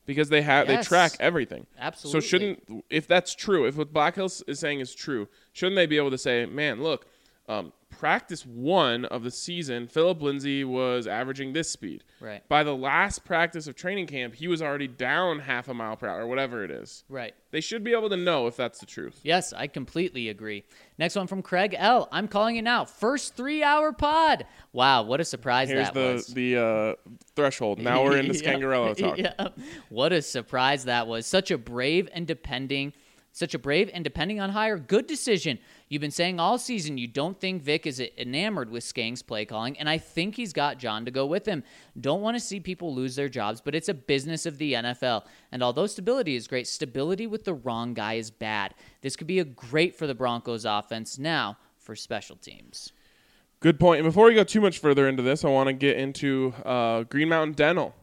Because 0.06 0.30
they 0.30 0.40
have 0.40 0.68
Yes. 0.68 0.84
they 0.86 0.88
track 0.88 1.12
everything. 1.20 1.66
Absolutely. 1.78 2.20
So 2.20 2.26
shouldn't 2.26 2.84
if 2.88 3.06
that's 3.06 3.34
true, 3.34 3.66
if 3.66 3.76
what 3.76 3.92
Black 3.92 4.14
Hills 4.14 4.42
is 4.46 4.58
saying 4.58 4.80
is 4.80 4.94
true, 4.94 5.28
shouldn't 5.52 5.76
they 5.76 5.84
be 5.84 5.98
able 5.98 6.10
to 6.10 6.16
say, 6.16 6.46
man, 6.46 6.82
look, 6.82 7.06
um, 7.46 7.72
practice 7.90 8.44
one 8.46 9.04
of 9.06 9.22
the 9.22 9.30
season, 9.30 9.86
Phillip 9.88 10.22
Lindsay 10.22 10.62
was 10.64 11.06
averaging 11.06 11.52
this 11.52 11.70
speed. 11.70 12.04
Right. 12.20 12.46
By 12.48 12.62
the 12.62 12.74
last 12.74 13.24
practice 13.24 13.66
of 13.66 13.74
training 13.74 14.06
camp, 14.06 14.34
he 14.34 14.46
was 14.48 14.62
already 14.62 14.86
down 14.86 15.40
half 15.40 15.68
a 15.68 15.74
mile 15.74 15.96
per 15.96 16.06
hour, 16.08 16.22
or 16.22 16.26
whatever 16.26 16.62
it 16.64 16.70
is. 16.70 17.04
Right. 17.08 17.34
They 17.50 17.60
should 17.60 17.82
be 17.82 17.92
able 17.92 18.10
to 18.10 18.16
know 18.16 18.46
if 18.46 18.56
that's 18.56 18.78
the 18.78 18.86
truth. 18.86 19.20
Yes, 19.22 19.52
I 19.52 19.66
completely 19.66 20.28
agree. 20.28 20.64
Next 20.98 21.16
one 21.16 21.26
from 21.26 21.42
Craig 21.42 21.74
L. 21.78 22.08
I'm 22.12 22.28
calling 22.28 22.56
it 22.56 22.62
now. 22.62 22.84
First 22.84 23.34
three 23.36 23.62
hour 23.62 23.92
pod. 23.92 24.44
Wow, 24.72 25.02
what 25.04 25.20
a 25.20 25.24
surprise 25.24 25.68
Here's 25.68 25.86
that 25.86 25.94
the 25.94 26.12
was. 26.14 26.26
the 26.28 26.56
uh, 26.56 26.94
threshold. 27.34 27.78
Now 27.78 28.04
we're 28.04 28.18
into 28.18 28.34
Yeah. 28.42 28.52
Scangarello 28.54 28.96
talk. 28.96 29.18
Yeah. 29.18 29.48
What 29.88 30.12
a 30.12 30.20
surprise 30.22 30.84
that 30.84 31.06
was. 31.06 31.26
Such 31.26 31.50
a 31.50 31.58
brave 31.58 32.08
and 32.12 32.26
depending, 32.26 32.92
such 33.32 33.54
a 33.54 33.58
brave 33.58 33.90
and 33.94 34.04
depending 34.04 34.40
on 34.40 34.50
hire, 34.50 34.76
good 34.78 35.06
decision. 35.06 35.58
You've 35.88 36.02
been 36.02 36.10
saying 36.10 36.38
all 36.38 36.58
season 36.58 36.98
you 36.98 37.06
don't 37.06 37.40
think 37.40 37.62
Vic 37.62 37.86
is 37.86 38.00
enamored 38.18 38.70
with 38.70 38.84
Skang's 38.84 39.22
play 39.22 39.44
calling, 39.44 39.78
and 39.78 39.88
I 39.88 39.98
think 39.98 40.34
he's 40.34 40.52
got 40.52 40.78
John 40.78 41.04
to 41.06 41.10
go 41.10 41.24
with 41.24 41.46
him. 41.46 41.64
Don't 41.98 42.20
want 42.20 42.36
to 42.36 42.40
see 42.40 42.60
people 42.60 42.94
lose 42.94 43.16
their 43.16 43.28
jobs, 43.28 43.60
but 43.60 43.74
it's 43.74 43.88
a 43.88 43.94
business 43.94 44.44
of 44.44 44.58
the 44.58 44.74
NFL. 44.74 45.24
And 45.50 45.62
although 45.62 45.86
stability 45.86 46.36
is 46.36 46.46
great, 46.46 46.66
stability 46.66 47.26
with 47.26 47.44
the 47.44 47.54
wrong 47.54 47.94
guy 47.94 48.14
is 48.14 48.30
bad. 48.30 48.74
This 49.00 49.16
could 49.16 49.26
be 49.26 49.38
a 49.38 49.44
great 49.44 49.94
for 49.94 50.06
the 50.06 50.14
Broncos 50.14 50.64
offense 50.64 51.18
now 51.18 51.56
for 51.78 51.96
special 51.96 52.36
teams. 52.36 52.92
Good 53.60 53.80
point. 53.80 54.00
And 54.00 54.08
before 54.08 54.26
we 54.26 54.34
go 54.34 54.44
too 54.44 54.60
much 54.60 54.78
further 54.78 55.08
into 55.08 55.22
this, 55.22 55.44
I 55.44 55.48
want 55.48 55.68
to 55.68 55.72
get 55.72 55.96
into 55.96 56.54
uh, 56.64 57.04
Green 57.04 57.28
Mountain 57.28 57.54
Dental. 57.54 57.94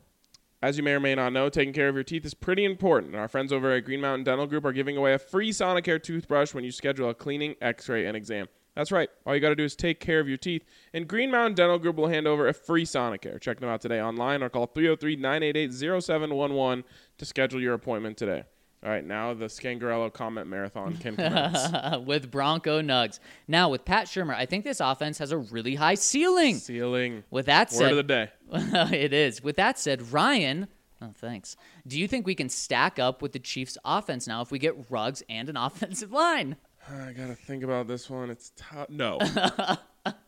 As 0.62 0.78
you 0.78 0.84
may 0.84 0.94
or 0.94 1.00
may 1.00 1.16
not 1.16 1.34
know, 1.34 1.50
taking 1.50 1.74
care 1.74 1.90
of 1.90 1.96
your 1.96 2.04
teeth 2.04 2.26
is 2.26 2.34
pretty 2.34 2.66
important. 2.66 3.16
Our 3.16 3.28
friends 3.28 3.54
over 3.54 3.72
at 3.74 3.86
Green 3.86 4.02
Mountain 4.02 4.24
Dental 4.24 4.48
Group 4.48 4.66
are 4.66 4.72
giving 4.72 4.98
away 4.98 5.14
a 5.14 5.20
free 5.20 5.52
Sonicare 5.52 6.02
toothbrush 6.02 6.54
when 6.54 6.64
you 6.64 6.72
schedule 6.72 7.10
a 7.10 7.14
cleaning, 7.14 7.56
x 7.62 7.88
ray, 7.90 8.06
and 8.06 8.18
exam. 8.18 8.48
That's 8.76 8.92
right. 8.92 9.10
All 9.26 9.34
you 9.34 9.42
got 9.42 9.50
to 9.50 9.56
do 9.56 9.64
is 9.64 9.76
take 9.76 10.00
care 10.00 10.20
of 10.20 10.28
your 10.28 10.38
teeth, 10.38 10.64
and 10.94 11.08
Green 11.08 11.32
Mountain 11.32 11.56
Dental 11.56 11.80
Group 11.80 11.96
will 11.96 12.08
hand 12.08 12.28
over 12.28 12.48
a 12.48 12.54
free 12.54 12.86
Sonicare. 12.86 13.40
Check 13.40 13.60
them 13.60 13.70
out 13.70 13.82
today 13.82 14.02
online 14.02 14.44
or 14.44 14.50
call 14.50 14.68
303 14.68 15.16
988 15.16 15.74
0711 15.74 16.84
to 17.18 17.26
schedule 17.26 17.62
your 17.62 17.74
appointment 17.74 18.18
today. 18.18 18.44
All 18.86 18.92
right, 18.92 19.04
now 19.04 19.34
the 19.34 19.46
Scangarello 19.46 20.14
comment 20.14 20.46
marathon 20.46 20.96
can 20.98 21.16
commence. 21.16 21.58
with 22.06 22.30
Bronco 22.30 22.84
Nugs. 22.84 23.20
Now, 23.48 23.70
with 23.70 23.84
Pat 23.84 24.06
Shurmur, 24.06 24.36
I 24.36 24.46
think 24.46 24.64
this 24.64 24.80
offense 24.80 25.18
has 25.18 25.32
a 25.32 25.40
really 25.40 25.74
high 25.74 25.96
ceiling. 25.96 26.58
Ceiling. 26.58 27.24
With 27.32 27.48
that 27.48 27.72
Word 27.72 27.94
of 27.94 28.08
the 28.08 28.30
said, 28.52 28.92
day. 28.92 28.96
it 29.04 29.12
is. 29.12 29.44
With 29.44 29.56
that 29.56 29.80
said, 29.80 30.14
Ryan, 30.14 30.68
oh, 31.02 31.10
thanks. 31.16 31.58
Do 31.88 32.00
you 32.00 32.08
think 32.08 32.28
we 32.28 32.36
can 32.36 32.48
stack 32.48 33.00
up 33.00 33.24
with 33.24 33.32
the 33.32 33.40
Chiefs' 33.40 33.76
offense 33.84 34.28
now 34.28 34.42
if 34.42 34.52
we 34.52 34.60
get 34.60 34.92
Ruggs 34.92 35.24
and 35.28 35.50
an 35.50 35.58
offensive 35.58 36.12
line? 36.12 36.56
I 36.88 37.12
gotta 37.12 37.34
think 37.34 37.64
about 37.64 37.88
this 37.88 38.08
one. 38.08 38.30
It's 38.30 38.52
tough. 38.56 38.88
No. 38.92 39.18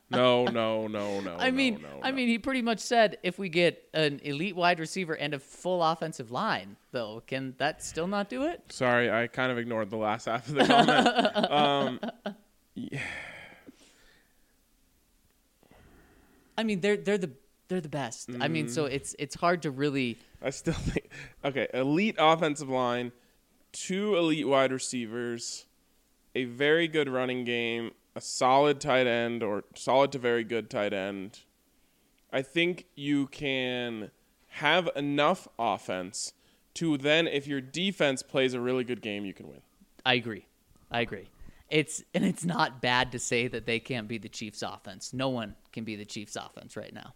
No, 0.10 0.46
no, 0.46 0.88
no, 0.88 1.20
no. 1.20 1.36
I 1.38 1.52
mean, 1.52 1.76
no, 1.82 1.90
no, 1.90 2.00
I 2.02 2.12
no. 2.12 2.16
mean, 2.16 2.28
he 2.30 2.40
pretty 2.40 2.62
much 2.62 2.80
said 2.80 3.18
if 3.24 3.38
we 3.38 3.50
get 3.50 3.88
an 3.94 4.20
elite 4.24 4.56
wide 4.56 4.80
receiver 4.80 5.14
and 5.14 5.34
a 5.34 5.40
full 5.40 5.84
offensive 5.84 6.32
line, 6.32 6.78
though, 6.92 7.22
can 7.28 7.56
that 7.58 7.84
still 7.84 8.08
not 8.08 8.30
do 8.30 8.44
it? 8.44 8.62
Sorry, 8.70 9.12
I 9.12 9.28
kind 9.28 9.52
of 9.52 9.58
ignored 9.58 9.90
the 9.90 9.98
last 9.98 10.26
half 10.30 10.48
of 10.48 10.56
the 10.56 10.66
comment. 10.66 11.52
um, 11.52 12.00
I 16.58 16.64
mean, 16.64 16.80
they're 16.82 16.98
they're 16.98 17.18
the 17.18 17.32
they're 17.68 17.82
the 17.82 17.90
best. 17.90 18.30
I 18.40 18.48
mean, 18.48 18.68
Mm. 18.68 18.70
so 18.72 18.86
it's 18.86 19.16
it's 19.20 19.36
hard 19.36 19.62
to 19.64 19.72
really. 19.72 20.18
I 20.42 20.50
still 20.52 20.74
think 20.74 21.10
okay, 21.44 21.68
elite 21.74 22.16
offensive 22.18 22.70
line, 22.70 23.12
two 23.74 24.16
elite 24.16 24.48
wide 24.48 24.72
receivers, 24.72 25.66
a 26.36 26.46
very 26.46 26.88
good 26.88 27.10
running 27.10 27.44
game, 27.44 27.92
a 28.18 28.22
solid 28.22 28.82
tight 28.82 29.06
end 29.06 29.44
or 29.44 29.64
solid 29.76 30.12
to 30.12 30.18
very 30.18 30.44
good 30.44 30.72
tight 30.72 30.92
end. 30.92 31.42
I 32.34 32.42
think 32.42 32.88
you 32.96 33.28
can 33.28 34.10
have 34.48 34.90
enough 34.96 35.48
offense 35.60 36.34
to 36.74 36.98
then 36.98 37.28
if 37.28 37.46
your 37.46 37.62
defense 37.62 38.24
plays 38.24 38.56
a 38.56 38.60
really 38.60 38.84
good 38.84 39.02
game, 39.02 39.24
you 39.24 39.36
can 39.36 39.48
win. 39.48 39.62
I 40.04 40.16
agree. 40.16 40.48
I 40.90 41.02
agree. 41.02 41.30
It's 41.70 42.04
and 42.16 42.26
it's 42.26 42.44
not 42.44 42.82
bad 42.82 43.12
to 43.12 43.20
say 43.20 43.48
that 43.50 43.68
they 43.68 43.80
can't 43.80 44.08
be 44.08 44.18
the 44.18 44.30
Chiefs' 44.30 44.64
offense. 44.64 45.14
No 45.14 45.30
one 45.30 45.56
can 45.72 45.84
be 45.84 45.96
the 45.96 46.06
Chiefs' 46.06 46.36
offense 46.36 46.76
right 46.76 46.94
now. 46.94 47.14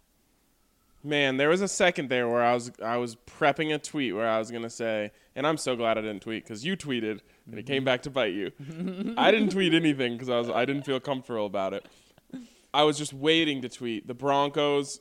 Man, 1.02 1.36
there 1.36 1.48
was 1.48 1.62
a 1.62 1.68
second 1.68 2.10
there 2.10 2.28
where 2.28 2.44
I 2.44 2.54
was 2.54 2.70
I 2.80 2.96
was 2.98 3.16
prepping 3.16 3.74
a 3.74 3.78
tweet 3.78 4.14
where 4.14 4.28
I 4.28 4.38
was 4.38 4.52
gonna 4.52 4.70
say, 4.70 5.10
and 5.34 5.48
I'm 5.48 5.56
so 5.56 5.74
glad 5.74 5.98
I 5.98 6.02
didn't 6.02 6.22
tweet 6.22 6.44
because 6.44 6.64
you 6.64 6.76
tweeted 6.76 7.20
and 7.52 7.60
it 7.60 7.66
came 7.66 7.84
back 7.84 8.02
to 8.02 8.10
bite 8.10 8.32
you. 8.32 8.50
I 9.16 9.30
didn't 9.30 9.50
tweet 9.50 9.74
anything 9.74 10.14
because 10.14 10.30
I 10.30 10.38
was 10.38 10.48
I 10.50 10.64
didn't 10.64 10.84
feel 10.84 10.98
comfortable 10.98 11.46
about 11.46 11.74
it. 11.74 11.86
I 12.74 12.82
was 12.84 12.96
just 12.96 13.12
waiting 13.12 13.60
to 13.62 13.68
tweet. 13.68 14.08
The 14.08 14.14
Broncos 14.14 15.00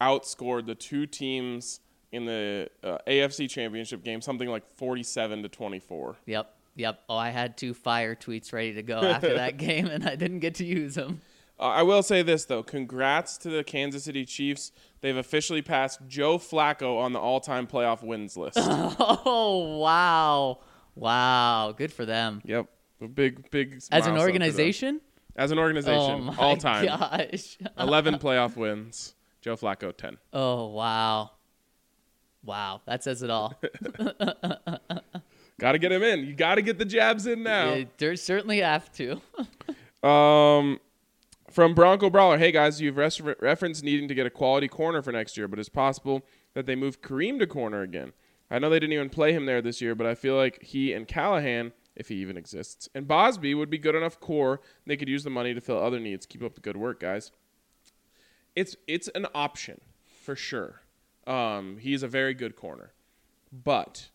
outscored 0.00 0.66
the 0.66 0.74
two 0.74 1.06
teams 1.06 1.80
in 2.10 2.24
the 2.24 2.68
uh, 2.82 2.98
AFC 3.06 3.50
Championship 3.50 4.02
game 4.02 4.20
something 4.22 4.48
like 4.48 4.66
47 4.66 5.42
to 5.42 5.48
24. 5.48 6.16
Yep. 6.26 6.54
Yep. 6.76 7.00
Oh, 7.08 7.16
I 7.16 7.30
had 7.30 7.56
two 7.56 7.74
fire 7.74 8.16
tweets 8.16 8.52
ready 8.52 8.72
to 8.72 8.82
go 8.82 9.00
after 9.00 9.34
that 9.34 9.56
game, 9.58 9.86
and 9.86 10.08
I 10.08 10.16
didn't 10.16 10.40
get 10.40 10.54
to 10.56 10.64
use 10.64 10.94
them. 10.94 11.20
Uh, 11.58 11.64
I 11.64 11.82
will 11.82 12.02
say 12.02 12.22
this 12.22 12.46
though, 12.46 12.62
congrats 12.62 13.36
to 13.38 13.50
the 13.50 13.62
Kansas 13.62 14.04
City 14.04 14.24
Chiefs. 14.24 14.72
They've 15.02 15.16
officially 15.16 15.62
passed 15.62 16.00
Joe 16.08 16.38
Flacco 16.38 16.98
on 16.98 17.12
the 17.12 17.20
all-time 17.20 17.66
playoff 17.66 18.02
wins 18.02 18.36
list. 18.36 18.58
Oh 18.60 19.78
wow, 19.78 20.58
wow, 20.94 21.72
good 21.76 21.92
for 21.92 22.04
them. 22.04 22.40
Yep. 22.44 22.66
A 23.02 23.08
big, 23.08 23.50
big. 23.50 23.82
As 23.90 24.06
an 24.06 24.16
organization, 24.18 25.00
As 25.36 25.50
an 25.50 25.58
oh 25.58 25.62
organization, 25.62 26.24
my 26.24 26.36
all 26.36 26.56
time. 26.56 26.86
gosh. 26.86 27.58
11 27.78 28.18
playoff 28.18 28.56
wins. 28.56 29.14
Joe 29.40 29.56
Flacco, 29.56 29.94
10. 29.94 30.16
Oh 30.32 30.68
wow, 30.68 31.32
wow, 32.42 32.80
that 32.86 33.04
says 33.04 33.22
it 33.22 33.30
all. 33.30 33.54
Got 35.60 35.72
to 35.72 35.78
get 35.78 35.92
him 35.92 36.02
in. 36.02 36.26
You 36.26 36.34
got 36.34 36.56
to 36.56 36.62
get 36.62 36.78
the 36.78 36.84
jabs 36.84 37.26
in 37.26 37.42
now. 37.42 37.74
You 37.74 38.16
certainly 38.16 38.60
have 38.60 38.90
to. 38.94 39.20
Um, 40.04 40.80
from 41.50 41.74
Bronco 41.74 42.10
Brawler, 42.10 42.36
hey 42.36 42.52
guys, 42.52 42.78
you've 42.78 42.98
res- 42.98 43.22
referenced 43.22 43.82
needing 43.82 44.06
to 44.08 44.14
get 44.14 44.26
a 44.26 44.30
quality 44.30 44.68
corner 44.68 45.00
for 45.00 45.12
next 45.12 45.38
year, 45.38 45.48
but 45.48 45.58
it's 45.58 45.70
possible 45.70 46.26
that 46.52 46.66
they 46.66 46.76
move 46.76 47.00
Kareem 47.00 47.38
to 47.38 47.46
corner 47.46 47.80
again. 47.80 48.12
I 48.54 48.60
know 48.60 48.70
they 48.70 48.78
didn't 48.78 48.92
even 48.92 49.10
play 49.10 49.32
him 49.32 49.46
there 49.46 49.60
this 49.60 49.80
year, 49.80 49.96
but 49.96 50.06
I 50.06 50.14
feel 50.14 50.36
like 50.36 50.62
he 50.62 50.92
and 50.92 51.08
Callahan, 51.08 51.72
if 51.96 52.06
he 52.08 52.14
even 52.16 52.36
exists, 52.36 52.88
and 52.94 53.08
Bosby 53.08 53.52
would 53.52 53.68
be 53.68 53.78
good 53.78 53.96
enough 53.96 54.20
core. 54.20 54.60
They 54.86 54.96
could 54.96 55.08
use 55.08 55.24
the 55.24 55.30
money 55.30 55.54
to 55.54 55.60
fill 55.60 55.82
other 55.82 55.98
needs. 55.98 56.24
Keep 56.24 56.44
up 56.44 56.54
the 56.54 56.60
good 56.60 56.76
work, 56.76 57.00
guys. 57.00 57.32
It's 58.54 58.76
it's 58.86 59.08
an 59.08 59.26
option 59.34 59.80
for 60.22 60.36
sure. 60.36 60.82
Um, 61.26 61.78
he's 61.78 62.04
a 62.04 62.08
very 62.08 62.32
good 62.32 62.54
corner, 62.54 62.92
but 63.52 64.10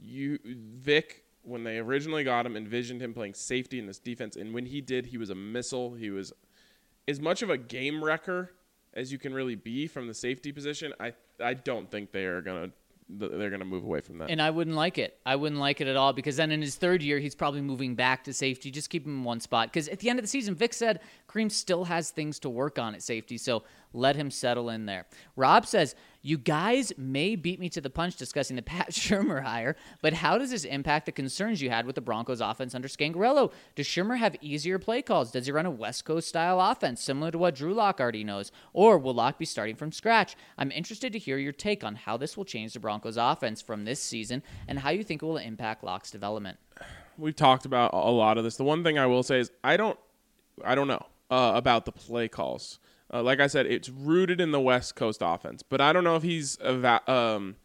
you 0.00 0.40
Vic 0.44 1.22
when 1.42 1.62
they 1.62 1.78
originally 1.78 2.24
got 2.24 2.44
him 2.44 2.56
envisioned 2.56 3.00
him 3.00 3.14
playing 3.14 3.34
safety 3.34 3.78
in 3.78 3.86
this 3.86 4.00
defense 4.00 4.34
and 4.34 4.52
when 4.52 4.66
he 4.66 4.80
did 4.80 5.06
he 5.06 5.16
was 5.16 5.30
a 5.30 5.34
missile 5.34 5.94
he 5.94 6.10
was 6.10 6.32
as 7.06 7.20
much 7.20 7.40
of 7.40 7.50
a 7.50 7.56
game 7.56 8.02
wrecker 8.02 8.50
as 8.94 9.12
you 9.12 9.18
can 9.18 9.32
really 9.32 9.54
be 9.54 9.86
from 9.86 10.08
the 10.08 10.12
safety 10.12 10.50
position 10.50 10.92
i 10.98 11.12
i 11.40 11.54
don't 11.54 11.88
think 11.90 12.10
they 12.10 12.24
are 12.24 12.42
to 12.42 12.72
they're 13.08 13.50
going 13.50 13.60
to 13.60 13.64
move 13.66 13.84
away 13.84 14.00
from 14.00 14.18
that 14.18 14.30
And 14.30 14.42
I 14.42 14.50
wouldn't 14.50 14.74
like 14.74 14.98
it. 14.98 15.18
I 15.24 15.36
wouldn't 15.36 15.60
like 15.60 15.80
it 15.80 15.86
at 15.86 15.96
all 15.96 16.12
because 16.12 16.36
then 16.36 16.50
in 16.50 16.60
his 16.60 16.74
third 16.74 17.02
year, 17.02 17.18
he's 17.18 17.34
probably 17.34 17.60
moving 17.60 17.94
back 17.94 18.24
to 18.24 18.32
safety. 18.32 18.70
Just 18.70 18.90
keep 18.90 19.06
him 19.06 19.18
in 19.18 19.24
one 19.24 19.40
spot. 19.40 19.68
Because 19.68 19.88
at 19.88 20.00
the 20.00 20.10
end 20.10 20.18
of 20.18 20.24
the 20.24 20.28
season, 20.28 20.54
Vic 20.54 20.74
said 20.74 21.00
Kareem 21.28 21.50
still 21.50 21.84
has 21.84 22.10
things 22.10 22.40
to 22.40 22.50
work 22.50 22.78
on 22.78 22.94
at 22.94 23.02
safety. 23.02 23.38
So 23.38 23.62
let 23.92 24.16
him 24.16 24.30
settle 24.30 24.68
in 24.70 24.86
there. 24.86 25.06
Rob 25.36 25.66
says, 25.66 25.94
You 26.22 26.38
guys 26.38 26.92
may 26.96 27.36
beat 27.36 27.58
me 27.60 27.68
to 27.70 27.80
the 27.80 27.90
punch 27.90 28.16
discussing 28.16 28.56
the 28.56 28.62
Pat 28.76 28.90
Shurmur 28.90 29.42
hire, 29.42 29.76
but 30.02 30.12
how 30.12 30.38
does 30.38 30.50
this 30.50 30.64
impact 30.64 31.06
the 31.06 31.12
concerns 31.12 31.62
you 31.62 31.70
had 31.70 31.86
with 31.86 31.94
the 31.94 32.00
Broncos 32.00 32.40
offense 32.40 32.74
under 32.74 32.88
Scangarello? 32.88 33.52
Does 33.74 33.86
Shurmur 33.86 34.18
have 34.18 34.36
easier 34.40 34.78
play 34.78 35.02
calls? 35.02 35.30
Does 35.30 35.46
he 35.46 35.52
run 35.52 35.66
a 35.66 35.70
West 35.70 36.04
Coast 36.04 36.28
style 36.28 36.60
offense 36.60 37.00
similar 37.02 37.30
to 37.30 37.38
what 37.38 37.54
Drew 37.54 37.74
Lock 37.74 38.00
already 38.00 38.24
knows? 38.24 38.52
Or 38.72 38.98
will 38.98 39.14
Lock 39.14 39.38
be 39.38 39.44
starting 39.44 39.76
from 39.76 39.92
scratch? 39.92 40.36
I'm 40.58 40.70
interested 40.70 41.12
to 41.12 41.18
hear 41.18 41.38
your 41.38 41.52
take 41.52 41.84
on 41.84 41.94
how 41.94 42.16
this 42.16 42.36
will 42.36 42.44
change 42.44 42.72
the 42.74 42.80
Broncos 42.80 43.16
offense 43.16 43.62
from 43.62 43.84
this 43.84 44.02
season 44.02 44.42
and 44.68 44.78
how 44.80 44.90
you 44.90 45.02
think 45.04 45.22
it 45.22 45.26
will 45.26 45.36
impact 45.36 45.82
Lock's 45.84 46.10
development. 46.10 46.58
we've 47.18 47.36
talked 47.36 47.64
about 47.64 47.94
a 47.94 48.10
lot 48.10 48.36
of 48.36 48.44
this 48.44 48.56
the 48.56 48.64
one 48.64 48.84
thing 48.84 48.98
i 48.98 49.06
will 49.06 49.22
say 49.22 49.38
is 49.40 49.50
i 49.64 49.74
don't 49.76 49.98
i 50.64 50.74
don't 50.74 50.86
know 50.86 51.00
uh, 51.30 51.52
about 51.54 51.86
the 51.86 51.92
play 51.92 52.28
calls 52.28 52.78
uh, 53.12 53.22
like 53.22 53.40
i 53.40 53.46
said 53.46 53.66
it's 53.66 53.88
rooted 53.88 54.40
in 54.40 54.50
the 54.50 54.60
west 54.60 54.94
coast 54.96 55.20
offense 55.22 55.62
but 55.62 55.80
i 55.80 55.92
don't 55.92 56.04
know 56.04 56.16
if 56.16 56.22
he's 56.22 56.58
eva- 56.64 57.02
um 57.10 57.56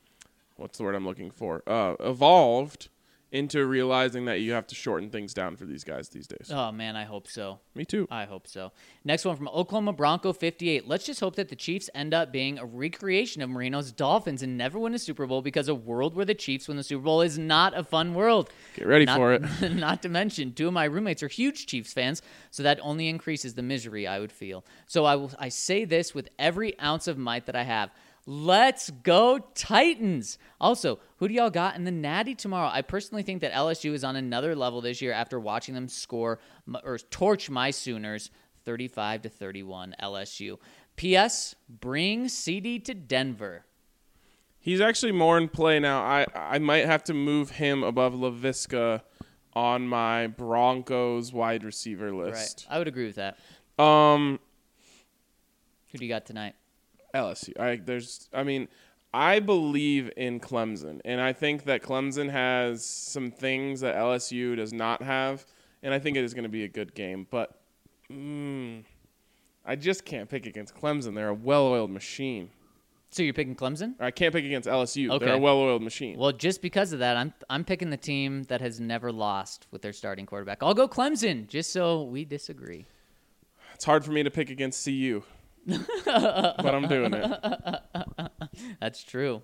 what's 0.57 0.77
the 0.77 0.83
word 0.83 0.95
i'm 0.95 1.05
looking 1.05 1.31
for? 1.31 1.63
Uh 1.67 1.95
evolved 1.99 2.89
into 3.31 3.65
realizing 3.65 4.25
that 4.25 4.41
you 4.41 4.51
have 4.51 4.67
to 4.67 4.75
shorten 4.75 5.09
things 5.09 5.33
down 5.33 5.55
for 5.55 5.65
these 5.65 5.83
guys 5.85 6.09
these 6.09 6.27
days 6.27 6.51
Oh, 6.53 6.71
man, 6.71 6.95
I 6.95 7.05
hope 7.05 7.27
so. 7.27 7.59
me 7.75 7.85
too 7.85 8.07
I 8.11 8.25
hope 8.25 8.45
so. 8.47 8.71
Next 9.05 9.23
one 9.25 9.35
from 9.37 9.47
Oklahoma 9.47 9.93
Bronco 9.93 10.33
58. 10.33 10.87
Let's 10.87 11.05
just 11.05 11.19
hope 11.21 11.35
that 11.37 11.49
the 11.49 11.55
Chiefs 11.55 11.89
end 11.95 12.13
up 12.13 12.31
being 12.31 12.59
a 12.59 12.65
recreation 12.65 13.41
of 13.41 13.49
Marino's 13.49 13.91
Dolphins 13.91 14.43
and 14.43 14.57
never 14.57 14.77
win 14.77 14.93
a 14.93 14.99
Super 14.99 15.25
Bowl 15.25 15.41
because 15.41 15.67
a 15.69 15.75
world 15.75 16.15
where 16.15 16.25
the 16.25 16.35
Chiefs 16.35 16.67
win 16.67 16.75
the 16.77 16.83
Super 16.83 17.03
Bowl 17.03 17.21
is 17.21 17.37
not 17.39 17.77
a 17.77 17.83
fun 17.83 18.13
world. 18.13 18.49
Get 18.75 18.87
ready 18.87 19.05
Not- 19.05 19.17
for 19.17 19.33
it. 19.33 19.41
not 19.75 20.01
to 20.03 20.09
mention, 20.09 20.53
two 20.53 20.67
of 20.67 20.73
my 20.73 20.83
roommates 20.85 21.23
are 21.23 21.27
huge 21.29 21.65
Chiefs 21.67 21.93
fans, 21.93 22.21
so 22.51 22.63
that 22.63 22.79
only 22.81 23.07
increases 23.07 23.53
the 23.53 23.63
misery 23.63 24.05
I 24.07 24.19
would 24.19 24.31
feel. 24.31 24.65
So 24.87 25.05
I 25.05 25.15
will 25.15 25.31
I 25.39 25.49
say 25.49 25.85
this 25.85 26.13
with 26.13 26.29
every 26.37 26.77
ounce 26.79 27.07
of 27.07 27.17
might 27.17 27.45
that 27.45 27.55
I 27.55 27.63
have. 27.63 27.91
Let's 28.25 28.89
go 28.89 29.39
Titans. 29.55 30.37
Also, 30.59 30.99
who 31.17 31.27
do 31.27 31.33
y'all 31.33 31.49
got 31.49 31.75
in 31.75 31.85
the 31.85 31.91
Natty 31.91 32.35
tomorrow? 32.35 32.69
I 32.71 32.81
personally 32.83 33.23
think 33.23 33.41
that 33.41 33.51
LSU 33.51 33.93
is 33.93 34.03
on 34.03 34.15
another 34.15 34.55
level 34.55 34.81
this 34.81 35.01
year 35.01 35.11
after 35.11 35.39
watching 35.39 35.73
them 35.73 35.87
score 35.87 36.39
or 36.83 36.97
torch 36.99 37.49
my 37.49 37.71
Sooners 37.71 38.29
35 38.63 39.23
to 39.23 39.29
31 39.29 39.95
LSU. 40.01 40.57
PS, 40.97 41.55
bring 41.67 42.27
CD 42.27 42.77
to 42.79 42.93
Denver. 42.93 43.65
He's 44.59 44.81
actually 44.81 45.13
more 45.13 45.39
in 45.39 45.49
play 45.49 45.79
now. 45.79 46.03
I 46.03 46.27
I 46.35 46.59
might 46.59 46.85
have 46.85 47.03
to 47.05 47.15
move 47.15 47.49
him 47.49 47.81
above 47.81 48.13
Laviska 48.13 49.01
on 49.53 49.87
my 49.87 50.27
Broncos 50.27 51.33
wide 51.33 51.63
receiver 51.63 52.13
list. 52.13 52.67
Right. 52.69 52.75
I 52.75 52.77
would 52.77 52.87
agree 52.87 53.07
with 53.07 53.15
that. 53.15 53.37
Um, 53.83 54.39
Who 55.91 55.97
do 55.97 56.05
you 56.05 56.09
got 56.09 56.27
tonight? 56.27 56.53
LSU. 57.13 57.59
I 57.59 57.77
there's 57.77 58.29
I 58.33 58.43
mean, 58.43 58.67
I 59.13 59.39
believe 59.39 60.11
in 60.15 60.39
Clemson, 60.39 61.01
and 61.03 61.19
I 61.19 61.33
think 61.33 61.65
that 61.65 61.81
Clemson 61.81 62.29
has 62.29 62.85
some 62.85 63.31
things 63.31 63.81
that 63.81 63.95
LSU 63.95 64.55
does 64.55 64.73
not 64.73 65.01
have, 65.01 65.45
and 65.83 65.93
I 65.93 65.99
think 65.99 66.17
it 66.17 66.23
is 66.23 66.33
going 66.33 66.43
to 66.43 66.49
be 66.49 66.63
a 66.63 66.69
good 66.69 66.93
game. 66.93 67.27
But 67.29 67.59
mm, 68.09 68.83
I 69.65 69.75
just 69.75 70.05
can't 70.05 70.29
pick 70.29 70.45
against 70.45 70.75
Clemson. 70.75 71.15
They're 71.15 71.29
a 71.29 71.33
well-oiled 71.33 71.91
machine. 71.91 72.49
So 73.09 73.23
you're 73.23 73.33
picking 73.33 73.57
Clemson? 73.57 73.95
I 73.99 74.09
can't 74.09 74.33
pick 74.33 74.45
against 74.45 74.69
LSU. 74.69 75.11
Okay. 75.11 75.25
They're 75.25 75.35
a 75.35 75.39
well-oiled 75.39 75.83
machine. 75.83 76.17
Well, 76.17 76.31
just 76.31 76.61
because 76.61 76.93
of 76.93 76.99
that, 76.99 77.17
I'm 77.17 77.33
I'm 77.49 77.65
picking 77.65 77.89
the 77.89 77.97
team 77.97 78.43
that 78.43 78.61
has 78.61 78.79
never 78.79 79.11
lost 79.11 79.67
with 79.71 79.81
their 79.81 79.91
starting 79.91 80.25
quarterback. 80.25 80.63
I'll 80.63 80.73
go 80.73 80.87
Clemson, 80.87 81.47
just 81.47 81.73
so 81.73 82.03
we 82.03 82.23
disagree. 82.23 82.85
It's 83.75 83.83
hard 83.83 84.05
for 84.05 84.11
me 84.11 84.23
to 84.23 84.31
pick 84.31 84.49
against 84.49 84.85
CU, 84.85 85.23
but 85.67 86.73
I'm 86.75 86.87
doing 86.87 87.13
it. 87.13 87.79
That's 88.79 89.03
true. 89.03 89.41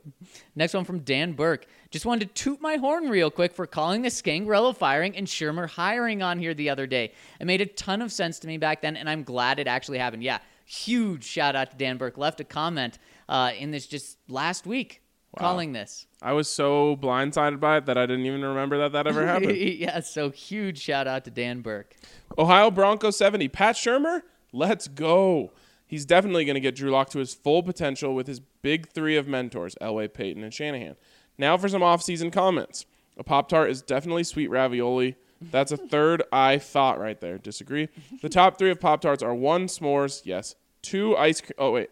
Next 0.56 0.74
one 0.74 0.84
from 0.84 1.00
Dan 1.00 1.34
Burke. 1.34 1.68
Just 1.92 2.06
wanted 2.06 2.28
to 2.36 2.44
toot 2.44 2.62
my 2.62 2.78
horn 2.78 3.10
real 3.10 3.30
quick 3.32 3.54
for 3.54 3.66
calling 3.68 4.02
the 4.02 4.10
Scangarello 4.10 4.76
firing 4.76 5.16
and 5.16 5.28
Shurmur 5.28 5.70
hiring 5.70 6.22
on 6.22 6.40
here 6.40 6.54
the 6.54 6.70
other 6.70 6.88
day. 6.88 7.14
It 7.40 7.46
made 7.46 7.62
a 7.62 7.66
ton 7.66 8.02
of 8.02 8.12
sense 8.12 8.40
to 8.40 8.48
me 8.48 8.58
back 8.58 8.82
then, 8.82 8.98
and 8.98 9.10
I'm 9.10 9.24
glad 9.24 9.60
it 9.60 9.68
actually 9.68 10.00
happened. 10.00 10.24
Yeah, 10.24 10.40
huge 10.66 11.24
shout 11.24 11.56
out 11.56 11.72
to 11.72 11.78
Dan 11.78 11.98
Burke. 11.98 12.18
Left 12.18 12.40
a 12.40 12.44
comment 12.44 12.98
uh, 13.30 13.52
in 13.58 13.72
this 13.72 13.88
just 13.88 14.18
last 14.28 14.66
week 14.66 15.02
calling 15.38 15.72
this. 15.72 16.08
I 16.22 16.34
was 16.34 16.50
so 16.50 16.96
blindsided 16.96 17.60
by 17.60 17.78
it 17.78 17.86
that 17.86 17.98
I 17.98 18.08
didn't 18.08 18.26
even 18.26 18.44
remember 18.44 18.80
that 18.80 18.92
that 18.94 19.06
ever 19.08 19.26
happened. 19.28 19.56
yeah, 19.56 20.00
so 20.00 20.32
huge 20.32 20.80
shout 20.80 21.08
out 21.08 21.26
to 21.26 21.32
Dan 21.32 21.62
Burke. 21.62 21.96
Ohio 22.38 22.72
Bronco 22.72 23.12
70. 23.12 23.48
Pat 23.50 23.76
Shurmur, 23.76 24.24
let's 24.52 24.88
go. 24.88 25.52
He's 25.88 26.06
definitely 26.06 26.46
going 26.46 26.56
to 26.56 26.60
get 26.60 26.76
Drew 26.76 26.92
Lock 26.92 27.10
to 27.12 27.20
his 27.20 27.34
full 27.34 27.64
potential 27.64 28.14
with 28.14 28.28
his 28.28 28.40
big 28.40 28.90
three 28.90 29.16
of 29.16 29.28
mentors, 29.28 29.76
Elway, 29.82 30.14
Peyton, 30.14 30.44
and 30.44 30.54
Shanahan. 30.54 30.98
Now 31.38 31.58
for 31.58 31.70
some 31.70 31.82
off-season 31.82 32.30
comments. 32.32 32.86
A 33.18 33.24
Pop 33.24 33.50
Tart 33.50 33.70
is 33.70 33.82
definitely 33.82 34.24
sweet 34.24 34.50
ravioli. 34.50 35.16
That's 35.42 35.72
a 35.72 35.78
third 35.78 36.24
I 36.32 36.58
thought 36.58 37.00
right 37.00 37.20
there. 37.20 37.38
Disagree. 37.38 37.90
The 38.22 38.30
top 38.30 38.58
three 38.58 38.72
of 38.72 38.80
Pop 38.80 39.02
Tarts 39.02 39.24
are 39.24 39.34
one 39.34 39.68
s'mores, 39.68 40.22
yes. 40.26 40.56
Two 40.82 41.16
ice 41.16 41.42
cream. 41.42 41.54
Oh 41.58 41.72
wait, 41.72 41.90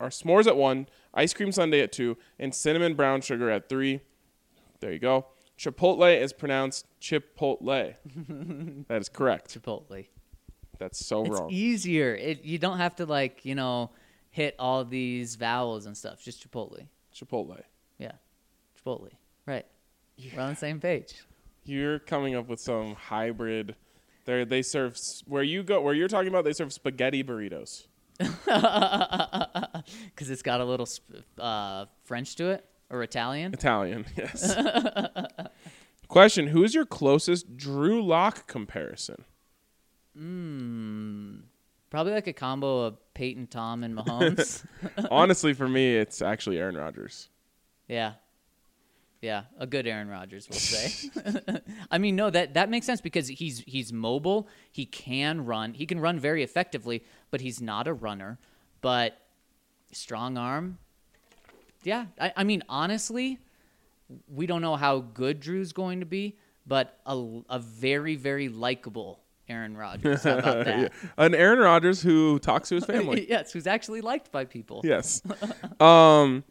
are 0.00 0.08
s'mores 0.08 0.46
at 0.46 0.56
one, 0.56 0.86
ice 1.12 1.34
cream 1.34 1.52
sundae 1.52 1.80
at 1.80 1.92
two, 1.92 2.16
and 2.38 2.54
cinnamon 2.54 2.94
brown 2.94 3.20
sugar 3.20 3.50
at 3.50 3.68
three. 3.68 4.00
There 4.80 4.92
you 4.92 4.98
go. 4.98 5.26
Chipotle 5.58 6.20
is 6.20 6.32
pronounced 6.32 6.86
Chipotle. 7.00 7.94
that 8.88 9.00
is 9.00 9.08
correct. 9.08 9.54
Chipotle. 9.54 10.06
That's 10.78 11.04
so 11.04 11.18
wrong. 11.18 11.26
It's 11.30 11.40
wrong. 11.40 11.48
easier. 11.52 12.14
It, 12.14 12.44
you 12.44 12.58
don't 12.58 12.78
have 12.78 12.96
to 12.96 13.06
like 13.06 13.44
you 13.44 13.54
know 13.54 13.90
hit 14.30 14.54
all 14.58 14.84
these 14.84 15.36
vowels 15.36 15.86
and 15.86 15.96
stuff. 15.96 16.22
Just 16.22 16.48
Chipotle. 16.48 16.86
Chipotle. 17.14 17.60
Yeah, 17.98 18.12
Chipotle. 18.84 19.10
Right. 19.46 19.66
We're 20.34 20.42
on 20.42 20.50
the 20.50 20.56
same 20.56 20.80
page. 20.80 21.14
You're 21.64 21.98
coming 21.98 22.34
up 22.34 22.48
with 22.48 22.60
some 22.60 22.94
hybrid. 22.94 23.74
They 24.26 24.44
they 24.44 24.62
serve 24.62 24.98
where 25.26 25.42
you 25.42 25.62
go 25.62 25.80
where 25.80 25.94
you're 25.94 26.08
talking 26.08 26.28
about. 26.28 26.44
They 26.44 26.52
serve 26.52 26.72
spaghetti 26.72 27.22
burritos. 27.24 27.86
Because 30.14 30.30
it's 30.30 30.42
got 30.42 30.60
a 30.60 30.64
little 30.64 30.86
sp- 30.86 31.26
uh, 31.38 31.86
French 32.04 32.36
to 32.36 32.48
it 32.50 32.64
or 32.90 33.02
Italian. 33.02 33.52
Italian, 33.52 34.06
yes. 34.16 34.56
Question: 36.08 36.46
Who 36.48 36.62
is 36.64 36.74
your 36.74 36.86
closest 36.86 37.56
Drew 37.56 38.02
Lock 38.02 38.46
comparison? 38.46 39.24
Hmm. 40.16 41.36
Probably 41.90 42.12
like 42.12 42.26
a 42.26 42.32
combo 42.32 42.80
of 42.80 43.14
Peyton, 43.14 43.46
Tom, 43.46 43.84
and 43.84 43.96
Mahomes. 43.96 44.64
Honestly, 45.10 45.52
for 45.52 45.68
me, 45.68 45.96
it's 45.96 46.22
actually 46.22 46.58
Aaron 46.58 46.76
Rodgers. 46.76 47.28
yeah. 47.88 48.14
Yeah, 49.24 49.44
a 49.58 49.66
good 49.66 49.86
Aaron 49.86 50.08
Rodgers, 50.08 50.50
we'll 50.50 50.58
say. 50.58 51.08
I 51.90 51.96
mean, 51.96 52.14
no, 52.14 52.28
that 52.28 52.52
that 52.54 52.68
makes 52.68 52.84
sense 52.84 53.00
because 53.00 53.26
he's 53.26 53.60
he's 53.60 53.90
mobile. 53.90 54.48
He 54.70 54.84
can 54.84 55.46
run. 55.46 55.72
He 55.72 55.86
can 55.86 55.98
run 55.98 56.18
very 56.18 56.42
effectively, 56.42 57.02
but 57.30 57.40
he's 57.40 57.58
not 57.58 57.88
a 57.88 57.94
runner. 57.94 58.38
But 58.82 59.16
strong 59.92 60.36
arm. 60.36 60.76
Yeah, 61.84 62.04
I, 62.20 62.34
I 62.36 62.44
mean, 62.44 62.64
honestly, 62.68 63.38
we 64.28 64.44
don't 64.44 64.60
know 64.60 64.76
how 64.76 64.98
good 64.98 65.40
Drew's 65.40 65.72
going 65.72 66.00
to 66.00 66.06
be, 66.06 66.36
but 66.66 67.00
a, 67.06 67.40
a 67.48 67.58
very 67.58 68.16
very 68.16 68.50
likable 68.50 69.23
Aaron 69.48 69.76
Rodgers. 69.76 70.22
How 70.24 70.38
about 70.38 70.64
that? 70.64 70.80
Yeah. 70.80 70.88
An 71.18 71.34
Aaron 71.34 71.58
Rodgers 71.58 72.02
who 72.02 72.38
talks 72.38 72.68
to 72.70 72.76
his 72.76 72.84
family. 72.84 73.26
yes, 73.28 73.52
who's 73.52 73.66
actually 73.66 74.00
liked 74.00 74.32
by 74.32 74.44
people. 74.44 74.80
yes. 74.84 75.22
Um, 75.80 76.44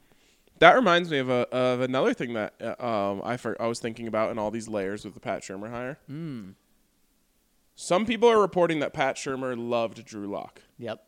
that 0.59 0.75
reminds 0.75 1.09
me 1.09 1.17
of 1.17 1.29
a 1.29 1.47
of 1.53 1.81
another 1.81 2.13
thing 2.13 2.33
that 2.33 2.53
uh, 2.61 2.85
um 2.85 3.21
I 3.23 3.37
for, 3.37 3.59
I 3.61 3.67
was 3.67 3.79
thinking 3.79 4.07
about 4.07 4.31
in 4.31 4.37
all 4.37 4.51
these 4.51 4.67
layers 4.67 5.03
with 5.03 5.13
the 5.13 5.19
Pat 5.19 5.41
Shurmur 5.41 5.69
hire. 5.71 5.97
Some 7.75 8.05
people 8.05 8.29
are 8.29 8.39
reporting 8.39 8.79
that 8.79 8.93
Pat 8.93 9.15
Shurmur 9.15 9.55
loved 9.57 10.05
Drew 10.05 10.27
Lock. 10.27 10.61
Yep. 10.77 11.03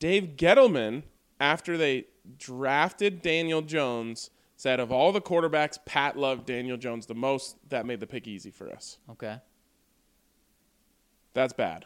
Dave 0.00 0.34
Gettleman, 0.36 1.04
after 1.40 1.76
they 1.78 2.06
drafted 2.36 3.22
Daniel 3.22 3.62
Jones, 3.62 4.30
said 4.56 4.80
of 4.80 4.90
all 4.90 5.12
the 5.12 5.20
quarterbacks, 5.20 5.78
Pat 5.86 6.18
loved 6.18 6.44
Daniel 6.46 6.76
Jones 6.76 7.06
the 7.06 7.14
most. 7.14 7.56
That 7.70 7.86
made 7.86 8.00
the 8.00 8.06
pick 8.06 8.26
easy 8.26 8.50
for 8.50 8.70
us. 8.72 8.98
Okay. 9.12 9.36
That's 11.36 11.52
bad. 11.52 11.84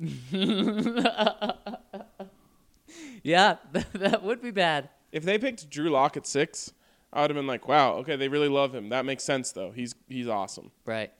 Yeah, 3.26 3.56
that 3.92 4.22
would 4.22 4.40
be 4.40 4.52
bad. 4.52 4.88
If 5.10 5.24
they 5.24 5.36
picked 5.36 5.68
Drew 5.68 5.90
Lock 5.90 6.16
at 6.16 6.28
six, 6.28 6.72
I 7.12 7.22
would 7.22 7.30
have 7.30 7.34
been 7.34 7.48
like, 7.48 7.66
wow, 7.66 7.94
okay, 7.94 8.14
they 8.14 8.28
really 8.28 8.46
love 8.46 8.72
him. 8.72 8.88
That 8.90 9.04
makes 9.04 9.24
sense 9.24 9.50
though. 9.50 9.72
He's 9.72 9.96
he's 10.08 10.28
awesome. 10.28 10.70
Right. 10.84 11.12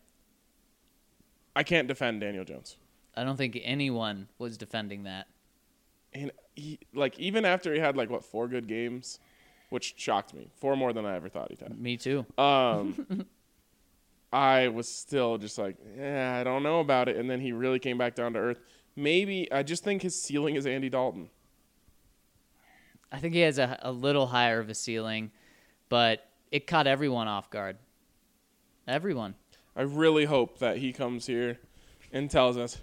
I 1.57 1.65
can't 1.65 1.89
defend 1.89 2.21
Daniel 2.21 2.45
Jones. 2.45 2.77
I 3.17 3.25
don't 3.25 3.37
think 3.37 3.59
anyone 3.65 4.29
was 4.39 4.57
defending 4.57 5.03
that. 5.03 5.27
And 6.13 6.31
he, 6.55 6.79
like 6.95 7.19
even 7.19 7.45
after 7.45 7.75
he 7.75 7.81
had 7.81 7.97
like 7.97 8.09
what 8.09 8.25
four 8.25 8.47
good 8.47 8.69
games, 8.69 9.19
which 9.71 9.95
shocked 9.97 10.33
me, 10.33 10.49
four 10.59 10.77
more 10.77 10.93
than 10.93 11.05
I 11.05 11.17
ever 11.17 11.29
thought 11.29 11.51
he'd 11.51 11.61
had. 11.61 11.77
Me 11.77 11.97
too. 11.97 12.25
Um, 12.39 13.27
I 14.37 14.69
was 14.69 14.87
still 14.87 15.39
just 15.39 15.57
like, 15.57 15.77
yeah, 15.97 16.37
I 16.39 16.45
don't 16.45 16.63
know 16.63 16.81
about 16.81 17.09
it. 17.09 17.17
And 17.17 17.29
then 17.31 17.41
he 17.41 17.53
really 17.53 17.79
came 17.79 17.97
back 17.97 18.15
down 18.15 18.35
to 18.35 18.39
earth. 18.39 18.61
Maybe 18.95 19.51
I 19.51 19.63
just 19.63 19.83
think 19.83 20.03
his 20.03 20.21
ceiling 20.21 20.57
is 20.57 20.67
Andy 20.67 20.91
Dalton. 20.91 21.31
I 23.11 23.19
think 23.19 23.33
he 23.33 23.41
has 23.41 23.59
a, 23.59 23.79
a 23.81 23.91
little 23.91 24.27
higher 24.27 24.61
of 24.61 24.69
a 24.69 24.75
ceiling, 24.75 25.31
but 25.89 26.29
it 26.53 26.67
caught 26.67 26.87
everyone 26.87 27.29
off 27.29 27.49
guard. 27.49 27.79
Everyone. 28.87 29.37
I 29.75 29.83
really 29.83 30.27
hope 30.27 30.59
that 30.59 30.77
he 30.77 30.93
comes 30.93 31.27
here 31.27 31.59
and 32.13 32.31
tells 32.31 32.59
us, 32.59 32.77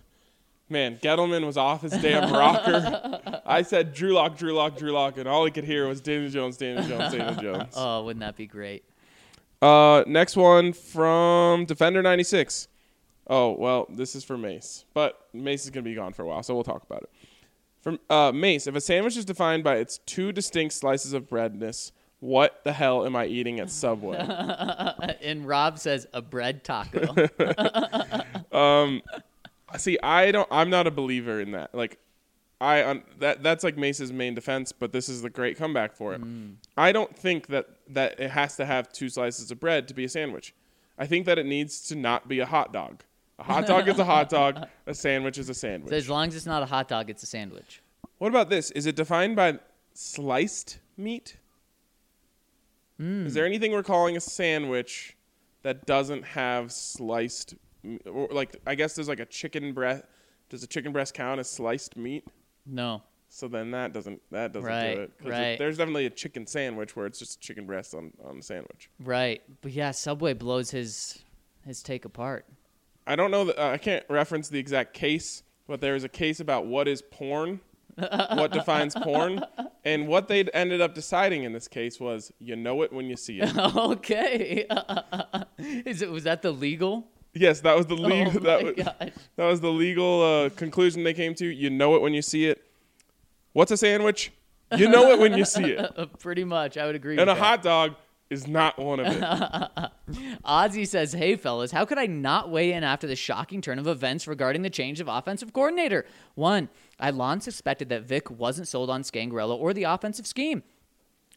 man, 0.69 0.97
Gettleman 0.97 1.45
was 1.45 1.55
off 1.55 1.83
his 1.83 1.91
damn 1.91 2.33
rocker. 2.33 3.41
I 3.45 3.61
said 3.61 3.93
Drew 3.93 4.13
Lock, 4.13 4.37
Drew 4.39 4.53
Lock, 4.53 4.75
Drew 4.75 4.91
Lock, 4.91 5.17
and 5.17 5.27
all 5.27 5.45
he 5.45 5.51
could 5.51 5.65
hear 5.65 5.87
was 5.87 6.01
Daniel 6.01 6.31
Jones, 6.31 6.57
Daniel 6.57 6.83
Jones, 6.83 7.13
Daniel 7.13 7.35
Jones. 7.41 7.73
Oh, 7.77 8.03
wouldn't 8.05 8.21
that 8.21 8.35
be 8.35 8.47
great? 8.47 8.85
Uh, 9.63 10.03
next 10.07 10.35
one 10.35 10.73
from 10.73 11.63
Defender 11.63 12.01
96. 12.01 12.67
Oh, 13.27 13.51
well, 13.51 13.87
this 13.89 14.13
is 14.13 14.25
for 14.25 14.37
Mace, 14.37 14.83
but 14.93 15.27
Mace 15.31 15.63
is 15.63 15.69
going 15.69 15.85
to 15.85 15.89
be 15.89 15.95
gone 15.95 16.11
for 16.11 16.23
a 16.23 16.27
while, 16.27 16.43
so 16.43 16.53
we'll 16.53 16.65
talk 16.65 16.83
about 16.83 17.03
it. 17.03 17.09
From 17.79 17.97
uh, 18.09 18.33
Mace, 18.33 18.67
if 18.67 18.75
a 18.75 18.81
sandwich 18.81 19.15
is 19.15 19.23
defined 19.23 19.63
by 19.63 19.77
its 19.77 19.99
two 19.99 20.33
distinct 20.33 20.73
slices 20.73 21.13
of 21.13 21.29
breadness, 21.29 21.93
what 22.19 22.59
the 22.65 22.73
hell 22.73 23.05
am 23.05 23.15
I 23.15 23.25
eating 23.25 23.61
at 23.61 23.69
Subway? 23.69 24.17
And 25.21 25.47
Rob 25.47 25.79
says 25.79 26.05
a 26.13 26.21
bread 26.21 26.65
taco. 26.65 27.15
See, 29.77 29.97
I 30.03 30.31
don't. 30.31 30.47
I'm 30.51 30.69
not 30.69 30.87
a 30.87 30.91
believer 30.91 31.39
in 31.39 31.51
that. 31.51 31.73
Like, 31.73 31.97
I 32.63 32.81
um, 32.83 33.03
that 33.19 33.43
that's 33.43 33.63
like 33.63 33.77
Mace's 33.77 34.13
main 34.13 34.33
defense, 34.35 34.71
but 34.71 34.93
this 34.93 35.09
is 35.09 35.21
the 35.21 35.29
great 35.29 35.57
comeback 35.57 35.93
for 35.93 36.13
it. 36.13 36.21
I 36.77 36.91
don't 36.93 37.15
think 37.15 37.47
that 37.47 37.67
that 37.89 38.19
it 38.19 38.31
has 38.31 38.55
to 38.55 38.65
have 38.65 38.91
two 38.91 39.09
slices 39.09 39.51
of 39.51 39.59
bread 39.59 39.87
to 39.89 39.93
be 39.93 40.05
a 40.05 40.09
sandwich. 40.09 40.53
I 40.97 41.05
think 41.05 41.25
that 41.25 41.37
it 41.37 41.45
needs 41.45 41.81
to 41.89 41.95
not 41.95 42.27
be 42.27 42.39
a 42.39 42.45
hot 42.45 42.71
dog. 42.71 43.03
A 43.39 43.43
hot 43.43 43.67
dog 43.67 43.87
is 43.89 43.99
a 43.99 44.05
hot 44.05 44.29
dog. 44.29 44.67
A 44.85 44.93
sandwich 44.93 45.37
is 45.37 45.49
a 45.49 45.53
sandwich. 45.53 45.89
so 45.89 45.95
as 45.97 46.09
long 46.09 46.27
as 46.27 46.35
it's 46.35 46.45
not 46.45 46.61
a 46.61 46.65
hot 46.65 46.87
dog, 46.87 47.09
it's 47.09 47.23
a 47.23 47.25
sandwich. 47.25 47.81
What 48.19 48.27
about 48.27 48.49
this? 48.49 48.69
Is 48.71 48.85
it 48.85 48.95
defined 48.95 49.35
by 49.35 49.59
sliced 49.93 50.79
meat? 50.97 51.37
Is 52.99 53.33
there 53.33 53.45
anything 53.45 53.71
we're 53.71 53.83
calling 53.83 54.15
a 54.15 54.21
sandwich 54.21 55.17
that 55.63 55.85
doesn't 55.85 56.23
have 56.23 56.71
sliced? 56.71 57.55
Or 58.05 58.27
like, 58.31 58.61
I 58.67 58.75
guess 58.75 58.93
there's 58.95 59.09
like 59.09 59.19
a 59.19 59.25
chicken 59.25 59.73
breast. 59.73 60.03
Does 60.49 60.63
a 60.63 60.67
chicken 60.67 60.91
breast 60.93 61.13
count 61.13 61.39
as 61.39 61.49
sliced 61.49 61.97
meat? 61.97 62.25
No. 62.65 63.03
So 63.29 63.47
then 63.47 63.71
that 63.71 63.93
doesn't 63.93 64.21
that 64.31 64.53
doesn't 64.53 64.69
Right, 64.69 64.95
do 64.95 65.01
it. 65.01 65.11
right. 65.23 65.57
There's 65.57 65.77
definitely 65.77 66.05
a 66.05 66.11
chicken 66.11 66.45
sandwich 66.45 66.95
where 66.95 67.07
it's 67.07 67.17
just 67.17 67.41
chicken 67.41 67.65
breast 67.65 67.95
on 67.95 68.11
on 68.23 68.37
a 68.37 68.41
sandwich. 68.43 68.89
Right. 68.99 69.41
But 69.61 69.71
yeah, 69.71 69.89
Subway 69.91 70.33
blows 70.33 70.69
his 70.71 71.23
his 71.65 71.81
take 71.81 72.05
apart. 72.05 72.45
I 73.07 73.15
don't 73.15 73.31
know 73.31 73.45
that 73.45 73.59
uh, 73.59 73.69
I 73.71 73.77
can't 73.79 74.05
reference 74.07 74.49
the 74.49 74.59
exact 74.59 74.93
case, 74.93 75.43
but 75.67 75.81
there 75.81 75.95
is 75.95 76.03
a 76.03 76.09
case 76.09 76.39
about 76.39 76.67
what 76.67 76.87
is 76.87 77.01
porn, 77.01 77.59
what 77.97 78.51
defines 78.53 78.93
porn, 78.95 79.43
and 79.83 80.07
what 80.07 80.27
they 80.27 80.43
ended 80.53 80.79
up 80.79 80.93
deciding 80.93 81.43
in 81.43 81.53
this 81.53 81.67
case 81.67 81.99
was 81.99 82.31
you 82.39 82.55
know 82.55 82.83
it 82.83 82.93
when 82.93 83.07
you 83.07 83.17
see 83.17 83.39
it. 83.41 83.57
okay. 83.75 84.67
Is 85.57 86.01
it 86.01 86.11
was 86.11 86.23
that 86.25 86.41
the 86.43 86.51
legal? 86.51 87.07
Yes, 87.33 87.61
that 87.61 87.75
was 87.75 87.85
the 87.85 87.95
legal 87.95 88.33
Oh 88.35 88.39
that 88.39 88.63
was, 88.63 88.75
that 89.35 89.45
was 89.45 89.61
the 89.61 89.71
legal 89.71 90.21
uh, 90.21 90.49
conclusion 90.49 91.03
they 91.03 91.13
came 91.13 91.35
to. 91.35 91.45
You 91.45 91.69
know 91.69 91.95
it 91.95 92.01
when 92.01 92.13
you 92.13 92.21
see 92.21 92.47
it. 92.47 92.63
What's 93.53 93.71
a 93.71 93.77
sandwich? 93.77 94.31
You 94.75 94.89
know 94.89 95.11
it 95.11 95.19
when 95.19 95.37
you 95.37 95.45
see 95.45 95.71
it. 95.71 96.09
Pretty 96.19 96.43
much, 96.43 96.77
I 96.77 96.85
would 96.85 96.95
agree. 96.95 97.17
And 97.17 97.29
a 97.29 97.33
that. 97.33 97.37
hot 97.37 97.61
dog 97.61 97.95
is 98.29 98.47
not 98.47 98.79
one 98.79 98.99
of 98.99 99.07
it. 99.07 99.21
Ozzy 100.45 100.87
says, 100.87 101.13
Hey, 101.13 101.35
fellas, 101.35 101.71
how 101.71 101.85
could 101.85 101.99
I 101.99 102.07
not 102.07 102.49
weigh 102.49 102.73
in 102.73 102.83
after 102.83 103.07
the 103.07 103.15
shocking 103.15 103.61
turn 103.61 103.79
of 103.79 103.87
events 103.87 104.27
regarding 104.27 104.63
the 104.63 104.69
change 104.69 104.99
of 104.99 105.07
offensive 105.07 105.53
coordinator? 105.53 106.05
One, 106.35 106.69
I 106.99 107.11
long 107.11 107.39
suspected 107.39 107.89
that 107.89 108.03
Vic 108.03 108.31
wasn't 108.31 108.67
sold 108.67 108.89
on 108.89 109.03
Scangarello 109.03 109.55
or 109.55 109.73
the 109.73 109.83
offensive 109.83 110.25
scheme. 110.25 110.63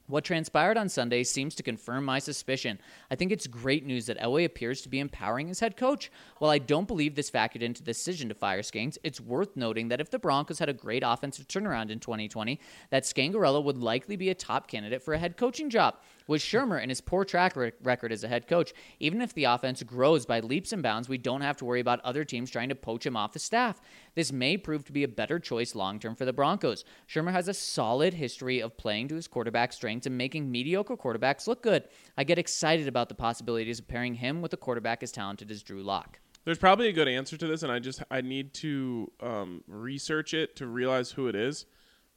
What 0.09 0.23
transpired 0.23 0.77
on 0.77 0.89
Sunday 0.89 1.25
seems 1.25 1.57
to 1.57 1.65
confirm 1.65 2.05
my 2.05 2.21
suspicion. 2.21 2.79
I 3.11 3.17
think 3.17 3.33
it's 3.33 3.49
great 3.49 3.85
news 3.85 4.07
that 4.07 4.19
Elway 4.21 4.45
appears 4.45 4.81
to 4.83 4.89
be 4.89 5.01
empowering 5.01 5.49
his 5.49 5.59
head 5.59 5.77
coach. 5.77 6.13
While 6.39 6.53
I 6.53 6.59
don't 6.59 6.87
believe 6.87 7.17
this 7.17 7.31
factored 7.31 7.63
into 7.63 7.83
the 7.83 7.91
decision 7.91 8.29
to 8.29 8.35
fire 8.35 8.63
Skangs, 8.63 8.99
it's 9.03 9.21
worth 9.21 9.57
noting 9.57 9.89
that 9.89 10.01
if 10.01 10.11
the 10.11 10.21
Broncos 10.21 10.61
had 10.61 10.69
a 10.69 10.73
great 10.73 11.03
offensive 11.05 11.49
turnaround 11.49 11.91
in 11.91 11.99
2020, 11.99 12.61
that 12.91 13.03
Scangarello 13.03 13.65
would 13.65 13.79
likely 13.79 14.15
be 14.15 14.31
a 14.31 14.35
top 14.35 14.69
candidate 14.69 15.03
for 15.03 15.13
a 15.13 15.19
head 15.19 15.37
coaching 15.37 15.71
job. 15.71 15.97
With 16.29 16.43
Shurmur 16.43 16.81
and 16.81 16.91
his 16.91 17.01
poor 17.01 17.25
track 17.25 17.57
record 17.57 18.11
as 18.11 18.25
a 18.25 18.29
head 18.29 18.49
coach, 18.49 18.73
even 18.99 19.21
if 19.21 19.33
the 19.33 19.45
offense 19.45 19.83
grows 19.85 20.27
by 20.27 20.41
leaps 20.41 20.73
and 20.73 20.83
bounds, 20.83 21.09
we 21.09 21.19
don't 21.19 21.43
have 21.43 21.57
to 21.59 21.65
worry 21.65 21.81
about 21.81 22.01
other 22.01 22.25
teams 22.25 22.51
trying 22.51 22.69
to 22.69 22.75
poach 22.75 23.07
him 23.07 23.17
off 23.17 23.33
the 23.33 23.39
staff. 23.39 23.81
This 24.15 24.33
may 24.33 24.57
prove 24.57 24.85
to 24.87 24.93
be 24.93 25.05
a 25.05 25.09
better 25.09 25.39
choice 25.39 25.75
long 25.75 26.01
term 26.01 26.17
for 26.17 26.25
the 26.25 26.33
Broncos. 26.33 26.85
Shurmur 27.09 27.33
has 27.33 27.47
a 27.47 27.55
solid 27.55 28.15
history 28.15 28.61
of 28.61 28.77
playing 28.77 29.09
to 29.09 29.15
his 29.15 29.29
quarterback 29.29 29.73
strengths 29.73 30.07
and 30.07 30.19
making 30.19 30.51
mediocre 30.51 30.97
quarterbacks 30.97 31.47
look 31.47 31.63
good. 31.63 31.85
I 32.17 32.25
get 32.25 32.39
excited 32.39 32.89
about 32.89 33.09
the 33.09 33.15
possibilities 33.15 33.79
of 33.79 33.87
pairing 33.87 34.15
him 34.15 34.43
with 34.43 34.53
a 34.53 34.57
quarterback 34.57 35.03
as 35.03 35.13
talented 35.13 35.51
as 35.51 35.63
Drew 35.63 35.83
Lock. 35.83 36.19
There's 36.45 36.59
probably 36.59 36.89
a 36.89 36.93
good 36.93 37.09
answer 37.09 37.37
to 37.37 37.47
this, 37.47 37.63
and 37.63 37.73
I 37.73 37.81
just 37.81 38.03
I 38.11 38.21
need 38.21 38.55
to 38.55 39.13
um, 39.21 39.65
research 39.67 40.35
it 40.35 40.57
to 40.57 40.67
realize 40.67 41.11
who 41.11 41.27
it 41.27 41.35
is. 41.35 41.67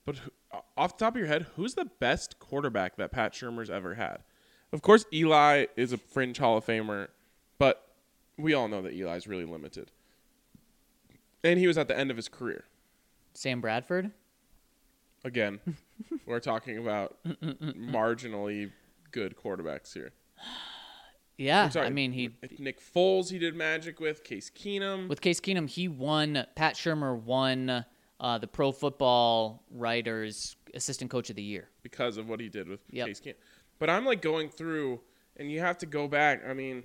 But 0.06 0.18
Uh, 0.52 0.60
off 0.78 0.98
the 0.98 1.06
top 1.06 1.14
of 1.16 1.20
your 1.20 1.28
head, 1.28 1.46
who's 1.56 1.76
the 1.76 1.86
best 2.00 2.40
quarterback 2.40 2.96
that 2.98 3.12
Pat 3.12 3.34
Shurmur's 3.34 3.70
ever 3.70 3.96
had? 3.96 4.24
Of 4.72 4.82
course, 4.82 5.06
Eli 5.14 5.66
is 5.76 5.94
a 5.94 5.98
fringe 5.98 6.38
Hall 6.38 6.58
of 6.58 6.66
Famer, 6.66 7.08
but 7.58 7.88
we 8.38 8.54
all 8.54 8.68
know 8.68 8.82
that 8.82 8.94
Eli's 8.94 9.28
really 9.28 9.46
limited, 9.46 9.92
and 11.44 11.60
he 11.60 11.68
was 11.68 11.78
at 11.78 11.88
the 11.88 11.98
end 11.98 12.12
of 12.12 12.18
his 12.18 12.30
career. 12.30 12.66
Sam 13.34 13.62
Bradford? 13.62 14.12
Again, 15.24 15.60
we're 16.26 16.40
talking 16.40 16.78
about 16.78 17.18
marginally 17.26 18.72
good 19.12 19.36
quarterbacks 19.36 19.94
here. 19.94 20.12
Yeah, 21.38 21.70
sorry, 21.70 21.88
I 21.88 21.90
mean, 21.90 22.12
he 22.12 22.32
Nick 22.58 22.82
Foles 22.82 23.30
he 23.32 23.40
did 23.40 23.56
magic 23.56 24.00
with 24.00 24.24
Case 24.24 24.50
Keenum. 24.50 25.08
with 25.08 25.22
Case 25.22 25.40
Keenum, 25.40 25.70
he 25.70 25.88
won. 25.88 26.46
Pat 26.56 26.76
Shurmur 26.76 27.18
won 27.22 27.86
uh, 28.20 28.38
the 28.38 28.48
Pro 28.48 28.72
Football 28.72 29.64
Writers 29.72 30.56
Assistant 30.74 31.10
Coach 31.10 31.30
of 31.30 31.36
the 31.36 31.42
Year. 31.44 31.70
because 31.84 32.18
of 32.18 32.28
what 32.28 32.40
he 32.40 32.50
did 32.50 32.68
with 32.68 32.80
Yep. 32.92 33.08
Case 33.08 33.20
Keenum. 33.22 33.36
But 33.80 33.90
I'm 33.90 34.06
like 34.06 34.22
going 34.22 34.50
through, 34.50 35.00
and 35.38 35.52
you 35.52 35.60
have 35.62 35.78
to 35.80 35.86
go 35.86 36.08
back. 36.08 36.42
I 36.48 36.54
mean, 36.54 36.84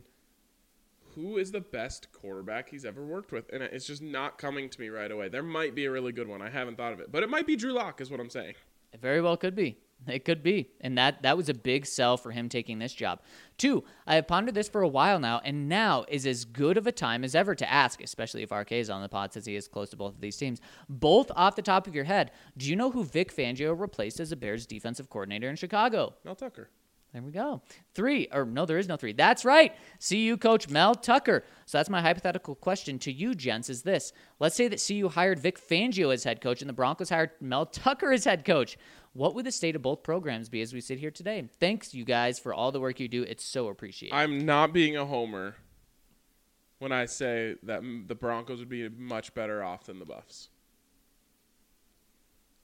who 1.15 1.39
is 1.39 1.51
the 1.53 1.61
best 1.61 2.13
quarterback 2.13 2.71
he's 2.71 2.85
ever 2.85 3.05
worked 3.05 3.33
with? 3.33 3.49
And 3.53 3.63
it's 3.63 3.87
just 3.87 4.03
not 4.03 4.39
coming 4.39 4.69
to 4.69 4.81
me 4.81 4.89
right 4.89 5.11
away. 5.11 5.29
There 5.29 5.43
might 5.43 5.75
be 5.75 5.85
a 5.87 5.91
really 5.91 6.13
good 6.13 6.29
one. 6.29 6.41
I 6.43 6.51
haven't 6.51 6.77
thought 6.77 6.93
of 6.93 7.01
it, 7.01 7.11
but 7.13 7.23
it 7.23 7.29
might 7.31 7.47
be 7.47 7.57
Drew 7.57 7.73
Lock, 7.73 8.01
is 8.01 8.11
what 8.11 8.21
I'm 8.21 8.31
saying. 8.31 8.55
It 8.93 9.01
very 9.01 9.21
well 9.21 9.37
could 9.37 9.57
be. 9.57 9.79
It 10.07 10.25
could 10.25 10.43
be. 10.43 10.71
And 10.81 10.99
that 10.99 11.23
that 11.23 11.37
was 11.37 11.49
a 11.49 11.55
big 11.55 11.87
sell 11.87 12.17
for 12.17 12.31
him 12.31 12.49
taking 12.49 12.79
this 12.79 12.93
job. 12.93 13.21
Two, 13.57 13.85
I 14.07 14.17
have 14.17 14.27
pondered 14.27 14.55
this 14.55 14.69
for 14.69 14.83
a 14.83 14.89
while 14.89 15.19
now, 15.19 15.41
and 15.45 15.69
now 15.69 16.05
is 16.09 16.27
as 16.27 16.45
good 16.45 16.77
of 16.77 16.87
a 16.87 16.93
time 16.93 17.25
as 17.25 17.35
ever 17.35 17.55
to 17.55 17.71
ask, 17.71 18.03
especially 18.03 18.43
if 18.43 18.51
RK 18.51 18.73
is 18.73 18.91
on 18.91 19.03
the 19.03 19.09
pod 19.09 19.33
since 19.33 19.47
he 19.47 19.57
is 19.57 19.69
close 19.69 19.91
to 19.91 19.97
both 19.97 20.15
of 20.15 20.21
these 20.21 20.37
teams. 20.37 20.61
Both 20.89 21.31
off 21.35 21.57
the 21.57 21.63
top 21.63 21.87
of 21.87 21.95
your 21.95 22.05
head, 22.05 22.33
do 22.57 22.69
you 22.69 22.77
know 22.77 22.91
who 22.91 23.05
Vic 23.05 23.35
Fangio 23.35 23.79
replaced 23.79 24.21
as 24.21 24.31
the 24.31 24.37
Bears 24.37 24.67
defensive 24.67 25.09
coordinator 25.09 25.49
in 25.49 25.57
Chicago? 25.57 26.15
Mel 26.25 26.35
Tucker. 26.35 26.69
There 27.15 27.23
we 27.23 27.31
go. 27.31 27.63
Three, 27.95 28.27
or 28.33 28.45
no, 28.45 28.67
there 28.67 28.77
is 28.77 28.89
no 28.89 28.97
three. 28.97 29.13
That's 29.13 29.45
right. 29.45 29.73
CU 30.07 30.37
coach 30.37 30.69
Mel 30.69 30.97
Tucker. 30.97 31.45
So 31.65 31.79
that's 31.79 31.89
my 31.89 32.01
hypothetical 32.01 32.57
question 32.57 32.99
to 32.99 33.13
you, 33.13 33.37
gents, 33.37 33.71
is 33.71 33.83
this. 33.83 34.13
Let's 34.41 34.57
say 34.57 34.67
that 34.67 34.85
CU 34.85 35.09
hired 35.09 35.39
Vic 35.39 35.57
Fangio 35.57 36.13
as 36.13 36.25
head 36.25 36.41
coach 36.41 36.61
and 36.61 36.69
the 36.69 36.75
Broncos 36.75 37.11
hired 37.11 37.31
Mel 37.41 37.67
Tucker 37.67 38.13
as 38.13 38.25
head 38.25 38.45
coach. 38.45 38.77
What 39.15 39.37
would 39.37 39.47
the 39.47 39.53
state 39.53 39.77
of 39.77 39.83
both 39.83 40.03
programs 40.03 40.49
be 40.49 40.61
as 40.61 40.75
we 40.75 40.81
sit 40.81 40.99
here 40.99 41.13
today? 41.13 41.49
Thanks, 41.61 41.95
you 41.95 42.05
guys, 42.05 42.41
for 42.41 42.53
all 42.53 42.73
the 42.73 42.81
work 42.81 42.99
you 42.99 43.07
do. 43.09 43.23
It's 43.23 43.45
so 43.45 43.69
appreciated. 43.69 44.15
I'm 44.15 44.45
not 44.45 44.73
being 44.73 44.97
a 44.97 45.07
homer 45.07 45.55
when 46.81 46.91
I 46.91 47.07
say 47.07 47.55
that 47.63 47.83
the 48.09 48.15
Broncos 48.17 48.59
would 48.59 48.69
be 48.69 48.89
much 48.89 49.33
better 49.33 49.63
off 49.63 49.85
than 49.85 50.01
the 50.01 50.05
Buffs. 50.05 50.49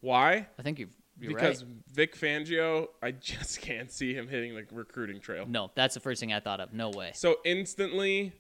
Why? 0.01 0.49
I 0.59 0.63
think 0.63 0.81
you're, 0.81 0.89
you're 1.21 1.35
because 1.35 1.63
right. 1.63 1.73
Vic 1.93 2.17
Fangio, 2.17 2.89
I 3.01 3.13
just 3.13 3.61
can't 3.63 3.93
see 3.93 4.13
him 4.13 4.27
hitting 4.27 4.57
the 4.57 4.67
recruiting 4.73 5.21
trail. 5.21 5.47
No, 5.47 5.71
that's 5.77 5.95
the 5.95 6.01
first 6.01 6.19
thing 6.19 6.33
I 6.33 6.41
thought 6.41 6.59
of. 6.59 6.73
No 6.73 6.91
way. 6.91 7.13
So 7.15 7.37
instantly, 7.45 8.33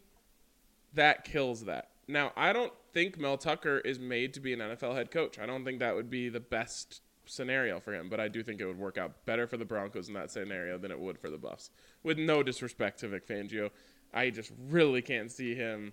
that 0.94 1.22
kills 1.22 1.66
that. 1.66 1.90
Now, 2.08 2.32
I 2.36 2.52
don't 2.52 2.72
think 2.92 3.20
Mel 3.20 3.38
Tucker 3.38 3.78
is 3.78 4.00
made 4.00 4.34
to 4.34 4.40
be 4.40 4.52
an 4.52 4.58
NFL 4.58 4.96
head 4.96 5.12
coach. 5.12 5.38
I 5.38 5.46
don't 5.46 5.64
think 5.64 5.78
that 5.78 5.94
would 5.94 6.10
be 6.10 6.28
the 6.28 6.40
best 6.40 7.02
scenario 7.30 7.80
for 7.80 7.94
him, 7.94 8.08
but 8.08 8.20
I 8.20 8.28
do 8.28 8.42
think 8.42 8.60
it 8.60 8.66
would 8.66 8.78
work 8.78 8.98
out 8.98 9.24
better 9.26 9.46
for 9.46 9.56
the 9.56 9.64
Broncos 9.64 10.08
in 10.08 10.14
that 10.14 10.30
scenario 10.30 10.78
than 10.78 10.90
it 10.90 10.98
would 10.98 11.18
for 11.18 11.30
the 11.30 11.38
Buffs. 11.38 11.70
With 12.02 12.18
no 12.18 12.42
disrespect 12.42 13.00
to 13.00 13.08
Vic 13.08 13.26
Fangio, 13.26 13.70
I 14.12 14.30
just 14.30 14.52
really 14.68 15.02
can't 15.02 15.30
see 15.30 15.54
him 15.54 15.92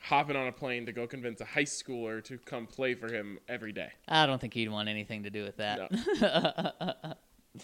hopping 0.00 0.36
on 0.36 0.46
a 0.46 0.52
plane 0.52 0.86
to 0.86 0.92
go 0.92 1.06
convince 1.06 1.40
a 1.40 1.44
high 1.44 1.64
schooler 1.64 2.22
to 2.24 2.38
come 2.38 2.66
play 2.66 2.94
for 2.94 3.12
him 3.12 3.38
every 3.48 3.72
day. 3.72 3.90
I 4.06 4.26
don't 4.26 4.40
think 4.40 4.54
he'd 4.54 4.68
want 4.68 4.88
anything 4.88 5.24
to 5.24 5.30
do 5.30 5.44
with 5.44 5.56
that. 5.56 5.90
No. 6.20 7.14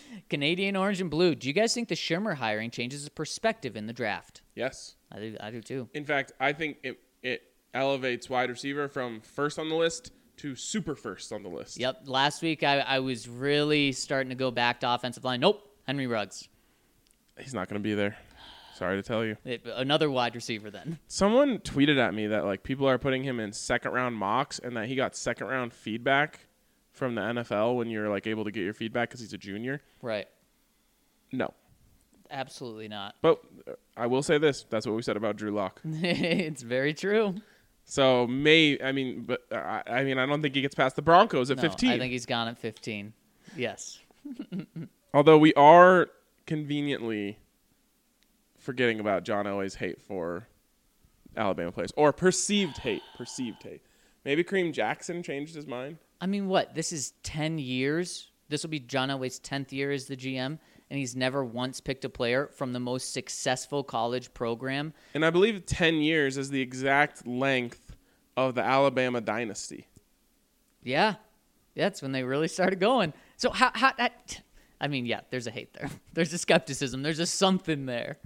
Canadian 0.31 0.77
orange 0.77 1.01
and 1.01 1.11
blue. 1.11 1.35
Do 1.35 1.47
you 1.47 1.55
guys 1.55 1.75
think 1.75 1.89
the 1.89 1.95
Shurmur 1.95 2.37
hiring 2.37 2.71
changes 2.71 3.01
his 3.01 3.09
perspective 3.09 3.77
in 3.77 3.87
the 3.87 3.93
draft? 3.93 4.43
yes. 4.55 4.97
I 5.13 5.21
do, 5.21 5.37
I 5.41 5.51
do 5.53 5.61
too. 5.61 5.89
In 5.95 6.05
fact, 6.05 6.33
I 6.41 6.53
think 6.53 6.79
it, 6.83 6.99
it 7.23 7.43
elevates 7.73 8.29
wide 8.29 8.51
receiver 8.51 8.89
from 8.89 9.21
first 9.21 9.61
on 9.61 9.69
the 9.69 9.77
list 9.77 10.11
to 10.39 10.55
super 10.57 10.95
first 10.95 11.33
on 11.33 11.43
the 11.43 11.49
list. 11.49 11.79
Yep. 11.79 12.03
Last 12.07 12.43
week 12.43 12.63
I, 12.63 12.81
I 12.81 12.99
was 13.01 13.29
really 13.29 13.93
starting 13.93 14.31
to 14.31 14.35
go 14.37 14.51
back 14.51 14.81
to 14.81 14.93
offensive 14.93 15.25
line. 15.25 15.41
Nope. 15.41 15.63
Henry 15.87 16.07
Ruggs. 16.07 16.49
He's 17.39 17.55
not 17.55 17.69
going 17.69 17.81
to 17.81 17.87
be 17.87 17.95
there. 17.95 18.17
Sorry 18.75 18.97
to 18.97 19.03
tell 19.03 19.25
you. 19.25 19.37
It- 19.45 19.67
another 19.67 20.11
wide 20.11 20.35
receiver 20.35 20.71
then. 20.71 20.99
Someone 21.07 21.59
tweeted 21.59 21.99
at 21.99 22.13
me 22.15 22.27
that 22.29 22.45
like 22.45 22.63
people 22.63 22.89
are 22.89 22.99
putting 22.99 23.23
him 23.23 23.39
in 23.39 23.53
second 23.53 23.93
round 23.93 24.17
mocks 24.17 24.59
and 24.59 24.77
that 24.77 24.89
he 24.89 24.97
got 24.97 25.15
second 25.17 25.47
round 25.47 25.73
feedback 25.73 26.41
from 26.91 27.15
the 27.15 27.21
NFL 27.21 27.77
when 27.77 27.89
you're 27.89 28.09
like 28.09 28.27
able 28.27 28.45
to 28.45 28.51
get 28.51 28.63
your 28.63 28.75
feedback 28.75 29.09
because 29.11 29.21
he's 29.21 29.33
a 29.33 29.39
junior. 29.39 29.81
Right. 30.03 30.27
No, 31.33 31.53
Absolutely 32.31 32.87
not. 32.89 33.17
but 33.23 33.41
uh, 33.69 33.73
I 33.97 34.07
will 34.07 34.23
say 34.23 34.39
this: 34.39 34.65
that's 34.71 34.87
what 34.87 34.95
we 34.95 35.03
said 35.03 35.17
about 35.17 35.37
Drew 35.37 35.51
Lock. 35.51 35.81
it's 35.85 36.63
very 36.63 36.95
true. 36.95 37.35
So 37.85 38.27
may 38.27 38.79
I 38.83 38.93
mean, 38.93 39.25
but 39.25 39.43
uh, 39.53 39.57
I, 39.57 39.83
I 39.87 40.05
mean, 40.05 40.19
I 40.19 40.27
don't 40.27 40.43
think 40.43 40.55
he 40.55 40.63
gets 40.63 40.75
past 40.75 40.97
the 40.97 41.03
Broncos 41.03 41.51
at 41.51 41.59
No, 41.59 41.63
15. 41.63 41.91
I 41.91 41.99
think 41.99 42.13
he's 42.13 42.27
gone 42.27 42.49
at 42.49 42.59
15. 42.59 43.13
Yes. 43.57 44.01
Although 45.15 45.39
we 45.39 45.53
are 45.55 46.09
conveniently 46.47 47.39
forgetting 48.59 49.01
about 49.01 49.25
John 49.25 49.45
Elway's 49.45 49.75
hate 49.75 50.01
for 50.01 50.49
Alabama 51.37 51.73
players 51.73 51.93
or 51.97 52.13
perceived 52.13 52.79
hate, 52.79 53.03
perceived 53.17 53.63
hate. 53.63 53.83
Maybe 54.25 54.43
Kareem 54.43 54.73
Jackson 54.73 55.23
changed 55.23 55.55
his 55.55 55.67
mind. 55.67 55.99
I 56.21 56.27
mean, 56.27 56.49
what? 56.49 56.75
This 56.75 56.93
is 56.93 57.13
10 57.23 57.59
years. 57.59 58.31
This 58.49 58.63
will 58.63 58.71
be 58.71 58.81
John 58.81 59.11
Elway's 59.11 59.39
10th 59.41 59.73
year 59.73 59.91
as 59.91 60.07
the 60.07 60.17
GM, 60.17 60.59
and 60.95 61.01
he's 61.01 61.17
never 61.17 61.45
once 61.45 61.81
picked 61.81 62.05
a 62.05 62.09
player 62.09 62.49
from 62.55 62.73
the 62.73 62.79
most 62.79 63.13
successful 63.13 63.83
college 63.83 64.33
program. 64.33 64.93
And 65.13 65.27
I 65.27 65.31
believe 65.31 65.67
10 65.67 65.97
years 65.97 66.39
is 66.39 66.51
the 66.51 66.61
exact 66.61 67.27
length 67.27 67.97
of 68.37 68.55
the 68.55 68.63
Alabama 68.63 69.21
dynasty. 69.21 69.89
Yeah. 70.85 71.17
That's 71.75 72.01
when 72.01 72.13
they 72.13 72.23
really 72.23 72.47
started 72.47 72.79
going. 72.79 73.13
So, 73.37 73.51
how, 73.51 73.73
how, 73.75 73.93
that, 73.99 74.41
I 74.81 74.87
mean, 74.87 75.05
yeah, 75.05 75.23
there's 75.31 75.49
a 75.49 75.51
hate 75.51 75.73
there. 75.73 75.91
There's 76.13 76.33
a 76.33 76.39
skepticism. 76.39 77.03
There's 77.03 77.19
a 77.19 77.27
something 77.27 77.87
there. 77.87 78.19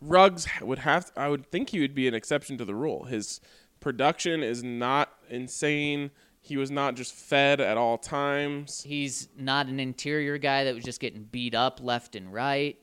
Ruggs 0.00 0.48
would 0.60 0.80
have 0.80 1.12
I 1.16 1.28
would 1.28 1.46
think 1.46 1.70
he 1.70 1.78
would 1.78 1.94
be 1.94 2.08
an 2.08 2.14
exception 2.14 2.58
to 2.58 2.64
the 2.64 2.74
rule. 2.74 3.04
His 3.04 3.40
production 3.78 4.42
is 4.42 4.64
not 4.64 5.12
insane. 5.30 6.10
He 6.46 6.56
was 6.56 6.70
not 6.70 6.94
just 6.94 7.12
fed 7.12 7.60
at 7.60 7.76
all 7.76 7.98
times. 7.98 8.80
He's 8.82 9.28
not 9.36 9.66
an 9.66 9.80
interior 9.80 10.38
guy 10.38 10.62
that 10.64 10.76
was 10.76 10.84
just 10.84 11.00
getting 11.00 11.24
beat 11.24 11.56
up 11.56 11.80
left 11.82 12.14
and 12.14 12.32
right. 12.32 12.78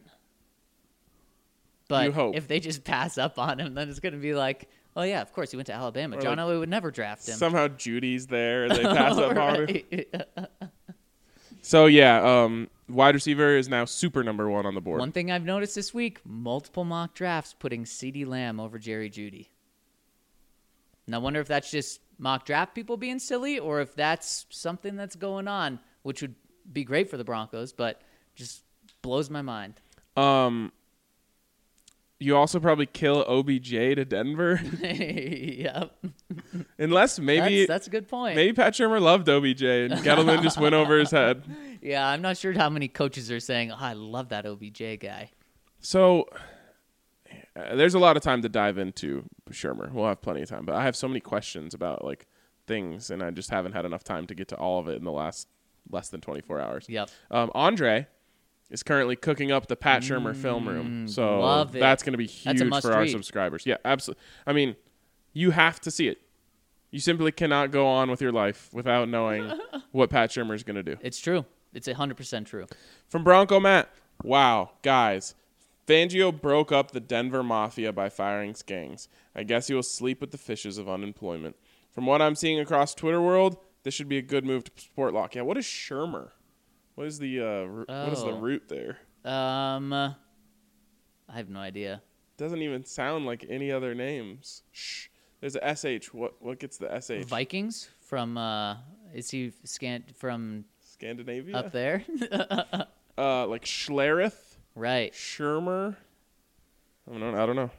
But 1.88 2.14
if 2.35 2.49
they 2.49 2.60
just 2.60 2.84
pass 2.84 3.18
up 3.18 3.40
on 3.40 3.60
him, 3.60 3.73
then 3.73 3.88
it's 3.88 4.02
going 4.02 4.14
to 4.14 4.19
be 4.19 4.34
like, 4.34 4.68
oh, 4.98 5.03
yeah, 5.03 5.22
of 5.22 5.31
course, 5.31 5.52
he 5.52 5.56
went 5.56 5.68
to 5.68 5.73
Alabama. 5.73 6.18
Or 6.18 6.22
John 6.22 6.38
like 6.38 6.45
Elway 6.45 6.60
would 6.60 6.69
never 6.69 6.91
draft 6.91 7.26
him. 7.26 7.35
Somehow 7.35 7.69
Jeudy's 7.69 8.27
there 8.27 8.65
and 8.65 8.76
they 8.76 8.84
pass 8.84 9.18
up 9.18 9.38
on 9.38 9.68
him. 9.68 10.14
So 11.61 11.85
yeah, 11.85 12.22
um, 12.22 12.69
wide 12.90 13.15
receiver 13.15 13.56
is 13.56 13.69
now 13.69 13.85
super 13.85 14.26
number 14.26 14.49
one 14.49 14.65
on 14.65 14.76
the 14.76 14.81
board. 14.81 14.99
One 14.99 15.14
thing 15.14 15.31
I've 15.31 15.45
noticed 15.45 15.76
this 15.76 15.94
week 15.94 16.19
multiple 16.26 16.84
mock 16.84 17.14
drafts 17.14 17.56
putting 17.57 17.85
CeeDee 17.85 18.27
Lamb 18.27 18.60
over 18.60 18.77
Jerry 18.77 19.10
Jeudy. 19.10 19.48
And 21.06 21.15
I 21.15 21.19
wonder 21.19 21.40
if 21.40 21.48
that's 21.48 21.72
just 21.72 22.02
mock 22.23 22.45
draft 22.45 22.73
people 22.73 22.95
being 22.95 23.19
silly 23.19 23.59
or 23.59 23.81
if 23.81 23.93
that's 23.95 24.45
something 24.49 24.95
that's 24.95 25.15
going 25.15 25.47
on, 25.47 25.79
which 26.01 26.21
would 26.21 26.35
be 26.71 26.85
great 26.85 27.09
for 27.09 27.17
the 27.17 27.23
Broncos, 27.23 27.73
but 27.73 28.01
just 28.33 28.63
blows 29.01 29.29
my 29.29 29.41
mind. 29.41 29.75
Um, 30.15 30.71
you 32.19 32.37
also 32.37 32.61
probably 32.61 32.85
kill 32.85 33.25
OBJ 33.27 33.69
to 33.69 34.05
Denver, 34.05 34.61
yep. 34.81 35.93
unless 36.79 37.19
maybe 37.19 37.59
that's, 37.59 37.67
that's 37.67 37.87
a 37.87 37.89
good 37.89 38.07
point. 38.07 38.37
maybe 38.37 38.53
Pat 38.53 38.73
Shurmur 38.73 39.01
loved 39.01 39.27
OBJ 39.27 39.63
and 39.63 39.93
Gettleman 39.95 40.41
just 40.41 40.57
went 40.57 40.73
over 40.73 40.97
his 40.97 41.11
head. 41.11 41.43
Yeah, 41.85 42.07
I'm 42.07 42.21
not 42.21 42.37
sure 42.37 42.53
how 42.53 42.69
many 42.69 42.87
coaches 42.87 43.29
are 43.29 43.41
saying, 43.41 43.69
oh, 43.69 43.75
I 43.77 43.91
love 43.91 44.29
that 44.29 44.45
OBJ 44.45 45.01
guy. 45.01 45.31
So 45.81 46.29
uh, 47.55 47.75
there's 47.75 47.93
a 47.93 47.99
lot 47.99 48.17
of 48.17 48.23
time 48.23 48.41
to 48.41 48.49
dive 48.49 48.77
into 48.77 49.23
Shurmur. 49.51 49.91
We'll 49.91 50.07
have 50.07 50.21
plenty 50.21 50.41
of 50.41 50.49
time, 50.49 50.65
but 50.65 50.75
I 50.75 50.84
have 50.84 50.95
so 50.95 51.07
many 51.07 51.19
questions 51.19 51.73
about 51.73 52.03
like 52.03 52.25
things, 52.67 53.09
and 53.09 53.21
I 53.21 53.31
just 53.31 53.49
haven't 53.49 53.73
had 53.73 53.85
enough 53.85 54.03
time 54.03 54.25
to 54.27 54.35
get 54.35 54.47
to 54.49 54.55
all 54.57 54.80
of 54.80 54.88
it 54.88 54.97
in 54.97 55.03
the 55.03 55.11
last 55.11 55.47
less 55.89 56.09
than 56.09 56.21
24 56.21 56.59
hours. 56.61 56.85
Yep. 56.89 57.09
Um, 57.30 57.51
Andre 57.53 58.07
is 58.69 58.81
currently 58.84 59.15
cooking 59.15 59.51
up 59.51 59.67
the 59.67 59.75
Pat 59.75 60.01
Shurmur 60.01 60.35
film 60.35 60.67
room, 60.67 61.07
so 61.07 61.21
Mm, 61.23 61.41
love 61.41 61.75
it. 61.75 61.80
that's 61.80 62.01
going 62.03 62.13
to 62.13 62.17
be 62.17 62.25
huge 62.25 62.59
for 62.81 62.93
our 62.93 63.01
read. 63.01 63.09
subscribers. 63.11 63.65
Yeah, 63.65 63.77
absolutely. 63.85 64.23
I 64.47 64.53
mean, 64.53 64.75
you 65.34 65.51
have 65.51 65.80
to 65.81 65.91
see 65.91 66.07
it. 66.07 66.19
You 66.89 66.99
simply 66.99 67.31
cannot 67.31 67.71
go 67.71 67.85
on 67.88 68.09
with 68.09 68.21
your 68.21 68.31
life 68.31 68.69
without 68.71 69.09
knowing 69.09 69.51
what 69.91 70.09
Pat 70.09 70.30
Shurmur 70.30 70.55
is 70.55 70.63
going 70.63 70.75
to 70.75 70.84
do. 70.84 70.95
It's 71.01 71.19
true. 71.19 71.45
It's 71.73 71.88
100% 71.88 72.45
true. 72.45 72.65
From 73.09 73.23
Bronco 73.23 73.59
Matt, 73.59 73.89
wow, 74.23 74.71
guys. 74.84 75.34
Fangio 75.88 76.31
broke 76.31 76.72
up 76.72 76.91
the 76.91 76.99
Denver 76.99 77.43
Mafia 77.43 77.91
by 77.91 78.10
firing 78.10 78.53
Skangs. 78.53 79.07
I 79.35 79.43
guess 79.43 79.68
he 79.68 79.73
will 79.73 79.84
sleep 79.84 80.22
with 80.22 80.31
the 80.31 80.38
fishes 80.38 80.77
of 80.77 80.88
unemployment. 80.88 81.55
From 81.91 82.05
what 82.05 82.22
I'm 82.22 82.35
seeing 82.35 82.60
across 82.60 82.95
Twitter 82.95 83.22
world, 83.22 83.57
this 83.84 83.93
should 83.93 84.07
be 84.10 84.18
a 84.18 84.22
good 84.22 84.45
move 84.45 84.64
to 84.64 84.72
support 84.81 85.14
Lock. 85.14 85.35
Yeah, 85.35 85.41
what 85.41 85.57
is 85.57 85.65
Shurmur? 85.65 86.30
What 86.95 87.07
is 87.07 87.19
the 87.19 87.39
uh, 87.41 87.64
ro- 87.65 87.85
what 87.88 88.14
is 88.14 88.23
the 88.23 88.31
Oh. 88.31 88.39
root 88.39 88.64
there? 88.69 88.97
Um, 89.26 89.91
uh, 89.91 90.14
I 91.27 91.35
have 91.38 91.49
no 91.49 91.60
idea. 91.60 92.01
Doesn't 92.38 92.61
even 92.61 92.85
sound 92.85 93.26
like 93.26 93.45
any 93.49 93.72
other 93.72 93.93
names. 93.93 94.64
Shh. 94.72 95.07
There's 95.41 95.55
a 95.55 95.76
sh. 95.76 96.07
What 96.14 96.41
what 96.41 96.60
gets 96.60 96.77
the 96.77 96.99
sh? 97.01 97.26
Vikings 97.26 97.89
from, 97.99 98.38
uh, 98.38 98.77
is 99.14 99.30
he 99.31 99.51
scant 99.65 100.15
from 100.15 100.65
Scandinavia. 100.80 101.55
up 101.57 101.72
there? 101.72 102.03
Uh, 103.15 103.45
like 103.45 103.64
Schlereth, 103.64 104.52
right. 104.75 105.13
Shurmur. 105.13 105.95
I 107.07 107.11
don't 107.11 107.19
know. 107.33 107.43
I 107.43 107.45
don't 107.45 107.55
know. 107.55 107.69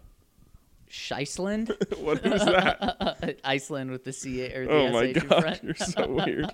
Scheisland? 0.90 1.98
what 2.04 2.24
is 2.24 2.44
that? 2.44 3.38
Iceland 3.44 3.90
with 3.90 4.04
the 4.04 4.12
C 4.12 4.44
or 4.54 4.66
the 4.66 4.72
Oh 4.72 4.90
my 4.92 5.12
SH 5.12 5.16
god, 5.26 5.40
front. 5.42 5.64
you're 5.64 5.74
so 5.74 6.08
weird. 6.24 6.46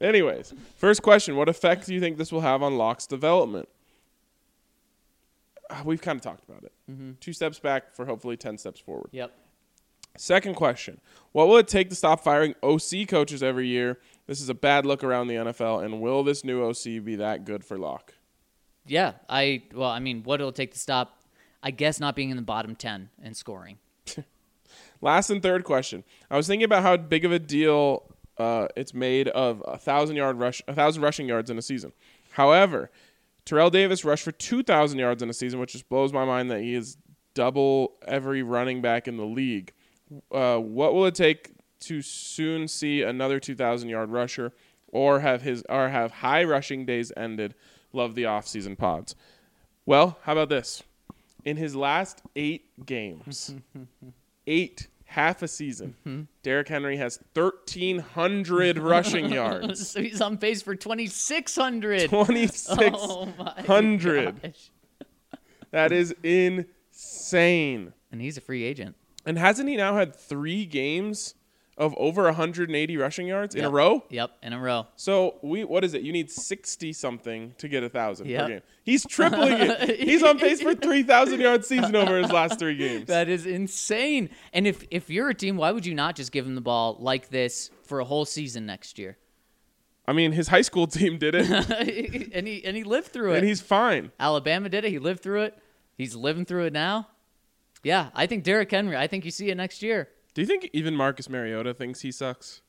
Anyways, 0.00 0.54
first 0.76 1.02
question: 1.02 1.34
What 1.36 1.48
effect 1.48 1.86
do 1.86 1.94
you 1.94 2.00
think 2.00 2.18
this 2.18 2.30
will 2.30 2.42
have 2.42 2.62
on 2.62 2.76
Lock's 2.76 3.06
development? 3.06 3.68
Uh, 5.70 5.82
We've 5.84 6.00
kind 6.00 6.16
of 6.16 6.22
talked 6.22 6.44
about 6.48 6.64
it. 6.64 6.72
Two 7.20 7.32
steps 7.32 7.58
back 7.58 7.94
for 7.94 8.04
hopefully 8.04 8.36
ten 8.36 8.58
steps 8.58 8.78
forward. 8.78 9.08
Yep. 9.12 9.32
Second 10.18 10.54
question: 10.54 11.00
What 11.32 11.48
will 11.48 11.56
it 11.56 11.66
take 11.68 11.88
to 11.88 11.96
stop 11.96 12.22
firing 12.22 12.54
OC 12.62 13.08
coaches 13.08 13.42
every 13.42 13.66
year? 13.66 13.98
This 14.26 14.40
is 14.40 14.48
a 14.50 14.54
bad 14.54 14.84
look 14.86 15.02
around 15.02 15.28
the 15.28 15.34
NFL, 15.36 15.82
and 15.84 16.00
will 16.00 16.22
this 16.22 16.44
new 16.44 16.62
OC 16.62 17.02
be 17.02 17.16
that 17.16 17.44
good 17.44 17.64
for 17.64 17.76
Lock? 17.78 18.14
Yeah. 18.86 19.12
I, 19.28 19.62
well, 19.74 19.90
I 19.90 19.98
mean, 19.98 20.22
what 20.22 20.40
it'll 20.40 20.52
take 20.52 20.72
to 20.72 20.78
stop, 20.78 21.22
I 21.62 21.70
guess, 21.70 22.00
not 22.00 22.16
being 22.16 22.30
in 22.30 22.36
the 22.36 22.42
bottom 22.42 22.74
10 22.74 23.10
and 23.22 23.36
scoring. 23.36 23.78
Last 25.00 25.30
and 25.30 25.42
third 25.42 25.64
question. 25.64 26.04
I 26.30 26.36
was 26.36 26.46
thinking 26.46 26.64
about 26.64 26.82
how 26.82 26.96
big 26.96 27.24
of 27.24 27.32
a 27.32 27.38
deal 27.38 28.04
uh, 28.38 28.68
it's 28.76 28.94
made 28.94 29.28
of 29.28 29.62
a 29.66 29.76
thousand 29.78 30.16
yard 30.16 30.38
rush, 30.38 30.62
a 30.66 30.74
thousand 30.74 31.02
rushing 31.02 31.28
yards 31.28 31.50
in 31.50 31.58
a 31.58 31.62
season. 31.62 31.92
However, 32.32 32.90
Terrell 33.44 33.70
Davis 33.70 34.04
rushed 34.04 34.24
for 34.24 34.32
two 34.32 34.62
thousand 34.62 34.98
yards 34.98 35.22
in 35.22 35.28
a 35.28 35.32
season, 35.34 35.60
which 35.60 35.72
just 35.72 35.88
blows 35.88 36.12
my 36.12 36.24
mind 36.24 36.50
that 36.50 36.60
he 36.60 36.74
is 36.74 36.96
double 37.34 37.94
every 38.06 38.42
running 38.42 38.80
back 38.80 39.06
in 39.08 39.16
the 39.16 39.24
league. 39.24 39.72
Uh, 40.30 40.58
what 40.58 40.94
will 40.94 41.06
it 41.06 41.14
take 41.14 41.52
to 41.80 42.02
soon 42.02 42.68
see 42.68 43.02
another 43.02 43.38
two 43.38 43.54
thousand 43.54 43.88
yard 43.88 44.10
rusher, 44.10 44.52
or 44.88 45.20
have 45.20 45.42
his 45.42 45.62
or 45.68 45.88
have 45.88 46.12
high 46.12 46.44
rushing 46.44 46.86
days 46.86 47.12
ended? 47.16 47.54
Love 47.92 48.14
the 48.14 48.24
offseason 48.24 48.76
pods. 48.76 49.14
Well, 49.86 50.18
how 50.22 50.32
about 50.32 50.48
this? 50.48 50.82
In 51.44 51.56
his 51.56 51.74
last 51.74 52.22
eight 52.36 52.86
games, 52.86 53.54
eight 54.46 54.86
half 55.06 55.42
a 55.42 55.48
season, 55.48 55.94
mm-hmm. 56.06 56.22
Derrick 56.42 56.68
Henry 56.68 56.96
has 56.96 57.18
thirteen 57.34 57.98
hundred 57.98 58.78
rushing 58.80 59.30
yards. 59.32 59.88
so 59.90 60.00
he's 60.00 60.20
on 60.20 60.38
pace 60.38 60.62
for 60.62 60.74
2,600. 60.74 62.08
Twenty 62.10 62.46
six 62.46 62.96
Oh 62.98 63.28
my 63.38 63.62
hundred. 63.66 64.40
gosh. 64.42 64.70
That 65.72 65.90
is 65.90 66.14
insane. 66.92 67.92
And 68.12 68.20
he's 68.20 68.36
a 68.36 68.40
free 68.40 68.62
agent. 68.62 68.94
And 69.24 69.38
hasn't 69.38 69.68
he 69.68 69.76
now 69.76 69.96
had 69.96 70.14
three 70.14 70.64
games 70.66 71.34
of 71.78 71.94
over 71.96 72.24
180 72.24 72.96
rushing 72.98 73.26
yards 73.26 73.54
in 73.54 73.64
a 73.64 73.70
row? 73.70 74.04
Yep, 74.10 74.30
in 74.42 74.52
a 74.52 74.58
row. 74.60 74.86
So 74.96 75.38
we 75.42 75.64
what 75.64 75.84
is 75.84 75.94
it? 75.94 76.02
You 76.02 76.12
need 76.12 76.30
60 76.30 76.92
something 76.92 77.54
to 77.58 77.68
get 77.68 77.82
a 77.82 77.88
thousand 77.88 78.28
Yep. 78.28 78.40
per 78.42 78.48
game. 78.48 78.60
He's 78.84 79.06
tripling 79.06 79.54
it. 79.54 79.98
He's 80.08 80.22
on 80.22 80.38
pace 80.38 80.60
for 80.60 80.74
3,000 80.74 81.40
yard 81.40 81.64
season 81.64 81.96
over 81.96 82.18
his 82.18 82.30
last 82.30 82.58
three 82.58 82.76
games. 82.76 83.06
That 83.06 83.28
is 83.28 83.46
insane. 83.46 84.28
And 84.52 84.66
if 84.66 84.84
if 84.90 85.08
you're 85.10 85.30
a 85.30 85.34
team, 85.34 85.56
why 85.56 85.70
would 85.72 85.86
you 85.86 85.94
not 85.94 86.14
just 86.16 86.30
give 86.32 86.46
him 86.46 86.54
the 86.54 86.60
ball 86.60 86.96
like 87.00 87.30
this 87.30 87.70
for 87.84 88.00
a 88.00 88.04
whole 88.04 88.24
season 88.24 88.66
next 88.66 88.98
year? 88.98 89.16
I 90.06 90.12
mean, 90.12 90.32
his 90.32 90.48
high 90.48 90.62
school 90.62 90.88
team 90.88 91.16
did 91.16 91.34
it, 91.36 91.48
and 92.34 92.46
he 92.46 92.64
and 92.64 92.76
he 92.76 92.82
lived 92.84 93.08
through 93.08 93.32
it. 93.34 93.38
and 93.38 93.46
he's 93.46 93.60
fine. 93.60 94.10
Alabama 94.18 94.68
did 94.68 94.84
it. 94.84 94.90
He 94.90 94.98
lived 94.98 95.22
through 95.22 95.42
it. 95.42 95.56
He's 95.96 96.14
living 96.16 96.44
through 96.44 96.64
it 96.66 96.72
now. 96.72 97.08
Yeah, 97.84 98.10
I 98.14 98.26
think 98.26 98.42
Derrick 98.44 98.70
Henry. 98.70 98.96
I 98.96 99.06
think 99.06 99.24
you 99.24 99.30
see 99.30 99.48
it 99.50 99.56
next 99.56 99.80
year. 99.82 100.08
Do 100.34 100.40
you 100.40 100.46
think 100.46 100.70
even 100.72 100.96
Marcus 100.96 101.28
Mariota 101.28 101.74
thinks 101.74 102.00
he 102.00 102.10
sucks? 102.12 102.62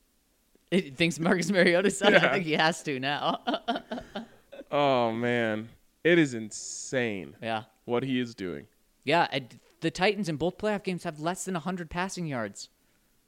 It 0.72 0.98
thinks 0.98 1.20
Marcus 1.20 1.50
Mariota 1.52 1.92
sucks. 1.92 2.12
Yeah. 2.14 2.28
I 2.28 2.32
think 2.34 2.46
he 2.46 2.54
has 2.54 2.82
to 2.84 3.00
now. 3.00 3.42
Oh 4.72 5.12
man, 5.12 5.70
it 6.04 6.18
is 6.18 6.34
insane 6.34 7.36
yeah, 7.44 7.64
what 7.86 8.02
he 8.02 8.20
is 8.20 8.34
doing. 8.34 8.66
yeah. 9.04 9.28
The 9.82 9.92
Titans 9.92 10.30
in 10.30 10.38
both 10.38 10.58
playoff 10.58 10.84
games 10.84 11.04
have 11.04 11.20
less 11.20 11.46
than 11.46 11.54
hundred 11.56 11.90
passing 11.92 12.26
yards. 12.26 12.70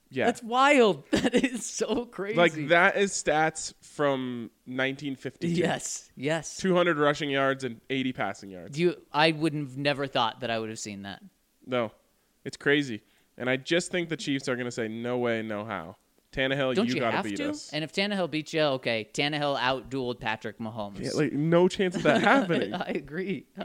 Yeah, 0.09 0.25
That's 0.25 0.41
wild. 0.41 1.03
That 1.11 1.35
is 1.35 1.65
so 1.65 2.05
crazy. 2.05 2.37
like 2.37 2.69
that 2.69 2.95
is 2.97 3.11
stats 3.11 3.73
from 3.81 4.49
1950. 4.65 5.49
Yes, 5.49 6.09
yes. 6.15 6.57
200 6.57 6.97
rushing 6.97 7.29
yards 7.29 7.63
and 7.63 7.79
80 7.91 8.13
passing 8.13 8.49
yards. 8.49 8.79
You, 8.79 8.95
I 9.11 9.31
would 9.33 9.53
have 9.53 9.77
never 9.77 10.07
thought 10.07 10.39
that 10.39 10.49
I 10.49 10.57
would 10.57 10.69
have 10.69 10.79
seen 10.79 11.01
that. 11.03 11.21
No, 11.67 11.91
it's 12.45 12.57
crazy. 12.57 13.01
And 13.37 13.49
I 13.49 13.57
just 13.57 13.91
think 13.91 14.09
the 14.09 14.17
Chiefs 14.17 14.47
are 14.47 14.55
going 14.55 14.65
to 14.65 14.71
say, 14.71 14.87
no 14.87 15.17
way, 15.17 15.41
no 15.41 15.65
how. 15.65 15.97
Tannehill, 16.31 16.75
Don't 16.75 16.87
you, 16.87 16.95
you, 16.95 16.99
got 16.99 17.11
to 17.11 17.23
beat 17.23 17.39
us. 17.39 17.71
And 17.71 17.83
if 17.83 17.93
Tannehill 17.93 18.29
beats 18.29 18.53
you, 18.53 18.61
okay. 18.61 19.09
Tannehill 19.13 19.57
outdueled 19.57 20.19
Patrick 20.19 20.59
Mahomes. 20.59 20.99
Yeah, 20.99 21.11
like, 21.13 21.31
no 21.31 21.67
chance 21.67 21.95
of 21.95 22.03
that 22.03 22.21
happening. 22.23 22.73
I 22.73 22.89
agree. 22.89 23.45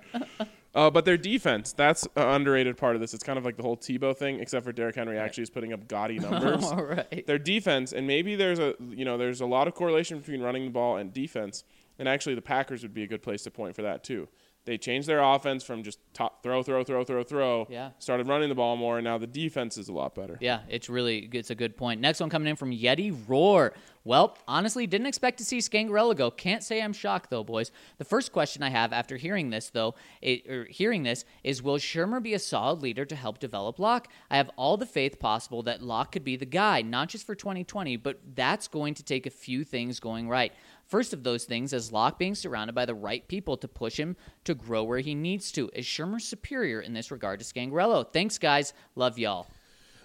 Uh, 0.72 0.88
but 0.88 1.04
their 1.04 1.16
defense, 1.16 1.72
that's 1.72 2.06
an 2.14 2.28
underrated 2.28 2.76
part 2.76 2.94
of 2.94 3.00
this. 3.00 3.12
It's 3.12 3.24
kind 3.24 3.38
of 3.38 3.44
like 3.44 3.56
the 3.56 3.62
whole 3.62 3.76
Tebow 3.76 4.16
thing, 4.16 4.38
except 4.38 4.64
for 4.64 4.72
Derrick 4.72 4.94
Henry 4.94 5.18
actually 5.18 5.42
is 5.42 5.50
putting 5.50 5.72
up 5.72 5.88
gaudy 5.88 6.18
numbers. 6.20 6.64
All 6.64 6.84
right. 6.84 7.26
their 7.26 7.38
defense, 7.38 7.92
and 7.92 8.06
maybe 8.06 8.36
there's 8.36 8.60
a 8.60 8.74
you 8.88 9.04
know 9.04 9.18
there's 9.18 9.40
a 9.40 9.46
lot 9.46 9.66
of 9.66 9.74
correlation 9.74 10.18
between 10.20 10.40
running 10.40 10.66
the 10.66 10.70
ball 10.70 10.96
and 10.98 11.12
defense, 11.12 11.64
and 11.98 12.08
actually 12.08 12.36
the 12.36 12.42
Packers 12.42 12.82
would 12.82 12.94
be 12.94 13.02
a 13.02 13.08
good 13.08 13.22
place 13.22 13.42
to 13.42 13.50
point 13.50 13.74
for 13.74 13.82
that 13.82 14.04
too. 14.04 14.28
They 14.66 14.76
changed 14.76 15.08
their 15.08 15.22
offense 15.22 15.64
from 15.64 15.82
just 15.82 15.98
top 16.12 16.42
throw, 16.42 16.62
throw, 16.62 16.84
throw, 16.84 17.02
throw, 17.02 17.22
throw. 17.22 17.66
Yeah. 17.70 17.90
Started 17.98 18.28
running 18.28 18.50
the 18.50 18.54
ball 18.54 18.76
more, 18.76 18.98
and 18.98 19.04
now 19.04 19.16
the 19.16 19.26
defense 19.26 19.78
is 19.78 19.88
a 19.88 19.92
lot 19.92 20.14
better. 20.14 20.36
Yeah, 20.40 20.60
it's 20.68 20.90
really 20.90 21.28
it's 21.32 21.50
a 21.50 21.54
good 21.54 21.76
point. 21.76 22.00
Next 22.00 22.20
one 22.20 22.28
coming 22.28 22.48
in 22.48 22.56
from 22.56 22.70
Yeti 22.70 23.16
Roar. 23.26 23.72
Well, 24.04 24.36
honestly, 24.48 24.86
didn't 24.86 25.08
expect 25.08 25.38
to 25.38 25.44
see 25.44 25.58
Scangarello 25.58 26.16
go. 26.16 26.30
Can't 26.30 26.62
say 26.62 26.82
I'm 26.82 26.92
shocked 26.92 27.30
though, 27.30 27.44
boys. 27.44 27.70
The 27.98 28.04
first 28.04 28.32
question 28.32 28.62
I 28.62 28.70
have 28.70 28.92
after 28.92 29.16
hearing 29.16 29.50
this 29.50 29.70
though, 29.70 29.94
it, 30.22 30.46
or 30.48 30.64
hearing 30.64 31.02
this 31.02 31.24
is, 31.44 31.62
will 31.62 31.76
Shurmur 31.78 32.22
be 32.22 32.34
a 32.34 32.38
solid 32.38 32.82
leader 32.82 33.04
to 33.04 33.16
help 33.16 33.38
develop 33.38 33.78
Lock? 33.78 34.08
I 34.30 34.36
have 34.36 34.50
all 34.56 34.76
the 34.76 34.86
faith 34.86 35.18
possible 35.20 35.62
that 35.64 35.82
Lock 35.82 36.12
could 36.12 36.24
be 36.24 36.36
the 36.36 36.46
guy, 36.46 36.82
not 36.82 37.08
just 37.08 37.26
for 37.26 37.34
2020, 37.34 37.96
but 37.96 38.20
that's 38.34 38.68
going 38.68 38.94
to 38.94 39.02
take 39.02 39.26
a 39.26 39.30
few 39.30 39.64
things 39.64 40.00
going 40.00 40.28
right. 40.28 40.52
First 40.90 41.12
of 41.12 41.22
those 41.22 41.44
things 41.44 41.72
is 41.72 41.92
Lock 41.92 42.18
being 42.18 42.34
surrounded 42.34 42.74
by 42.74 42.84
the 42.84 42.96
right 42.96 43.26
people 43.28 43.56
to 43.58 43.68
push 43.68 43.96
him 43.96 44.16
to 44.42 44.56
grow 44.56 44.82
where 44.82 44.98
he 44.98 45.14
needs 45.14 45.52
to. 45.52 45.70
Is 45.72 45.86
Shurmur 45.86 46.20
superior 46.20 46.80
in 46.80 46.94
this 46.94 47.12
regard 47.12 47.38
to 47.38 47.46
Scangarello? 47.46 48.12
Thanks, 48.12 48.38
guys. 48.38 48.72
Love 48.96 49.16
y'all. 49.16 49.46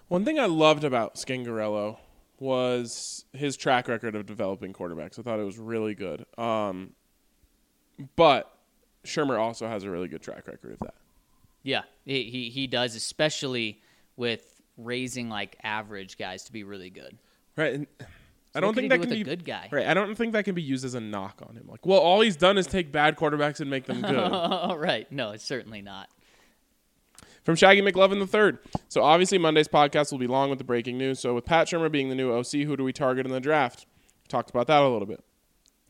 One 0.09 0.23
thing 0.23 0.39
I 0.39 0.45
loved 0.45 0.83
about 0.83 1.15
Scangarello 1.15 1.97
was 2.39 3.25
his 3.33 3.57
track 3.57 3.87
record 3.87 4.15
of 4.15 4.27
developing 4.27 4.73
quarterbacks. 4.73 5.17
I 5.17 5.23
thought 5.23 5.39
it 5.39 5.43
was 5.43 5.57
really 5.57 5.95
good. 5.95 6.23
Um, 6.37 6.91
but 8.15 8.55
Shurmur 9.05 9.39
also 9.39 9.67
has 9.67 9.85
a 9.85 9.89
really 9.89 10.07
good 10.07 10.21
track 10.21 10.45
record 10.45 10.73
of 10.73 10.79
that. 10.81 10.93
Yeah, 11.63 11.81
he, 12.05 12.29
he 12.29 12.49
he 12.51 12.67
does, 12.67 12.95
especially 12.95 13.81
with 14.17 14.61
raising 14.77 15.29
like 15.29 15.57
average 15.63 16.19
guys 16.19 16.43
to 16.43 16.51
be 16.51 16.63
really 16.63 16.91
good. 16.91 17.17
Right. 17.57 17.73
And 17.73 17.87
I 18.55 18.59
don't 18.59 18.73
think 18.73 18.89
that 18.89 19.01
can 19.01 19.09
be 19.09 19.21
a 19.21 19.23
good 19.25 19.45
guy. 19.45 19.67
Right. 19.71 19.85
I 19.85 19.93
don't 19.93 20.15
think 20.15 20.33
that 20.33 20.45
can 20.45 20.55
be 20.55 20.61
used 20.61 20.85
as 20.85 20.93
a 20.95 21.01
knock 21.01 21.41
on 21.47 21.55
him. 21.55 21.67
Like, 21.67 21.85
well, 21.85 21.99
all 21.99 22.21
he's 22.21 22.35
done 22.35 22.57
is 22.57 22.65
take 22.67 22.91
bad 22.91 23.17
quarterbacks 23.17 23.59
and 23.59 23.69
make 23.69 23.85
them 23.85 24.01
good. 24.01 24.75
Right. 24.79 25.11
No, 25.11 25.31
it's 25.31 25.43
certainly 25.43 25.81
not. 25.81 26.09
From 27.43 27.55
Shaggy 27.55 27.81
McLovin 27.81 28.19
the 28.19 28.25
third. 28.25 28.57
So 28.87 29.03
obviously 29.03 29.37
Monday's 29.37 29.67
podcast 29.67 30.11
will 30.11 30.19
be 30.19 30.25
long 30.27 30.49
with 30.49 30.57
the 30.57 30.65
breaking 30.65 30.97
news. 30.97 31.19
So 31.19 31.35
with 31.35 31.45
Pat 31.45 31.67
Shurmur 31.67 31.91
being 31.91 32.09
the 32.09 32.15
new 32.15 32.31
OC, 32.33 32.51
who 32.65 32.75
do 32.75 32.83
we 32.83 32.91
target 32.91 33.25
in 33.25 33.31
the 33.31 33.39
draft? 33.39 33.85
Talked 34.27 34.49
about 34.49 34.65
that 34.67 34.81
a 34.81 34.89
little 34.89 35.05
bit. 35.05 35.23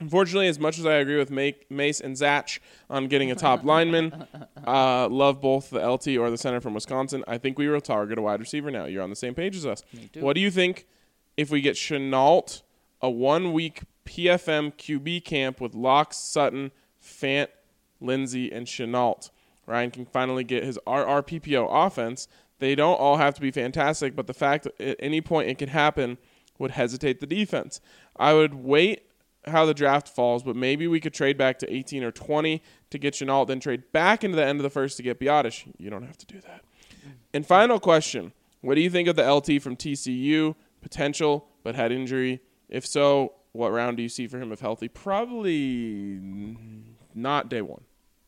Unfortunately, 0.01 0.49
as 0.49 0.59
much 0.59 0.77
as 0.77 0.85
I 0.85 0.95
agree 0.95 1.17
with 1.17 1.31
Mace 1.31 2.01
and 2.01 2.17
Zach 2.17 2.61
on 2.89 3.07
getting 3.07 3.31
a 3.31 3.35
top 3.35 3.63
lineman, 3.63 4.27
uh, 4.67 5.07
love 5.07 5.39
both 5.39 5.69
the 5.69 5.79
LT 5.89 6.17
or 6.17 6.29
the 6.29 6.37
center 6.37 6.59
from 6.59 6.73
Wisconsin. 6.73 7.23
I 7.29 7.37
think 7.37 7.57
we 7.57 7.69
will 7.69 7.79
target 7.79 8.17
a 8.17 8.21
wide 8.21 8.41
receiver 8.41 8.69
now. 8.69 8.85
You're 8.85 9.03
on 9.03 9.09
the 9.09 9.15
same 9.15 9.33
page 9.33 9.55
as 9.55 9.65
us. 9.65 9.83
What 10.15 10.33
do 10.33 10.41
you 10.41 10.51
think 10.51 10.85
if 11.37 11.49
we 11.49 11.61
get 11.61 11.75
Shenault, 11.75 12.61
a 13.01 13.09
one 13.09 13.53
week 13.53 13.81
PFM 14.05 14.73
QB 14.73 15.23
camp 15.25 15.59
with 15.59 15.73
Lock, 15.75 16.13
Sutton, 16.13 16.71
Fant, 17.01 17.47
Lindsay, 17.99 18.51
and 18.51 18.67
Shenault? 18.67 19.29
Ryan 19.67 19.91
can 19.91 20.05
finally 20.05 20.43
get 20.43 20.63
his 20.63 20.79
RRPPO 20.85 21.67
offense. 21.69 22.27
They 22.59 22.75
don't 22.75 22.99
all 22.99 23.17
have 23.17 23.33
to 23.35 23.41
be 23.41 23.51
fantastic, 23.51 24.15
but 24.15 24.27
the 24.27 24.33
fact 24.33 24.63
that 24.63 24.79
at 24.79 24.97
any 24.99 25.21
point 25.21 25.49
it 25.49 25.57
could 25.57 25.69
happen 25.69 26.17
would 26.57 26.71
hesitate 26.71 27.19
the 27.19 27.27
defense. 27.27 27.81
I 28.15 28.33
would 28.33 28.53
wait 28.53 29.03
how 29.47 29.65
the 29.65 29.73
draft 29.73 30.07
falls, 30.07 30.43
but 30.43 30.55
maybe 30.55 30.87
we 30.87 30.99
could 30.99 31.13
trade 31.13 31.37
back 31.37 31.59
to 31.59 31.73
18 31.73 32.03
or 32.03 32.11
20 32.11 32.61
to 32.89 32.97
get 32.97 33.13
Shenault, 33.13 33.47
then 33.47 33.59
trade 33.59 33.91
back 33.91 34.23
into 34.23 34.35
the 34.35 34.45
end 34.45 34.59
of 34.59 34.63
the 34.63 34.69
first 34.69 34.97
to 34.97 35.03
get 35.03 35.19
Biadasz. 35.19 35.65
You 35.77 35.89
don't 35.89 36.05
have 36.05 36.17
to 36.17 36.25
do 36.25 36.39
that. 36.41 36.63
And 37.33 37.45
final 37.45 37.79
question 37.79 38.33
What 38.61 38.75
do 38.75 38.81
you 38.81 38.89
think 38.89 39.07
of 39.07 39.15
the 39.15 39.31
LT 39.31 39.61
from 39.61 39.75
TCU? 39.75 40.55
Potential, 40.85 41.47
but 41.63 41.73
had 41.73 41.91
injury. 41.91 42.41
If 42.69 42.85
so, 42.85 43.33
what 43.53 43.71
round 43.71 43.97
do 43.97 44.03
you 44.03 44.09
see 44.09 44.27
for 44.27 44.39
him 44.39 44.51
if 44.51 44.59
healthy? 44.59 44.87
Probably 44.87 46.19
not 47.15 47.49
day 47.49 47.63
one. 47.63 47.81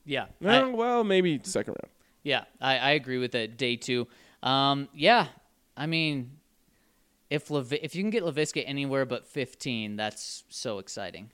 Yeah. 0.05 0.25
Eh, 0.43 0.49
I- 0.61 0.63
well, 0.63 1.03
maybe 1.03 1.39
second 1.43 1.75
round. 1.83 1.93
Yeah, 2.23 2.45
I, 2.59 2.79
I 2.79 2.89
agree 2.93 3.19
with 3.19 3.33
that. 3.33 3.57
Day 3.57 3.75
two. 3.75 4.07
Um, 4.41 4.89
yeah, 4.91 5.27
I 5.77 5.85
mean, 5.85 6.31
if 7.29 7.51
Levi- 7.51 7.77
if 7.83 7.93
you 7.95 8.01
can 8.01 8.09
get 8.09 8.23
Laviska 8.23 8.63
anywhere 8.65 9.05
but 9.05 9.27
15, 9.27 9.95
that's 9.95 10.43
so 10.49 10.79
exciting. 10.79 11.29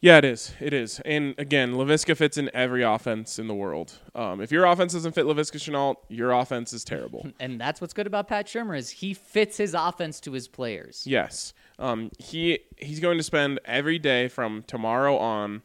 Yeah, 0.00 0.18
it 0.18 0.24
is. 0.24 0.52
It 0.60 0.72
is. 0.74 1.00
And 1.04 1.34
again, 1.38 1.72
Laviska 1.72 2.16
fits 2.16 2.36
in 2.36 2.50
every 2.54 2.82
offense 2.82 3.38
in 3.38 3.48
the 3.48 3.54
world. 3.54 3.94
Um, 4.14 4.40
if 4.40 4.52
your 4.52 4.66
offense 4.66 4.92
doesn't 4.92 5.12
fit 5.12 5.24
Laviska 5.24 5.56
Shenault, 5.56 5.96
your 6.08 6.32
offense 6.32 6.72
is 6.72 6.84
terrible. 6.84 7.26
And 7.40 7.60
that's 7.60 7.80
what's 7.80 7.94
good 7.94 8.06
about 8.06 8.28
Pat 8.28 8.46
Shurmur 8.46 8.76
is 8.76 8.90
he 8.90 9.14
fits 9.14 9.56
his 9.56 9.74
offense 9.74 10.20
to 10.20 10.32
his 10.32 10.48
players. 10.48 11.04
yes. 11.06 11.54
Um, 11.78 12.10
he 12.18 12.60
he's 12.78 13.00
going 13.00 13.18
to 13.18 13.22
spend 13.22 13.60
every 13.66 13.98
day 13.98 14.28
from 14.28 14.64
tomorrow 14.66 15.16
on 15.18 15.60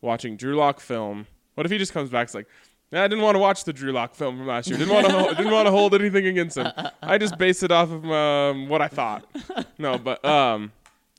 watching 0.00 0.36
Drew 0.36 0.56
Lock 0.56 0.80
film. 0.80 1.28
What 1.54 1.64
if 1.64 1.70
he 1.70 1.78
just 1.78 1.92
comes 1.92 2.10
back 2.10 2.26
and 2.28 2.34
like, 2.34 2.48
"Nah, 2.90 3.04
I 3.04 3.08
didn't 3.08 3.22
want 3.22 3.36
to 3.36 3.38
watch 3.38 3.62
the 3.62 3.72
Drew 3.72 3.92
Lock 3.92 4.16
film 4.16 4.36
from 4.38 4.48
last 4.48 4.68
year. 4.68 4.78
Didn't 4.78 4.92
want 4.92 5.06
to 5.06 5.34
didn't 5.36 5.52
want 5.52 5.66
to 5.66 5.70
hold 5.70 5.94
anything 5.94 6.26
against 6.26 6.56
him. 6.56 6.72
I 7.02 7.18
just 7.18 7.38
based 7.38 7.62
it 7.62 7.70
off 7.70 7.88
of 7.92 8.04
um, 8.10 8.68
what 8.68 8.82
I 8.82 8.88
thought. 8.88 9.24
No, 9.78 9.96
but 9.98 10.24
um, 10.24 10.72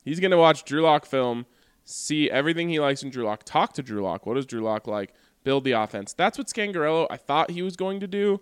he's 0.04 0.20
gonna 0.20 0.38
watch 0.38 0.66
Drew 0.66 0.82
Lock 0.82 1.06
film, 1.06 1.46
see 1.86 2.30
everything 2.30 2.68
he 2.70 2.80
likes 2.80 3.04
in 3.04 3.10
Drew 3.10 3.24
Lock, 3.26 3.44
talk 3.44 3.74
to 3.74 3.84
Drew 3.84 4.02
Lock. 4.02 4.26
What 4.26 4.34
does 4.34 4.46
Drew 4.46 4.62
Lock 4.62 4.88
like? 4.88 5.14
Build 5.44 5.64
the 5.64 5.74
offense. 5.74 6.12
That's 6.12 6.38
what 6.38 6.48
Scangarello 6.48 7.08
I 7.10 7.18
thought 7.18 7.52
he 7.52 7.62
was 7.62 7.76
going 7.76 8.00
to 8.00 8.08
do, 8.08 8.42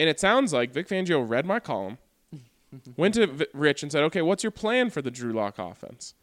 and 0.00 0.08
it 0.08 0.18
sounds 0.18 0.52
like 0.52 0.72
Vic 0.72 0.88
Fangio 0.88 1.26
read 1.26 1.46
my 1.46 1.60
column, 1.60 1.98
went 2.96 3.14
to 3.14 3.48
Rich 3.54 3.84
and 3.84 3.92
said, 3.92 4.02
"Okay, 4.04 4.20
what's 4.20 4.42
your 4.42 4.50
plan 4.50 4.90
for 4.90 5.00
the 5.00 5.10
Drew 5.10 5.32
Lock 5.32 5.58
offense?" 5.58 6.14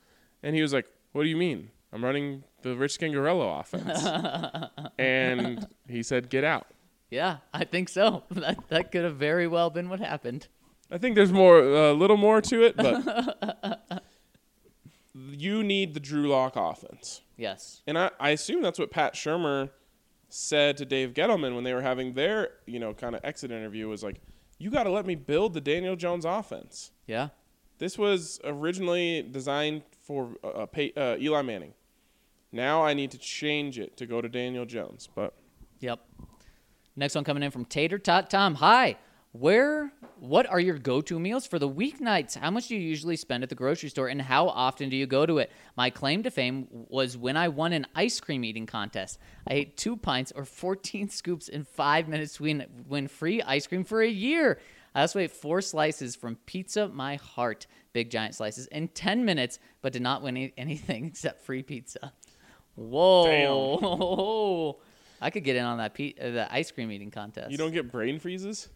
And 0.44 0.56
he 0.56 0.62
was 0.62 0.74
like, 0.74 0.88
"What 1.14 1.24
do 1.24 1.30
you 1.30 1.38
mean? 1.38 1.72
I'm 1.94 2.04
running 2.04 2.44
the 2.64 2.76
Rich 2.76 3.00
Scangarello 3.00 3.62
offense." 3.62 4.70
and 5.00 5.66
he 5.88 6.04
said, 6.04 6.30
"Get 6.30 6.44
out." 6.44 6.68
Yeah, 7.10 7.38
I 7.54 7.64
think 7.64 7.88
so. 7.88 8.24
That 8.32 8.58
that 8.68 8.92
could 8.92 9.06
have 9.06 9.16
very 9.16 9.48
well 9.48 9.70
been 9.70 9.88
what 9.88 10.02
happened. 10.02 10.48
I 10.92 10.98
think 10.98 11.16
there's 11.16 11.34
more, 11.34 11.60
a 11.60 11.94
little 11.94 12.16
more 12.18 12.42
to 12.42 12.64
it, 12.64 12.78
but 12.78 14.04
you 15.38 15.64
need 15.64 15.94
the 15.94 16.00
Drew 16.00 16.28
Lock 16.28 16.56
offense. 16.56 17.22
Yes. 17.38 17.82
And 17.86 17.98
I, 17.98 18.12
I 18.20 18.32
assume 18.32 18.62
that's 18.62 18.80
what 18.80 18.92
Pat 18.92 19.14
Shurmur 19.14 19.70
said 20.30 20.78
to 20.78 20.86
Dave 20.86 21.14
Gettleman 21.14 21.56
when 21.56 21.64
they 21.64 21.74
were 21.74 21.82
having 21.82 22.14
their, 22.14 22.50
you 22.66 22.80
know, 22.80 22.94
kind 22.94 23.16
of 23.16 23.22
exit 23.24 23.52
interview 23.52 23.88
was 23.88 24.04
like, 24.04 24.20
you 24.58 24.72
got 24.72 24.84
to 24.84 24.90
let 24.90 25.06
me 25.06 25.16
build 25.16 25.54
the 25.54 25.62
Daniel 25.62 25.96
Jones 25.96 26.26
offense. 26.26 26.92
Yeah. 27.06 27.30
This 27.78 27.98
was 27.98 28.40
originally 28.44 29.22
designed 29.22 29.84
for 30.02 30.32
uh, 30.44 30.66
pay, 30.66 30.92
uh, 30.98 31.18
Eli 31.20 31.44
Manning. 31.44 31.74
Now 32.52 32.84
I 32.84 32.94
need 32.94 33.12
to 33.12 33.18
change 33.18 33.78
it 33.78 33.98
to 33.98 34.06
go 34.08 34.20
to 34.20 34.28
Daniel 34.28 34.66
Jones. 34.66 35.08
But 35.14 35.34
Yep. 35.80 36.00
Next 36.96 37.14
one 37.14 37.24
coming 37.24 37.44
in 37.44 37.52
from 37.52 37.66
Tater 37.66 38.00
Tot 38.00 38.30
Tom. 38.32 38.56
Hi. 38.56 38.98
Where 39.40 39.92
what 40.20 40.48
are 40.48 40.60
your 40.60 40.80
go-to 40.80 41.20
meals 41.20 41.46
for 41.46 41.60
the 41.60 41.70
weeknights? 41.70 42.38
How 42.38 42.50
much 42.50 42.70
do 42.70 42.76
you 42.76 42.82
usually 42.82 43.16
spend 43.16 43.44
at 43.44 43.50
the 43.50 43.56
grocery 43.56 43.90
store 43.90 44.08
and 44.08 44.20
how 44.20 44.48
often 44.48 44.90
do 44.90 44.96
you 44.96 45.06
go 45.06 45.28
to 45.28 45.38
it? 45.38 45.52
My 45.76 45.92
claim 45.92 46.24
to 46.24 46.32
fame 46.32 46.68
was 46.72 47.16
when 47.16 47.38
I 47.38 47.50
won 47.50 47.72
an 47.72 47.86
ice 47.94 48.20
cream 48.20 48.44
eating 48.44 48.66
contest. 48.66 49.20
I 49.48 49.54
ate 49.54 49.78
2 49.78 49.96
pints 49.98 50.34
or 50.36 50.44
14 50.44 51.10
scoops 51.10 51.50
in 51.50 51.66
5 51.66 52.08
minutes 52.08 52.36
to 52.36 52.44
win, 52.44 52.66
win 52.88 53.08
free 53.08 53.44
ice 53.44 53.68
cream 53.68 53.84
for 53.84 54.02
a 54.02 54.10
year. 54.10 54.60
I 54.96 55.02
also 55.02 55.20
ate 55.20 55.32
4 55.32 55.62
slices 55.62 56.16
from 56.16 56.38
Pizza 56.48 56.88
My 56.88 57.18
Heart, 57.18 57.68
big 57.94 58.10
giant 58.10 58.34
slices 58.34 58.66
in 58.68 58.88
10 58.88 59.24
minutes 59.24 59.60
but 59.84 59.94
did 59.94 60.02
not 60.02 60.24
win 60.24 60.36
any, 60.36 60.54
anything 60.58 61.06
except 61.06 61.46
free 61.46 61.62
pizza. 61.62 62.12
Whoa. 62.74 64.80
I 65.22 65.30
could 65.30 65.44
get 65.44 65.56
in 65.56 65.64
on 65.64 65.78
that 65.78 65.94
pe- 65.94 66.16
uh, 66.20 66.32
the 66.32 66.52
ice 66.52 66.72
cream 66.72 66.92
eating 66.92 67.12
contest. 67.12 67.52
you 67.52 67.58
don't 67.58 67.72
get 67.72 67.92
brain 67.92 68.20
freezes? 68.20 68.70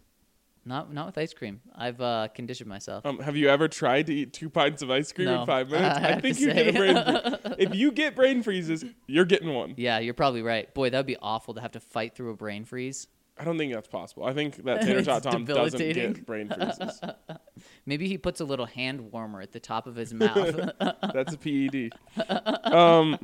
Not 0.66 0.94
not 0.94 1.08
with 1.08 1.18
ice 1.18 1.34
cream. 1.34 1.62
I've 1.76 2.00
uh, 2.02 2.28
conditioned 2.34 2.70
myself. 2.70 3.06
Um, 3.06 3.20
have 3.20 3.36
you 3.36 3.50
ever 3.50 3.68
tried 3.68 4.08
to 4.08 4.14
eat 4.14 4.34
two 4.34 4.50
pints 4.50 4.82
of 4.82 4.92
ice 4.92 5.12
cream 5.12 5.28
No. 5.28 5.42
in 5.42 5.48
five 5.48 5.70
minutes? 5.72 5.98
I 6.00 6.10
I, 6.14 6.20
think 6.22 6.40
you 6.40 6.54
get 6.54 6.68
a 6.68 6.72
brain. 6.74 6.96
Freeze. 6.96 7.56
if 7.58 7.76
you 7.76 7.92
get 7.92 8.16
brain 8.16 8.44
freezes, 8.44 8.86
you're 9.08 9.26
getting 9.26 9.54
one. 9.54 9.74
yeah, 9.78 10.00
you're 10.00 10.14
probably 10.14 10.42
right. 10.44 10.72
Boy, 10.74 10.90
that 10.90 10.98
would 10.98 11.06
be 11.08 11.18
awful 11.22 11.54
to 11.56 11.62
have 11.62 11.72
to 11.72 11.80
fight 11.80 12.16
through 12.16 12.30
a 12.32 12.36
brain 12.36 12.66
freeze. 12.66 13.08
I 13.40 13.44
don't 13.44 13.58
think 13.58 13.74
that's 13.74 13.88
possible. 13.88 14.24
I 14.26 14.34
think 14.34 14.56
that 14.66 14.82
Tater 14.82 15.04
Tot 15.04 15.24
Tom 15.24 15.46
doesn't 15.46 15.80
get 15.80 16.26
brain 16.28 16.50
freezes. 16.50 17.02
Maybe 17.88 18.08
he 18.08 18.18
puts 18.20 18.40
a 18.40 18.46
little 18.46 18.68
hand 18.68 19.12
warmer 19.12 19.42
at 19.42 19.52
the 19.54 19.60
top 19.60 19.88
of 19.88 19.96
his 19.96 20.14
mouth. 20.14 20.56
That's 20.80 21.34
a 21.34 21.38
PED. 21.38 21.92
Um, 22.72 23.18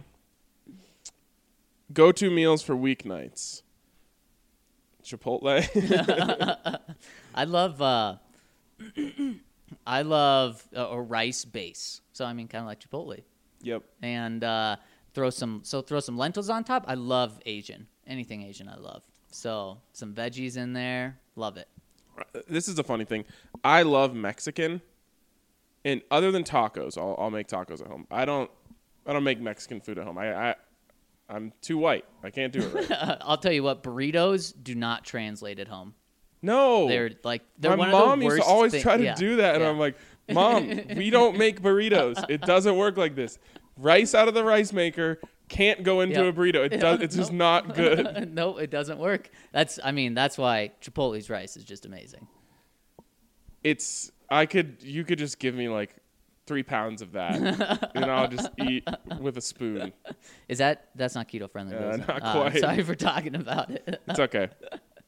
go 1.93 2.11
to 2.13 2.31
meals 2.31 2.63
for 2.63 2.75
weeknights. 2.75 3.61
Chipotle. 5.03 5.61
I 7.37 7.43
love 7.43 7.79
uh, 7.83 8.15
I 9.87 10.01
love 10.01 10.67
uh, 10.75 10.87
a 10.89 10.99
rice 10.99 11.45
base. 11.45 12.01
So 12.11 12.25
I 12.25 12.33
mean, 12.33 12.47
kind 12.47 12.63
of 12.63 12.67
like 12.67 12.79
Chipotle, 12.79 13.21
yep. 13.61 13.83
and 14.01 14.43
uh, 14.43 14.77
throw 15.13 15.29
some 15.29 15.61
so 15.63 15.83
throw 15.83 15.99
some 15.99 16.17
lentils 16.17 16.49
on 16.49 16.63
top. 16.63 16.85
I 16.87 16.95
love 16.95 17.39
Asian. 17.45 17.87
Anything 18.07 18.41
Asian, 18.41 18.67
I 18.67 18.77
love. 18.77 19.03
So 19.29 19.77
some 19.93 20.15
veggies 20.15 20.57
in 20.57 20.73
there, 20.73 21.19
love 21.35 21.57
it. 21.57 21.67
This 22.47 22.67
is 22.67 22.79
a 22.79 22.83
funny 22.83 23.05
thing. 23.05 23.23
I 23.63 23.83
love 23.83 24.15
Mexican, 24.15 24.81
and 25.85 26.01
other 26.09 26.31
than 26.31 26.43
tacos, 26.43 26.97
I'll, 26.97 27.15
I'll 27.19 27.29
make 27.29 27.47
tacos 27.47 27.81
at 27.81 27.87
home. 27.87 28.07
I 28.09 28.25
don't. 28.25 28.49
I 29.05 29.13
don't 29.13 29.23
make 29.23 29.39
Mexican 29.39 29.79
food 29.79 29.99
at 29.99 30.05
home. 30.05 30.17
I, 30.17 30.49
I 30.49 30.55
I'm 31.29 31.53
too 31.61 31.77
white. 31.77 32.05
I 32.23 32.31
can't 32.31 32.51
do 32.51 32.61
it 32.61 32.73
right. 32.73 33.17
I'll 33.21 33.37
tell 33.37 33.53
you 33.53 33.61
what, 33.61 33.83
burritos 33.83 34.53
do 34.63 34.73
not 34.73 35.05
translate 35.05 35.59
at 35.59 35.67
home. 35.67 35.93
No. 36.47 36.87
They're 36.87 37.11
like 37.23 37.43
they're 37.59 37.71
My 37.77 37.77
one 37.77 37.91
mom 37.91 38.11
of 38.13 38.19
the 38.19 38.25
used 38.25 38.37
to 38.37 38.43
always 38.43 38.71
thing- 38.71 38.81
try 38.81 38.97
to 38.97 39.03
yeah, 39.03 39.15
do 39.15 39.35
that, 39.37 39.55
and 39.55 39.63
yeah. 39.63 39.69
I'm 39.69 39.77
like, 39.79 39.95
Mom, 40.29 40.67
we 40.95 41.09
don't 41.09 41.37
make 41.45 41.61
burritos. 41.61 42.23
It 42.29 42.41
doesn't 42.41 42.75
work 42.75 42.97
like 42.97 43.15
this. 43.15 43.37
Rice 43.77 44.15
out 44.15 44.27
of 44.27 44.33
the 44.33 44.43
rice 44.43 44.73
maker 44.73 45.19
can't 45.49 45.83
go 45.83 46.01
into 46.01 46.25
a 46.25 46.33
burrito. 46.33 46.65
It 46.65 46.77
does. 46.81 46.99
It's 47.01 47.15
just 47.15 47.31
not 47.31 47.75
good. 47.81 48.33
no, 48.33 48.57
it 48.57 48.69
doesn't 48.69 48.97
work. 48.97 49.29
That's 49.51 49.79
I 49.83 49.91
mean 49.91 50.13
that's 50.15 50.37
why 50.37 50.71
Chipotle's 50.81 51.29
rice 51.29 51.55
is 51.55 51.63
just 51.63 51.85
amazing. 51.85 52.27
It's. 53.63 54.11
I 54.29 54.45
could. 54.45 54.77
You 54.81 55.03
could 55.05 55.19
just 55.19 55.39
give 55.39 55.55
me 55.55 55.69
like 55.69 55.95
three 56.47 56.63
pounds 56.63 57.01
of 57.01 57.13
that, 57.13 57.91
and 57.95 58.05
I'll 58.05 58.27
just 58.27 58.49
eat 58.57 58.85
with 59.19 59.37
a 59.37 59.41
spoon. 59.41 59.93
Is 60.49 60.57
that 60.57 60.89
that's 60.95 61.15
not 61.15 61.29
keto 61.29 61.49
friendly? 61.49 61.75
Uh, 61.77 61.97
not 61.97 62.21
Uh, 62.23 62.31
quite. 62.49 62.59
sorry 62.59 62.83
for 62.83 62.95
talking 62.95 63.35
about 63.35 63.69
it. 63.71 64.01
It's 64.07 64.19
okay. 64.19 64.49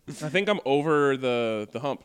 I 0.09 0.29
think 0.29 0.49
I'm 0.49 0.59
over 0.65 1.15
the 1.17 1.67
the 1.71 1.79
hump. 1.79 2.03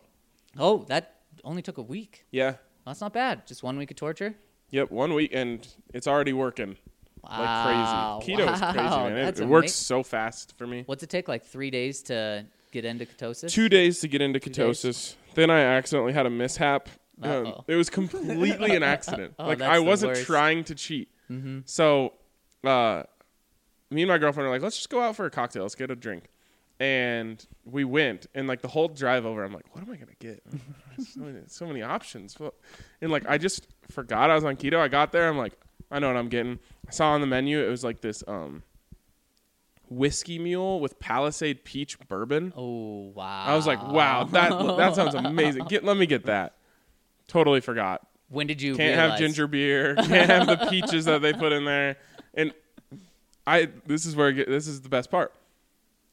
oh, 0.58 0.84
that 0.88 1.20
only 1.42 1.62
took 1.62 1.78
a 1.78 1.82
week. 1.82 2.24
Yeah. 2.30 2.54
That's 2.86 3.00
not 3.00 3.12
bad. 3.12 3.46
Just 3.46 3.62
one 3.62 3.76
week 3.78 3.90
of 3.90 3.96
torture. 3.96 4.34
Yep. 4.70 4.90
One 4.90 5.14
week, 5.14 5.30
and 5.34 5.66
it's 5.94 6.06
already 6.06 6.32
working 6.32 6.76
Wow. 7.22 8.16
like 8.18 8.24
crazy. 8.26 8.36
Keto 8.36 8.52
is 8.52 8.60
crazy, 8.60 8.78
Wow, 8.78 9.08
man. 9.08 9.28
It, 9.28 9.40
it 9.40 9.48
works 9.48 9.72
so 9.72 10.02
fast 10.02 10.56
for 10.58 10.66
me. 10.66 10.82
What's 10.86 11.02
it 11.02 11.08
take? 11.10 11.26
Like 11.28 11.44
three 11.44 11.70
days 11.70 12.02
to 12.04 12.44
get 12.72 12.84
into 12.84 13.06
ketosis? 13.06 13.50
two 13.50 13.68
days 13.68 14.00
to 14.00 14.08
get 14.08 14.20
into 14.20 14.38
days. 14.38 14.54
ketosis. 14.56 15.14
Then 15.34 15.50
I 15.50 15.60
accidentally 15.60 16.12
had 16.12 16.26
a 16.26 16.30
mishap 16.30 16.88
Um, 17.22 17.54
it 17.68 17.76
was 17.76 17.88
completely 17.90 18.74
an 18.76 18.82
accident. 18.82 19.34
Oh, 19.38 19.46
like 19.46 19.60
I 19.62 19.78
wasn't. 19.80 20.12
Mm-hmm. 20.14 20.24
trying 20.24 20.64
to 20.64 20.74
cheat. 20.74 21.08
So, 21.64 22.12
uh, 22.64 23.02
me 23.90 24.02
and 24.02 24.08
my 24.08 24.18
girlfriend 24.18 24.46
are 24.46 24.50
like, 24.50 24.62
let's 24.62 24.76
just 24.76 24.90
go 24.90 25.00
out 25.00 25.16
for 25.16 25.24
a 25.26 25.30
cocktail. 25.30 25.62
Let's 25.62 25.74
get 25.74 25.90
a 25.90 25.96
drink. 25.96 26.24
And 26.80 27.44
we 27.64 27.84
went, 27.84 28.26
and 28.34 28.48
like 28.48 28.60
the 28.60 28.68
whole 28.68 28.88
drive 28.88 29.24
over, 29.24 29.44
I'm 29.44 29.52
like, 29.52 29.74
what 29.74 29.86
am 29.86 29.92
I 29.92 29.96
gonna 29.96 30.12
get? 30.18 30.42
so, 31.14 31.20
many, 31.20 31.40
so 31.46 31.66
many 31.66 31.82
options. 31.82 32.36
And 33.00 33.12
like 33.12 33.28
I 33.28 33.38
just 33.38 33.68
forgot 33.90 34.30
I 34.30 34.34
was 34.34 34.44
on 34.44 34.56
keto. 34.56 34.78
I 34.78 34.88
got 34.88 35.12
there, 35.12 35.28
I'm 35.28 35.38
like, 35.38 35.54
I 35.90 36.00
know 36.00 36.08
what 36.08 36.16
I'm 36.16 36.28
getting. 36.28 36.58
I 36.88 36.90
saw 36.90 37.12
on 37.12 37.20
the 37.20 37.26
menu 37.26 37.64
it 37.64 37.68
was 37.68 37.84
like 37.84 38.00
this 38.00 38.24
um 38.26 38.62
whiskey 39.88 40.38
mule 40.38 40.80
with 40.80 40.98
Palisade 40.98 41.64
peach 41.64 41.98
bourbon. 42.08 42.52
Oh 42.56 43.12
wow! 43.14 43.44
I 43.46 43.54
was 43.54 43.66
like, 43.66 43.82
wow, 43.86 44.24
that 44.24 44.50
that 44.76 44.94
sounds 44.94 45.14
amazing. 45.14 45.66
Get 45.66 45.84
let 45.84 45.96
me 45.96 46.06
get 46.06 46.26
that. 46.26 46.54
Totally 47.28 47.60
forgot. 47.60 48.06
When 48.28 48.46
did 48.46 48.60
you 48.60 48.76
Can't 48.76 48.96
realize? 48.96 49.10
have 49.10 49.18
ginger 49.18 49.46
beer. 49.46 49.94
Can't 49.94 50.30
have 50.30 50.46
the 50.46 50.66
peaches 50.68 51.04
that 51.04 51.22
they 51.22 51.32
put 51.32 51.52
in 51.52 51.64
there. 51.64 51.96
And 52.34 52.52
I 53.46 53.68
this 53.86 54.06
is 54.06 54.16
where 54.16 54.32
get, 54.32 54.48
this 54.48 54.66
is 54.66 54.80
the 54.80 54.88
best 54.88 55.10
part. 55.10 55.32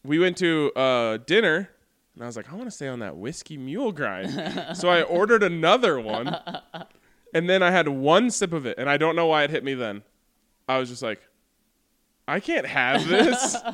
We 0.03 0.19
went 0.19 0.37
to 0.37 0.71
uh, 0.75 1.17
dinner 1.25 1.69
and 2.15 2.23
I 2.23 2.25
was 2.27 2.35
like, 2.35 2.51
I 2.51 2.55
want 2.55 2.67
to 2.67 2.71
stay 2.71 2.87
on 2.87 2.99
that 2.99 3.15
whiskey 3.17 3.57
mule 3.57 3.91
grind. 3.91 4.31
so 4.77 4.89
I 4.89 5.01
ordered 5.03 5.43
another 5.43 5.99
one. 5.99 6.35
And 7.33 7.49
then 7.49 7.63
I 7.63 7.71
had 7.71 7.87
one 7.87 8.29
sip 8.31 8.51
of 8.53 8.65
it 8.65 8.77
and 8.77 8.89
I 8.89 8.97
don't 8.97 9.15
know 9.15 9.27
why 9.27 9.43
it 9.43 9.49
hit 9.49 9.63
me 9.63 9.73
then. 9.73 10.03
I 10.67 10.77
was 10.77 10.89
just 10.89 11.01
like 11.01 11.21
I 12.27 12.39
can't 12.39 12.65
have 12.67 13.07
this. 13.07 13.57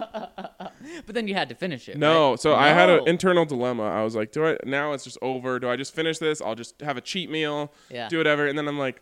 But 1.06 1.16
then 1.16 1.28
you 1.28 1.34
had 1.34 1.50
to 1.50 1.56
finish 1.56 1.90
it. 1.90 1.98
No, 1.98 2.32
right? 2.32 2.40
so 2.40 2.56
I 2.56 2.70
had 2.70 2.90
an 2.90 3.08
internal 3.08 3.46
dilemma. 3.46 3.84
I 3.84 4.04
was 4.04 4.16
like, 4.16 4.32
do 4.32 4.46
I 4.46 4.58
now 4.64 4.94
it's 4.94 5.04
just 5.04 5.18
over. 5.22 5.60
Do 5.60 5.70
I 5.70 5.76
just 5.76 5.94
finish 5.94 6.18
this? 6.18 6.42
I'll 6.42 6.56
just 6.56 6.80
have 6.82 6.96
a 6.98 7.02
cheat 7.02 7.30
meal, 7.30 7.74
Yeah. 7.90 8.08
do 8.08 8.18
whatever. 8.18 8.48
And 8.48 8.58
then 8.58 8.68
I'm 8.68 8.80
like, 8.80 9.02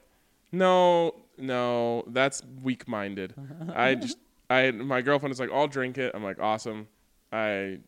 no, 0.51 1.13
no, 1.37 2.03
that's 2.07 2.41
weak 2.63 2.87
minded. 2.87 3.35
I 3.75 3.95
just 3.95 4.17
I 4.49 4.71
my 4.71 5.01
girlfriend 5.01 5.31
is 5.31 5.39
like, 5.39 5.51
I'll 5.51 5.67
drink 5.67 5.97
it. 5.97 6.11
I'm 6.15 6.23
like, 6.23 6.39
awesome. 6.39 6.87
I 7.31 7.79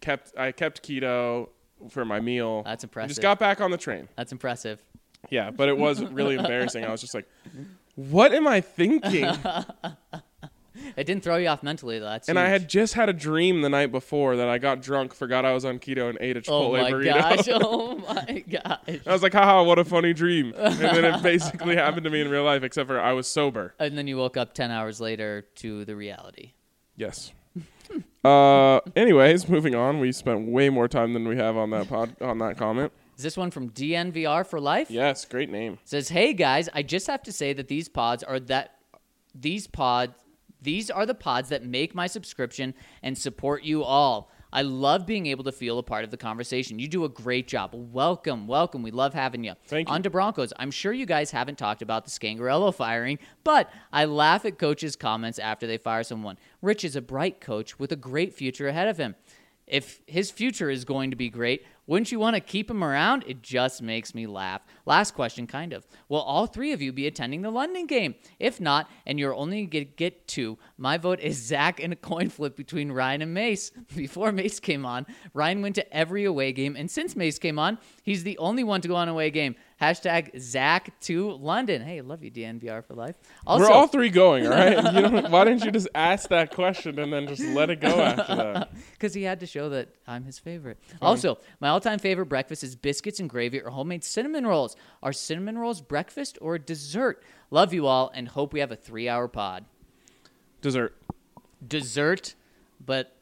kept 0.00 0.36
I 0.36 0.52
kept 0.52 0.82
keto 0.82 1.48
for 1.90 2.04
my 2.04 2.20
meal. 2.20 2.62
That's 2.62 2.84
I 2.84 2.86
impressive. 2.86 3.08
just 3.10 3.22
got 3.22 3.38
back 3.38 3.60
on 3.60 3.70
the 3.70 3.78
train. 3.78 4.08
That's 4.16 4.32
impressive. 4.32 4.82
Yeah, 5.30 5.50
but 5.50 5.68
it 5.68 5.76
was 5.76 6.02
really 6.02 6.34
embarrassing. 6.38 6.84
I 6.84 6.90
was 6.90 7.00
just 7.00 7.14
like, 7.14 7.26
what 7.96 8.32
am 8.34 8.46
I 8.46 8.60
thinking? 8.60 9.26
It 10.96 11.04
didn't 11.06 11.22
throw 11.22 11.36
you 11.36 11.46
off 11.48 11.62
mentally 11.62 12.00
though. 12.00 12.06
That's 12.06 12.28
And 12.28 12.36
I 12.38 12.48
had 12.48 12.68
just 12.68 12.94
had 12.94 13.08
a 13.08 13.12
dream 13.12 13.62
the 13.62 13.68
night 13.68 13.92
before 13.92 14.36
that 14.36 14.48
I 14.48 14.58
got 14.58 14.82
drunk, 14.82 15.14
forgot 15.14 15.44
I 15.44 15.52
was 15.52 15.64
on 15.64 15.78
keto, 15.78 16.08
and 16.08 16.18
ate 16.20 16.36
a 16.36 16.40
Chipotle 16.40 16.50
Oh 16.50 16.70
Chipotle 16.72 16.82
my 16.82 16.90
burrito. 16.90 17.14
gosh! 17.14 17.48
Oh 17.52 17.96
my 17.96 18.40
gosh! 18.40 19.00
I 19.06 19.12
was 19.12 19.22
like, 19.22 19.32
haha, 19.32 19.62
what 19.62 19.78
a 19.78 19.84
funny 19.84 20.12
dream. 20.12 20.52
And 20.56 20.74
then 20.78 21.04
it 21.04 21.22
basically 21.22 21.76
happened 21.76 22.04
to 22.04 22.10
me 22.10 22.20
in 22.20 22.28
real 22.28 22.42
life, 22.42 22.64
except 22.64 22.88
for 22.88 23.00
I 23.00 23.12
was 23.12 23.28
sober. 23.28 23.74
And 23.78 23.96
then 23.96 24.08
you 24.08 24.16
woke 24.16 24.36
up 24.36 24.52
ten 24.52 24.72
hours 24.72 25.00
later 25.00 25.46
to 25.56 25.84
the 25.84 25.94
reality. 25.94 26.52
Yes. 26.96 27.32
Uh, 28.24 28.80
anyways, 28.96 29.48
moving 29.56 29.74
on. 29.74 30.00
We 30.00 30.12
spent 30.12 30.48
way 30.48 30.70
more 30.70 30.88
time 30.88 31.12
than 31.12 31.26
we 31.28 31.36
have 31.36 31.56
on 31.56 31.70
that 31.70 31.88
pod 31.88 32.16
on 32.20 32.38
that 32.38 32.56
comment. 32.56 32.92
Is 33.16 33.22
this 33.22 33.36
one 33.36 33.50
from 33.50 33.70
DNVR 33.70 34.44
for 34.46 34.60
life? 34.60 34.90
Yes, 34.90 35.24
great 35.24 35.50
name. 35.50 35.78
says, 35.84 36.08
"Hey 36.08 36.32
guys, 36.32 36.68
I 36.74 36.82
just 36.82 37.06
have 37.06 37.22
to 37.24 37.32
say 37.32 37.52
that 37.52 37.68
these 37.68 37.88
pods 37.88 38.22
are 38.22 38.40
that 38.40 38.76
these 39.34 39.66
pods 39.66 40.14
these 40.64 40.90
are 40.90 41.04
the 41.06 41.14
pods 41.14 41.50
that 41.50 41.64
make 41.64 41.94
my 41.94 42.06
subscription 42.06 42.74
and 43.02 43.16
support 43.16 43.62
you 43.64 43.84
all. 43.84 44.30
I 44.54 44.62
love 44.62 45.04
being 45.04 45.26
able 45.26 45.42
to 45.44 45.52
feel 45.52 45.80
a 45.80 45.82
part 45.82 46.04
of 46.04 46.12
the 46.12 46.16
conversation. 46.16 46.78
You 46.78 46.86
do 46.86 47.04
a 47.04 47.08
great 47.08 47.48
job. 47.48 47.70
Welcome, 47.74 48.46
welcome. 48.46 48.84
We 48.84 48.92
love 48.92 49.12
having 49.12 49.42
you. 49.42 49.54
Thank 49.66 49.88
you. 49.88 49.94
On 49.94 50.00
to 50.04 50.10
Broncos. 50.10 50.52
I'm 50.56 50.70
sure 50.70 50.92
you 50.92 51.06
guys 51.06 51.32
haven't 51.32 51.58
talked 51.58 51.82
about 51.82 52.04
the 52.04 52.10
Scangarello 52.12 52.72
firing, 52.72 53.18
but 53.42 53.68
I 53.92 54.04
laugh 54.04 54.44
at 54.44 54.56
coaches' 54.56 54.94
comments 54.94 55.40
after 55.40 55.66
they 55.66 55.76
fire 55.76 56.04
someone. 56.04 56.38
Rich 56.62 56.84
is 56.84 56.94
a 56.94 57.02
bright 57.02 57.40
coach 57.40 57.80
with 57.80 57.90
a 57.90 57.96
great 57.96 58.32
future 58.32 58.68
ahead 58.68 58.86
of 58.86 58.96
him. 58.96 59.16
If 59.66 60.02
his 60.06 60.30
future 60.30 60.70
is 60.70 60.84
going 60.84 61.10
to 61.10 61.16
be 61.16 61.30
great, 61.30 61.66
wouldn't 61.86 62.10
you 62.10 62.18
want 62.18 62.34
to 62.34 62.40
keep 62.40 62.70
him 62.70 62.82
around? 62.82 63.24
It 63.26 63.42
just 63.42 63.82
makes 63.82 64.14
me 64.14 64.26
laugh. 64.26 64.62
Last 64.86 65.14
question, 65.14 65.46
kind 65.46 65.72
of. 65.72 65.86
Will 66.08 66.20
all 66.20 66.46
three 66.46 66.72
of 66.72 66.80
you 66.80 66.92
be 66.92 67.06
attending 67.06 67.42
the 67.42 67.50
London 67.50 67.86
game? 67.86 68.14
If 68.38 68.60
not, 68.60 68.90
and 69.06 69.18
you're 69.18 69.34
only 69.34 69.66
going 69.66 69.84
to 69.84 69.90
get 69.90 70.26
two, 70.26 70.58
my 70.78 70.96
vote 70.96 71.20
is 71.20 71.36
Zach 71.36 71.80
in 71.80 71.92
a 71.92 71.96
coin 71.96 72.30
flip 72.30 72.56
between 72.56 72.90
Ryan 72.90 73.22
and 73.22 73.34
Mace. 73.34 73.70
Before 73.94 74.32
Mace 74.32 74.60
came 74.60 74.86
on, 74.86 75.06
Ryan 75.34 75.60
went 75.62 75.74
to 75.74 75.94
every 75.94 76.24
away 76.24 76.52
game, 76.52 76.74
and 76.76 76.90
since 76.90 77.14
Mace 77.16 77.38
came 77.38 77.58
on, 77.58 77.78
he's 78.02 78.24
the 78.24 78.38
only 78.38 78.64
one 78.64 78.80
to 78.80 78.88
go 78.88 78.96
on 78.96 79.08
away 79.08 79.30
game. 79.30 79.54
Hashtag 79.80 80.38
Zach 80.40 80.98
to 81.02 81.32
London. 81.32 81.82
Hey, 81.82 82.00
love 82.00 82.22
you, 82.22 82.30
DNVR 82.30 82.84
for 82.84 82.94
life. 82.94 83.16
Also, 83.46 83.64
We're 83.64 83.72
all 83.72 83.88
three 83.88 84.08
going, 84.08 84.46
all 84.46 84.52
right? 84.52 85.30
Why 85.30 85.44
didn't 85.44 85.64
you 85.64 85.72
just 85.72 85.88
ask 85.94 86.28
that 86.30 86.54
question 86.54 86.98
and 86.98 87.12
then 87.12 87.26
just 87.26 87.42
let 87.42 87.70
it 87.70 87.80
go 87.80 87.88
after 87.88 88.36
that? 88.36 88.72
because 88.92 89.12
he 89.12 89.24
had 89.24 89.40
to 89.40 89.46
show 89.46 89.68
that 89.70 89.88
I'm 90.06 90.24
his 90.24 90.38
favorite. 90.38 90.78
Also, 91.02 91.38
my 91.60 91.68
all-time 91.74 91.98
favorite 91.98 92.26
breakfast 92.26 92.62
is 92.62 92.76
biscuits 92.76 93.18
and 93.18 93.28
gravy 93.28 93.60
or 93.60 93.70
homemade 93.70 94.04
cinnamon 94.04 94.46
rolls. 94.46 94.76
Are 95.02 95.12
cinnamon 95.12 95.58
rolls 95.58 95.80
breakfast 95.80 96.38
or 96.40 96.56
dessert? 96.56 97.20
Love 97.50 97.74
you 97.74 97.88
all 97.88 98.12
and 98.14 98.28
hope 98.28 98.52
we 98.52 98.60
have 98.60 98.70
a 98.70 98.76
three-hour 98.76 99.26
pod. 99.26 99.64
Dessert. 100.60 100.96
Dessert, 101.66 102.36
but 102.84 103.16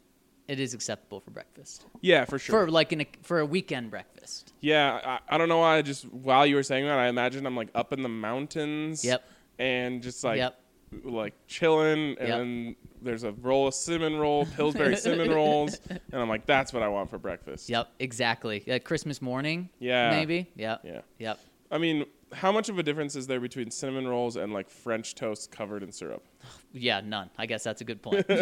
it 0.49 0.61
is 0.61 0.75
acceptable 0.75 1.21
for 1.21 1.31
breakfast. 1.31 1.87
Yeah, 2.03 2.27
for 2.27 2.39
sure. 2.39 2.67
For 2.67 2.71
like 2.71 2.93
in 2.93 3.01
a, 3.01 3.07
for 3.23 3.39
a 3.41 3.47
weekend 3.47 3.91
breakfast. 3.91 4.53
Yeah, 4.61 5.01
I, 5.03 5.35
I 5.35 5.39
don't 5.39 5.49
know 5.49 5.59
why. 5.59 5.79
I 5.79 5.83
just 5.83 6.05
while 6.13 6.45
you 6.45 6.57
were 6.57 6.63
saying 6.63 6.85
that, 6.85 6.99
I 6.99 7.09
imagine 7.09 7.47
I'm 7.47 7.57
like 7.57 7.71
up 7.75 7.95
in 7.95 8.03
the 8.03 8.11
mountains. 8.11 9.03
Yep. 9.03 9.25
And 9.59 10.03
just 10.03 10.23
like 10.25 10.37
Yep. 10.37 10.61
Like 11.05 11.35
chilling, 11.47 12.17
and 12.19 12.29
Yep. 12.29 12.39
then 12.39 12.77
there's 13.03 13.25
a 13.25 13.33
roll 13.33 13.67
of 13.69 13.75
cinnamon 13.75 14.17
roll, 14.17 14.47
Pillsbury 14.47 14.97
cinnamon 14.97 15.31
rolls, 15.35 15.81
and 15.89 16.01
I'm 16.21 16.29
like, 16.29 16.47
that's 16.47 16.73
what 16.73 16.83
I 16.83 16.89
want 16.89 17.11
for 17.11 17.19
breakfast. 17.19 17.69
Yep, 17.69 17.89
exactly. 17.99 18.63
Like 18.67 18.85
Christmas 18.85 19.21
morning. 19.23 19.69
Yeah. 19.79 20.11
Maybe. 20.11 20.51
Yep. 20.57 20.81
Yeah. 20.85 21.01
Yep. 21.19 21.39
I 21.71 21.79
mean, 21.79 22.05
how 22.33 22.53
much 22.53 22.69
of 22.69 22.79
a 22.79 22.83
difference 22.83 23.17
is 23.17 23.27
there 23.27 23.41
between 23.41 23.71
cinnamon 23.71 24.07
rolls 24.07 24.37
and 24.37 24.53
like 24.53 24.69
French 24.71 25.15
toast 25.15 25.51
covered 25.51 25.83
in 25.83 25.91
syrup? 25.93 26.25
Yeah, 26.75 27.03
none. 27.05 27.29
I 27.37 27.45
guess 27.45 27.63
that's 27.65 27.81
a 27.83 27.85
good 27.85 28.01
point. 28.03 28.25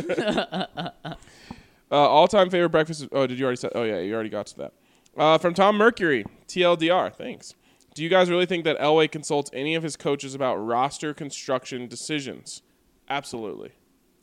Uh, 1.93 1.97
all-time 1.97 2.49
favorite 2.51 2.69
breakfast. 2.71 3.09
Oh, 3.11 3.27
did 3.27 3.37
you 3.37 3.45
already 3.45 3.57
say? 3.57 3.69
Oh 3.75 3.83
yeah, 3.83 3.99
you 3.99 4.15
already 4.15 4.29
got 4.31 4.47
to 4.47 4.57
that. 4.59 4.73
Uh, 5.17 5.39
from 5.39 5.55
Tom 5.55 5.77
Mercury, 5.77 6.25
TLDR. 6.47 7.13
Thanks. 7.13 7.57
Do 7.95 8.03
you 8.03 8.09
guys 8.09 8.31
really 8.31 8.47
think 8.47 8.65
that 8.65 8.79
Elway 8.79 9.11
consults 9.11 9.51
any 9.53 9.75
of 9.75 9.83
his 9.83 9.97
coaches 9.97 10.35
about 10.35 10.57
roster 10.57 11.13
construction 11.13 11.89
decisions? 11.89 12.63
Absolutely. 13.09 13.73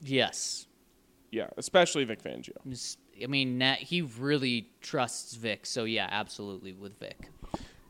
yes. 0.02 0.66
Yeah, 1.30 1.48
especially 1.58 2.06
Vic 2.06 2.24
Fangio. 2.24 2.56
I 3.22 3.28
mean, 3.28 3.58
Nat, 3.58 3.80
he 3.80 4.02
really 4.02 4.70
trusts 4.80 5.36
Vic, 5.36 5.66
so 5.66 5.84
yeah, 5.84 6.08
absolutely 6.10 6.72
with 6.72 6.98
Vic. 7.00 7.30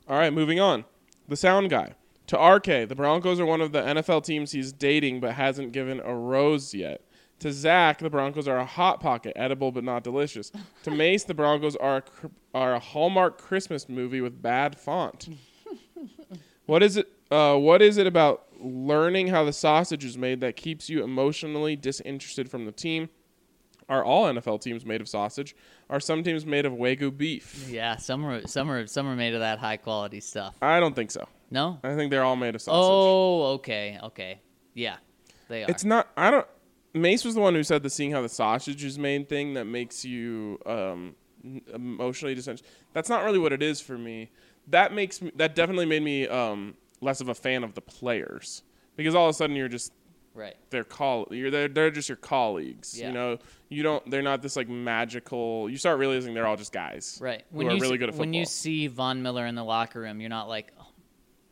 All 0.07 0.17
right, 0.17 0.33
moving 0.33 0.59
on. 0.59 0.85
The 1.27 1.35
sound 1.35 1.69
guy. 1.69 1.93
To 2.27 2.37
RK, 2.37 2.89
the 2.89 2.95
Broncos 2.95 3.39
are 3.39 3.45
one 3.45 3.61
of 3.61 3.73
the 3.73 3.81
NFL 3.81 4.23
teams 4.25 4.53
he's 4.53 4.73
dating 4.73 5.19
but 5.19 5.33
hasn't 5.33 5.71
given 5.71 6.01
a 6.03 6.15
rose 6.15 6.73
yet. 6.73 7.01
To 7.39 7.53
Zach, 7.53 7.99
the 7.99 8.09
Broncos 8.09 8.47
are 8.47 8.57
a 8.57 8.65
hot 8.65 8.99
pocket, 8.99 9.33
edible 9.35 9.71
but 9.71 9.83
not 9.83 10.03
delicious. 10.03 10.51
To 10.83 10.89
Mace, 10.91 11.23
the 11.23 11.35
Broncos 11.35 11.75
are 11.75 11.97
a, 11.97 12.01
cr- 12.01 12.27
are 12.55 12.73
a 12.73 12.79
Hallmark 12.79 13.37
Christmas 13.39 13.87
movie 13.87 14.19
with 14.21 14.41
bad 14.41 14.77
font. 14.79 15.29
What 16.67 16.83
is 16.83 16.97
it? 16.97 17.11
Uh, 17.31 17.57
what 17.57 17.81
is 17.81 17.97
it 17.97 18.07
about 18.07 18.45
learning 18.59 19.27
how 19.27 19.43
the 19.43 19.53
sausage 19.53 20.05
is 20.05 20.17
made 20.17 20.41
that 20.41 20.55
keeps 20.55 20.89
you 20.89 21.03
emotionally 21.03 21.75
disinterested 21.75 22.49
from 22.49 22.65
the 22.65 22.71
team? 22.71 23.09
Are 23.89 24.03
all 24.03 24.25
NFL 24.25 24.61
teams 24.61 24.85
made 24.85 24.99
of 24.99 25.07
sausage? 25.07 25.55
Are 25.89 26.01
some 26.01 26.21
teams 26.21 26.45
made 26.45 26.65
of 26.65 26.73
wagyu 26.73 27.15
beef? 27.15 27.67
Yeah, 27.69 27.95
some 27.95 28.25
are 28.25 28.45
some 28.45 28.69
are 28.69 28.85
some 28.85 29.07
are 29.07 29.15
made 29.15 29.33
of 29.33 29.39
that 29.39 29.59
high 29.59 29.77
quality 29.77 30.19
stuff. 30.19 30.55
I 30.61 30.79
don't 30.81 30.93
think 30.93 31.09
so. 31.09 31.25
No. 31.49 31.79
I 31.83 31.95
think 31.95 32.11
they're 32.11 32.25
all 32.25 32.35
made 32.35 32.55
of 32.55 32.61
sausage. 32.61 32.77
Oh, 32.77 33.43
okay, 33.53 33.97
okay, 34.03 34.41
yeah, 34.73 34.97
they 35.47 35.63
are. 35.63 35.69
It's 35.69 35.85
not. 35.85 36.09
I 36.17 36.31
don't. 36.31 36.47
Mace 36.93 37.23
was 37.23 37.35
the 37.35 37.41
one 37.41 37.53
who 37.53 37.63
said 37.63 37.81
the 37.81 37.89
seeing 37.89 38.11
how 38.11 38.21
the 38.21 38.29
sausage 38.29 38.83
is 38.83 38.99
made 38.99 39.29
thing 39.29 39.53
that 39.53 39.65
makes 39.65 40.03
you 40.03 40.59
um, 40.65 41.15
emotionally 41.73 42.35
disinterested. 42.35 42.69
That's 42.91 43.07
not 43.07 43.23
really 43.23 43.39
what 43.39 43.53
it 43.53 43.63
is 43.63 43.79
for 43.79 43.97
me. 43.97 44.31
That 44.67 44.93
makes 44.93 45.21
me. 45.21 45.31
That 45.35 45.55
definitely 45.55 45.85
made 45.85 46.03
me 46.03 46.27
um, 46.27 46.75
less 47.01 47.21
of 47.21 47.29
a 47.29 47.35
fan 47.35 47.63
of 47.63 47.73
the 47.73 47.81
players 47.81 48.63
because 48.95 49.15
all 49.15 49.25
of 49.25 49.29
a 49.29 49.33
sudden 49.33 49.55
you're 49.55 49.67
just 49.69 49.93
right. 50.33 50.55
their 50.69 50.83
call. 50.83 51.27
You're 51.31 51.49
they're, 51.51 51.67
they're 51.67 51.91
just 51.91 52.09
your 52.09 52.15
colleagues. 52.17 52.99
Yeah. 52.99 53.07
You 53.07 53.13
know. 53.13 53.37
You 53.69 53.83
don't. 53.83 54.09
They're 54.09 54.21
not 54.21 54.41
this 54.41 54.55
like 54.55 54.69
magical. 54.69 55.69
You 55.69 55.77
start 55.77 55.99
realizing 55.99 56.33
they're 56.33 56.47
all 56.47 56.57
just 56.57 56.71
guys. 56.73 57.17
Right. 57.21 57.43
Who 57.51 57.57
When 57.57 57.67
are 57.67 57.71
you 57.75 57.81
really 57.81 57.95
s- 57.95 57.99
good 57.99 58.09
at 58.09 58.13
football. 58.13 58.19
when 58.19 58.33
you 58.33 58.45
see 58.45 58.87
Von 58.87 59.21
Miller 59.21 59.45
in 59.45 59.55
the 59.55 59.63
locker 59.63 59.99
room, 60.01 60.19
you're 60.21 60.29
not 60.29 60.47
like, 60.47 60.71
oh, 60.79 60.87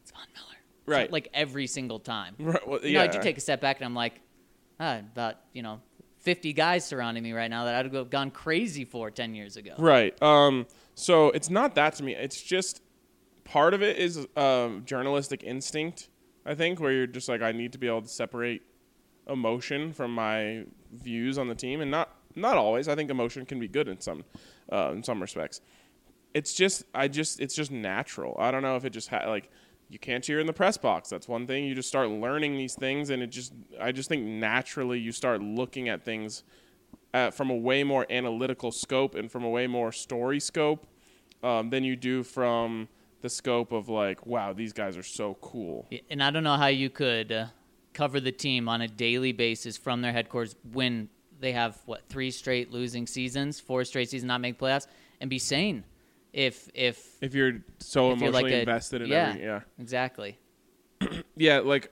it's 0.01 0.11
Von 0.11 0.25
Miller. 0.33 0.55
Right. 0.99 1.11
Like 1.11 1.29
every 1.33 1.67
single 1.67 1.99
time. 1.99 2.35
Right, 2.39 2.67
well, 2.67 2.79
You 2.85 2.93
know, 2.93 3.03
I 3.03 3.07
do 3.07 3.19
take 3.21 3.37
a 3.37 3.41
step 3.41 3.59
back 3.61 3.77
and 3.77 3.85
I'm 3.85 3.95
like, 3.95 4.21
ah, 4.79 4.97
about 4.99 5.35
you 5.53 5.61
know, 5.61 5.81
50 6.19 6.53
guys 6.53 6.85
surrounding 6.85 7.21
me 7.23 7.33
right 7.33 7.49
now 7.49 7.65
that 7.65 7.75
I'd 7.85 7.93
have 7.93 8.09
gone 8.09 8.31
crazy 8.31 8.83
for 8.85 9.11
10 9.11 9.35
years 9.35 9.57
ago. 9.57 9.73
Right. 9.77 10.21
Um. 10.21 10.67
So 10.95 11.31
it's 11.31 11.49
not 11.49 11.75
that 11.75 11.95
to 11.95 12.03
me. 12.03 12.13
It's 12.15 12.41
just 12.41 12.81
part 13.45 13.73
of 13.73 13.81
it 13.81 13.97
is 13.97 14.27
um, 14.35 14.83
journalistic 14.85 15.43
instinct. 15.43 16.09
I 16.45 16.53
think 16.53 16.79
where 16.79 16.91
you're 16.91 17.07
just 17.07 17.29
like, 17.29 17.41
I 17.41 17.53
need 17.53 17.71
to 17.71 17.77
be 17.77 17.87
able 17.87 18.01
to 18.01 18.09
separate 18.09 18.61
emotion 19.27 19.93
from 19.93 20.13
my 20.13 20.65
views 20.91 21.37
on 21.37 21.47
the 21.47 21.55
team, 21.55 21.79
and 21.79 21.89
not 21.89 22.09
not 22.35 22.57
always. 22.57 22.87
I 22.89 22.95
think 22.95 23.09
emotion 23.09 23.45
can 23.45 23.59
be 23.59 23.67
good 23.67 23.87
in 23.87 24.01
some 24.01 24.23
uh, 24.71 24.91
in 24.91 25.03
some 25.03 25.21
respects. 25.21 25.61
It's 26.33 26.53
just 26.53 26.83
I 26.93 27.07
just 27.07 27.39
it's 27.39 27.55
just 27.55 27.71
natural. 27.71 28.35
I 28.37 28.51
don't 28.51 28.61
know 28.61 28.75
if 28.75 28.83
it 28.83 28.91
just 28.91 29.07
ha- 29.07 29.27
like 29.27 29.49
you 29.89 29.99
can't 29.99 30.23
cheer 30.23 30.39
in 30.39 30.47
the 30.47 30.53
press 30.53 30.77
box. 30.77 31.09
That's 31.09 31.27
one 31.27 31.47
thing. 31.47 31.63
You 31.65 31.75
just 31.75 31.87
start 31.87 32.09
learning 32.09 32.57
these 32.57 32.75
things, 32.75 33.09
and 33.09 33.23
it 33.23 33.27
just 33.27 33.53
I 33.79 33.91
just 33.91 34.09
think 34.09 34.23
naturally 34.23 34.99
you 34.99 35.11
start 35.11 35.41
looking 35.41 35.89
at 35.89 36.03
things 36.03 36.43
uh, 37.13 37.31
from 37.31 37.49
a 37.49 37.55
way 37.55 37.83
more 37.83 38.05
analytical 38.09 38.71
scope 38.71 39.15
and 39.15 39.31
from 39.31 39.43
a 39.43 39.49
way 39.49 39.67
more 39.67 39.91
story 39.91 40.39
scope 40.39 40.85
um, 41.43 41.69
than 41.69 41.83
you 41.83 41.95
do 41.95 42.23
from 42.23 42.89
the 43.21 43.29
scope 43.29 43.71
of 43.71 43.89
like, 43.89 44.25
wow, 44.25 44.53
these 44.53 44.73
guys 44.73 44.97
are 44.97 45.03
so 45.03 45.35
cool. 45.41 45.87
And 46.09 46.21
I 46.23 46.31
don't 46.31 46.43
know 46.43 46.57
how 46.57 46.67
you 46.67 46.89
could 46.89 47.31
uh, 47.31 47.45
cover 47.93 48.19
the 48.19 48.31
team 48.31 48.67
on 48.69 48.81
a 48.81 48.87
daily 48.87 49.31
basis 49.31 49.77
from 49.77 50.01
their 50.01 50.11
headquarters 50.11 50.55
when 50.71 51.09
they 51.39 51.51
have 51.51 51.77
what 51.85 52.07
three 52.07 52.31
straight 52.31 52.71
losing 52.71 53.07
seasons, 53.07 53.59
four 53.59 53.83
straight 53.83 54.09
seasons 54.09 54.27
not 54.27 54.41
make 54.41 54.59
playoffs, 54.59 54.87
and 55.19 55.29
be 55.29 55.39
sane. 55.39 55.83
If 56.33 56.69
if 56.73 57.17
If 57.21 57.33
you're 57.33 57.63
so 57.79 58.11
if 58.11 58.19
you're 58.19 58.29
emotionally 58.29 58.43
like 58.43 58.51
a, 58.51 58.59
invested 58.59 59.01
in 59.01 59.07
yeah, 59.09 59.29
every, 59.29 59.43
yeah, 59.43 59.59
exactly. 59.79 60.37
yeah, 61.35 61.59
like 61.59 61.91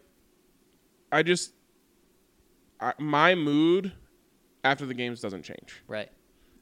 I 1.12 1.24
just 1.24 1.54
I, 2.80 2.94
my 3.00 3.36
mood 3.36 3.94
after 4.64 4.86
the 4.86 4.94
games 4.94 5.22
doesn't 5.22 5.44
change, 5.44 5.84
Right. 5.88 6.10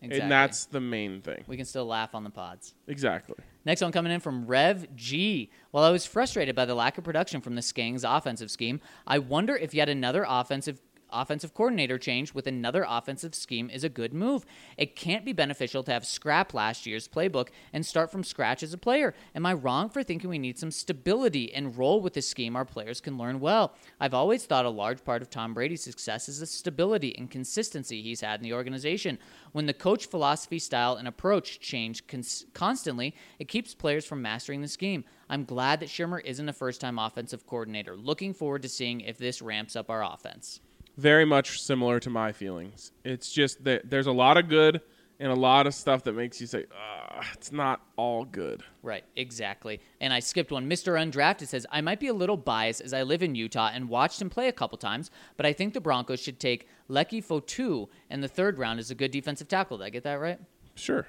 Exactly. 0.04 0.22
and 0.22 0.32
that's 0.32 0.66
the 0.66 0.80
main 0.80 1.22
thing. 1.22 1.44
we 1.48 1.56
can 1.58 1.66
still 1.66 1.86
laugh 1.86 2.16
on 2.16 2.24
the 2.24 2.30
pods. 2.32 2.74
Exactly. 2.88 3.36
Next 3.64 3.82
one 3.82 3.92
coming 3.92 4.12
in 4.12 4.20
from 4.20 4.46
Rev 4.48 4.96
G. 4.96 5.52
While 5.70 5.84
I 5.84 5.92
was 5.92 6.06
frustrated 6.06 6.56
by 6.56 6.66
the 6.66 6.76
lack 6.76 6.98
of 6.98 7.04
production 7.04 7.42
from 7.42 7.56
the 7.56 7.62
Skangs 7.62 8.04
offensive 8.06 8.50
scheme, 8.50 8.82
I 9.06 9.20
wonder 9.20 9.56
if 9.56 9.74
yet 9.74 9.88
another 9.88 10.26
offensive 10.28 10.82
offensive 11.12 11.54
coordinator 11.54 11.98
change 11.98 12.34
with 12.34 12.48
another 12.48 12.86
offensive 12.88 13.36
scheme 13.36 13.70
is 13.70 13.84
a 13.84 13.90
good 13.90 14.14
move. 14.14 14.46
It 14.78 14.96
can't 14.96 15.26
be 15.26 15.34
beneficial 15.34 15.84
to 15.84 15.92
have 15.92 16.06
scrap 16.06 16.54
last 16.54 16.86
year's 16.86 17.08
playbook 17.08 17.50
and 17.74 17.86
start 17.86 18.12
from 18.12 18.24
scratch 18.24 18.64
as 18.64 18.74
a 18.74 18.78
player. 18.78 19.14
Am 19.36 19.46
I 19.46 19.54
wrong 19.54 19.90
for 19.90 20.04
thinking 20.04 20.30
we 20.30 20.40
need 20.40 20.58
some 20.58 20.72
stability 20.72 21.54
and 21.54 21.78
roll 21.78 22.02
with 22.02 22.18
a 22.18 22.22
scheme 22.22 22.56
our 22.56 22.66
players 22.66 23.02
can 23.02 23.18
learn 23.18 23.40
well? 23.40 23.76
I've 24.00 24.14
always 24.14 24.46
thought 24.46 24.66
a 24.66 24.70
large 24.70 25.04
part 25.04 25.22
of 25.22 25.30
Tom 25.30 25.54
Brady's 25.54 25.84
success 25.84 26.30
is 26.30 26.40
the 26.40 26.46
stability 26.46 27.16
and 27.18 27.30
consistency 27.30 28.02
he's 28.02 28.22
had 28.22 28.40
in 28.40 28.44
the 28.44 28.54
organization. 28.54 29.20
When 29.52 29.66
the 29.66 29.74
coach 29.74 30.06
philosophy, 30.06 30.60
style, 30.60 30.96
and 30.96 31.08
approach 31.08 31.60
change 31.60 32.08
cons- 32.08 32.46
constantly, 32.54 33.16
it 33.40 33.48
keeps 33.48 33.74
players 33.74 34.06
from 34.06 34.22
mastering 34.22 34.62
the 34.62 34.68
scheme. 34.68 35.04
I'm 35.30 35.46
glad 35.46 35.80
that 35.80 35.90
Shurmur 35.90 36.22
isn't 36.26 36.50
a 36.50 36.54
first 36.54 36.82
time 36.82 37.00
offensive 37.00 37.48
coordinator. 37.48 37.96
Looking 37.96 38.34
forward 38.34 38.64
to 38.64 38.70
seeing 38.70 39.00
if 39.00 39.18
this 39.18 39.42
ramps 39.42 39.78
up 39.78 39.90
our 39.90 40.04
offense. 40.04 40.60
Very 41.02 41.26
much 41.26 41.60
similar 41.60 42.00
to 42.00 42.12
my 42.12 42.32
feelings. 42.32 42.92
It's 43.04 43.32
just 43.32 43.64
that 43.64 43.90
there's 43.90 44.06
a 44.06 44.12
lot 44.12 44.38
of 44.38 44.48
good 44.48 44.82
and 45.20 45.32
a 45.32 45.36
lot 45.36 45.66
of 45.66 45.74
stuff 45.74 46.04
that 46.04 46.14
makes 46.14 46.40
you 46.40 46.46
say, 46.46 46.66
ah, 46.72 47.28
it's 47.34 47.52
not 47.52 47.82
all 47.96 48.24
good. 48.24 48.62
Right, 48.84 49.04
exactly. 49.16 49.82
And 50.00 50.14
I 50.14 50.20
skipped 50.20 50.52
one. 50.52 50.70
Mr. 50.70 50.94
Undrafted 50.94 51.48
says, 51.48 51.66
I 51.72 51.82
might 51.82 52.00
be 52.00 52.06
a 52.06 52.14
little 52.14 52.38
biased 52.38 52.82
as 52.82 52.94
I 52.94 53.02
live 53.02 53.24
in 53.24 53.34
Utah 53.34 53.72
and 53.74 53.90
watched 53.90 54.22
him 54.22 54.30
play 54.30 54.48
a 54.48 54.52
couple 54.52 54.78
times, 54.78 55.10
but 55.38 55.46
I 55.48 55.54
think 55.54 55.74
the 55.74 55.82
Broncos 55.82 56.20
should 56.20 56.40
take 56.40 56.68
Leki 56.88 57.26
Fotu 57.26 57.88
in 58.12 58.22
the 58.22 58.28
third 58.28 58.60
round 58.60 58.80
as 58.80 58.92
a 58.92 58.96
good 58.96 59.10
defensive 59.10 59.48
tackle. 59.48 59.80
Did 59.80 59.86
I 59.86 59.90
get 59.90 60.04
that 60.04 60.20
right? 60.20 60.40
Sure. 60.76 61.08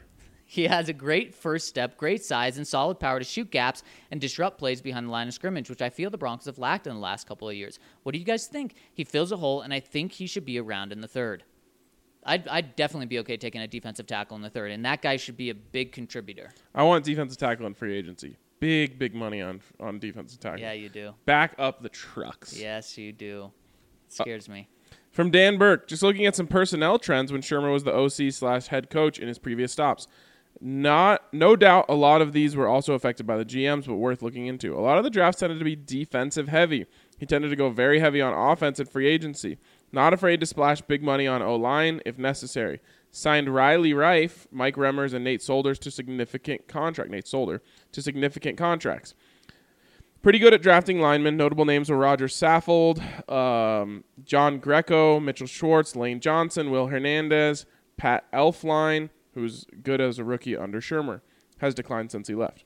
He 0.53 0.65
has 0.65 0.91
a 0.91 0.93
great 0.93 1.35
first 1.35 1.67
step, 1.67 1.97
great 1.97 2.23
size, 2.23 2.59
and 2.59 2.69
solid 2.69 3.01
power 3.01 3.19
to 3.19 3.25
shoot 3.25 3.51
gaps 3.51 3.83
and 4.11 4.21
disrupt 4.21 4.59
plays 4.59 4.83
behind 4.83 5.07
the 5.07 5.11
line 5.11 5.27
of 5.27 5.33
scrimmage, 5.33 5.71
which 5.71 5.81
I 5.81 5.89
feel 5.89 6.11
the 6.11 6.19
Broncos 6.19 6.45
have 6.45 6.59
lacked 6.59 6.87
in 6.87 6.93
the 6.93 7.01
last 7.01 7.27
couple 7.27 7.49
of 7.49 7.55
years. 7.55 7.79
What 8.03 8.13
do 8.13 8.19
you 8.19 8.25
guys 8.27 8.49
think? 8.49 8.75
He 8.93 9.03
fills 9.03 9.33
a 9.33 9.39
hole, 9.39 9.63
and 9.63 9.73
I 9.73 9.81
think 9.81 10.13
he 10.13 10.27
should 10.27 10.45
be 10.45 10.61
around 10.61 10.93
in 10.93 11.01
the 11.01 11.09
third. 11.09 11.45
I'd, 12.25 12.47
I'd 12.49 12.77
definitely 12.77 13.07
be 13.07 13.19
okay 13.21 13.39
taking 13.39 13.63
a 13.63 13.67
defensive 13.67 14.07
tackle 14.07 14.37
in 14.37 14.43
the 14.43 14.51
third, 14.51 14.73
and 14.73 14.85
that 14.85 15.01
guy 15.01 15.17
should 15.17 15.39
be 15.39 15.49
a 15.49 15.55
big 15.55 15.91
contributor. 15.91 16.53
I 16.75 16.83
want 16.83 17.07
defensive 17.07 17.39
tackle 17.39 17.65
in 17.65 17.73
free 17.73 17.97
agency. 17.97 18.37
Big, 18.61 18.99
big 18.99 19.15
money 19.15 19.41
on 19.41 19.63
on 19.81 19.99
defensive 19.99 20.39
tackle. 20.39 20.61
Yeah, 20.61 20.73
you 20.73 20.91
do. 20.91 21.15
Back 21.25 21.55
up 21.59 21.83
the 21.83 21.89
trucks. 21.89 22.61
Yes, 22.61 22.99
you 22.99 23.13
do. 23.15 23.53
It 24.11 24.21
uh, 24.21 24.25
scares 24.25 24.51
me. 24.51 24.69
From 25.13 25.31
Dan 25.31 25.57
Burke, 25.57 25.89
just 25.89 26.03
looking 26.03 26.27
at 26.27 26.37
some 26.37 26.47
personnel 26.47 26.99
trends 26.99 27.33
when 27.33 27.41
Shurmur 27.41 27.73
was 27.73 27.85
the 27.85 27.95
OC 27.95 28.35
slash 28.35 28.67
head 28.67 28.91
coach 28.91 29.19
in 29.19 29.29
his 29.29 29.39
previous 29.39 29.73
stops. 29.73 30.09
Not, 30.61 31.23
no 31.33 31.57
doubt, 31.57 31.87
a 31.89 31.95
lot 31.95 32.23
of 32.23 32.33
these 32.33 32.55
were 32.55 32.69
also 32.69 32.95
affected 32.95 33.27
by 33.27 33.37
the 33.37 33.45
GMs, 33.45 33.87
but 33.87 33.97
worth 33.97 34.23
looking 34.23 34.47
into. 34.47 34.77
A 34.77 34.81
lot 34.81 34.99
of 34.99 35.05
the 35.05 35.11
drafts 35.11 35.41
tended 35.41 35.59
to 35.59 35.65
be 35.65 35.75
defensive 35.75 36.49
heavy. 36.49 36.87
He 37.19 37.27
tended 37.27 37.51
to 37.51 37.57
go 37.57 37.71
very 37.71 37.99
heavy 38.01 38.21
on 38.21 38.33
offense 38.33 38.79
and 38.79 38.89
free 38.89 39.09
agency. 39.09 39.59
Not 39.91 40.15
afraid 40.15 40.41
to 40.41 40.47
splash 40.47 40.81
big 40.81 41.03
money 41.03 41.27
on 41.27 41.43
O 41.43 41.57
line 41.57 42.01
if 42.07 42.19
necessary. 42.19 42.81
Signed 43.11 43.55
Riley 43.55 43.93
Reiff, 43.93 44.47
Mike 44.51 44.77
Remmers, 44.77 45.13
and 45.13 45.25
Nate 45.25 45.43
Solders 45.43 45.79
to 45.81 45.91
significant 45.91 46.67
contract. 46.67 47.11
Nate 47.11 47.27
Solder 47.27 47.61
to 47.93 48.01
significant 48.01 48.57
contracts. 48.57 49.15
Pretty 50.23 50.39
good 50.39 50.55
at 50.55 50.63
drafting 50.63 51.01
linemen. 51.01 51.37
Notable 51.37 51.65
names 51.65 51.91
were 51.91 51.97
Roger 51.97 52.29
Saffold, 52.29 53.01
um, 53.31 54.05
John 54.25 54.59
Greco, 54.61 55.19
Mitchell 55.19 55.49
Schwartz, 55.49 55.97
Lane 55.97 56.21
Johnson, 56.21 56.71
Will 56.71 56.87
Hernandez, 56.87 57.67
Pat 57.97 58.31
Elflein, 58.33 59.11
who's 59.35 59.67
good 59.83 60.01
as 60.01 60.19
a 60.19 60.25
rookie 60.25 60.57
under 60.57 60.81
Shurmur, 60.81 61.21
has 61.59 61.75
declined 61.75 62.11
since 62.11 62.29
he 62.29 62.35
left. 62.35 62.65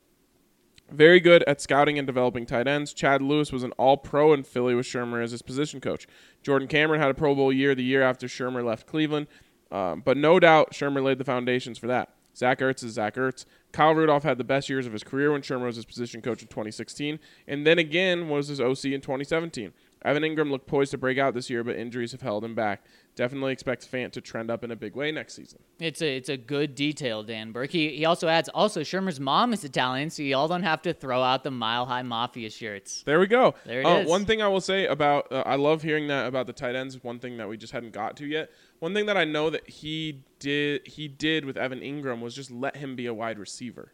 Very 0.90 1.18
good 1.18 1.42
at 1.48 1.60
scouting 1.60 1.98
and 1.98 2.06
developing 2.06 2.46
tight 2.46 2.68
ends. 2.68 2.92
Chad 2.92 3.20
Lewis 3.20 3.50
was 3.50 3.64
an 3.64 3.72
all 3.72 3.96
pro 3.96 4.32
in 4.32 4.44
Philly 4.44 4.74
with 4.74 4.86
Shurmur 4.86 5.22
as 5.22 5.32
his 5.32 5.42
position 5.42 5.80
coach. 5.80 6.06
Jordan 6.42 6.68
Cameron 6.68 7.00
had 7.00 7.10
a 7.10 7.14
Pro 7.14 7.34
Bowl 7.34 7.52
year 7.52 7.74
the 7.74 7.82
year 7.82 8.02
after 8.02 8.28
Shurmur 8.28 8.64
left 8.64 8.86
Cleveland, 8.86 9.26
um, 9.72 10.02
but 10.04 10.16
no 10.16 10.38
doubt 10.38 10.72
Shurmur 10.72 11.02
laid 11.02 11.18
the 11.18 11.24
foundations 11.24 11.76
for 11.76 11.88
that. 11.88 12.10
Zach 12.36 12.60
Ertz 12.60 12.84
is 12.84 12.92
Zach 12.92 13.16
Ertz. 13.16 13.46
Kyle 13.72 13.94
Rudolph 13.94 14.22
had 14.22 14.38
the 14.38 14.44
best 14.44 14.68
years 14.68 14.86
of 14.86 14.92
his 14.92 15.02
career 15.02 15.32
when 15.32 15.40
Shurmur 15.42 15.66
was 15.66 15.76
his 15.76 15.86
position 15.86 16.20
coach 16.20 16.42
in 16.42 16.48
2016, 16.48 17.18
and 17.48 17.66
then 17.66 17.78
again 17.78 18.28
was 18.28 18.48
his 18.48 18.60
OC 18.60 18.86
in 18.86 19.00
2017. 19.00 19.72
Evan 20.04 20.22
Engram 20.22 20.50
looked 20.50 20.66
poised 20.66 20.90
to 20.92 20.98
break 20.98 21.18
out 21.18 21.34
this 21.34 21.50
year, 21.50 21.64
but 21.64 21.76
injuries 21.76 22.12
have 22.12 22.20
held 22.20 22.44
him 22.44 22.54
back. 22.54 22.84
Definitely 23.16 23.52
expect 23.52 23.90
Fant 23.90 24.12
to 24.12 24.20
trend 24.20 24.50
up 24.50 24.62
in 24.62 24.70
a 24.70 24.76
big 24.76 24.94
way 24.94 25.10
next 25.10 25.34
season. 25.34 25.58
It's 25.80 26.02
a 26.02 26.16
it's 26.16 26.28
a 26.28 26.36
good 26.36 26.74
detail, 26.74 27.22
Dan 27.22 27.50
Burke. 27.50 27.70
He, 27.70 27.96
he 27.96 28.04
also 28.04 28.28
adds 28.28 28.48
also 28.50 28.82
Shurmur's 28.82 29.18
mom 29.18 29.54
is 29.54 29.64
Italian, 29.64 30.10
so 30.10 30.22
y'all 30.22 30.48
don't 30.48 30.62
have 30.62 30.82
to 30.82 30.92
throw 30.92 31.22
out 31.22 31.42
the 31.42 31.50
Mile 31.50 31.86
High 31.86 32.02
Mafia 32.02 32.50
shirts. 32.50 33.02
There 33.04 33.18
we 33.18 33.26
go. 33.26 33.54
There 33.64 33.80
it 33.80 33.86
uh, 33.86 33.98
is. 34.00 34.08
One 34.08 34.26
thing 34.26 34.42
I 34.42 34.48
will 34.48 34.60
say 34.60 34.86
about 34.86 35.32
uh, 35.32 35.42
I 35.46 35.56
love 35.56 35.82
hearing 35.82 36.08
that 36.08 36.26
about 36.26 36.46
the 36.46 36.52
tight 36.52 36.76
ends. 36.76 37.02
One 37.02 37.18
thing 37.18 37.38
that 37.38 37.48
we 37.48 37.56
just 37.56 37.72
hadn't 37.72 37.92
got 37.92 38.16
to 38.18 38.26
yet. 38.26 38.50
One 38.80 38.92
thing 38.92 39.06
that 39.06 39.16
I 39.16 39.24
know 39.24 39.48
that 39.48 39.68
he 39.68 40.22
did 40.38 40.86
he 40.86 41.08
did 41.08 41.46
with 41.46 41.56
Evan 41.56 41.80
Engram 41.80 42.20
was 42.20 42.34
just 42.34 42.50
let 42.50 42.76
him 42.76 42.96
be 42.96 43.06
a 43.06 43.14
wide 43.14 43.38
receiver, 43.38 43.92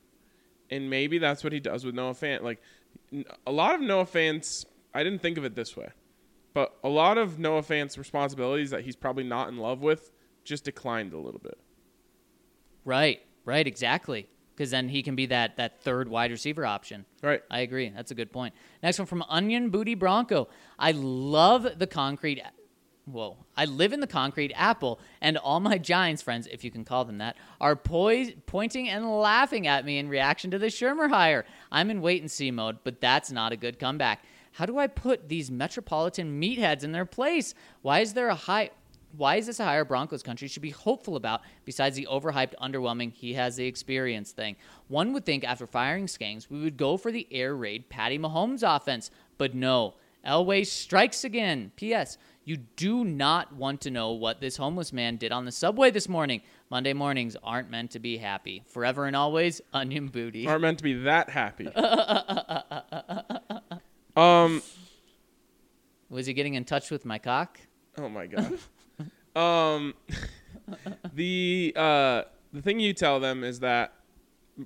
and 0.68 0.90
maybe 0.90 1.18
that's 1.18 1.44
what 1.44 1.52
he 1.52 1.60
does 1.60 1.84
with 1.84 1.94
Noah 1.94 2.14
Fant. 2.14 2.42
Like 2.42 2.60
a 3.46 3.52
lot 3.52 3.74
of 3.74 3.80
Noah 3.80 4.06
Fant's, 4.06 4.66
I 4.94 5.02
didn't 5.02 5.20
think 5.20 5.38
of 5.38 5.44
it 5.44 5.54
this 5.54 5.76
way, 5.76 5.90
but 6.54 6.76
a 6.84 6.88
lot 6.88 7.18
of 7.18 7.38
Noah 7.38 7.62
Fant's 7.62 7.96
responsibilities 7.96 8.70
that 8.70 8.82
he's 8.82 8.96
probably 8.96 9.24
not 9.24 9.48
in 9.48 9.56
love 9.56 9.80
with 9.80 10.10
just 10.44 10.64
declined 10.64 11.12
a 11.12 11.18
little 11.18 11.40
bit. 11.40 11.58
Right, 12.84 13.22
right, 13.44 13.66
exactly. 13.66 14.28
Because 14.54 14.70
then 14.70 14.90
he 14.90 15.02
can 15.02 15.16
be 15.16 15.24
that 15.26 15.56
that 15.56 15.80
third 15.80 16.08
wide 16.08 16.30
receiver 16.30 16.66
option. 16.66 17.06
Right. 17.22 17.42
I 17.50 17.60
agree. 17.60 17.88
That's 17.88 18.10
a 18.10 18.14
good 18.14 18.30
point. 18.30 18.54
Next 18.82 18.98
one 18.98 19.06
from 19.06 19.22
Onion 19.22 19.70
Booty 19.70 19.94
Bronco. 19.94 20.48
I 20.78 20.92
love 20.92 21.78
the 21.78 21.86
concrete. 21.86 22.42
Whoa. 23.06 23.38
I 23.56 23.64
live 23.64 23.94
in 23.94 24.00
the 24.00 24.06
concrete 24.06 24.52
apple, 24.54 25.00
and 25.22 25.38
all 25.38 25.58
my 25.58 25.78
Giants 25.78 26.20
friends, 26.20 26.46
if 26.52 26.64
you 26.64 26.70
can 26.70 26.84
call 26.84 27.06
them 27.06 27.16
that, 27.18 27.36
are 27.62 27.74
pointing 27.74 28.90
and 28.90 29.10
laughing 29.10 29.66
at 29.66 29.86
me 29.86 29.96
in 29.96 30.10
reaction 30.10 30.50
to 30.50 30.58
the 30.58 30.66
Shurmur 30.66 31.08
hire. 31.08 31.46
I'm 31.72 31.90
in 31.90 32.02
wait 32.02 32.20
and 32.20 32.30
see 32.30 32.50
mode, 32.50 32.78
but 32.84 33.00
that's 33.00 33.32
not 33.32 33.52
a 33.52 33.56
good 33.56 33.78
comeback. 33.78 34.22
How 34.52 34.66
do 34.66 34.78
I 34.78 34.86
put 34.86 35.28
these 35.28 35.50
metropolitan 35.50 36.40
meatheads 36.40 36.84
in 36.84 36.92
their 36.92 37.06
place? 37.06 37.54
Why 37.80 38.00
is 38.00 38.14
there 38.14 38.28
a 38.28 38.34
high. 38.34 38.70
Why 39.14 39.36
is 39.36 39.46
this 39.46 39.60
a 39.60 39.64
higher 39.64 39.84
Broncos 39.84 40.22
country 40.22 40.48
should 40.48 40.62
be 40.62 40.70
hopeful 40.70 41.16
about 41.16 41.42
besides 41.66 41.96
the 41.96 42.08
overhyped, 42.10 42.54
underwhelming, 42.62 43.12
he 43.12 43.34
has 43.34 43.56
the 43.56 43.66
experience 43.66 44.32
thing? 44.32 44.56
One 44.88 45.12
would 45.12 45.26
think 45.26 45.44
after 45.44 45.66
firing 45.66 46.06
Skangs, 46.06 46.48
we 46.48 46.62
would 46.62 46.78
go 46.78 46.96
for 46.96 47.12
the 47.12 47.28
air 47.30 47.54
raid 47.54 47.90
Patty 47.90 48.18
Mahomes 48.18 48.62
offense, 48.64 49.10
but 49.36 49.54
no. 49.54 49.94
Elway 50.26 50.64
strikes 50.64 51.24
again. 51.24 51.72
P.S. 51.76 52.16
You 52.44 52.56
do 52.56 53.04
not 53.04 53.52
want 53.54 53.82
to 53.82 53.90
know 53.90 54.12
what 54.12 54.40
this 54.40 54.56
homeless 54.56 54.92
man 54.92 55.16
did 55.16 55.30
on 55.32 55.44
the 55.44 55.52
subway 55.52 55.90
this 55.90 56.08
morning. 56.08 56.40
Monday 56.70 56.92
mornings 56.92 57.36
aren't 57.42 57.70
meant 57.70 57.90
to 57.92 57.98
be 57.98 58.16
happy. 58.18 58.62
Forever 58.68 59.06
and 59.06 59.14
always, 59.14 59.60
onion 59.72 60.08
booty. 60.08 60.46
Aren't 60.46 60.62
meant 60.62 60.78
to 60.78 60.84
be 60.84 60.94
that 61.02 61.28
happy. 61.28 61.66
um. 64.16 64.62
Was 66.10 66.26
he 66.26 66.34
getting 66.34 66.54
in 66.54 66.64
touch 66.64 66.90
with 66.90 67.06
my 67.06 67.18
cock? 67.18 67.58
Oh 67.96 68.08
my 68.08 68.26
god. 68.26 68.58
um, 69.34 69.94
the 71.14 71.72
uh, 71.74 72.22
the 72.52 72.60
thing 72.62 72.80
you 72.80 72.92
tell 72.92 73.18
them 73.18 73.44
is 73.44 73.60
that 73.60 73.94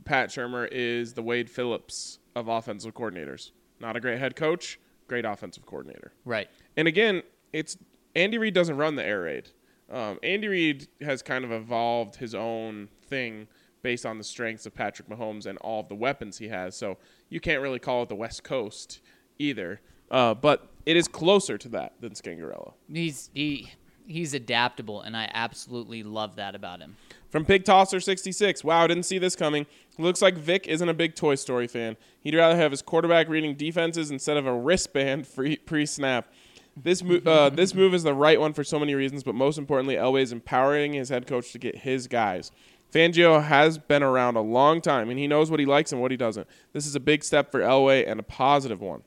Pat 0.05 0.31
Shurmur 0.31 0.69
is 0.71 1.15
the 1.15 1.23
Wade 1.23 1.49
Phillips 1.49 2.19
of 2.35 2.49
offensive 2.49 2.95
coordinators. 2.95 3.53
Not 3.81 3.97
a 3.97 4.01
great 4.01 4.19
head 4.19 4.37
coach, 4.37 4.81
great 5.07 5.25
offensive 5.25 5.65
coordinator. 5.67 6.13
Right. 6.25 6.49
And 6.77 6.89
again, 6.89 7.23
it's 7.53 7.77
Andy 8.15 8.39
Reid 8.39 8.55
doesn't 8.55 8.77
run 8.77 8.97
the 8.97 9.05
air 9.05 9.23
raid. 9.23 9.51
Um, 9.91 10.19
Andy 10.23 10.49
Reid 10.49 10.89
has 11.01 11.23
kind 11.23 11.45
of 11.45 11.53
evolved 11.53 12.17
his 12.17 12.35
own 12.35 12.89
thing 13.09 13.47
based 13.83 14.05
on 14.05 14.19
the 14.19 14.25
strengths 14.25 14.67
of 14.67 14.75
Patrick 14.75 15.09
Mahomes 15.09 15.47
and 15.47 15.59
all 15.59 15.81
of 15.81 15.89
the 15.89 15.95
weapons 15.95 16.39
he 16.39 16.49
has. 16.49 16.77
So 16.77 16.99
you 17.29 17.39
can't 17.39 17.63
really 17.63 17.79
call 17.79 18.03
it 18.03 18.09
the 18.09 18.17
West 18.17 18.43
Coast 18.43 19.01
either. 19.39 19.81
Uh, 20.11 20.35
but 20.35 20.69
it 20.85 20.97
is 20.97 21.09
closer 21.09 21.59
to 21.59 21.69
that 21.71 21.95
than 22.01 22.13
Scangarello. 22.13 22.75
He's 22.93 23.31
he 23.35 23.71
he's 24.07 24.35
adaptable, 24.35 25.03
and 25.03 25.17
I 25.17 25.31
absolutely 25.35 26.03
love 26.03 26.37
that 26.37 26.55
about 26.55 26.81
him. 26.81 26.97
From 27.29 27.45
Pig 27.45 27.65
Tosser 27.65 28.01
66. 28.01 28.65
Wow, 28.65 28.87
didn't 28.87 29.03
see 29.03 29.19
this 29.19 29.37
coming. 29.37 29.67
Looks 29.99 30.23
like 30.23 30.37
Vic 30.37 30.67
isn't 30.69 30.89
a 30.89 30.95
big 30.95 31.15
Toy 31.15 31.35
Story 31.35 31.67
fan. 31.67 31.97
He'd 32.23 32.35
rather 32.35 32.57
have 32.57 32.71
his 32.71 32.83
quarterback 32.83 33.29
reading 33.29 33.55
defenses 33.55 34.11
instead 34.11 34.37
of 34.37 34.47
a 34.47 34.55
wristband 34.55 35.27
pre 35.67 35.87
snap. 35.87 36.29
This 36.77 37.03
move, 37.03 37.27
uh, 37.27 37.51
this 37.55 37.75
move 37.75 37.95
is 37.95 38.05
the 38.05 38.15
right 38.15 38.41
one 38.41 38.53
for 38.53 38.63
so 38.63 38.79
many 38.79 38.95
reasons, 38.95 39.25
but 39.25 39.35
most 39.35 39.59
importantly, 39.59 39.97
Elway 39.97 40.23
is 40.23 40.33
empowering 40.33 40.93
his 40.93 41.09
head 41.09 41.27
coach 41.27 41.53
to 41.53 41.59
get 41.59 41.79
his 41.79 42.07
guys. 42.07 42.53
Fangio 42.93 43.43
has 43.43 43.79
been 43.79 44.03
around 44.03 44.37
a 44.37 44.41
long 44.41 44.81
time, 44.81 45.11
and 45.11 45.19
he 45.19 45.27
knows 45.27 45.51
what 45.51 45.59
he 45.59 45.67
likes 45.67 45.93
and 45.93 46.01
what 46.01 46.11
he 46.11 46.17
doesn't. 46.17 46.47
This 46.73 46.87
is 46.87 46.95
a 46.95 47.01
big 47.01 47.25
step 47.25 47.51
for 47.51 47.61
Elway 47.61 48.09
and 48.09 48.21
a 48.21 48.23
positive 48.23 48.81
one. 48.81 49.03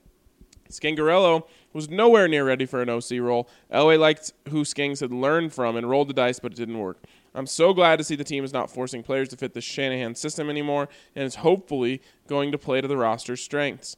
Scangarello 0.70 1.46
was 1.72 1.88
nowhere 1.88 2.28
near 2.28 2.44
ready 2.44 2.66
for 2.66 2.82
an 2.82 2.88
OC 2.88 3.12
role. 3.20 3.48
Elway 3.72 3.98
liked 3.98 4.32
who 4.48 4.64
Skangs 4.64 5.00
had 5.00 5.12
learned 5.12 5.52
from 5.52 5.76
and 5.76 5.88
rolled 5.88 6.08
the 6.08 6.14
dice, 6.14 6.40
but 6.40 6.52
it 6.52 6.56
didn't 6.56 6.78
work. 6.78 6.98
I'm 7.34 7.46
so 7.46 7.72
glad 7.72 7.98
to 7.98 8.04
see 8.04 8.16
the 8.16 8.24
team 8.24 8.44
is 8.44 8.52
not 8.52 8.70
forcing 8.70 9.02
players 9.02 9.28
to 9.28 9.36
fit 9.36 9.54
the 9.54 9.60
Shanahan 9.60 10.14
system 10.14 10.50
anymore 10.50 10.88
and 11.14 11.24
is 11.24 11.36
hopefully 11.36 12.02
going 12.26 12.50
to 12.52 12.58
play 12.58 12.80
to 12.80 12.88
the 12.88 12.96
roster's 12.96 13.40
strengths. 13.40 13.96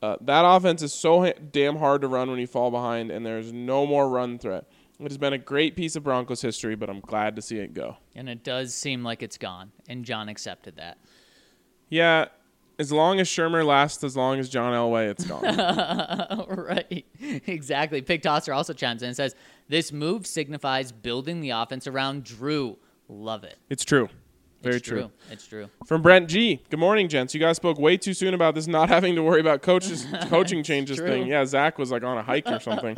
Uh, 0.00 0.16
that 0.20 0.44
offense 0.44 0.80
is 0.82 0.92
so 0.92 1.24
ha- 1.24 1.32
damn 1.50 1.76
hard 1.76 2.02
to 2.02 2.08
run 2.08 2.30
when 2.30 2.38
you 2.38 2.46
fall 2.46 2.70
behind, 2.70 3.10
and 3.10 3.26
there's 3.26 3.52
no 3.52 3.84
more 3.84 4.08
run 4.08 4.38
threat. 4.38 4.64
It 5.00 5.10
has 5.10 5.18
been 5.18 5.32
a 5.32 5.38
great 5.38 5.76
piece 5.76 5.96
of 5.96 6.04
Broncos 6.04 6.40
history, 6.40 6.76
but 6.76 6.88
I'm 6.88 7.00
glad 7.00 7.36
to 7.36 7.42
see 7.42 7.58
it 7.58 7.74
go. 7.74 7.96
And 8.14 8.28
it 8.28 8.44
does 8.44 8.74
seem 8.74 9.02
like 9.02 9.22
it's 9.22 9.38
gone, 9.38 9.72
and 9.88 10.04
John 10.04 10.28
accepted 10.28 10.76
that. 10.76 10.98
Yeah, 11.88 12.26
as 12.78 12.92
long 12.92 13.18
as 13.20 13.28
Shurmur 13.28 13.64
lasts, 13.66 14.04
as 14.04 14.16
long 14.16 14.38
as 14.38 14.48
John 14.48 14.72
Elway, 14.72 15.10
it's 15.10 15.24
gone. 15.24 16.46
right. 16.48 17.04
Exactly. 17.46 18.02
Pig 18.02 18.22
Tosser 18.22 18.52
also 18.52 18.72
chimes 18.72 19.02
in 19.02 19.08
and 19.08 19.16
says, 19.16 19.34
This 19.68 19.92
move 19.92 20.26
signifies 20.26 20.92
building 20.92 21.40
the 21.40 21.50
offense 21.50 21.86
around 21.86 22.24
Drew. 22.24 22.76
Love 23.08 23.44
it. 23.44 23.56
it's 23.70 23.84
true. 23.84 24.08
Very 24.62 24.76
it's 24.76 24.88
true. 24.88 25.10
It's 25.30 25.46
true. 25.46 25.68
From 25.86 26.02
Brent 26.02 26.28
G. 26.28 26.60
Good 26.68 26.80
morning, 26.80 27.08
gents. 27.08 27.32
You 27.32 27.38
guys 27.38 27.54
spoke 27.56 27.78
way 27.78 27.96
too 27.96 28.12
soon 28.12 28.34
about 28.34 28.56
this 28.56 28.66
not 28.66 28.88
having 28.96 29.14
to 29.14 29.22
worry 29.22 29.40
about 29.40 29.62
coaches 29.62 30.04
coaching 30.22 30.64
changes 30.64 30.96
true. 30.96 31.06
thing. 31.06 31.26
Yeah, 31.28 31.44
Zach 31.46 31.78
was 31.78 31.92
like 31.92 32.02
on 32.02 32.18
a 32.18 32.22
hike 32.22 32.48
or 32.50 32.58
something. 32.58 32.96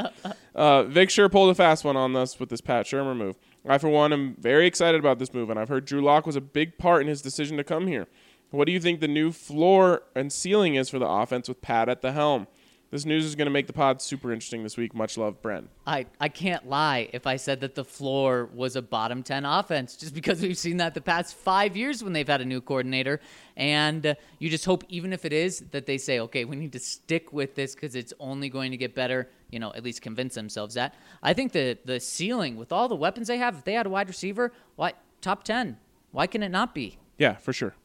uh, 0.54 0.84
Vic 0.84 1.10
sure 1.10 1.28
pulled 1.28 1.50
a 1.50 1.54
fast 1.54 1.84
one 1.84 1.96
on 1.98 2.16
us 2.16 2.40
with 2.40 2.48
this 2.48 2.62
Pat 2.62 2.86
Shurmur 2.86 3.14
move. 3.14 3.36
I, 3.68 3.76
for 3.76 3.90
one, 3.90 4.10
am 4.14 4.36
very 4.38 4.66
excited 4.66 4.98
about 4.98 5.18
this 5.18 5.34
move, 5.34 5.50
and 5.50 5.58
I've 5.58 5.68
heard 5.68 5.84
Drew 5.84 6.00
Lock 6.00 6.24
was 6.26 6.34
a 6.34 6.40
big 6.40 6.78
part 6.78 7.02
in 7.02 7.08
his 7.08 7.20
decision 7.20 7.58
to 7.58 7.64
come 7.64 7.86
here. 7.86 8.06
What 8.50 8.66
do 8.66 8.72
you 8.72 8.80
think 8.80 9.00
the 9.00 9.08
new 9.08 9.30
floor 9.30 10.02
and 10.14 10.32
ceiling 10.32 10.74
is 10.74 10.90
for 10.90 10.98
the 10.98 11.08
offense 11.08 11.48
with 11.48 11.62
Pat 11.62 11.88
at 11.88 12.02
the 12.02 12.12
helm? 12.12 12.48
This 12.90 13.04
news 13.04 13.24
is 13.24 13.36
going 13.36 13.46
to 13.46 13.52
make 13.52 13.68
the 13.68 13.72
pod 13.72 14.02
super 14.02 14.32
interesting 14.32 14.64
this 14.64 14.76
week. 14.76 14.92
Much 14.92 15.16
love, 15.16 15.40
Brent. 15.40 15.70
I, 15.86 16.06
I 16.20 16.28
can't 16.28 16.68
lie 16.68 17.08
if 17.12 17.24
I 17.24 17.36
said 17.36 17.60
that 17.60 17.76
the 17.76 17.84
floor 17.84 18.50
was 18.52 18.74
a 18.74 18.82
bottom 18.82 19.22
10 19.22 19.44
offense, 19.44 19.96
just 19.96 20.12
because 20.12 20.42
we've 20.42 20.58
seen 20.58 20.78
that 20.78 20.94
the 20.94 21.00
past 21.00 21.36
five 21.36 21.76
years 21.76 22.02
when 22.02 22.12
they've 22.12 22.26
had 22.26 22.40
a 22.40 22.44
new 22.44 22.60
coordinator. 22.60 23.20
And 23.56 24.04
uh, 24.04 24.14
you 24.40 24.50
just 24.50 24.64
hope, 24.64 24.82
even 24.88 25.12
if 25.12 25.24
it 25.24 25.32
is, 25.32 25.60
that 25.70 25.86
they 25.86 25.98
say, 25.98 26.18
okay, 26.18 26.44
we 26.44 26.56
need 26.56 26.72
to 26.72 26.80
stick 26.80 27.32
with 27.32 27.54
this 27.54 27.76
because 27.76 27.94
it's 27.94 28.12
only 28.18 28.48
going 28.48 28.72
to 28.72 28.76
get 28.76 28.96
better, 28.96 29.30
you 29.50 29.60
know, 29.60 29.72
at 29.74 29.84
least 29.84 30.02
convince 30.02 30.34
themselves 30.34 30.74
that. 30.74 30.96
I 31.22 31.32
think 31.32 31.52
the, 31.52 31.78
the 31.84 32.00
ceiling, 32.00 32.56
with 32.56 32.72
all 32.72 32.88
the 32.88 32.96
weapons 32.96 33.28
they 33.28 33.38
have, 33.38 33.58
if 33.58 33.64
they 33.64 33.74
had 33.74 33.86
a 33.86 33.90
wide 33.90 34.08
receiver, 34.08 34.52
why, 34.74 34.94
top 35.20 35.44
10. 35.44 35.76
Why 36.10 36.26
can 36.26 36.42
it 36.42 36.48
not 36.48 36.74
be? 36.74 36.98
Yeah, 37.18 37.36
for 37.36 37.52
sure. 37.52 37.76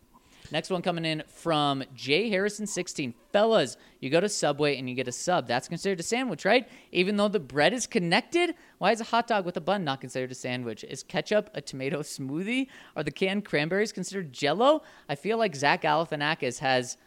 Next 0.51 0.69
one 0.69 0.81
coming 0.81 1.05
in 1.05 1.23
from 1.27 1.84
Jay 1.93 2.30
Harrison 2.30 2.67
16. 2.67 3.13
Fellas, 3.31 3.77
you 3.99 4.09
go 4.09 4.19
to 4.19 4.30
Subway 4.30 4.77
and 4.77 4.89
you 4.89 4.95
get 4.95 5.07
a 5.07 5.11
sub. 5.11 5.47
That's 5.47 5.67
considered 5.67 5.99
a 5.99 6.03
sandwich, 6.03 6.45
right? 6.45 6.67
Even 6.91 7.17
though 7.17 7.27
the 7.27 7.39
bread 7.39 7.73
is 7.73 7.88
connected? 7.88 8.55
Why 8.77 8.91
is 8.91 9.01
a 9.01 9.05
hot 9.05 9.27
dog 9.27 9.45
with 9.45 9.57
a 9.57 9.61
bun 9.61 9.84
not 9.84 10.01
considered 10.01 10.31
a 10.31 10.35
sandwich? 10.35 10.84
Is 10.84 11.03
ketchup 11.03 11.49
a 11.53 11.61
tomato 11.61 12.01
smoothie? 12.01 12.67
Are 12.95 13.03
the 13.03 13.11
canned 13.11 13.45
cranberries 13.45 13.91
considered 13.91 14.31
jello? 14.31 14.84
I 15.09 15.15
feel 15.15 15.38
like 15.38 15.55
Zach 15.55 15.81
Galifianakis 15.81 16.59
has 16.59 16.97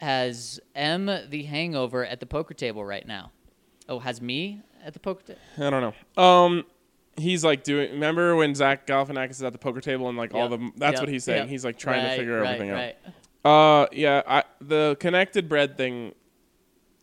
has 0.00 0.58
M 0.74 1.06
the 1.28 1.44
hangover 1.44 2.04
at 2.04 2.18
the 2.18 2.26
poker 2.26 2.54
table 2.54 2.84
right 2.84 3.06
now. 3.06 3.30
Oh, 3.88 4.00
has 4.00 4.20
me 4.20 4.60
at 4.84 4.94
the 4.94 4.98
poker 4.98 5.22
table? 5.22 5.40
I 5.58 5.70
don't 5.70 5.94
know. 6.16 6.22
Um, 6.22 6.64
he's 7.16 7.44
like 7.44 7.64
doing. 7.64 7.92
Remember 7.92 8.36
when 8.36 8.54
Zach 8.54 8.86
Galifianakis 8.86 9.30
is 9.32 9.42
at 9.42 9.52
the 9.52 9.58
poker 9.58 9.80
table 9.80 10.08
and 10.08 10.18
like 10.18 10.34
all 10.34 10.48
the. 10.48 10.70
That's 10.76 11.00
what 11.00 11.08
he's 11.08 11.24
saying. 11.24 11.48
He's 11.48 11.64
like 11.64 11.78
trying 11.78 12.04
to 12.04 12.16
figure 12.16 12.44
everything 12.44 12.70
out. 12.70 12.94
Uh, 13.44 13.86
yeah. 13.92 14.22
I, 14.26 14.44
the 14.60 14.96
connected 15.00 15.48
bread 15.48 15.76
thing, 15.76 16.14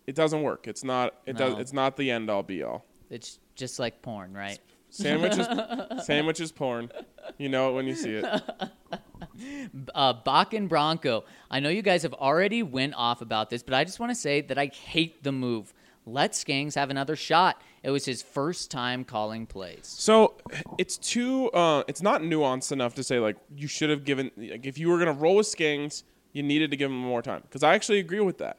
it 0.07 0.15
doesn't 0.15 0.41
work. 0.41 0.67
It's 0.67 0.83
not. 0.83 1.15
It 1.25 1.37
does. 1.37 1.53
No. 1.53 1.59
It's 1.59 1.73
not 1.73 1.97
the 1.97 2.11
end 2.11 2.29
all 2.29 2.43
be 2.43 2.63
all. 2.63 2.85
It's 3.09 3.39
just 3.55 3.79
like 3.79 4.01
porn, 4.01 4.33
right? 4.33 4.59
Sandwiches. 4.89 5.47
sandwiches 6.05 6.51
porn. 6.51 6.91
You 7.37 7.49
know 7.49 7.69
it 7.69 7.73
when 7.73 7.85
you 7.85 7.95
see 7.95 8.15
it. 8.15 8.25
uh, 9.95 10.13
Bach 10.13 10.53
and 10.53 10.67
Bronco. 10.67 11.25
I 11.49 11.59
know 11.59 11.69
you 11.69 11.81
guys 11.81 12.03
have 12.03 12.13
already 12.13 12.63
went 12.63 12.95
off 12.95 13.21
about 13.21 13.49
this, 13.49 13.63
but 13.63 13.73
I 13.73 13.83
just 13.83 13.99
want 13.99 14.11
to 14.11 14.15
say 14.15 14.41
that 14.41 14.57
I 14.57 14.67
hate 14.67 15.23
the 15.23 15.31
move. 15.31 15.73
Let 16.05 16.31
Skangs 16.31 16.75
have 16.75 16.89
another 16.89 17.15
shot. 17.15 17.61
It 17.81 17.91
was 17.91 18.05
his 18.05 18.21
first 18.21 18.69
time 18.69 19.03
calling 19.03 19.45
plays. 19.45 19.81
So 19.83 20.35
it's 20.77 20.97
too. 20.97 21.49
Uh, 21.51 21.83
it's 21.87 22.01
not 22.01 22.21
nuanced 22.21 22.71
enough 22.71 22.95
to 22.95 23.03
say 23.03 23.19
like 23.19 23.37
you 23.55 23.67
should 23.67 23.89
have 23.89 24.03
given. 24.03 24.31
Like 24.35 24.65
if 24.65 24.77
you 24.77 24.89
were 24.89 24.99
gonna 24.99 25.13
roll 25.13 25.37
with 25.37 25.47
Skangs, 25.47 26.03
you 26.33 26.43
needed 26.43 26.71
to 26.71 26.77
give 26.77 26.91
him 26.91 26.97
more 26.97 27.21
time. 27.21 27.41
Because 27.43 27.63
I 27.63 27.73
actually 27.75 27.99
agree 27.99 28.19
with 28.19 28.37
that. 28.39 28.57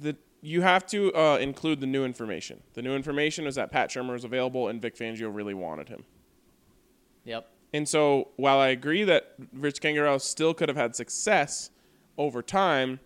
That 0.00 0.16
you 0.42 0.62
have 0.62 0.84
to 0.86 1.14
uh, 1.14 1.38
include 1.38 1.80
the 1.80 1.86
new 1.86 2.04
information. 2.04 2.62
The 2.74 2.82
new 2.82 2.94
information 2.94 3.46
is 3.46 3.54
that 3.54 3.70
Pat 3.70 3.90
Shurmur 3.90 4.12
was 4.12 4.24
available 4.24 4.68
and 4.68 4.82
Vic 4.82 4.96
Fangio 4.96 5.34
really 5.34 5.54
wanted 5.54 5.88
him. 5.88 6.04
Yep. 7.24 7.48
And 7.72 7.88
so 7.88 8.28
while 8.36 8.58
I 8.58 8.68
agree 8.68 9.04
that 9.04 9.34
Rich 9.52 9.80
Kangaroo 9.80 10.18
still 10.18 10.54
could 10.54 10.68
have 10.68 10.76
had 10.76 10.94
success 10.94 11.70
over 12.18 12.42
time, 12.42 13.00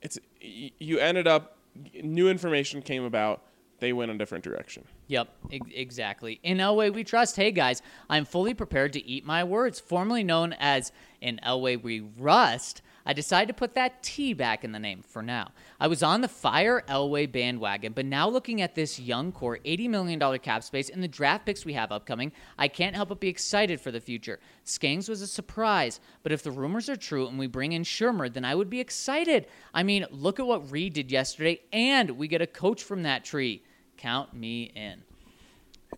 it's 0.00 0.18
you 0.40 0.98
ended 0.98 1.28
up 1.28 1.58
new 2.02 2.28
information 2.28 2.82
came 2.82 3.04
about. 3.04 3.42
They 3.78 3.92
went 3.92 4.12
a 4.12 4.18
different 4.18 4.44
direction. 4.44 4.84
Yep, 5.08 5.28
ex- 5.52 5.66
exactly. 5.74 6.38
In 6.44 6.58
Elway 6.58 6.94
we 6.94 7.02
trust. 7.02 7.34
Hey 7.34 7.50
guys, 7.50 7.82
I'm 8.08 8.24
fully 8.24 8.54
prepared 8.54 8.92
to 8.92 9.04
eat 9.04 9.24
my 9.26 9.42
words. 9.42 9.80
Formerly 9.80 10.22
known 10.22 10.52
as 10.60 10.92
in 11.20 11.40
Elway 11.44 11.82
we 11.82 12.00
rust, 12.16 12.80
I 13.04 13.12
decided 13.12 13.48
to 13.48 13.54
put 13.54 13.74
that 13.74 14.02
T 14.02 14.34
back 14.34 14.62
in 14.62 14.70
the 14.70 14.78
name 14.78 15.02
for 15.02 15.20
now. 15.20 15.50
I 15.82 15.88
was 15.88 16.04
on 16.04 16.20
the 16.20 16.28
fire 16.28 16.84
Elway 16.88 17.32
bandwagon, 17.32 17.92
but 17.92 18.06
now 18.06 18.28
looking 18.28 18.62
at 18.62 18.76
this 18.76 19.00
young 19.00 19.32
core, 19.32 19.58
$80 19.64 19.90
million 19.90 20.38
cap 20.38 20.62
space, 20.62 20.88
and 20.88 21.02
the 21.02 21.08
draft 21.08 21.44
picks 21.44 21.64
we 21.64 21.72
have 21.72 21.90
upcoming, 21.90 22.30
I 22.56 22.68
can't 22.68 22.94
help 22.94 23.08
but 23.08 23.18
be 23.18 23.26
excited 23.26 23.80
for 23.80 23.90
the 23.90 23.98
future. 23.98 24.38
Skangs 24.64 25.08
was 25.08 25.22
a 25.22 25.26
surprise, 25.26 25.98
but 26.22 26.30
if 26.30 26.44
the 26.44 26.52
rumors 26.52 26.88
are 26.88 26.94
true 26.94 27.26
and 27.26 27.36
we 27.36 27.48
bring 27.48 27.72
in 27.72 27.82
Shurmur, 27.82 28.32
then 28.32 28.44
I 28.44 28.54
would 28.54 28.70
be 28.70 28.78
excited. 28.78 29.48
I 29.74 29.82
mean, 29.82 30.06
look 30.12 30.38
at 30.38 30.46
what 30.46 30.70
Reid 30.70 30.92
did 30.92 31.10
yesterday, 31.10 31.58
and 31.72 32.12
we 32.12 32.28
get 32.28 32.40
a 32.40 32.46
coach 32.46 32.84
from 32.84 33.02
that 33.02 33.24
tree. 33.24 33.64
Count 33.96 34.32
me 34.32 34.70
in. 34.76 35.02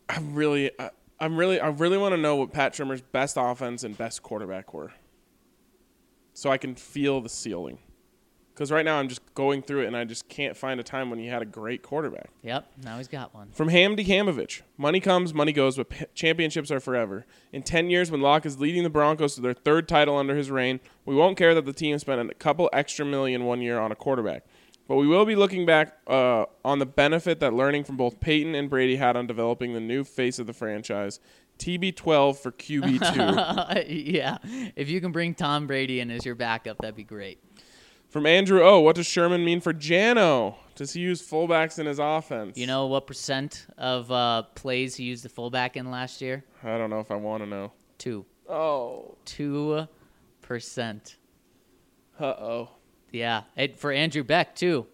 I'm 0.09 0.35
really, 0.35 0.71
I, 0.79 0.93
I'm 1.21 1.37
really, 1.37 1.61
I 1.61 1.69
really 1.69 1.99
want 1.99 2.15
to 2.15 2.19
know 2.19 2.37
what 2.37 2.55
Pat 2.55 2.73
Shurmur's 2.73 3.03
best 3.03 3.37
offense 3.39 3.85
and 3.85 3.99
best 3.99 4.23
quarterback 4.23 4.73
were, 4.73 4.95
so 6.33 6.51
I 6.51 6.57
can 6.57 6.75
feel 6.75 7.21
the 7.21 7.29
ceiling. 7.29 7.77
Because 8.55 8.71
right 8.71 8.85
now 8.85 8.99
I'm 8.99 9.09
just 9.09 9.21
going 9.35 9.63
through 9.63 9.83
it 9.83 9.87
and 9.87 9.97
I 9.97 10.05
just 10.05 10.29
can't 10.29 10.57
find 10.57 10.79
a 10.79 10.85
time 10.85 11.11
when 11.11 11.19
he 11.19 11.27
had 11.27 11.43
a 11.43 11.45
great 11.45 11.83
quarterback. 11.83 12.31
Yep, 12.45 12.67
now 12.85 12.99
he's 12.99 13.09
got 13.09 13.35
one. 13.35 13.51
From 13.51 13.69
Hamdi 13.69 14.07
Hamovich, 14.07 14.63
money 14.79 15.01
comes, 15.01 15.35
money 15.35 15.53
goes, 15.53 15.77
but 15.77 15.89
p- 15.89 16.05
championships 16.15 16.71
are 16.71 16.79
forever. 16.79 17.27
In 17.53 17.65
10 17.65 17.91
years, 17.91 18.13
when 18.13 18.21
Lock 18.21 18.47
is 18.47 18.61
leading 18.61 18.85
the 18.85 18.91
Broncos 18.91 19.35
to 19.35 19.41
their 19.41 19.55
third 19.55 19.89
title 19.89 20.17
under 20.17 20.37
his 20.37 20.53
reign, 20.53 20.79
we 21.05 21.17
won't 21.17 21.37
care 21.37 21.53
that 21.53 21.65
the 21.65 21.73
team 21.73 21.99
spent 21.99 22.31
a 22.31 22.35
couple 22.35 22.71
extra 22.73 23.05
million 23.05 23.45
one 23.45 23.61
year 23.61 23.81
on 23.81 23.91
a 23.91 23.97
quarterback. 23.97 24.45
But 24.87 24.97
we 24.97 25.07
will 25.09 25.25
be 25.25 25.35
looking 25.35 25.67
back 25.67 25.97
uh, 26.07 26.45
on 26.65 26.79
the 26.79 26.87
benefit 26.87 27.41
that 27.41 27.55
learning 27.55 27.85
from 27.85 27.97
both 27.97 28.21
Peyton 28.21 28.55
and 28.55 28.71
Brady 28.71 28.97
had 28.97 29.17
on 29.17 29.27
developing 29.27 29.73
the 29.73 29.81
new 29.81 30.05
face 30.05 30.39
of 30.39 30.47
the 30.47 30.53
franchise. 30.53 31.19
TB12 31.59 32.37
for 32.37 32.53
QB2. 32.53 33.85
yeah, 33.89 34.39
if 34.77 34.89
you 34.89 35.01
can 35.01 35.13
bring 35.13 35.35
Tom 35.35 35.67
Brady 35.67 36.01
in 36.01 36.11
as 36.11 36.25
your 36.25 36.35
backup, 36.35 36.79
that'd 36.79 36.97
be 36.97 37.05
great. 37.05 37.39
From 38.15 38.27
Andrew 38.27 38.63
O, 38.63 38.79
what 38.79 38.95
does 38.95 39.07
Shurmur 39.09 39.43
mean 39.43 39.61
for 39.61 39.75
Jano? 39.75 40.55
Does 40.77 40.93
he 40.93 41.01
use 41.01 41.21
fullbacks 41.21 41.81
in 41.81 41.87
his 41.87 41.99
offense? 41.99 42.57
You 42.57 42.69
know 42.69 42.87
what 42.87 43.09
percent 43.09 43.67
of 43.77 44.09
uh, 44.09 44.43
plays 44.55 44.95
he 44.95 45.03
used 45.03 45.25
the 45.25 45.29
fullback 45.29 45.77
in 45.77 45.91
last 45.91 46.21
year? 46.21 46.45
I 46.63 46.79
don't 46.79 46.91
know 46.91 47.01
if 47.01 47.11
I 47.11 47.17
want 47.17 47.43
to 47.43 47.49
know. 47.49 47.73
Two. 47.99 48.25
Oh. 48.49 49.17
Two 49.25 49.89
percent. 50.43 51.17
Uh 52.21 52.27
oh. 52.27 52.69
Yeah, 53.11 53.43
and 53.57 53.77
for 53.77 53.91
Andrew 53.91 54.23
Beck 54.23 54.55
too. 54.55 54.87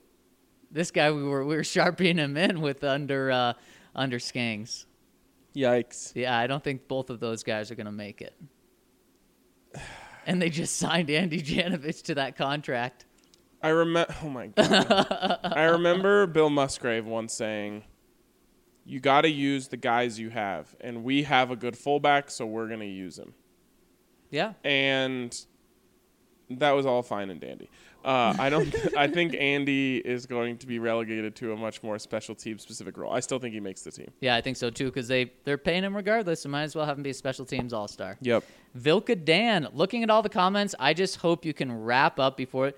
This 0.71 0.91
guy 0.91 1.13
we 1.13 1.23
were 1.23 1.45
we 1.45 1.57
were 1.57 1.65
sharpening 1.77 2.17
him 2.17 2.39
in 2.39 2.63
with 2.63 2.83
under 2.85 3.31
uh, 3.31 3.53
under 3.95 4.19
Skangs. 4.19 4.87
Yikes. 5.55 6.13
Yeah, 6.15 6.39
I 6.39 6.47
don't 6.47 6.65
think 6.65 6.89
both 6.89 7.11
of 7.11 7.21
those 7.21 7.43
guys 7.43 7.71
are 7.71 7.75
gonna 7.75 7.93
make 7.93 8.23
it. 8.23 8.35
And 10.27 10.41
they 10.41 10.51
just 10.51 10.77
signed 10.77 11.11
Andy 11.11 11.43
Janovich 11.43 12.03
to 12.05 12.15
that 12.17 12.37
contract. 12.37 13.07
I 13.63 13.69
remember. 13.69 14.15
Oh 14.23 14.29
my 14.29 14.49
god. 14.49 15.39
I 15.43 15.65
remember 15.65 16.27
Bill 16.27 16.51
Musgrave 16.51 17.05
once 17.07 17.35
saying, 17.35 17.85
"You 18.85 19.01
got 19.01 19.23
to 19.23 19.29
use 19.31 19.69
the 19.69 19.77
guys 19.77 20.19
you 20.19 20.31
have, 20.31 20.75
and 20.81 21.05
we 21.05 21.25
have 21.25 21.51
a 21.51 21.57
good 21.57 21.77
fullback, 21.77 22.31
so 22.31 22.47
we're 22.47 22.69
gonna 22.69 22.85
use 22.85 23.19
him." 23.19 23.35
Yeah, 24.31 24.53
And 24.63 25.37
that 26.51 26.71
was 26.71 26.87
all 26.87 27.03
fine 27.03 27.31
and 27.31 27.41
dandy. 27.41 27.69
Uh, 28.05 28.35
I 28.39 28.49
don't. 28.49 28.73
I 28.97 29.09
think 29.09 29.35
Andy 29.35 29.99
is 29.99 30.25
going 30.25 30.57
to 30.59 30.67
be 30.67 30.79
relegated 30.79 31.35
to 31.37 31.53
a 31.53 31.57
much 31.57 31.83
more 31.83 31.99
special 31.99 32.35
team 32.35 32.59
specific 32.59 32.97
role. 32.97 33.13
I 33.13 33.21
still 33.21 33.39
think 33.39 33.55
he 33.55 33.61
makes 33.61 33.83
the 33.83 33.91
team. 33.91 34.11
yeah, 34.21 34.37
I 34.37 34.41
think 34.41 34.57
so 34.57 34.71
too 34.71 34.87
because 34.87 35.07
they 35.09 35.33
they're 35.45 35.59
paying 35.59 35.83
him 35.85 35.95
regardless. 35.95 36.43
So 36.43 36.49
might 36.49 36.63
as 36.63 36.75
well 36.75 36.87
have 36.87 36.97
him 36.97 37.03
be 37.03 37.11
a 37.11 37.15
special 37.15 37.45
teams 37.45 37.73
all 37.73 37.89
star. 37.89 38.17
Yep. 38.23 38.45
Vilka 38.75 39.17
Dan, 39.17 39.69
looking 39.75 40.03
at 40.03 40.11
all 40.11 40.23
the 40.23 40.29
comments, 40.29 40.75
I 40.79 40.95
just 40.95 41.17
hope 41.17 41.45
you 41.45 41.53
can 41.53 41.73
wrap 41.73 42.19
up 42.19 42.37
before 42.37 42.73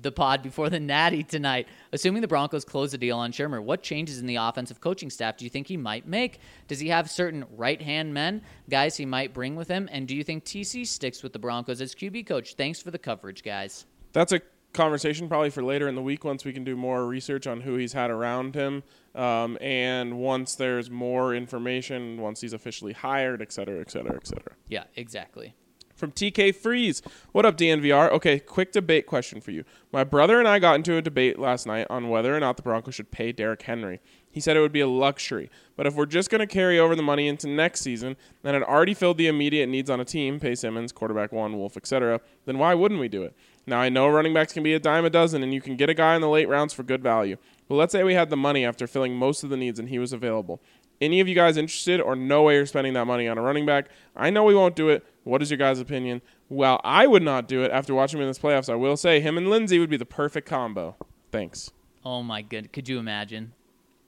the 0.00 0.12
pod 0.12 0.42
before 0.42 0.68
the 0.68 0.80
Natty 0.80 1.22
tonight. 1.22 1.68
Assuming 1.92 2.22
the 2.22 2.28
Broncos 2.28 2.64
close 2.64 2.92
the 2.92 2.98
deal 2.98 3.18
on 3.18 3.32
Shurmur, 3.32 3.62
what 3.62 3.82
changes 3.82 4.18
in 4.18 4.26
the 4.26 4.36
offensive 4.36 4.80
coaching 4.80 5.10
staff 5.10 5.36
do 5.36 5.44
you 5.44 5.50
think 5.50 5.66
he 5.66 5.76
might 5.76 6.06
make? 6.06 6.40
Does 6.68 6.80
he 6.80 6.88
have 6.88 7.10
certain 7.10 7.44
right 7.56 7.80
hand 7.80 8.12
men, 8.12 8.42
guys 8.68 8.96
he 8.96 9.06
might 9.06 9.32
bring 9.32 9.56
with 9.56 9.68
him? 9.68 9.88
And 9.92 10.08
do 10.08 10.16
you 10.16 10.24
think 10.24 10.44
TC 10.44 10.86
sticks 10.86 11.22
with 11.22 11.32
the 11.32 11.38
Broncos 11.38 11.80
as 11.80 11.94
QB 11.94 12.26
coach? 12.26 12.54
Thanks 12.54 12.80
for 12.80 12.90
the 12.90 12.98
coverage, 12.98 13.42
guys. 13.42 13.86
That's 14.12 14.32
a 14.32 14.40
conversation 14.72 15.28
probably 15.28 15.50
for 15.50 15.62
later 15.62 15.88
in 15.88 15.94
the 15.94 16.02
week 16.02 16.24
once 16.24 16.44
we 16.44 16.52
can 16.52 16.64
do 16.64 16.76
more 16.76 17.06
research 17.06 17.46
on 17.46 17.60
who 17.60 17.76
he's 17.76 17.92
had 17.92 18.10
around 18.10 18.54
him, 18.54 18.82
um, 19.14 19.58
and 19.60 20.18
once 20.18 20.54
there's 20.54 20.90
more 20.90 21.34
information, 21.34 22.20
once 22.20 22.40
he's 22.40 22.52
officially 22.52 22.92
hired, 22.92 23.42
et 23.42 23.52
cetera, 23.52 23.80
et 23.80 23.90
cetera, 23.90 24.16
et 24.16 24.26
cetera. 24.26 24.54
Yeah, 24.68 24.84
exactly. 24.96 25.54
From 26.02 26.10
TK 26.10 26.52
Freeze. 26.56 27.00
What 27.30 27.46
up, 27.46 27.56
DNVR? 27.56 28.10
Okay, 28.10 28.40
quick 28.40 28.72
debate 28.72 29.06
question 29.06 29.40
for 29.40 29.52
you. 29.52 29.62
My 29.92 30.02
brother 30.02 30.40
and 30.40 30.48
I 30.48 30.58
got 30.58 30.74
into 30.74 30.96
a 30.96 31.00
debate 31.00 31.38
last 31.38 31.64
night 31.64 31.86
on 31.88 32.08
whether 32.08 32.36
or 32.36 32.40
not 32.40 32.56
the 32.56 32.64
Broncos 32.64 32.96
should 32.96 33.12
pay 33.12 33.30
Derrick 33.30 33.62
Henry. 33.62 34.00
He 34.28 34.40
said 34.40 34.56
it 34.56 34.60
would 34.62 34.72
be 34.72 34.80
a 34.80 34.88
luxury, 34.88 35.48
but 35.76 35.86
if 35.86 35.94
we're 35.94 36.06
just 36.06 36.28
going 36.28 36.40
to 36.40 36.46
carry 36.48 36.76
over 36.76 36.96
the 36.96 37.04
money 37.04 37.28
into 37.28 37.46
next 37.46 37.82
season, 37.82 38.16
then 38.42 38.56
it 38.56 38.64
already 38.64 38.94
filled 38.94 39.16
the 39.16 39.28
immediate 39.28 39.68
needs 39.68 39.88
on 39.88 40.00
a 40.00 40.04
team, 40.04 40.40
pay 40.40 40.56
Simmons, 40.56 40.90
quarterback 40.90 41.30
one, 41.30 41.56
Wolfe, 41.56 41.76
etc., 41.76 42.20
then 42.46 42.58
why 42.58 42.74
wouldn't 42.74 43.00
we 43.00 43.06
do 43.06 43.22
it? 43.22 43.36
Now, 43.64 43.78
I 43.78 43.88
know 43.88 44.08
running 44.08 44.34
backs 44.34 44.52
can 44.52 44.64
be 44.64 44.74
a 44.74 44.80
dime 44.80 45.04
a 45.04 45.10
dozen, 45.10 45.44
and 45.44 45.54
you 45.54 45.60
can 45.60 45.76
get 45.76 45.88
a 45.88 45.94
guy 45.94 46.16
in 46.16 46.20
the 46.20 46.28
late 46.28 46.48
rounds 46.48 46.72
for 46.72 46.82
good 46.82 47.00
value. 47.00 47.36
But 47.68 47.76
let's 47.76 47.92
say 47.92 48.02
we 48.02 48.14
had 48.14 48.28
the 48.28 48.36
money 48.36 48.64
after 48.64 48.86
filling 48.86 49.14
most 49.14 49.44
of 49.44 49.50
the 49.50 49.56
needs 49.56 49.78
and 49.78 49.88
he 49.88 49.98
was 49.98 50.12
available. 50.12 50.60
Any 51.02 51.18
of 51.18 51.26
you 51.26 51.34
guys 51.34 51.56
interested 51.56 52.00
or 52.00 52.14
no 52.14 52.44
way 52.44 52.54
you're 52.54 52.64
spending 52.64 52.92
that 52.92 53.06
money 53.06 53.26
on 53.26 53.36
a 53.36 53.42
running 53.42 53.66
back? 53.66 53.88
I 54.14 54.30
know 54.30 54.44
we 54.44 54.54
won't 54.54 54.76
do 54.76 54.88
it. 54.88 55.04
What 55.24 55.42
is 55.42 55.50
your 55.50 55.58
guys' 55.58 55.80
opinion? 55.80 56.22
Well, 56.48 56.80
I 56.84 57.08
would 57.08 57.24
not 57.24 57.48
do 57.48 57.64
it 57.64 57.72
after 57.72 57.92
watching 57.92 58.18
him 58.18 58.22
in 58.22 58.28
this 58.30 58.38
playoffs. 58.38 58.72
I 58.72 58.76
will 58.76 58.96
say 58.96 59.18
him 59.18 59.36
and 59.36 59.50
Lindsay 59.50 59.80
would 59.80 59.90
be 59.90 59.96
the 59.96 60.06
perfect 60.06 60.48
combo. 60.48 60.94
Thanks. 61.32 61.72
Oh 62.04 62.22
my 62.22 62.40
good. 62.40 62.72
Could 62.72 62.88
you 62.88 63.00
imagine? 63.00 63.52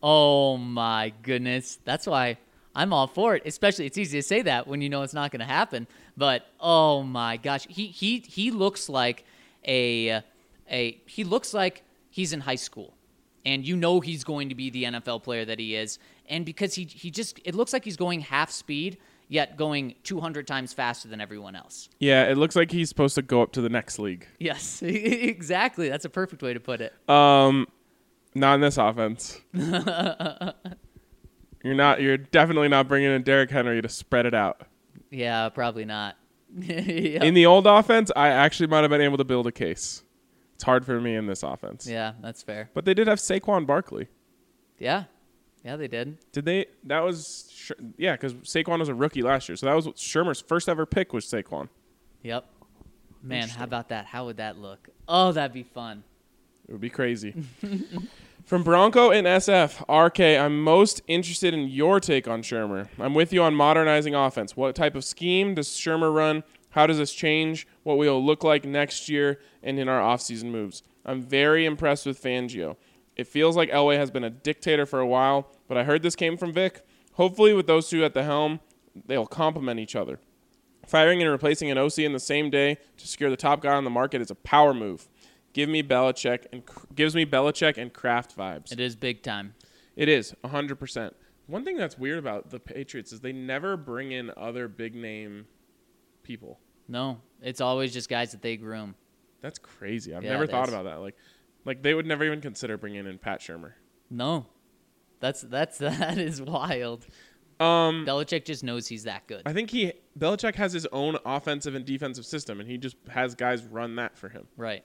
Oh 0.05 0.57
my 0.57 1.13
goodness. 1.23 1.81
That's 1.85 2.07
why 2.07 2.39
I'm 2.77 2.93
all 2.93 3.09
for 3.09 3.35
it. 3.35 3.43
Especially 3.45 3.87
it's 3.87 3.99
easy 3.99 4.19
to 4.19 4.23
say 4.23 4.43
that 4.43 4.69
when 4.69 4.81
you 4.81 4.89
know 4.89 5.03
it's 5.03 5.15
not 5.15 5.33
going 5.33 5.41
to 5.41 5.47
happen. 5.47 5.89
But 6.17 6.47
oh 6.61 7.03
my 7.03 7.39
gosh, 7.39 7.67
he 7.69 7.89
he 7.89 8.21
he 8.21 8.53
looks 8.53 8.89
like 8.89 9.25
a 9.67 10.23
a 10.71 11.01
he 11.07 11.25
looks 11.25 11.53
like 11.53 11.83
he's 12.11 12.33
in 12.33 12.39
high 12.39 12.55
school. 12.55 12.95
And 13.45 13.67
you 13.67 13.77
know 13.77 14.01
he's 14.01 14.23
going 14.25 14.49
to 14.49 14.55
be 14.55 14.71
the 14.71 14.85
NFL 14.85 15.23
player 15.23 15.45
that 15.45 15.59
he 15.59 15.75
is. 15.75 15.99
And 16.29 16.45
because 16.47 16.75
he 16.75 16.85
he 16.85 17.11
just 17.11 17.41
it 17.45 17.55
looks 17.55 17.73
like 17.73 17.85
he's 17.85 17.97
going 17.97 18.21
half 18.21 18.51
speed 18.51 18.99
yet 19.29 19.57
going 19.57 19.95
200 20.05 20.47
times 20.47 20.73
faster 20.73 21.09
than 21.09 21.21
everyone 21.21 21.57
else. 21.57 21.89
Yeah, 21.99 22.25
it 22.25 22.37
looks 22.37 22.57
like 22.57 22.71
he's 22.71 22.89
supposed 22.89 23.15
to 23.17 23.23
go 23.23 23.43
up 23.43 23.53
to 23.53 23.61
the 23.61 23.69
next 23.69 23.99
league. 23.99 24.27
Yes, 24.39 24.83
exactly. 24.85 25.89
That's 25.89 26.05
a 26.05 26.11
perfect 26.11 26.43
way 26.43 26.55
to 26.55 26.61
put 26.61 26.81
it. 26.81 26.93
Um, 27.09 27.67
not 28.35 28.57
in 28.57 28.61
this 28.61 28.79
offense. 28.79 29.41
you're 29.53 29.75
not. 31.65 32.01
You're 32.01 32.19
definitely 32.19 32.69
not 32.69 32.89
bringing 32.89 33.11
in 33.11 33.23
Derrick 33.23 33.51
Henry 33.51 33.81
to 33.81 33.89
spread 33.89 34.27
it 34.27 34.35
out. 34.35 34.63
Yeah, 35.11 35.49
probably 35.49 35.85
not. 35.85 36.17
yeah. 36.57 37.25
In 37.25 37.35
the 37.35 37.47
old 37.47 37.67
offense, 37.67 38.11
I 38.15 38.29
actually 38.29 38.67
might 38.69 38.83
have 38.83 38.91
been 38.91 39.01
able 39.01 39.19
to 39.19 39.25
build 39.25 39.47
a 39.47 39.53
case. 39.53 40.03
It's 40.55 40.65
hard 40.65 40.85
for 40.85 41.01
me 41.01 41.17
in 41.17 41.27
this 41.27 41.43
offense. 41.43 41.87
yeah, 41.87 42.13
that's 42.21 42.43
fair. 42.43 42.71
But 42.75 42.85
they 42.85 42.95
did 42.95 43.09
have 43.09 43.19
Saquon 43.19 43.67
Barkley. 43.67 44.07
Yeah, 44.79 45.05
yeah, 45.65 45.77
they 45.77 45.89
did. 45.89 46.19
Did 46.33 46.45
they? 46.45 46.67
That 46.85 47.01
was 47.01 47.73
yeah, 47.97 48.13
because 48.13 48.35
Saquon 48.35 48.79
was 48.79 48.89
a 48.89 48.95
rookie 48.95 49.23
last 49.23 49.49
year, 49.49 49.57
so 49.57 49.67
that 49.67 49.75
was 49.75 49.87
Shurmur's 49.89 50.41
first 50.41 50.69
ever 50.69 50.85
pick 50.85 51.13
was 51.13 51.25
Saquon. 51.25 51.69
Yep. 52.23 52.47
Man, 53.23 53.49
how 53.49 53.65
about 53.65 53.89
that? 53.89 54.05
How 54.05 54.27
would 54.27 54.37
that 54.37 54.59
look? 54.59 54.91
Oh, 55.09 55.33
that'd 55.33 55.55
be 55.55 55.63
fun. 55.63 56.05
It 56.69 56.73
would 56.73 56.81
be 56.81 56.91
crazy. 56.91 57.35
From 58.45 58.63
Bronco 58.63 59.11
and 59.11 59.27
SF, 59.27 59.81
RK, 59.89 60.21
I'm 60.21 60.61
most 60.61 61.01
interested 61.07 61.55
in 61.55 61.69
your 61.69 61.99
take 61.99 62.29
on 62.29 62.43
Shurmur. 62.43 62.89
I'm 62.99 63.15
with 63.15 63.33
you 63.33 63.43
on 63.43 63.55
modernizing 63.55 64.15
offense. 64.15 64.55
What 64.55 64.75
type 64.75 64.95
of 64.95 65.03
scheme 65.03 65.55
does 65.55 65.69
Shurmur 65.69 66.15
run? 66.15 66.45
How 66.71 66.87
does 66.87 66.99
this 66.99 67.15
change 67.15 67.67
what 67.85 67.97
we 67.97 68.07
will 68.07 68.23
look 68.23 68.45
like 68.45 68.67
next 68.67 69.09
year 69.09 69.41
and 69.63 69.79
in 69.79 69.89
our 69.89 70.01
offseason 70.01 70.51
moves? 70.51 70.83
I'm 71.07 71.23
very 71.23 71.65
impressed 71.65 72.05
with 72.05 72.23
Fangio. 72.23 72.77
It 73.17 73.27
feels 73.29 73.57
like 73.57 73.71
Elway 73.71 73.97
has 73.97 74.11
been 74.11 74.25
a 74.25 74.31
dictator 74.31 74.87
for 74.87 75.01
a 75.01 75.07
while, 75.07 75.49
but 75.69 75.77
I 75.79 75.85
heard 75.85 76.03
this 76.03 76.17
came 76.17 76.37
from 76.37 76.53
Vic. 76.53 76.85
Hopefully, 77.13 77.53
with 77.53 77.67
those 77.67 77.89
two 77.89 78.05
at 78.05 78.13
the 78.15 78.25
helm, 78.25 78.61
they'll 79.07 79.27
complement 79.27 79.79
each 79.79 79.95
other. 79.95 80.19
Firing 80.87 81.23
and 81.23 81.31
replacing 81.31 81.71
an 81.71 81.79
OC 81.79 82.01
in 82.01 82.13
the 82.13 82.21
same 82.21 82.51
day 82.51 82.77
to 82.97 83.07
secure 83.07 83.31
the 83.31 83.37
top 83.37 83.63
guy 83.63 83.73
on 83.75 83.85
the 83.85 83.91
market 83.91 84.21
is 84.21 84.31
a 84.31 84.35
power 84.35 84.75
move. 84.75 85.09
Give 85.53 85.69
me 85.69 85.83
Belichick 85.83 86.47
and 86.53 86.63
gives 86.95 87.15
me 87.15 87.25
Belichick 87.25 87.79
and 87.79 87.93
Kraft 87.93 88.37
vibes. 88.37 88.73
It 88.73 88.81
is 88.81 88.97
big 88.97 89.23
time. 89.23 89.55
It 89.97 90.09
is 90.09 90.35
100%. 90.45 91.13
One 91.47 91.65
thing 91.65 91.77
that's 91.77 91.97
weird 91.97 92.19
about 92.19 92.51
the 92.51 92.59
Patriots 92.59 93.13
is 93.13 93.21
they 93.21 93.33
never 93.33 93.77
bring 93.77 94.11
in 94.13 94.33
other 94.37 94.67
big 94.67 94.95
name 94.97 95.47
people. 96.25 96.59
No, 96.89 97.21
it's 97.41 97.61
always 97.61 97.93
just 97.93 98.09
guys 98.09 98.33
that 98.33 98.43
they 98.43 98.57
groom. 98.57 98.95
That's 99.41 99.59
crazy. 99.59 100.15
I've 100.15 100.25
Yeah, 100.25 100.33
never 100.33 100.47
thought 100.47 100.69
is. 100.69 100.75
about 100.75 100.85
that. 100.85 101.01
Like 101.01 101.17
like 101.65 101.83
they 101.83 101.95
would 101.95 102.07
never 102.07 102.25
even 102.25 102.41
consider 102.41 102.77
bringing 102.77 103.07
in 103.07 103.19
Pat 103.19 103.41
Shurmur. 103.41 103.73
No, 104.11 104.47
that's 105.21 105.43
that's 105.43 105.79
that 105.79 106.19
is 106.19 106.41
wild. 106.41 107.07
Um 107.61 108.05
Belichick 108.05 108.45
just 108.45 108.65
knows 108.65 108.89
he's 108.89 109.05
that 109.05 109.27
good. 109.27 109.43
I 109.47 109.53
think 109.53 109.71
he 109.71 109.93
Belichick 110.19 110.57
has 110.57 110.73
his 110.73 110.87
own 110.87 111.17
offensive 111.25 111.75
and 111.75 111.85
defensive 111.85 112.27
system 112.27 112.61
and 112.61 112.69
he 112.69 112.79
just 112.79 112.97
has 113.09 113.35
guys 113.35 113.65
run 113.65 113.97
that 113.97 114.19
for 114.19 114.29
him. 114.29 114.47
Right. 114.57 114.85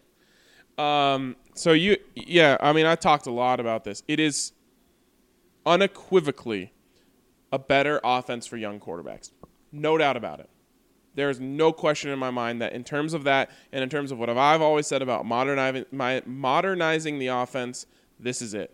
Um, 0.80 1.36
so 1.56 1.74
you, 1.74 1.98
yeah, 2.16 2.56
I 2.62 2.72
mean, 2.72 2.86
I 2.86 2.96
talked 2.96 3.28
a 3.28 3.32
lot 3.32 3.60
about 3.60 3.84
this. 3.84 4.02
It 4.08 4.18
is 4.20 4.54
unequivocally 5.66 6.72
a 7.52 7.60
better 7.60 8.00
offense 8.02 8.48
for 8.48 8.56
young 8.56 8.80
quarterbacks. 8.80 9.32
No 9.74 9.98
doubt 9.98 10.16
about 10.16 10.40
it. 10.40 10.50
There 11.20 11.30
is 11.30 11.42
no 11.42 11.74
question 11.74 12.12
in 12.12 12.18
my 12.18 12.32
mind 12.32 12.62
that 12.62 12.72
in 12.72 12.86
terms 12.86 13.14
of 13.14 13.26
that, 13.26 13.52
and 13.74 13.84
in 13.84 13.90
terms 13.90 14.14
of 14.14 14.20
what 14.20 14.30
I've 14.30 14.62
always 14.62 14.88
said 14.88 15.02
about 15.02 15.26
modernizing, 15.26 15.84
my, 15.92 16.24
modernizing 16.26 17.20
the 17.20 17.28
offense, 17.28 17.86
this 18.18 18.42
is 18.42 18.54
it. 18.54 18.74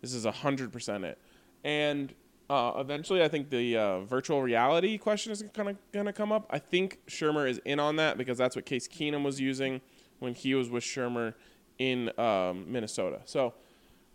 This 0.00 0.12
is 0.12 0.24
hundred 0.24 0.72
percent 0.72 1.04
it. 1.04 1.18
And 1.62 2.12
uh, 2.50 2.72
eventually, 2.78 3.22
I 3.22 3.28
think 3.28 3.48
the 3.48 3.76
uh, 3.76 4.00
virtual 4.00 4.42
reality 4.42 4.98
question 4.98 5.30
is 5.30 5.44
kind 5.54 5.68
of 5.68 5.76
going 5.92 6.06
to 6.06 6.12
come 6.12 6.32
up. 6.32 6.48
I 6.50 6.58
think 6.58 6.98
Shurmur 7.06 7.48
is 7.48 7.60
in 7.64 7.78
on 7.78 7.94
that 7.96 8.18
because 8.18 8.38
that's 8.38 8.56
what 8.56 8.66
Case 8.66 8.88
Keenum 8.88 9.22
was 9.22 9.40
using 9.40 9.80
when 10.18 10.34
he 10.34 10.56
was 10.56 10.70
with 10.70 10.82
Shurmur 10.82 11.34
in 11.78 12.10
um, 12.18 12.64
Minnesota. 12.66 13.20
So 13.24 13.54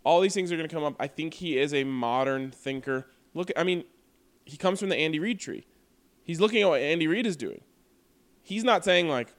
all 0.04 0.20
these 0.20 0.34
things 0.34 0.52
are 0.52 0.56
going 0.58 0.68
to 0.68 0.74
come 0.74 0.84
up. 0.84 0.96
I 1.00 1.06
think 1.06 1.32
he 1.32 1.56
is 1.56 1.72
a 1.72 1.84
modern 1.84 2.50
thinker. 2.50 3.06
Look, 3.32 3.50
I 3.56 3.64
mean, 3.64 3.84
he 4.44 4.58
comes 4.58 4.80
from 4.80 4.90
the 4.90 4.96
Andy 4.96 5.18
Reid 5.18 5.40
tree. 5.40 5.64
He's 6.22 6.40
looking 6.40 6.60
at 6.60 6.68
what 6.68 6.82
Andy 6.82 7.06
Reid 7.06 7.26
is 7.26 7.36
doing. 7.36 7.62
He's 8.42 8.64
not 8.64 8.84
saying 8.84 9.08
like, 9.08 9.32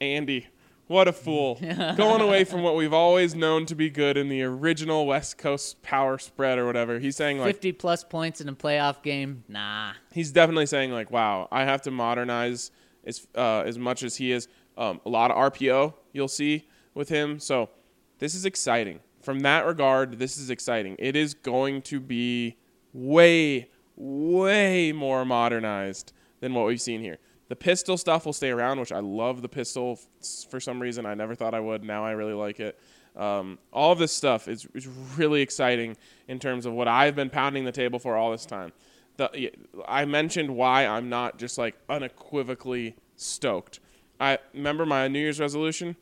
Andy, 0.00 0.46
what 0.86 1.08
a 1.08 1.12
fool, 1.12 1.54
going 1.96 2.20
away 2.20 2.44
from 2.44 2.62
what 2.62 2.76
we've 2.76 2.92
always 2.92 3.34
known 3.34 3.66
to 3.66 3.74
be 3.74 3.88
good 3.88 4.16
in 4.16 4.28
the 4.28 4.42
original 4.42 5.06
West 5.06 5.38
Coast 5.38 5.80
power 5.82 6.18
spread 6.18 6.58
or 6.58 6.66
whatever. 6.66 6.98
He's 6.98 7.16
saying 7.16 7.38
like, 7.38 7.54
50 7.54 7.72
plus 7.72 8.04
points 8.04 8.40
in 8.40 8.48
a 8.48 8.54
playoff 8.54 9.02
game. 9.02 9.44
Nah. 9.48 9.92
he's 10.12 10.32
definitely 10.32 10.66
saying 10.66 10.92
like, 10.92 11.10
wow, 11.10 11.48
I 11.50 11.64
have 11.64 11.82
to 11.82 11.90
modernize 11.90 12.70
as 13.04 13.26
uh, 13.34 13.60
as 13.60 13.78
much 13.78 14.02
as 14.02 14.16
he 14.16 14.32
is. 14.32 14.48
Um, 14.76 15.00
a 15.04 15.08
lot 15.08 15.30
of 15.30 15.36
RPO 15.52 15.94
you'll 16.12 16.28
see 16.28 16.68
with 16.94 17.08
him. 17.08 17.38
So 17.38 17.70
this 18.18 18.34
is 18.34 18.44
exciting. 18.44 19.00
From 19.20 19.40
that 19.40 19.66
regard, 19.66 20.18
this 20.18 20.36
is 20.36 20.50
exciting. 20.50 20.96
It 20.98 21.16
is 21.16 21.34
going 21.34 21.82
to 21.82 22.00
be 22.00 22.56
way, 22.92 23.70
way 23.96 24.92
more 24.92 25.24
modernized 25.24 26.12
than 26.40 26.54
what 26.54 26.66
we've 26.66 26.80
seen 26.80 27.00
here. 27.00 27.18
The 27.52 27.56
pistol 27.56 27.98
stuff 27.98 28.24
will 28.24 28.32
stay 28.32 28.48
around, 28.48 28.80
which 28.80 28.92
I 28.92 29.00
love 29.00 29.42
the 29.42 29.48
pistol 29.48 30.00
f- 30.00 30.50
for 30.50 30.58
some 30.58 30.80
reason. 30.80 31.04
I 31.04 31.12
never 31.12 31.34
thought 31.34 31.52
I 31.52 31.60
would. 31.60 31.84
Now 31.84 32.02
I 32.02 32.12
really 32.12 32.32
like 32.32 32.60
it. 32.60 32.80
Um, 33.14 33.58
all 33.70 33.92
of 33.92 33.98
this 33.98 34.10
stuff 34.10 34.48
is, 34.48 34.66
is 34.72 34.88
really 35.18 35.42
exciting 35.42 35.98
in 36.28 36.38
terms 36.38 36.64
of 36.64 36.72
what 36.72 36.88
I've 36.88 37.14
been 37.14 37.28
pounding 37.28 37.66
the 37.66 37.70
table 37.70 37.98
for 37.98 38.16
all 38.16 38.30
this 38.30 38.46
time. 38.46 38.72
The, 39.18 39.52
I 39.86 40.06
mentioned 40.06 40.56
why 40.56 40.86
I'm 40.86 41.10
not 41.10 41.38
just 41.38 41.58
like 41.58 41.74
unequivocally 41.90 42.96
stoked. 43.16 43.80
I 44.18 44.38
remember 44.54 44.86
my 44.86 45.06
New 45.08 45.18
Year's 45.18 45.38
resolution 45.38 45.96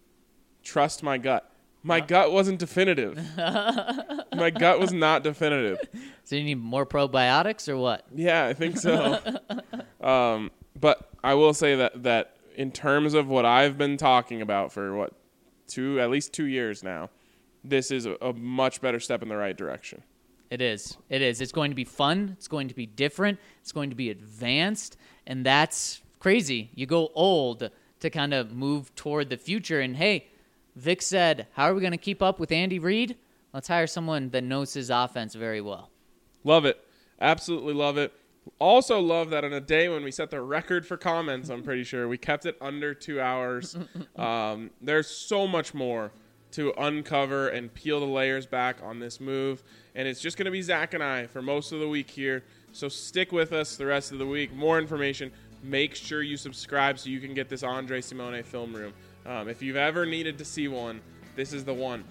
trust 0.63 1.03
my 1.03 1.19
gut. 1.19 1.51
My 1.83 1.99
gut 1.99 2.31
wasn't 2.31 2.61
definitive. 2.61 3.19
my 3.37 4.53
gut 4.57 4.79
was 4.79 4.93
not 4.93 5.25
definitive. 5.25 5.81
So 6.23 6.37
you 6.37 6.45
need 6.45 6.61
more 6.61 6.87
probiotics 6.87 7.69
or 7.69 7.77
what? 7.77 8.07
Yeah, 8.15 8.47
I 8.47 8.55
think 8.55 8.79
so. 8.79 9.19
um, 10.01 10.53
but 10.79 11.10
I 11.23 11.35
will 11.35 11.55
say 11.55 11.77
that 11.77 12.03
that 12.03 12.37
in 12.57 12.73
terms 12.73 13.15
of 13.15 13.29
what 13.29 13.45
I've 13.45 13.79
been 13.79 13.97
talking 13.97 14.43
about 14.43 14.73
for 14.73 14.95
what 14.95 15.13
two 15.67 16.01
at 16.01 16.11
least 16.11 16.33
two 16.33 16.45
years 16.45 16.83
now, 16.83 17.11
this 17.65 17.91
is 17.91 18.07
a, 18.07 18.17
a 18.21 18.33
much 18.33 18.81
better 18.81 19.01
step 19.01 19.23
in 19.23 19.29
the 19.29 19.37
right 19.37 19.57
direction. 19.57 20.03
It 20.51 20.61
is. 20.61 20.97
It 21.09 21.23
is. 21.23 21.41
It's 21.41 21.53
going 21.53 21.71
to 21.71 21.77
be 21.77 21.85
fun. 21.85 22.35
It's 22.37 22.49
going 22.49 22.69
to 22.69 22.75
be 22.75 22.87
different. 22.87 23.39
It's 23.61 23.71
going 23.71 23.91
to 23.91 23.97
be 23.97 24.11
advanced, 24.11 24.97
and 25.27 25.47
that's 25.47 26.03
crazy. 26.19 26.71
You 26.75 26.87
go 26.87 27.11
old 27.15 27.71
to 28.01 28.11
kind 28.11 28.35
of 28.35 28.53
move 28.53 28.93
toward 28.97 29.31
the 29.31 29.37
future. 29.37 29.81
And 29.81 29.97
hey, 29.97 30.27
Vic 30.75 31.03
said, 31.03 31.47
"How 31.53 31.65
are 31.65 31.75
we 31.75 31.81
going 31.81 31.93
to 31.93 31.99
keep 31.99 32.23
up 32.23 32.41
with 32.41 32.51
Andy 32.51 32.79
Reid? 32.79 33.17
Let's 33.53 33.69
hire 33.69 33.87
someone 33.87 34.31
that 34.31 34.43
knows 34.43 34.75
his 34.75 34.91
offense 34.91 35.35
very 35.35 35.61
well." 35.61 35.91
Love 36.43 36.65
it. 36.65 36.85
Absolutely 37.21 37.75
love 37.75 37.97
it. 37.99 38.13
Also 38.59 39.01
love 39.01 39.31
that 39.31 39.45
on 39.45 39.53
a 39.53 39.61
day 39.61 39.89
when 39.89 40.05
we 40.05 40.11
set 40.11 40.31
the 40.31 40.41
record 40.41 40.87
for 40.87 40.97
comments, 40.97 41.49
I'm 41.49 41.63
pretty 41.63 41.85
sure 41.85 42.09
we 42.09 42.19
kept 42.19 42.45
it 42.47 42.57
under 42.61 42.95
two 42.95 43.21
hours. 43.21 43.77
Um, 44.17 44.71
there's 44.83 45.07
so 45.07 45.47
much 45.47 45.73
more 45.73 46.13
to 46.53 46.75
uncover 46.77 47.49
and 47.49 47.73
peel 47.73 48.01
the 48.01 48.07
layers 48.07 48.45
back 48.45 48.77
on 48.83 48.99
this 48.99 49.19
move, 49.19 49.63
and 49.95 50.07
it's 50.07 50.21
just 50.21 50.37
going 50.37 50.45
to 50.45 50.51
be 50.51 50.61
Zach 50.61 50.93
and 50.93 51.03
I 51.03 51.27
for 51.27 51.41
most 51.41 51.73
of 51.73 51.81
the 51.81 51.89
week 51.89 52.11
here. 52.11 52.43
So 52.73 52.89
stick 52.89 53.33
with 53.33 53.53
us 53.53 53.77
the 53.77 53.87
rest 53.87 54.13
of 54.13 54.19
the 54.19 54.27
week. 54.27 54.53
More 54.53 54.79
information. 54.79 55.33
Make 55.63 55.95
sure 55.95 56.23
you 56.23 56.37
subscribe 56.37 56.99
so 56.99 57.09
you 57.09 57.21
can 57.21 57.35
get 57.35 57.49
this 57.49 57.63
Andre 57.63 58.01
Simone 58.01 58.43
film 58.43 58.75
room. 58.75 58.93
Um, 59.27 59.49
if 59.49 59.63
you've 59.63 59.77
ever 59.77 60.05
needed 60.05 60.39
to 60.39 60.45
see 60.45 60.69
one, 60.69 61.01
this 61.37 61.53
is 61.53 61.65
the 61.65 61.75
one. 61.75 62.05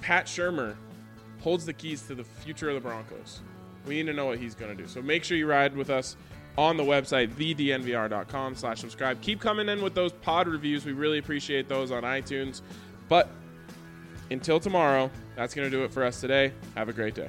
Pat 0.00 0.26
Shurmur 0.26 0.76
holds 1.40 1.66
the 1.66 1.72
keys 1.72 2.02
to 2.02 2.14
the 2.14 2.24
future 2.24 2.68
of 2.68 2.74
the 2.74 2.80
Broncos. 2.80 3.40
We 3.86 3.96
need 3.96 4.06
to 4.06 4.12
know 4.12 4.26
what 4.26 4.38
he's 4.38 4.54
going 4.54 4.76
to 4.76 4.80
do. 4.80 4.88
So 4.88 5.02
make 5.02 5.24
sure 5.24 5.36
you 5.36 5.46
ride 5.46 5.76
with 5.76 5.90
us 5.90 6.16
on 6.56 6.76
the 6.76 6.82
website, 6.82 7.34
thednvr.com 7.34 8.54
slash 8.54 8.80
subscribe. 8.80 9.20
Keep 9.20 9.40
coming 9.40 9.68
in 9.68 9.82
with 9.82 9.94
those 9.94 10.12
pod 10.12 10.48
reviews. 10.48 10.84
We 10.84 10.92
really 10.92 11.18
appreciate 11.18 11.68
those 11.68 11.90
on 11.90 12.02
iTunes. 12.02 12.60
But 13.08 13.28
until 14.30 14.60
tomorrow, 14.60 15.10
that's 15.36 15.54
going 15.54 15.70
to 15.70 15.76
do 15.76 15.84
it 15.84 15.90
for 15.90 16.04
us 16.04 16.20
today. 16.20 16.52
Have 16.74 16.88
a 16.88 16.92
great 16.92 17.14
day. 17.14 17.28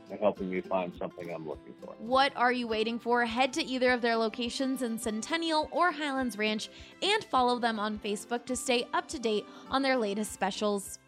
helping 0.17 0.49
me 0.49 0.61
find 0.61 0.93
something 0.97 1.33
I'm 1.33 1.47
looking 1.47 1.73
for. 1.83 1.93
What 1.99 2.33
are 2.35 2.51
you 2.51 2.67
waiting 2.67 2.99
for? 2.99 3.25
Head 3.25 3.53
to 3.53 3.63
either 3.63 3.91
of 3.91 4.01
their 4.01 4.15
locations 4.15 4.81
in 4.81 4.97
Centennial 4.97 5.69
or 5.71 5.91
Highlands 5.91 6.37
Ranch 6.37 6.69
and 7.01 7.23
follow 7.25 7.59
them 7.59 7.79
on 7.79 7.99
Facebook 7.99 8.45
to 8.45 8.55
stay 8.55 8.87
up 8.93 9.07
to 9.09 9.19
date 9.19 9.45
on 9.69 9.81
their 9.81 9.97
latest 9.97 10.31
specials. 10.31 10.99